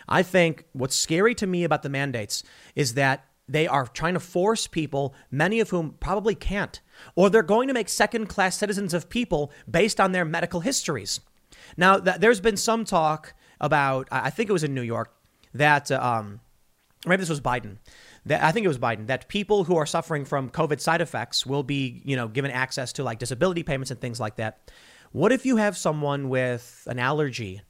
I 0.08 0.24
think 0.24 0.64
what's 0.72 0.96
scary 0.96 1.36
to 1.36 1.46
me 1.46 1.66
about 1.66 1.84
the 1.84 1.90
mandates 1.90 2.44
is 2.76 2.94
that 2.94 3.26
they 3.46 3.68
are 3.68 3.86
trying 3.88 4.14
to 4.14 4.22
force 4.22 4.68
people, 4.68 5.14
many 5.30 5.60
of 5.60 5.72
whom 5.72 5.98
probably 6.00 6.34
can't, 6.34 6.80
or 7.14 7.30
they're 7.30 7.44
going 7.44 7.68
to 7.68 7.74
make 7.74 7.90
second 7.90 8.28
class 8.28 8.58
citizens 8.58 8.94
of 8.94 9.10
people 9.10 9.52
based 9.70 10.00
on 10.00 10.14
their 10.14 10.24
medical 10.24 10.62
histories. 10.62 11.20
Now, 11.76 11.98
th- 11.98 12.22
there's 12.22 12.40
been 12.40 12.56
some 12.56 12.86
talk 12.86 13.34
about, 13.60 14.08
I 14.10 14.30
think 14.30 14.50
it 14.50 14.54
was 14.54 14.64
in 14.64 14.74
New 14.74 14.82
York, 14.82 15.14
that, 15.54 15.92
um, 15.92 16.40
maybe 17.06 17.20
this 17.20 17.30
was 17.30 17.42
Biden. 17.42 17.80
That, 18.28 18.42
I 18.42 18.54
think 18.54 18.64
it 18.64 18.70
was 18.70 18.80
Biden 18.80 19.08
that 19.08 19.28
people 19.28 19.66
who 19.66 19.76
are 19.76 19.86
suffering 19.86 20.24
from 20.24 20.50
COVID 20.50 20.80
side 20.80 21.02
effects 21.02 21.46
will 21.46 21.64
be, 21.64 22.02
you 22.06 22.16
know, 22.16 22.30
given 22.30 22.50
access 22.50 22.94
to 22.94 23.04
like 23.04 23.20
disability 23.20 23.64
payments 23.64 23.92
and 23.92 24.00
things 24.00 24.22
like 24.22 24.38
that. 24.38 24.72
What 25.12 25.34
if 25.34 25.46
you 25.46 25.58
have 25.58 25.76
someone 25.76 26.30
with 26.30 26.88
an 26.90 26.98
allergy 26.98 27.62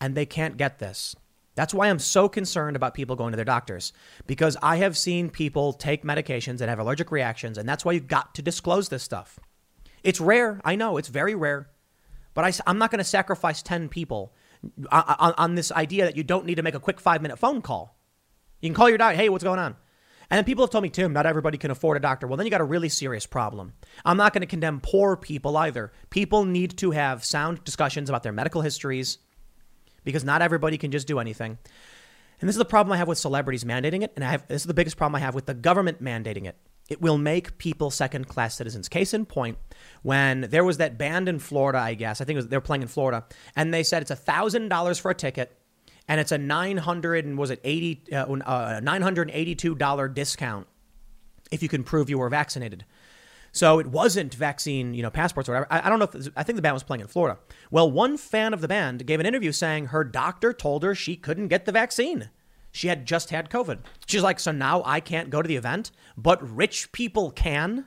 and 0.00 0.14
they 0.14 0.26
can't 0.26 0.56
get 0.56 0.78
this? 0.78 1.16
That's 1.56 1.74
why 1.74 1.88
I'm 1.88 1.98
so 1.98 2.28
concerned 2.28 2.76
about 2.76 2.94
people 2.94 3.16
going 3.16 3.32
to 3.32 3.36
their 3.36 3.44
doctors 3.44 3.92
because 4.26 4.56
I 4.62 4.76
have 4.76 4.96
seen 4.96 5.28
people 5.28 5.72
take 5.72 6.04
medications 6.04 6.60
and 6.60 6.68
have 6.68 6.78
allergic 6.78 7.10
reactions, 7.10 7.58
and 7.58 7.68
that's 7.68 7.84
why 7.84 7.92
you've 7.92 8.08
got 8.08 8.34
to 8.36 8.42
disclose 8.42 8.88
this 8.88 9.02
stuff. 9.02 9.40
It's 10.04 10.20
rare, 10.20 10.60
I 10.64 10.76
know, 10.76 10.96
it's 10.96 11.08
very 11.08 11.34
rare, 11.34 11.68
but 12.32 12.44
I, 12.44 12.70
am 12.70 12.78
not 12.78 12.90
going 12.90 12.98
to 12.98 13.04
sacrifice 13.04 13.62
10 13.62 13.88
people 13.88 14.32
on, 14.90 15.34
on, 15.36 15.54
this 15.54 15.72
idea 15.72 16.04
that 16.04 16.16
you 16.16 16.22
don't 16.22 16.46
need 16.46 16.56
to 16.56 16.62
make 16.62 16.74
a 16.74 16.80
quick 16.80 17.00
five 17.00 17.22
minute 17.22 17.38
phone 17.38 17.60
call. 17.60 17.96
You 18.60 18.68
can 18.68 18.74
call 18.74 18.88
your 18.88 18.98
doctor, 18.98 19.16
hey, 19.16 19.28
what's 19.28 19.44
going 19.44 19.58
on? 19.58 19.76
And 20.30 20.38
then 20.38 20.44
people 20.44 20.64
have 20.64 20.70
told 20.70 20.82
me, 20.82 20.90
Tim, 20.90 21.12
not 21.12 21.26
everybody 21.26 21.58
can 21.58 21.70
afford 21.70 21.96
a 21.96 22.00
doctor. 22.00 22.26
Well, 22.26 22.36
then 22.36 22.46
you 22.46 22.50
got 22.50 22.60
a 22.60 22.64
really 22.64 22.88
serious 22.88 23.26
problem. 23.26 23.74
I'm 24.04 24.16
not 24.16 24.32
going 24.32 24.40
to 24.40 24.46
condemn 24.46 24.80
poor 24.80 25.16
people 25.16 25.56
either. 25.56 25.92
People 26.10 26.44
need 26.44 26.78
to 26.78 26.92
have 26.92 27.24
sound 27.24 27.62
discussions 27.64 28.08
about 28.08 28.22
their 28.22 28.32
medical 28.32 28.62
histories 28.62 29.18
because 30.04 30.24
not 30.24 30.42
everybody 30.42 30.78
can 30.78 30.90
just 30.90 31.06
do 31.06 31.18
anything. 31.18 31.58
And 32.40 32.48
this 32.48 32.54
is 32.54 32.58
the 32.58 32.64
problem 32.64 32.92
I 32.92 32.96
have 32.96 33.08
with 33.08 33.18
celebrities 33.18 33.64
mandating 33.64 34.02
it. 34.02 34.12
And 34.16 34.24
I 34.24 34.32
have, 34.32 34.46
this 34.48 34.62
is 34.62 34.66
the 34.66 34.74
biggest 34.74 34.96
problem 34.96 35.16
I 35.16 35.20
have 35.20 35.34
with 35.34 35.46
the 35.46 35.54
government 35.54 36.02
mandating 36.02 36.46
it. 36.46 36.56
It 36.90 37.00
will 37.00 37.16
make 37.16 37.56
people 37.56 37.90
second 37.90 38.28
class 38.28 38.54
citizens. 38.54 38.90
Case 38.90 39.14
in 39.14 39.24
point, 39.24 39.56
when 40.02 40.42
there 40.42 40.64
was 40.64 40.76
that 40.78 40.98
band 40.98 41.28
in 41.28 41.38
Florida, 41.38 41.78
I 41.78 41.94
guess, 41.94 42.20
I 42.20 42.24
think 42.24 42.36
was, 42.36 42.48
they 42.48 42.56
were 42.56 42.60
playing 42.60 42.82
in 42.82 42.88
Florida, 42.88 43.24
and 43.56 43.72
they 43.72 43.82
said 43.82 44.02
it's 44.02 44.10
$1,000 44.10 45.00
for 45.00 45.10
a 45.10 45.14
ticket 45.14 45.56
and 46.08 46.20
it's 46.20 46.32
a 46.32 46.38
900 46.38 47.24
and 47.24 47.38
was 47.38 47.50
it 47.50 47.60
80 47.64 48.02
uh, 48.12 48.16
uh, 48.16 48.80
$982 48.80 50.14
discount 50.14 50.66
if 51.50 51.62
you 51.62 51.68
can 51.68 51.84
prove 51.84 52.10
you 52.10 52.18
were 52.18 52.28
vaccinated. 52.28 52.84
So 53.52 53.78
it 53.78 53.86
wasn't 53.86 54.34
vaccine, 54.34 54.94
you 54.94 55.02
know, 55.02 55.10
passports 55.10 55.48
or 55.48 55.52
whatever. 55.52 55.68
I, 55.70 55.86
I 55.86 55.88
don't 55.88 56.00
know 56.00 56.08
if 56.12 56.28
I 56.36 56.42
think 56.42 56.56
the 56.56 56.62
band 56.62 56.74
was 56.74 56.82
playing 56.82 57.02
in 57.02 57.06
Florida. 57.06 57.38
Well, 57.70 57.88
one 57.88 58.16
fan 58.16 58.52
of 58.52 58.60
the 58.60 58.68
band 58.68 59.06
gave 59.06 59.20
an 59.20 59.26
interview 59.26 59.52
saying 59.52 59.86
her 59.86 60.02
doctor 60.02 60.52
told 60.52 60.82
her 60.82 60.94
she 60.94 61.14
couldn't 61.14 61.48
get 61.48 61.64
the 61.64 61.72
vaccine. 61.72 62.30
She 62.72 62.88
had 62.88 63.06
just 63.06 63.30
had 63.30 63.50
COVID. 63.50 63.78
She's 64.06 64.24
like, 64.24 64.40
so 64.40 64.50
now 64.50 64.82
I 64.84 64.98
can't 64.98 65.30
go 65.30 65.40
to 65.40 65.46
the 65.46 65.54
event, 65.54 65.92
but 66.16 66.42
rich 66.42 66.90
people 66.90 67.30
can. 67.30 67.86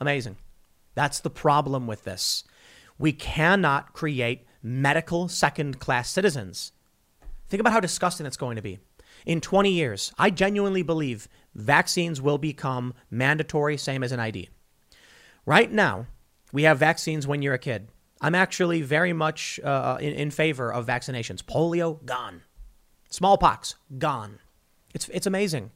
Amazing. 0.00 0.38
That's 0.94 1.20
the 1.20 1.28
problem 1.28 1.86
with 1.86 2.04
this. 2.04 2.44
We 2.98 3.12
cannot 3.12 3.92
create 3.92 4.46
medical 4.62 5.28
second 5.28 5.78
class 5.78 6.08
citizens. 6.08 6.72
Think 7.54 7.60
about 7.60 7.72
how 7.72 7.78
disgusting 7.78 8.26
it's 8.26 8.36
going 8.36 8.56
to 8.56 8.62
be. 8.62 8.80
In 9.26 9.40
20 9.40 9.70
years, 9.70 10.12
I 10.18 10.30
genuinely 10.30 10.82
believe 10.82 11.28
vaccines 11.54 12.20
will 12.20 12.36
become 12.36 12.94
mandatory, 13.12 13.76
same 13.76 14.02
as 14.02 14.10
an 14.10 14.18
ID. 14.18 14.48
Right 15.46 15.70
now, 15.70 16.08
we 16.52 16.64
have 16.64 16.80
vaccines 16.80 17.28
when 17.28 17.42
you're 17.42 17.54
a 17.54 17.58
kid. 17.60 17.90
I'm 18.20 18.34
actually 18.34 18.82
very 18.82 19.12
much 19.12 19.60
uh, 19.62 19.98
in, 20.00 20.14
in 20.14 20.32
favor 20.32 20.72
of 20.72 20.84
vaccinations. 20.84 21.44
Polio, 21.44 22.04
gone. 22.04 22.42
Smallpox, 23.08 23.76
gone. 23.98 24.40
It's, 24.92 25.08
it's 25.10 25.28
amazing. 25.28 25.70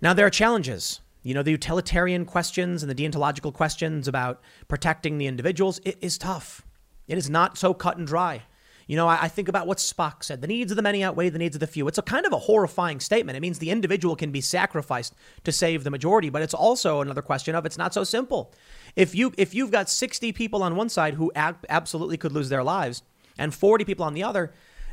Now, 0.00 0.14
there 0.14 0.26
are 0.26 0.30
challenges. 0.30 1.00
You 1.24 1.34
know, 1.34 1.42
the 1.42 1.50
utilitarian 1.50 2.24
questions 2.24 2.84
and 2.84 2.88
the 2.88 2.94
deontological 2.94 3.52
questions 3.52 4.06
about 4.06 4.40
protecting 4.68 5.18
the 5.18 5.26
individuals. 5.26 5.80
It 5.84 5.98
is 6.00 6.16
tough. 6.16 6.64
It 7.08 7.18
is 7.18 7.28
not 7.28 7.58
so 7.58 7.74
cut 7.74 7.96
and 7.96 8.06
dry. 8.06 8.44
You 8.86 8.96
know, 8.96 9.08
I, 9.08 9.22
I, 9.22 9.28
think 9.28 9.48
about 9.48 9.66
what 9.66 9.78
Spock 9.78 10.22
said 10.22 10.40
the 10.40 10.46
needs 10.46 10.70
of 10.70 10.76
the 10.76 10.82
many 10.82 11.02
outweigh 11.02 11.28
the 11.28 11.38
needs 11.38 11.56
of 11.56 11.60
the 11.60 11.66
few. 11.66 11.88
It's 11.88 11.98
a 11.98 12.02
kind 12.02 12.24
of 12.24 12.32
a 12.32 12.38
horrifying 12.38 13.00
statement. 13.00 13.36
It 13.36 13.40
means 13.40 13.58
the 13.58 13.70
individual 13.70 14.14
can 14.14 14.30
be 14.30 14.40
sacrificed 14.40 15.14
to 15.42 15.50
save 15.50 15.82
the 15.82 15.90
majority, 15.90 16.30
but 16.30 16.42
it's 16.42 16.54
also 16.54 17.00
another 17.00 17.22
question 17.22 17.54
of 17.56 17.66
it's 17.66 17.78
not 17.78 17.92
so 17.92 18.04
simple. 18.04 18.54
If, 18.94 19.14
you, 19.14 19.32
if 19.36 19.54
you've 19.54 19.72
got 19.72 19.90
60 19.90 20.32
people 20.32 20.62
on 20.62 20.76
one 20.76 20.88
side 20.88 21.14
who 21.14 21.32
ab- 21.34 21.66
absolutely 21.68 22.16
could 22.16 22.32
lose 22.32 22.48
their 22.48 22.62
lives 22.62 23.02
and 23.36 23.52
40 23.52 23.84
people 23.84 24.04
on 24.04 24.14
the 24.14 24.22
other, 24.22 24.52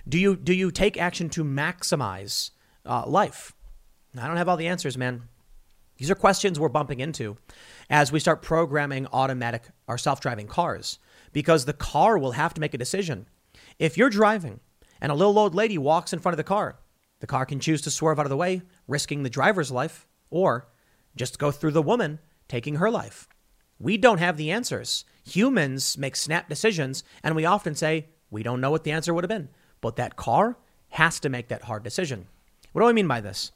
do 0.10 0.18
you, 0.18 0.36
do 0.36 0.54
you 0.54 0.72
take 0.72 0.98
action 0.98 1.30
to 1.30 1.44
maximize 1.44 2.50
uh, 2.86 3.06
life? 3.06 3.54
I 4.20 4.28
don't 4.28 4.38
have 4.38 4.50
all 4.50 4.58
the 4.58 4.68
answers, 4.68 4.98
man. 4.98 5.24
These 5.98 6.10
are 6.10 6.16
questions 6.16 6.60
we're 6.60 6.70
bumping 6.70 7.00
into 7.00 7.38
as 7.90 8.12
we 8.12 8.20
start 8.20 8.42
programming 8.42 9.08
automatic 9.14 9.64
or 9.88 9.98
self 9.98 10.20
driving 10.20 10.48
cars 10.48 10.98
because 11.32 11.66
the 11.66 11.74
car 11.74 12.18
will 12.18 12.32
have 12.32 12.54
to 12.56 12.62
make 12.62 12.74
a 12.74 12.78
decision. 12.78 13.28
If 13.80 13.98
you're 13.98 14.10
driving 14.10 14.60
and 15.02 15.12
a 15.12 15.16
little 15.16 15.38
old 15.40 15.56
lady 15.56 15.78
walks 15.78 16.14
in 16.14 16.20
front 16.20 16.34
of 16.34 16.38
the 16.38 16.44
car, 16.44 16.80
the 17.20 17.28
car 17.28 17.46
can 17.46 17.60
choose 17.60 17.82
to 17.84 17.92
swerve 17.92 18.20
out 18.20 18.26
of 18.26 18.30
the 18.30 18.38
way, 18.38 18.62
risking 18.88 19.24
the 19.24 19.30
driver's 19.30 19.72
life, 19.72 20.08
or 20.30 20.68
just 21.16 21.40
go 21.40 21.52
through 21.52 21.72
the 21.72 21.82
woman, 21.82 22.20
taking 22.48 22.76
her 22.76 22.90
life. 22.90 23.28
We 23.80 23.98
don't 23.98 24.20
have 24.20 24.38
the 24.38 24.52
answers. 24.52 25.06
Humans 25.26 25.98
make 25.98 26.16
snap 26.16 26.50
decisions, 26.50 27.04
and 27.24 27.36
we 27.36 27.46
often 27.46 27.76
say, 27.76 28.08
we 28.30 28.44
don't 28.44 28.62
know 28.62 28.72
what 28.72 28.84
the 28.84 28.92
answer 28.92 29.14
would 29.14 29.24
have 29.24 29.30
been. 29.30 29.50
But 29.80 29.96
that 29.98 30.16
car 30.16 30.58
has 30.90 31.20
to 31.22 31.30
make 31.30 31.48
that 31.50 31.64
hard 31.64 31.84
decision. 31.84 32.28
What 32.72 32.82
do 32.82 32.88
I 32.88 32.94
mean 32.94 33.08
by 33.08 33.22
this? 33.22 33.52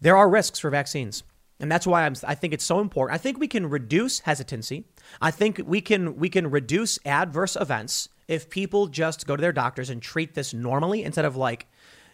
There 0.00 0.16
are 0.16 0.28
risks 0.28 0.58
for 0.58 0.70
vaccines. 0.70 1.22
And 1.58 1.70
that's 1.70 1.86
why 1.86 2.06
I'm, 2.06 2.14
I 2.26 2.34
think 2.34 2.54
it's 2.54 2.64
so 2.64 2.80
important. 2.80 3.14
I 3.14 3.18
think 3.18 3.38
we 3.38 3.48
can 3.48 3.68
reduce 3.68 4.20
hesitancy. 4.20 4.86
I 5.20 5.30
think 5.30 5.60
we 5.66 5.82
can 5.82 6.16
we 6.16 6.30
can 6.30 6.50
reduce 6.50 6.98
adverse 7.04 7.54
events 7.54 8.08
if 8.30 8.48
people 8.48 8.86
just 8.86 9.26
go 9.26 9.34
to 9.34 9.40
their 9.40 9.52
doctors 9.52 9.90
and 9.90 10.00
treat 10.00 10.34
this 10.34 10.54
normally 10.54 11.02
instead 11.02 11.24
of 11.24 11.34
like 11.36 11.66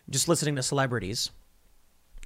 just 0.08 0.28
listening 0.28 0.56
to 0.56 0.62
celebrities. 0.62 1.30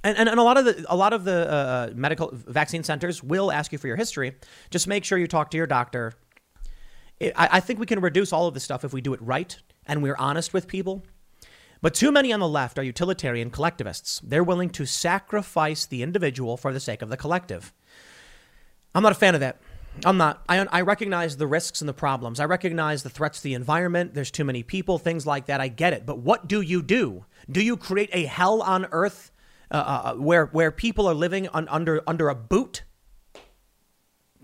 And, 0.01 0.17
and, 0.17 0.29
and 0.29 0.39
a 0.39 0.43
lot 0.43 0.57
of 0.57 0.63
the 0.63 0.85
a 0.87 0.95
lot 0.95 1.11
of 1.11 1.25
the 1.25 1.51
uh, 1.51 1.55
uh, 1.55 1.89
medical 1.93 2.31
vaccine 2.33 2.83
centers 2.83 3.21
will 3.21 3.51
ask 3.51 3.71
you 3.73 3.77
for 3.77 3.87
your 3.87 3.97
history. 3.97 4.37
Just 4.69 4.87
make 4.87 5.03
sure 5.03 5.17
you 5.17 5.27
talk 5.27 5.51
to 5.51 5.57
your 5.57 5.67
doctor. 5.67 6.13
It, 7.19 7.33
I, 7.35 7.49
I 7.57 7.59
think 7.59 7.79
we 7.79 7.85
can 7.85 7.99
reduce 7.99 8.31
all 8.31 8.47
of 8.47 8.53
this 8.53 8.63
stuff 8.63 8.85
if 8.85 8.93
we 8.93 9.01
do 9.01 9.13
it 9.13 9.21
right 9.21 9.59
and 9.85 10.01
we're 10.01 10.15
honest 10.17 10.53
with 10.53 10.67
people. 10.67 11.03
But 11.81 11.93
too 11.93 12.13
many 12.13 12.31
on 12.31 12.39
the 12.39 12.47
left 12.47 12.79
are 12.79 12.83
utilitarian 12.83 13.49
collectivists. 13.49 14.21
They're 14.23 14.43
willing 14.43 14.69
to 14.71 14.85
sacrifice 14.85 15.85
the 15.85 16.01
individual 16.01 16.55
for 16.55 16.71
the 16.71 16.79
sake 16.79 17.01
of 17.01 17.09
the 17.09 17.17
collective. 17.17 17.73
I'm 18.95 19.03
not 19.03 19.11
a 19.11 19.15
fan 19.15 19.35
of 19.35 19.41
that. 19.41 19.59
I'm 20.05 20.17
not. 20.17 20.41
I, 20.47 20.65
I 20.71 20.81
recognize 20.81 21.37
the 21.37 21.47
risks 21.47 21.81
and 21.81 21.89
the 21.89 21.93
problems. 21.93 22.39
I 22.39 22.45
recognize 22.45 23.03
the 23.03 23.09
threats 23.09 23.39
to 23.39 23.43
the 23.43 23.53
environment. 23.53 24.13
There's 24.13 24.31
too 24.31 24.43
many 24.43 24.63
people, 24.63 24.97
things 24.97 25.27
like 25.27 25.47
that. 25.47 25.61
I 25.61 25.67
get 25.67 25.93
it. 25.93 26.05
But 26.05 26.19
what 26.19 26.47
do 26.47 26.61
you 26.61 26.81
do? 26.81 27.25
Do 27.49 27.63
you 27.63 27.77
create 27.77 28.09
a 28.13 28.25
hell 28.25 28.61
on 28.61 28.87
earth 28.91 29.31
uh, 29.69 29.75
uh, 29.75 30.01
uh 30.11 30.15
where 30.15 30.47
where 30.47 30.71
people 30.71 31.07
are 31.07 31.13
living 31.13 31.47
under 31.49 32.01
under 32.07 32.29
a 32.29 32.35
boot? 32.35 32.83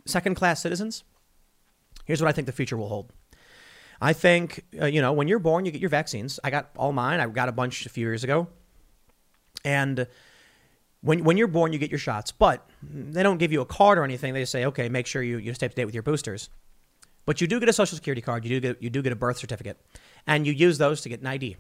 Second 0.05 0.35
class 0.35 0.61
citizens. 0.61 1.03
Here's 2.05 2.21
what 2.21 2.29
I 2.29 2.31
think 2.31 2.45
the 2.45 2.53
future 2.53 2.77
will 2.77 2.89
hold. 2.89 3.11
I 3.99 4.13
think 4.13 4.63
uh, 4.79 4.85
you 4.85 5.01
know 5.01 5.13
when 5.13 5.27
you're 5.27 5.39
born, 5.39 5.65
you 5.65 5.71
get 5.71 5.81
your 5.81 5.89
vaccines. 5.89 6.39
I 6.43 6.49
got 6.49 6.69
all 6.75 6.91
mine. 6.91 7.19
I 7.19 7.27
got 7.27 7.49
a 7.49 7.53
bunch 7.53 7.85
a 7.85 7.89
few 7.89 8.05
years 8.05 8.23
ago, 8.23 8.47
and 9.63 10.07
when, 11.07 11.23
when 11.23 11.37
you're 11.37 11.47
born, 11.47 11.71
you 11.71 11.79
get 11.79 11.89
your 11.89 11.99
shots, 11.99 12.31
but 12.31 12.69
they 12.83 13.23
don't 13.23 13.37
give 13.37 13.53
you 13.53 13.61
a 13.61 13.65
card 13.65 13.97
or 13.97 14.03
anything. 14.03 14.33
They 14.33 14.41
just 14.41 14.51
say, 14.51 14.65
okay, 14.65 14.89
make 14.89 15.07
sure 15.07 15.23
you, 15.23 15.37
you 15.37 15.53
stay 15.53 15.65
up 15.65 15.71
to 15.71 15.75
date 15.75 15.85
with 15.85 15.93
your 15.93 16.03
boosters. 16.03 16.49
But 17.25 17.39
you 17.39 17.47
do 17.47 17.59
get 17.59 17.69
a 17.69 17.73
social 17.73 17.95
security 17.95 18.21
card, 18.21 18.43
you 18.43 18.49
do 18.49 18.59
get, 18.59 18.83
you 18.83 18.89
do 18.89 19.01
get 19.01 19.13
a 19.13 19.15
birth 19.15 19.37
certificate, 19.37 19.79
and 20.27 20.45
you 20.45 20.53
use 20.53 20.77
those 20.77 21.01
to 21.01 21.09
get 21.09 21.21
an 21.21 21.27
ID. 21.27 21.55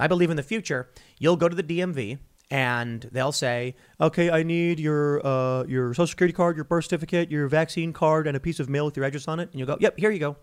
I 0.00 0.06
believe 0.06 0.30
in 0.30 0.36
the 0.36 0.42
future, 0.42 0.90
you'll 1.18 1.36
go 1.36 1.48
to 1.48 1.56
the 1.56 1.62
DMV 1.62 2.18
and 2.50 3.02
they'll 3.12 3.32
say, 3.32 3.76
okay, 4.00 4.30
I 4.30 4.42
need 4.42 4.80
your, 4.80 5.24
uh, 5.26 5.64
your 5.64 5.92
social 5.92 6.08
security 6.08 6.32
card, 6.32 6.56
your 6.56 6.64
birth 6.64 6.84
certificate, 6.84 7.30
your 7.30 7.46
vaccine 7.48 7.92
card, 7.92 8.26
and 8.26 8.36
a 8.36 8.40
piece 8.40 8.58
of 8.58 8.68
mail 8.68 8.84
with 8.84 8.96
your 8.96 9.06
address 9.06 9.28
on 9.28 9.38
it. 9.38 9.50
And 9.50 9.58
you'll 9.58 9.66
go, 9.66 9.76
yep, 9.80 9.98
here 9.98 10.10
you 10.10 10.18
go. 10.18 10.36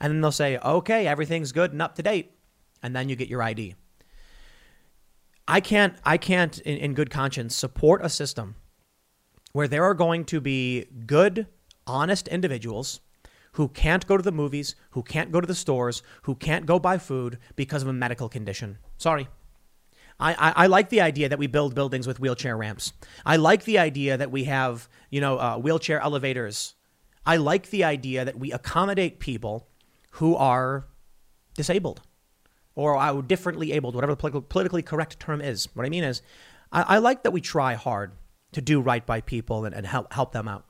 And 0.00 0.12
then 0.12 0.20
they'll 0.20 0.32
say, 0.32 0.58
okay, 0.58 1.06
everything's 1.06 1.52
good 1.52 1.72
and 1.72 1.82
up 1.82 1.94
to 1.96 2.02
date. 2.02 2.32
And 2.82 2.94
then 2.94 3.08
you 3.08 3.16
get 3.16 3.28
your 3.28 3.42
ID. 3.42 3.74
I 5.48 5.60
can't, 5.60 5.96
I 6.04 6.18
can't, 6.18 6.58
in, 6.58 6.76
in 6.76 6.94
good 6.94 7.10
conscience, 7.10 7.56
support 7.56 8.04
a 8.04 8.10
system 8.10 8.54
where 9.52 9.66
there 9.66 9.82
are 9.82 9.94
going 9.94 10.26
to 10.26 10.42
be 10.42 10.84
good, 11.06 11.46
honest 11.86 12.28
individuals 12.28 13.00
who 13.52 13.68
can't 13.68 14.06
go 14.06 14.18
to 14.18 14.22
the 14.22 14.30
movies, 14.30 14.76
who 14.90 15.02
can't 15.02 15.32
go 15.32 15.40
to 15.40 15.46
the 15.46 15.54
stores, 15.54 16.02
who 16.22 16.34
can't 16.34 16.66
go 16.66 16.78
buy 16.78 16.98
food 16.98 17.38
because 17.56 17.80
of 17.80 17.88
a 17.88 17.92
medical 17.94 18.28
condition. 18.28 18.76
Sorry. 18.98 19.26
I, 20.20 20.34
I, 20.34 20.64
I, 20.64 20.66
like 20.66 20.90
the 20.90 21.00
idea 21.00 21.30
that 21.30 21.38
we 21.38 21.46
build 21.46 21.74
buildings 21.74 22.06
with 22.06 22.20
wheelchair 22.20 22.56
ramps. 22.56 22.92
I 23.24 23.36
like 23.36 23.64
the 23.64 23.78
idea 23.78 24.16
that 24.18 24.30
we 24.30 24.44
have, 24.44 24.88
you 25.10 25.20
know, 25.20 25.38
uh, 25.38 25.56
wheelchair 25.56 26.00
elevators. 26.00 26.74
I 27.24 27.36
like 27.36 27.70
the 27.70 27.84
idea 27.84 28.24
that 28.24 28.38
we 28.38 28.52
accommodate 28.52 29.18
people 29.18 29.68
who 30.12 30.36
are 30.36 30.88
disabled 31.54 32.02
or 32.78 32.96
I 32.96 33.10
would 33.10 33.26
differently 33.26 33.72
abled, 33.72 33.96
whatever 33.96 34.14
the 34.14 34.40
politically 34.40 34.82
correct 34.82 35.18
term 35.18 35.40
is. 35.40 35.68
What 35.74 35.84
I 35.84 35.88
mean 35.88 36.04
is, 36.04 36.22
I, 36.70 36.82
I 36.82 36.98
like 36.98 37.24
that 37.24 37.32
we 37.32 37.40
try 37.40 37.74
hard 37.74 38.12
to 38.52 38.60
do 38.60 38.80
right 38.80 39.04
by 39.04 39.20
people 39.20 39.64
and, 39.64 39.74
and 39.74 39.84
help, 39.84 40.12
help 40.12 40.30
them 40.30 40.46
out. 40.46 40.64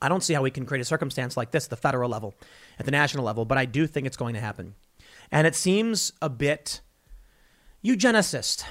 I 0.00 0.08
don't 0.08 0.22
see 0.22 0.32
how 0.32 0.40
we 0.40 0.50
can 0.50 0.64
create 0.64 0.80
a 0.80 0.86
circumstance 0.86 1.36
like 1.36 1.50
this 1.50 1.64
at 1.64 1.70
the 1.70 1.76
federal 1.76 2.08
level, 2.08 2.34
at 2.78 2.86
the 2.86 2.90
national 2.90 3.22
level, 3.22 3.44
but 3.44 3.58
I 3.58 3.66
do 3.66 3.86
think 3.86 4.06
it's 4.06 4.16
going 4.16 4.32
to 4.32 4.40
happen. 4.40 4.76
And 5.30 5.46
it 5.46 5.54
seems 5.54 6.10
a 6.22 6.30
bit 6.30 6.80
eugenicist. 7.84 8.64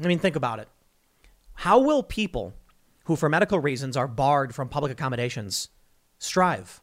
I 0.00 0.06
mean, 0.06 0.20
think 0.20 0.36
about 0.36 0.60
it. 0.60 0.68
How 1.54 1.80
will 1.80 2.04
people 2.04 2.54
who, 3.06 3.16
for 3.16 3.28
medical 3.28 3.58
reasons, 3.58 3.96
are 3.96 4.06
barred 4.06 4.54
from 4.54 4.68
public 4.68 4.92
accommodations 4.92 5.70
strive? 6.20 6.80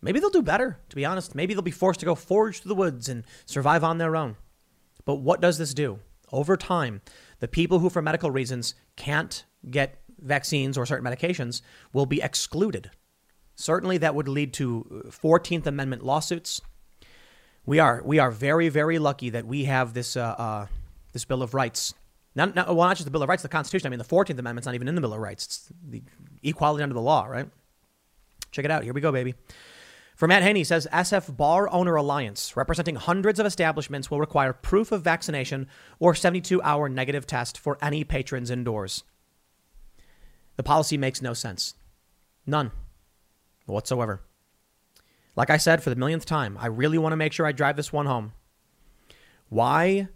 Maybe 0.00 0.20
they'll 0.20 0.30
do 0.30 0.42
better, 0.42 0.78
to 0.88 0.96
be 0.96 1.04
honest. 1.04 1.34
Maybe 1.34 1.54
they'll 1.54 1.62
be 1.62 1.70
forced 1.70 2.00
to 2.00 2.06
go 2.06 2.14
forage 2.14 2.60
through 2.60 2.68
the 2.68 2.74
woods 2.74 3.08
and 3.08 3.24
survive 3.46 3.82
on 3.82 3.98
their 3.98 4.14
own. 4.16 4.36
But 5.04 5.16
what 5.16 5.40
does 5.40 5.58
this 5.58 5.74
do? 5.74 5.98
Over 6.30 6.56
time, 6.56 7.00
the 7.40 7.48
people 7.48 7.78
who, 7.78 7.90
for 7.90 8.02
medical 8.02 8.30
reasons, 8.30 8.74
can't 8.96 9.44
get 9.70 10.00
vaccines 10.18 10.76
or 10.76 10.86
certain 10.86 11.06
medications 11.06 11.62
will 11.92 12.06
be 12.06 12.20
excluded. 12.20 12.90
Certainly, 13.54 13.98
that 13.98 14.14
would 14.14 14.28
lead 14.28 14.52
to 14.54 15.04
14th 15.08 15.66
uh, 15.66 15.70
Amendment 15.70 16.04
lawsuits. 16.04 16.60
We 17.66 17.80
are 17.80 18.02
we 18.04 18.18
are 18.18 18.30
very 18.30 18.68
very 18.68 18.98
lucky 18.98 19.30
that 19.30 19.46
we 19.46 19.64
have 19.64 19.94
this 19.94 20.16
uh, 20.16 20.22
uh, 20.38 20.66
this 21.12 21.24
Bill 21.24 21.42
of 21.42 21.54
Rights. 21.54 21.94
Not, 22.34 22.54
not, 22.54 22.68
well, 22.68 22.86
not 22.86 22.96
just 22.96 23.04
the 23.04 23.10
Bill 23.10 23.22
of 23.22 23.28
Rights, 23.28 23.42
the 23.42 23.48
Constitution. 23.48 23.88
I 23.88 23.90
mean, 23.90 23.98
the 23.98 24.04
14th 24.04 24.38
Amendment's 24.38 24.66
not 24.66 24.76
even 24.76 24.86
in 24.86 24.94
the 24.94 25.00
Bill 25.00 25.14
of 25.14 25.18
Rights. 25.18 25.44
It's 25.44 25.72
the 25.88 26.02
equality 26.42 26.84
under 26.84 26.94
the 26.94 27.00
law, 27.00 27.24
right? 27.24 27.48
Check 28.52 28.64
it 28.64 28.70
out. 28.70 28.84
Here 28.84 28.92
we 28.92 29.00
go, 29.00 29.10
baby. 29.10 29.34
For 30.18 30.26
Matt 30.26 30.42
Haney 30.42 30.64
says 30.64 30.88
SF 30.92 31.36
Bar 31.36 31.72
Owner 31.72 31.94
Alliance, 31.94 32.56
representing 32.56 32.96
hundreds 32.96 33.38
of 33.38 33.46
establishments, 33.46 34.10
will 34.10 34.18
require 34.18 34.52
proof 34.52 34.90
of 34.90 35.02
vaccination 35.02 35.68
or 36.00 36.12
72 36.12 36.60
hour 36.62 36.88
negative 36.88 37.24
test 37.24 37.56
for 37.56 37.78
any 37.80 38.02
patrons 38.02 38.50
indoors. 38.50 39.04
The 40.56 40.64
policy 40.64 40.96
makes 40.96 41.22
no 41.22 41.34
sense. 41.34 41.76
None 42.46 42.72
whatsoever. 43.66 44.20
Like 45.36 45.50
I 45.50 45.56
said 45.56 45.84
for 45.84 45.90
the 45.90 45.94
millionth 45.94 46.26
time, 46.26 46.58
I 46.58 46.66
really 46.66 46.98
want 46.98 47.12
to 47.12 47.16
make 47.16 47.32
sure 47.32 47.46
I 47.46 47.52
drive 47.52 47.76
this 47.76 47.92
one 47.92 48.06
home. 48.06 48.32
Why 49.50 50.08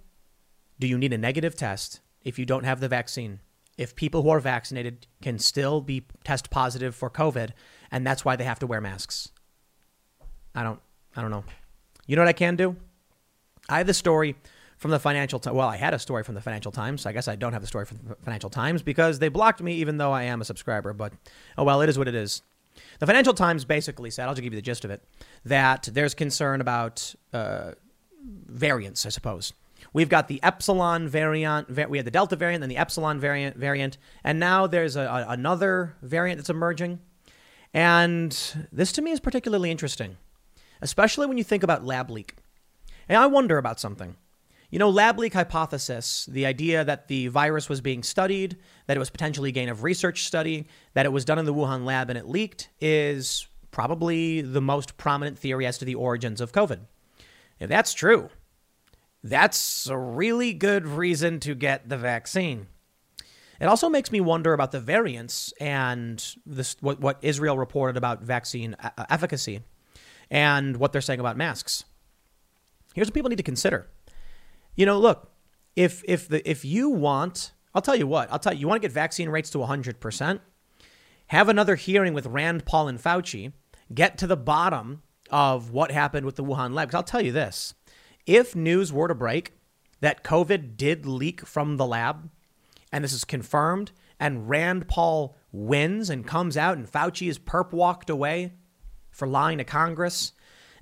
do 0.81 0.89
you 0.89 0.99
need 0.99 1.13
a 1.13 1.19
negative 1.19 1.55
test 1.55 2.01
if 2.23 2.41
you 2.41 2.45
don't 2.45 2.65
have 2.65 2.81
the 2.81 2.89
vaccine? 2.89 3.39
If 3.79 3.95
people 3.95 4.23
who 4.23 4.31
are 4.31 4.41
vaccinated 4.41 5.07
can 5.23 5.39
still 5.39 5.81
be 5.81 6.07
test 6.25 6.51
positive 6.51 6.97
for 6.97 7.09
COVID, 7.09 7.51
and 7.93 8.05
that's 8.05 8.25
why 8.25 8.35
they 8.35 8.43
have 8.43 8.59
to 8.59 8.67
wear 8.67 8.81
masks. 8.81 9.31
I 10.55 10.63
don't 10.63 10.81
I 11.17 11.23
don't 11.23 11.31
know. 11.31 11.45
You 12.07 12.17
know 12.17 12.23
what 12.23 12.29
I 12.29 12.35
can 12.35 12.57
do? 12.57 12.77
I 13.69 13.79
have 13.79 13.87
the 13.87 13.95
story 13.95 14.37
from 14.77 14.91
the 14.91 14.99
Financial 14.99 15.39
Times. 15.39 15.55
Well, 15.55 15.69
I 15.69 15.77
had 15.77 15.95
a 15.95 15.99
story 15.99 16.25
from 16.25 16.35
the 16.35 16.41
Financial 16.41 16.73
Times. 16.73 17.03
So 17.03 17.11
I 17.11 17.13
guess 17.13 17.29
I 17.29 17.37
don't 17.37 17.53
have 17.53 17.63
the 17.63 17.69
story 17.69 17.85
from 17.85 18.01
the 18.05 18.17
Financial 18.17 18.51
Times 18.51 18.83
because 18.83 19.21
they 19.21 19.29
blocked 19.29 19.63
me, 19.63 19.75
even 19.75 19.97
though 19.97 20.13
I 20.13 20.25
am 20.25 20.41
a 20.41 20.45
subscriber. 20.45 20.93
But 20.93 21.13
oh 21.57 21.65
well, 21.65 21.81
it 21.83 21.89
is 21.89 21.99
what 21.99 22.09
it 22.09 22.15
is. 22.15 22.43
The 22.99 23.07
Financial 23.07 23.35
Times 23.35 23.65
basically 23.65 24.11
said, 24.11 24.27
I'll 24.27 24.35
just 24.35 24.43
give 24.43 24.53
you 24.53 24.59
the 24.59 24.63
gist 24.63 24.85
of 24.85 24.91
it, 24.91 25.03
that 25.45 25.89
there's 25.93 26.15
concern 26.15 26.61
about 26.61 27.15
uh, 27.33 27.73
variants, 28.47 29.05
I 29.07 29.11
suppose. 29.11 29.53
We've 29.93 30.09
got 30.09 30.29
the 30.29 30.43
epsilon 30.43 31.09
variant, 31.09 31.69
we 31.91 31.99
had 31.99 32.07
the 32.07 32.11
delta 32.11 32.37
variant, 32.37 32.63
then 32.63 32.71
the 32.71 32.77
epsilon 32.77 33.21
variant, 33.21 33.57
variant, 33.57 33.99
and 34.25 34.41
now 34.41 34.67
there's 34.67 34.97
a, 34.97 35.03
a, 35.03 35.27
another 35.29 35.97
variant 36.03 36.39
that's 36.39 36.51
emerging. 36.51 37.01
And 37.75 38.31
this 38.73 38.93
to 38.93 39.03
me 39.03 39.11
is 39.11 39.21
particularly 39.21 39.71
interesting 39.71 40.17
especially 40.83 41.27
when 41.27 41.39
you 41.39 41.45
think 41.45 41.63
about 41.63 41.85
lab 41.85 42.11
leak. 42.11 42.35
And 43.09 43.17
I 43.17 43.27
wonder 43.27 43.57
about 43.57 43.81
something. 43.81 44.17
You 44.71 44.79
know, 44.79 44.91
lab 44.91 45.19
leak 45.19 45.35
hypothesis, 45.35 46.27
the 46.27 46.47
idea 46.47 46.85
that 46.85 47.09
the 47.09 47.29
virus 47.29 47.69
was 47.69 47.81
being 47.81 48.03
studied, 48.03 48.57
that 48.87 48.97
it 48.97 49.01
was 49.01 49.11
potentially 49.11 49.53
gain 49.53 49.69
of 49.69 49.83
research 49.83 50.25
study, 50.25 50.67
that 50.95 51.07
it 51.07 51.13
was 51.13 51.25
done 51.25 51.39
in 51.39 51.45
the 51.45 51.55
Wuhan 51.55 51.85
lab 51.85 52.11
and 52.11 52.19
it 52.19 52.27
leaked, 52.27 52.71
is 52.81 53.47
probably 53.71 54.41
the 54.41 54.63
most 54.63 54.97
prominent 54.97 55.39
theory 55.39 55.67
as 55.67 55.79
to 55.79 55.85
the 55.85 55.95
origins 55.95 56.41
of 56.41 56.53
COVID. 56.53 56.81
If 57.61 57.69
that's 57.69 57.93
true, 57.93 58.31
that's 59.23 59.87
a 59.89 59.97
really 59.97 60.53
good 60.53 60.87
reason 60.87 61.39
to 61.41 61.55
get 61.55 61.89
the 61.89 61.99
vaccine. 61.99 62.67
It 63.61 63.67
also 63.67 63.89
makes 63.89 64.11
me 64.11 64.21
wonder 64.21 64.55
about 64.55 64.73
the 64.73 64.81
variants 64.81 65.53
and 65.61 66.25
this, 66.45 66.77
what, 66.81 66.99
what 66.99 67.19
Israel 67.23 67.59
reported 67.59 67.97
about 67.97 68.23
vaccine 68.23 68.75
efficacy 69.09 69.61
and 70.33 70.79
what 70.79 70.93
they're 70.93 71.03
saying 71.03 71.21
about 71.21 71.37
masks. 71.37 71.85
Here's 72.95 73.07
what 73.07 73.15
people 73.15 73.29
need 73.29 73.37
to 73.37 73.45
consider. 73.45 73.89
You 74.75 74.87
know, 74.87 74.99
look, 74.99 75.31
if 75.77 76.03
if 76.09 76.27
the 76.27 76.49
if 76.51 76.65
you 76.65 76.89
want, 76.89 77.53
I'll 77.75 77.83
tell 77.83 77.95
you 77.95 78.07
what, 78.07 78.33
I'll 78.33 78.39
tell 78.39 78.55
you, 78.55 78.61
you 78.61 78.69
want 78.69 78.81
to 78.83 78.89
get 78.89 78.93
vaccine 78.93 79.29
rates 79.29 79.51
to 79.51 79.59
100%, 79.59 80.41
have 81.29 81.49
another 81.49 81.77
hearing 81.77 82.15
with 82.15 82.27
Rand 82.27 82.65
Paul 82.65 82.89
and 82.89 82.99
Fauci, 82.99 83.53
get 83.95 84.19
to 84.19 84.27
the 84.27 84.37
bottom 84.37 85.03
of 85.31 85.71
what 85.71 85.91
happened 85.93 86.27
with 86.27 86.37
the 86.37 86.45
Wuhan 86.45 86.73
lab. 86.73 86.89
Because 86.89 86.97
I'll 86.97 87.03
tell 87.05 87.25
you 87.25 87.33
this, 87.33 87.75
if 88.27 88.57
news 88.57 88.93
were 88.93 89.09
to 89.09 89.15
break 89.15 89.53
that 90.01 90.25
COVID 90.25 90.77
did 90.77 91.05
leak 91.07 91.47
from 91.47 91.77
the 91.77 91.87
lab, 91.87 92.31
and 92.91 93.05
this 93.05 93.13
is 93.13 93.25
confirmed, 93.25 93.93
and 94.19 94.49
Rand 94.49 94.89
Paul 94.89 95.37
wins 95.53 96.09
and 96.09 96.27
comes 96.27 96.57
out 96.57 96.79
and 96.79 96.91
Fauci 96.91 97.29
is 97.29 97.39
perp 97.39 97.73
walked 97.73 98.09
away, 98.09 98.53
for 99.13 99.29
lying 99.29 99.59
to 99.59 99.65
Congress. 99.65 100.33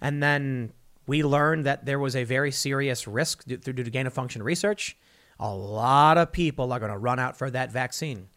And 0.01 0.23
then 0.23 0.73
we 1.07 1.23
learned 1.23 1.66
that 1.66 1.85
there 1.85 1.98
was 1.98 2.16
a 2.16 2.24
very 2.24 2.52
serious 2.52 3.07
risk 3.07 3.44
due, 3.44 3.57
due 3.57 3.73
to 3.73 3.90
gain 3.90 4.07
of 4.07 4.12
function 4.12 4.43
research. 4.43 4.97
A 5.39 5.52
lot 5.52 6.16
of 6.16 6.32
people 6.32 6.73
are 6.73 6.78
going 6.78 6.93
to 6.93 6.98
run 6.98 7.19
out 7.19 7.36
for 7.36 7.51
that 7.51 7.70
vaccine. 7.70 8.28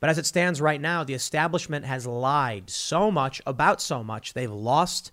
But 0.00 0.10
as 0.10 0.18
it 0.18 0.26
stands 0.26 0.60
right 0.60 0.80
now, 0.80 1.04
the 1.04 1.14
establishment 1.14 1.84
has 1.84 2.06
lied 2.06 2.68
so 2.68 3.10
much 3.10 3.40
about 3.46 3.80
so 3.80 4.02
much, 4.02 4.34
they've 4.34 4.50
lost 4.50 5.12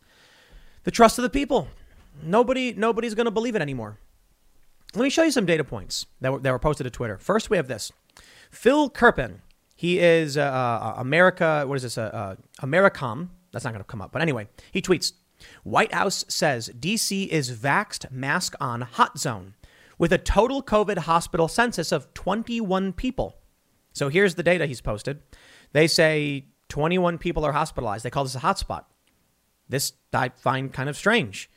the 0.84 0.92
trust 0.92 1.18
of 1.18 1.24
the 1.24 1.30
people. 1.30 1.68
Nobody, 2.22 2.74
nobody's 2.74 3.16
going 3.16 3.26
to 3.26 3.32
believe 3.32 3.56
it 3.56 3.62
anymore. 3.62 3.98
Let 4.94 5.04
me 5.04 5.10
show 5.10 5.24
you 5.24 5.32
some 5.32 5.46
data 5.46 5.64
points 5.64 6.06
that 6.22 6.32
were, 6.32 6.40
that 6.40 6.52
were 6.52 6.60
posted 6.60 6.84
to 6.86 6.92
Twitter. 6.92 7.18
First, 7.18 7.50
we 7.50 7.58
have 7.58 7.68
this 7.68 7.92
Phil 8.52 8.90
Kerpen. 8.90 9.40
He 9.76 10.00
is 10.00 10.38
uh, 10.38 10.42
uh 10.44 10.94
America, 10.98 11.64
what 11.66 11.76
is 11.76 11.82
this? 11.84 11.98
Uh, 11.98 12.02
uh, 12.02 12.36
Americom, 12.66 13.30
that's 13.54 13.64
not 13.64 13.72
going 13.72 13.84
to 13.84 13.88
come 13.88 14.02
up. 14.02 14.12
But 14.12 14.22
anyway, 14.22 14.50
he 14.72 14.82
tweets 14.82 15.14
White 15.64 15.94
House 15.94 16.26
says 16.28 16.70
DC 16.78 17.28
is 17.28 17.52
vaxed 17.52 18.12
mask 18.12 18.56
on 18.60 18.82
hot 18.82 19.18
zone 19.18 19.54
with 19.98 20.12
a 20.12 20.18
total 20.18 20.62
COVID 20.62 21.00
hospital 21.00 21.48
census 21.48 21.92
of 21.92 22.14
21 22.14 22.94
people. 22.94 23.38
So 23.94 24.10
here's 24.10 24.36
the 24.36 24.44
data 24.44 24.66
he's 24.66 24.82
posted. 24.82 25.22
They 25.72 25.88
say 25.88 26.48
21 26.70 27.20
people 27.20 27.46
are 27.46 27.52
hospitalized. 27.52 28.04
They 28.04 28.10
call 28.10 28.24
this 28.24 28.36
a 28.36 28.40
hotspot. 28.40 28.86
This 29.70 29.94
I 30.12 30.30
find 30.30 30.74
kind 30.74 30.90
of 30.90 30.98
strange. 30.98 31.50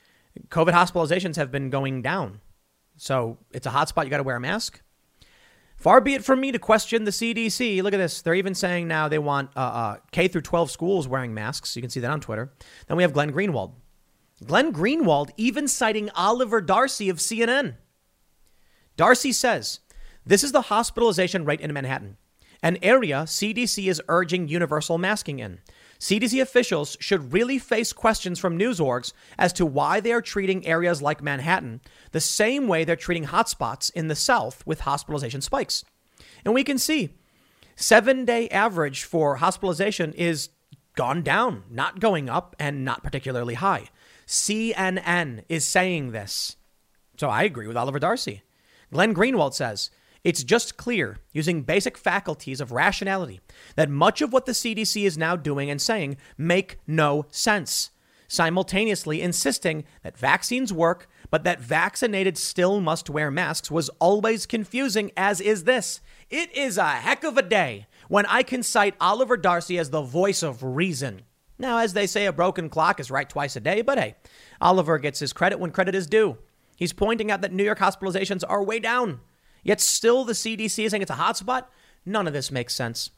COVID 0.48 0.72
hospitalizations 0.72 1.36
have 1.36 1.50
been 1.50 1.70
going 1.70 2.02
down. 2.02 2.40
So 2.96 3.38
it's 3.52 3.66
a 3.66 3.70
hotspot. 3.70 4.04
You 4.04 4.10
got 4.10 4.18
to 4.18 4.22
wear 4.22 4.36
a 4.36 4.40
mask. 4.40 4.80
Far 5.76 6.00
be 6.00 6.14
it 6.14 6.24
from 6.24 6.40
me 6.40 6.52
to 6.52 6.58
question 6.58 7.04
the 7.04 7.10
CDC. 7.10 7.82
Look 7.82 7.94
at 7.94 7.98
this. 7.98 8.22
They're 8.22 8.34
even 8.34 8.54
saying 8.54 8.88
now 8.88 9.08
they 9.08 9.18
want 9.18 9.50
uh, 9.56 9.60
uh, 9.60 9.96
K 10.10 10.26
through 10.26 10.42
12 10.42 10.70
schools 10.70 11.06
wearing 11.06 11.34
masks. 11.34 11.76
You 11.76 11.82
can 11.82 11.90
see 11.90 12.00
that 12.00 12.10
on 12.10 12.20
Twitter. 12.20 12.52
Then 12.86 12.96
we 12.96 13.02
have 13.02 13.12
Glenn 13.12 13.32
Greenwald. 13.32 13.72
Glenn 14.44 14.72
Greenwald 14.72 15.30
even 15.36 15.68
citing 15.68 16.10
Oliver 16.10 16.60
Darcy 16.60 17.08
of 17.08 17.18
CNN. 17.18 17.76
Darcy 18.96 19.32
says 19.32 19.80
this 20.24 20.42
is 20.42 20.52
the 20.52 20.62
hospitalization 20.62 21.44
rate 21.44 21.60
in 21.60 21.72
Manhattan, 21.72 22.16
an 22.62 22.78
area 22.82 23.22
CDC 23.26 23.86
is 23.88 24.02
urging 24.08 24.48
universal 24.48 24.98
masking 24.98 25.38
in. 25.38 25.60
CDC 25.98 26.40
officials 26.40 26.96
should 27.00 27.32
really 27.32 27.58
face 27.58 27.92
questions 27.92 28.38
from 28.38 28.56
news 28.56 28.80
orgs 28.80 29.12
as 29.38 29.52
to 29.54 29.66
why 29.66 30.00
they 30.00 30.12
are 30.12 30.22
treating 30.22 30.66
areas 30.66 31.02
like 31.02 31.22
Manhattan 31.22 31.80
the 32.12 32.20
same 32.20 32.68
way 32.68 32.84
they're 32.84 32.96
treating 32.96 33.26
hotspots 33.26 33.90
in 33.92 34.08
the 34.08 34.14
South 34.14 34.66
with 34.66 34.80
hospitalization 34.80 35.40
spikes. 35.40 35.84
And 36.44 36.54
we 36.54 36.64
can 36.64 36.78
see 36.78 37.10
seven 37.74 38.24
day 38.24 38.48
average 38.48 39.04
for 39.04 39.36
hospitalization 39.36 40.12
is 40.14 40.50
gone 40.94 41.22
down, 41.22 41.64
not 41.70 42.00
going 42.00 42.28
up, 42.28 42.56
and 42.58 42.84
not 42.84 43.02
particularly 43.02 43.54
high. 43.54 43.88
CNN 44.26 45.44
is 45.48 45.64
saying 45.64 46.12
this. 46.12 46.56
So 47.18 47.28
I 47.28 47.44
agree 47.44 47.66
with 47.66 47.76
Oliver 47.76 47.98
Darcy. 47.98 48.42
Glenn 48.92 49.14
Greenwald 49.14 49.54
says 49.54 49.90
it's 50.26 50.42
just 50.42 50.76
clear, 50.76 51.18
using 51.32 51.62
basic 51.62 51.96
faculties 51.96 52.60
of 52.60 52.72
rationality, 52.72 53.40
that 53.76 53.88
much 53.88 54.20
of 54.20 54.32
what 54.32 54.44
the 54.44 54.50
CDC 54.50 55.04
is 55.04 55.16
now 55.16 55.36
doing 55.36 55.70
and 55.70 55.80
saying 55.80 56.16
make 56.36 56.80
no 56.84 57.26
sense, 57.30 57.90
simultaneously 58.26 59.22
insisting 59.22 59.84
that 60.02 60.18
vaccines 60.18 60.72
work, 60.72 61.08
but 61.30 61.44
that 61.44 61.60
vaccinated 61.60 62.36
still 62.36 62.80
must 62.80 63.08
wear 63.08 63.30
masks 63.30 63.70
was 63.70 63.88
always 64.00 64.46
confusing, 64.46 65.12
as 65.16 65.40
is 65.40 65.62
this. 65.62 66.00
It 66.28 66.52
is 66.56 66.76
a 66.76 66.88
heck 66.88 67.22
of 67.22 67.38
a 67.38 67.42
day 67.42 67.86
when 68.08 68.26
I 68.26 68.42
can 68.42 68.64
cite 68.64 68.96
Oliver 69.00 69.36
Darcy 69.36 69.78
as 69.78 69.90
the 69.90 70.02
voice 70.02 70.42
of 70.42 70.60
reason. 70.60 71.22
Now, 71.56 71.78
as 71.78 71.92
they 71.92 72.08
say, 72.08 72.26
a 72.26 72.32
broken 72.32 72.68
clock 72.68 72.98
is 72.98 73.12
right 73.12 73.30
twice 73.30 73.54
a 73.54 73.60
day, 73.60 73.80
but 73.80 73.96
hey, 73.96 74.16
Oliver 74.60 74.98
gets 74.98 75.20
his 75.20 75.32
credit 75.32 75.60
when 75.60 75.70
credit 75.70 75.94
is 75.94 76.08
due. 76.08 76.38
He's 76.74 76.92
pointing 76.92 77.30
out 77.30 77.42
that 77.42 77.52
New 77.52 77.62
York 77.62 77.78
hospitalizations 77.78 78.42
are 78.48 78.64
way 78.64 78.80
down. 78.80 79.20
Yet 79.66 79.80
still 79.80 80.24
the 80.24 80.32
CDC 80.32 80.84
is 80.84 80.90
saying 80.92 81.02
it's 81.02 81.10
a 81.10 81.14
hotspot. 81.14 81.64
None 82.06 82.28
of 82.28 82.32
this 82.32 82.52
makes 82.52 82.72
sense. 82.72 83.10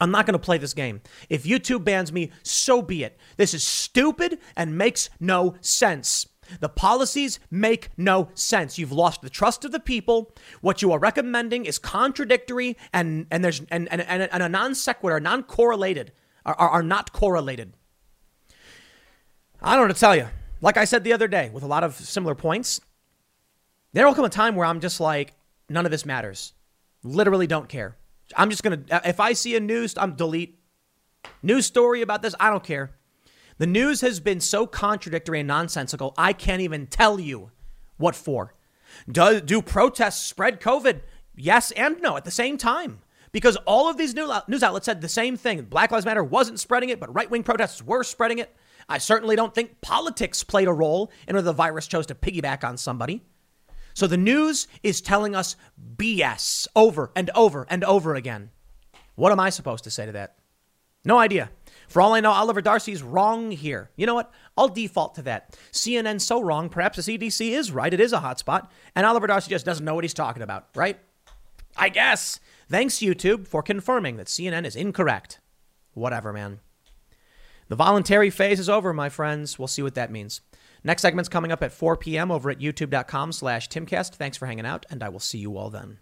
I'm 0.00 0.10
not 0.10 0.24
going 0.24 0.32
to 0.32 0.38
play 0.38 0.56
this 0.56 0.72
game. 0.72 1.02
If 1.28 1.44
YouTube 1.44 1.84
bans 1.84 2.10
me, 2.10 2.30
so 2.42 2.80
be 2.80 3.04
it. 3.04 3.18
This 3.36 3.52
is 3.52 3.62
stupid 3.62 4.38
and 4.56 4.78
makes 4.78 5.10
no 5.20 5.56
sense. 5.60 6.26
The 6.60 6.70
policies 6.70 7.38
make 7.50 7.90
no 7.98 8.30
sense. 8.32 8.78
You've 8.78 8.90
lost 8.90 9.20
the 9.20 9.28
trust 9.28 9.66
of 9.66 9.72
the 9.72 9.78
people. 9.78 10.34
What 10.62 10.80
you 10.80 10.92
are 10.92 10.98
recommending 10.98 11.66
is 11.66 11.78
contradictory 11.78 12.78
and, 12.94 13.26
and 13.30 13.44
there's 13.44 13.60
and, 13.70 13.86
and, 13.92 14.00
and 14.00 14.42
a 14.42 14.48
non 14.48 14.74
sequitur, 14.74 15.20
non 15.20 15.42
correlated, 15.42 16.12
are, 16.46 16.54
are, 16.54 16.70
are 16.70 16.82
not 16.82 17.12
correlated. 17.12 17.74
I 19.60 19.76
don't 19.76 19.86
know 19.86 19.92
to 19.92 20.00
tell 20.00 20.16
you. 20.16 20.28
Like 20.62 20.78
I 20.78 20.86
said 20.86 21.04
the 21.04 21.12
other 21.12 21.28
day, 21.28 21.50
with 21.52 21.62
a 21.62 21.66
lot 21.66 21.84
of 21.84 21.94
similar 21.94 22.34
points, 22.34 22.80
there 23.92 24.06
will 24.06 24.14
come 24.14 24.24
a 24.24 24.30
time 24.30 24.56
where 24.56 24.66
I'm 24.66 24.80
just 24.80 25.00
like, 25.00 25.34
None 25.70 25.86
of 25.86 25.92
this 25.92 26.04
matters. 26.04 26.52
Literally 27.02 27.46
don't 27.46 27.68
care. 27.68 27.96
I'm 28.36 28.50
just 28.50 28.62
going 28.62 28.84
to, 28.84 28.96
uh, 28.96 29.00
if 29.04 29.20
I 29.20 29.32
see 29.32 29.56
a 29.56 29.60
news, 29.60 29.94
I'm 29.96 30.16
delete. 30.16 30.58
News 31.42 31.64
story 31.64 32.02
about 32.02 32.22
this, 32.22 32.34
I 32.40 32.50
don't 32.50 32.64
care. 32.64 32.90
The 33.58 33.66
news 33.66 34.00
has 34.00 34.20
been 34.20 34.40
so 34.40 34.66
contradictory 34.66 35.40
and 35.40 35.46
nonsensical, 35.46 36.12
I 36.18 36.32
can't 36.32 36.60
even 36.60 36.86
tell 36.86 37.20
you 37.20 37.50
what 37.98 38.16
for. 38.16 38.54
Do, 39.10 39.40
do 39.40 39.62
protests 39.62 40.26
spread 40.26 40.60
COVID? 40.60 41.02
Yes 41.36 41.70
and 41.72 42.00
no 42.00 42.16
at 42.16 42.24
the 42.24 42.30
same 42.30 42.58
time. 42.58 43.00
Because 43.32 43.56
all 43.64 43.88
of 43.88 43.96
these 43.96 44.14
news 44.14 44.62
outlets 44.62 44.86
said 44.86 45.00
the 45.00 45.08
same 45.08 45.36
thing. 45.36 45.62
Black 45.62 45.92
Lives 45.92 46.04
Matter 46.04 46.24
wasn't 46.24 46.58
spreading 46.58 46.88
it, 46.88 46.98
but 46.98 47.14
right 47.14 47.30
wing 47.30 47.44
protests 47.44 47.80
were 47.80 48.02
spreading 48.02 48.38
it. 48.38 48.54
I 48.88 48.98
certainly 48.98 49.36
don't 49.36 49.54
think 49.54 49.80
politics 49.80 50.42
played 50.42 50.66
a 50.66 50.72
role 50.72 51.12
in 51.28 51.36
whether 51.36 51.44
the 51.44 51.52
virus 51.52 51.86
chose 51.86 52.06
to 52.06 52.14
piggyback 52.16 52.64
on 52.64 52.76
somebody. 52.76 53.22
So 54.00 54.06
the 54.06 54.16
news 54.16 54.66
is 54.82 55.02
telling 55.02 55.36
us 55.36 55.56
BS 55.98 56.66
over 56.74 57.12
and 57.14 57.28
over 57.34 57.66
and 57.68 57.84
over 57.84 58.14
again. 58.14 58.48
What 59.14 59.30
am 59.30 59.38
I 59.38 59.50
supposed 59.50 59.84
to 59.84 59.90
say 59.90 60.06
to 60.06 60.12
that? 60.12 60.38
No 61.04 61.18
idea. 61.18 61.50
For 61.86 62.00
all 62.00 62.14
I 62.14 62.20
know, 62.20 62.30
Oliver 62.30 62.62
Darcy's 62.62 63.02
wrong 63.02 63.50
here. 63.50 63.90
You 63.96 64.06
know 64.06 64.14
what? 64.14 64.32
I'll 64.56 64.68
default 64.68 65.16
to 65.16 65.22
that. 65.24 65.54
CNN's 65.72 66.24
so 66.24 66.40
wrong, 66.40 66.70
perhaps 66.70 66.96
the 66.96 67.18
CDC 67.18 67.50
is 67.50 67.72
right. 67.72 67.92
It 67.92 68.00
is 68.00 68.14
a 68.14 68.20
hotspot. 68.20 68.70
And 68.96 69.04
Oliver 69.04 69.26
Darcy 69.26 69.50
just 69.50 69.66
doesn't 69.66 69.84
know 69.84 69.94
what 69.94 70.04
he's 70.04 70.14
talking 70.14 70.42
about, 70.42 70.68
right? 70.74 70.98
I 71.76 71.90
guess. 71.90 72.40
Thanks, 72.70 73.00
YouTube, 73.00 73.46
for 73.46 73.62
confirming 73.62 74.16
that 74.16 74.28
CNN 74.28 74.64
is 74.64 74.76
incorrect. 74.76 75.40
Whatever, 75.92 76.32
man. 76.32 76.60
The 77.68 77.76
voluntary 77.76 78.30
phase 78.30 78.60
is 78.60 78.70
over, 78.70 78.94
my 78.94 79.10
friends. 79.10 79.58
We'll 79.58 79.68
see 79.68 79.82
what 79.82 79.94
that 79.94 80.10
means. 80.10 80.40
Next 80.82 81.02
segment's 81.02 81.28
coming 81.28 81.52
up 81.52 81.62
at 81.62 81.72
4 81.72 81.96
p.m. 81.96 82.30
over 82.30 82.50
at 82.50 82.58
youtube.com 82.58 83.32
slash 83.32 83.68
timcast. 83.68 84.14
Thanks 84.14 84.36
for 84.36 84.46
hanging 84.46 84.66
out, 84.66 84.86
and 84.90 85.02
I 85.02 85.08
will 85.08 85.20
see 85.20 85.38
you 85.38 85.56
all 85.56 85.70
then. 85.70 85.98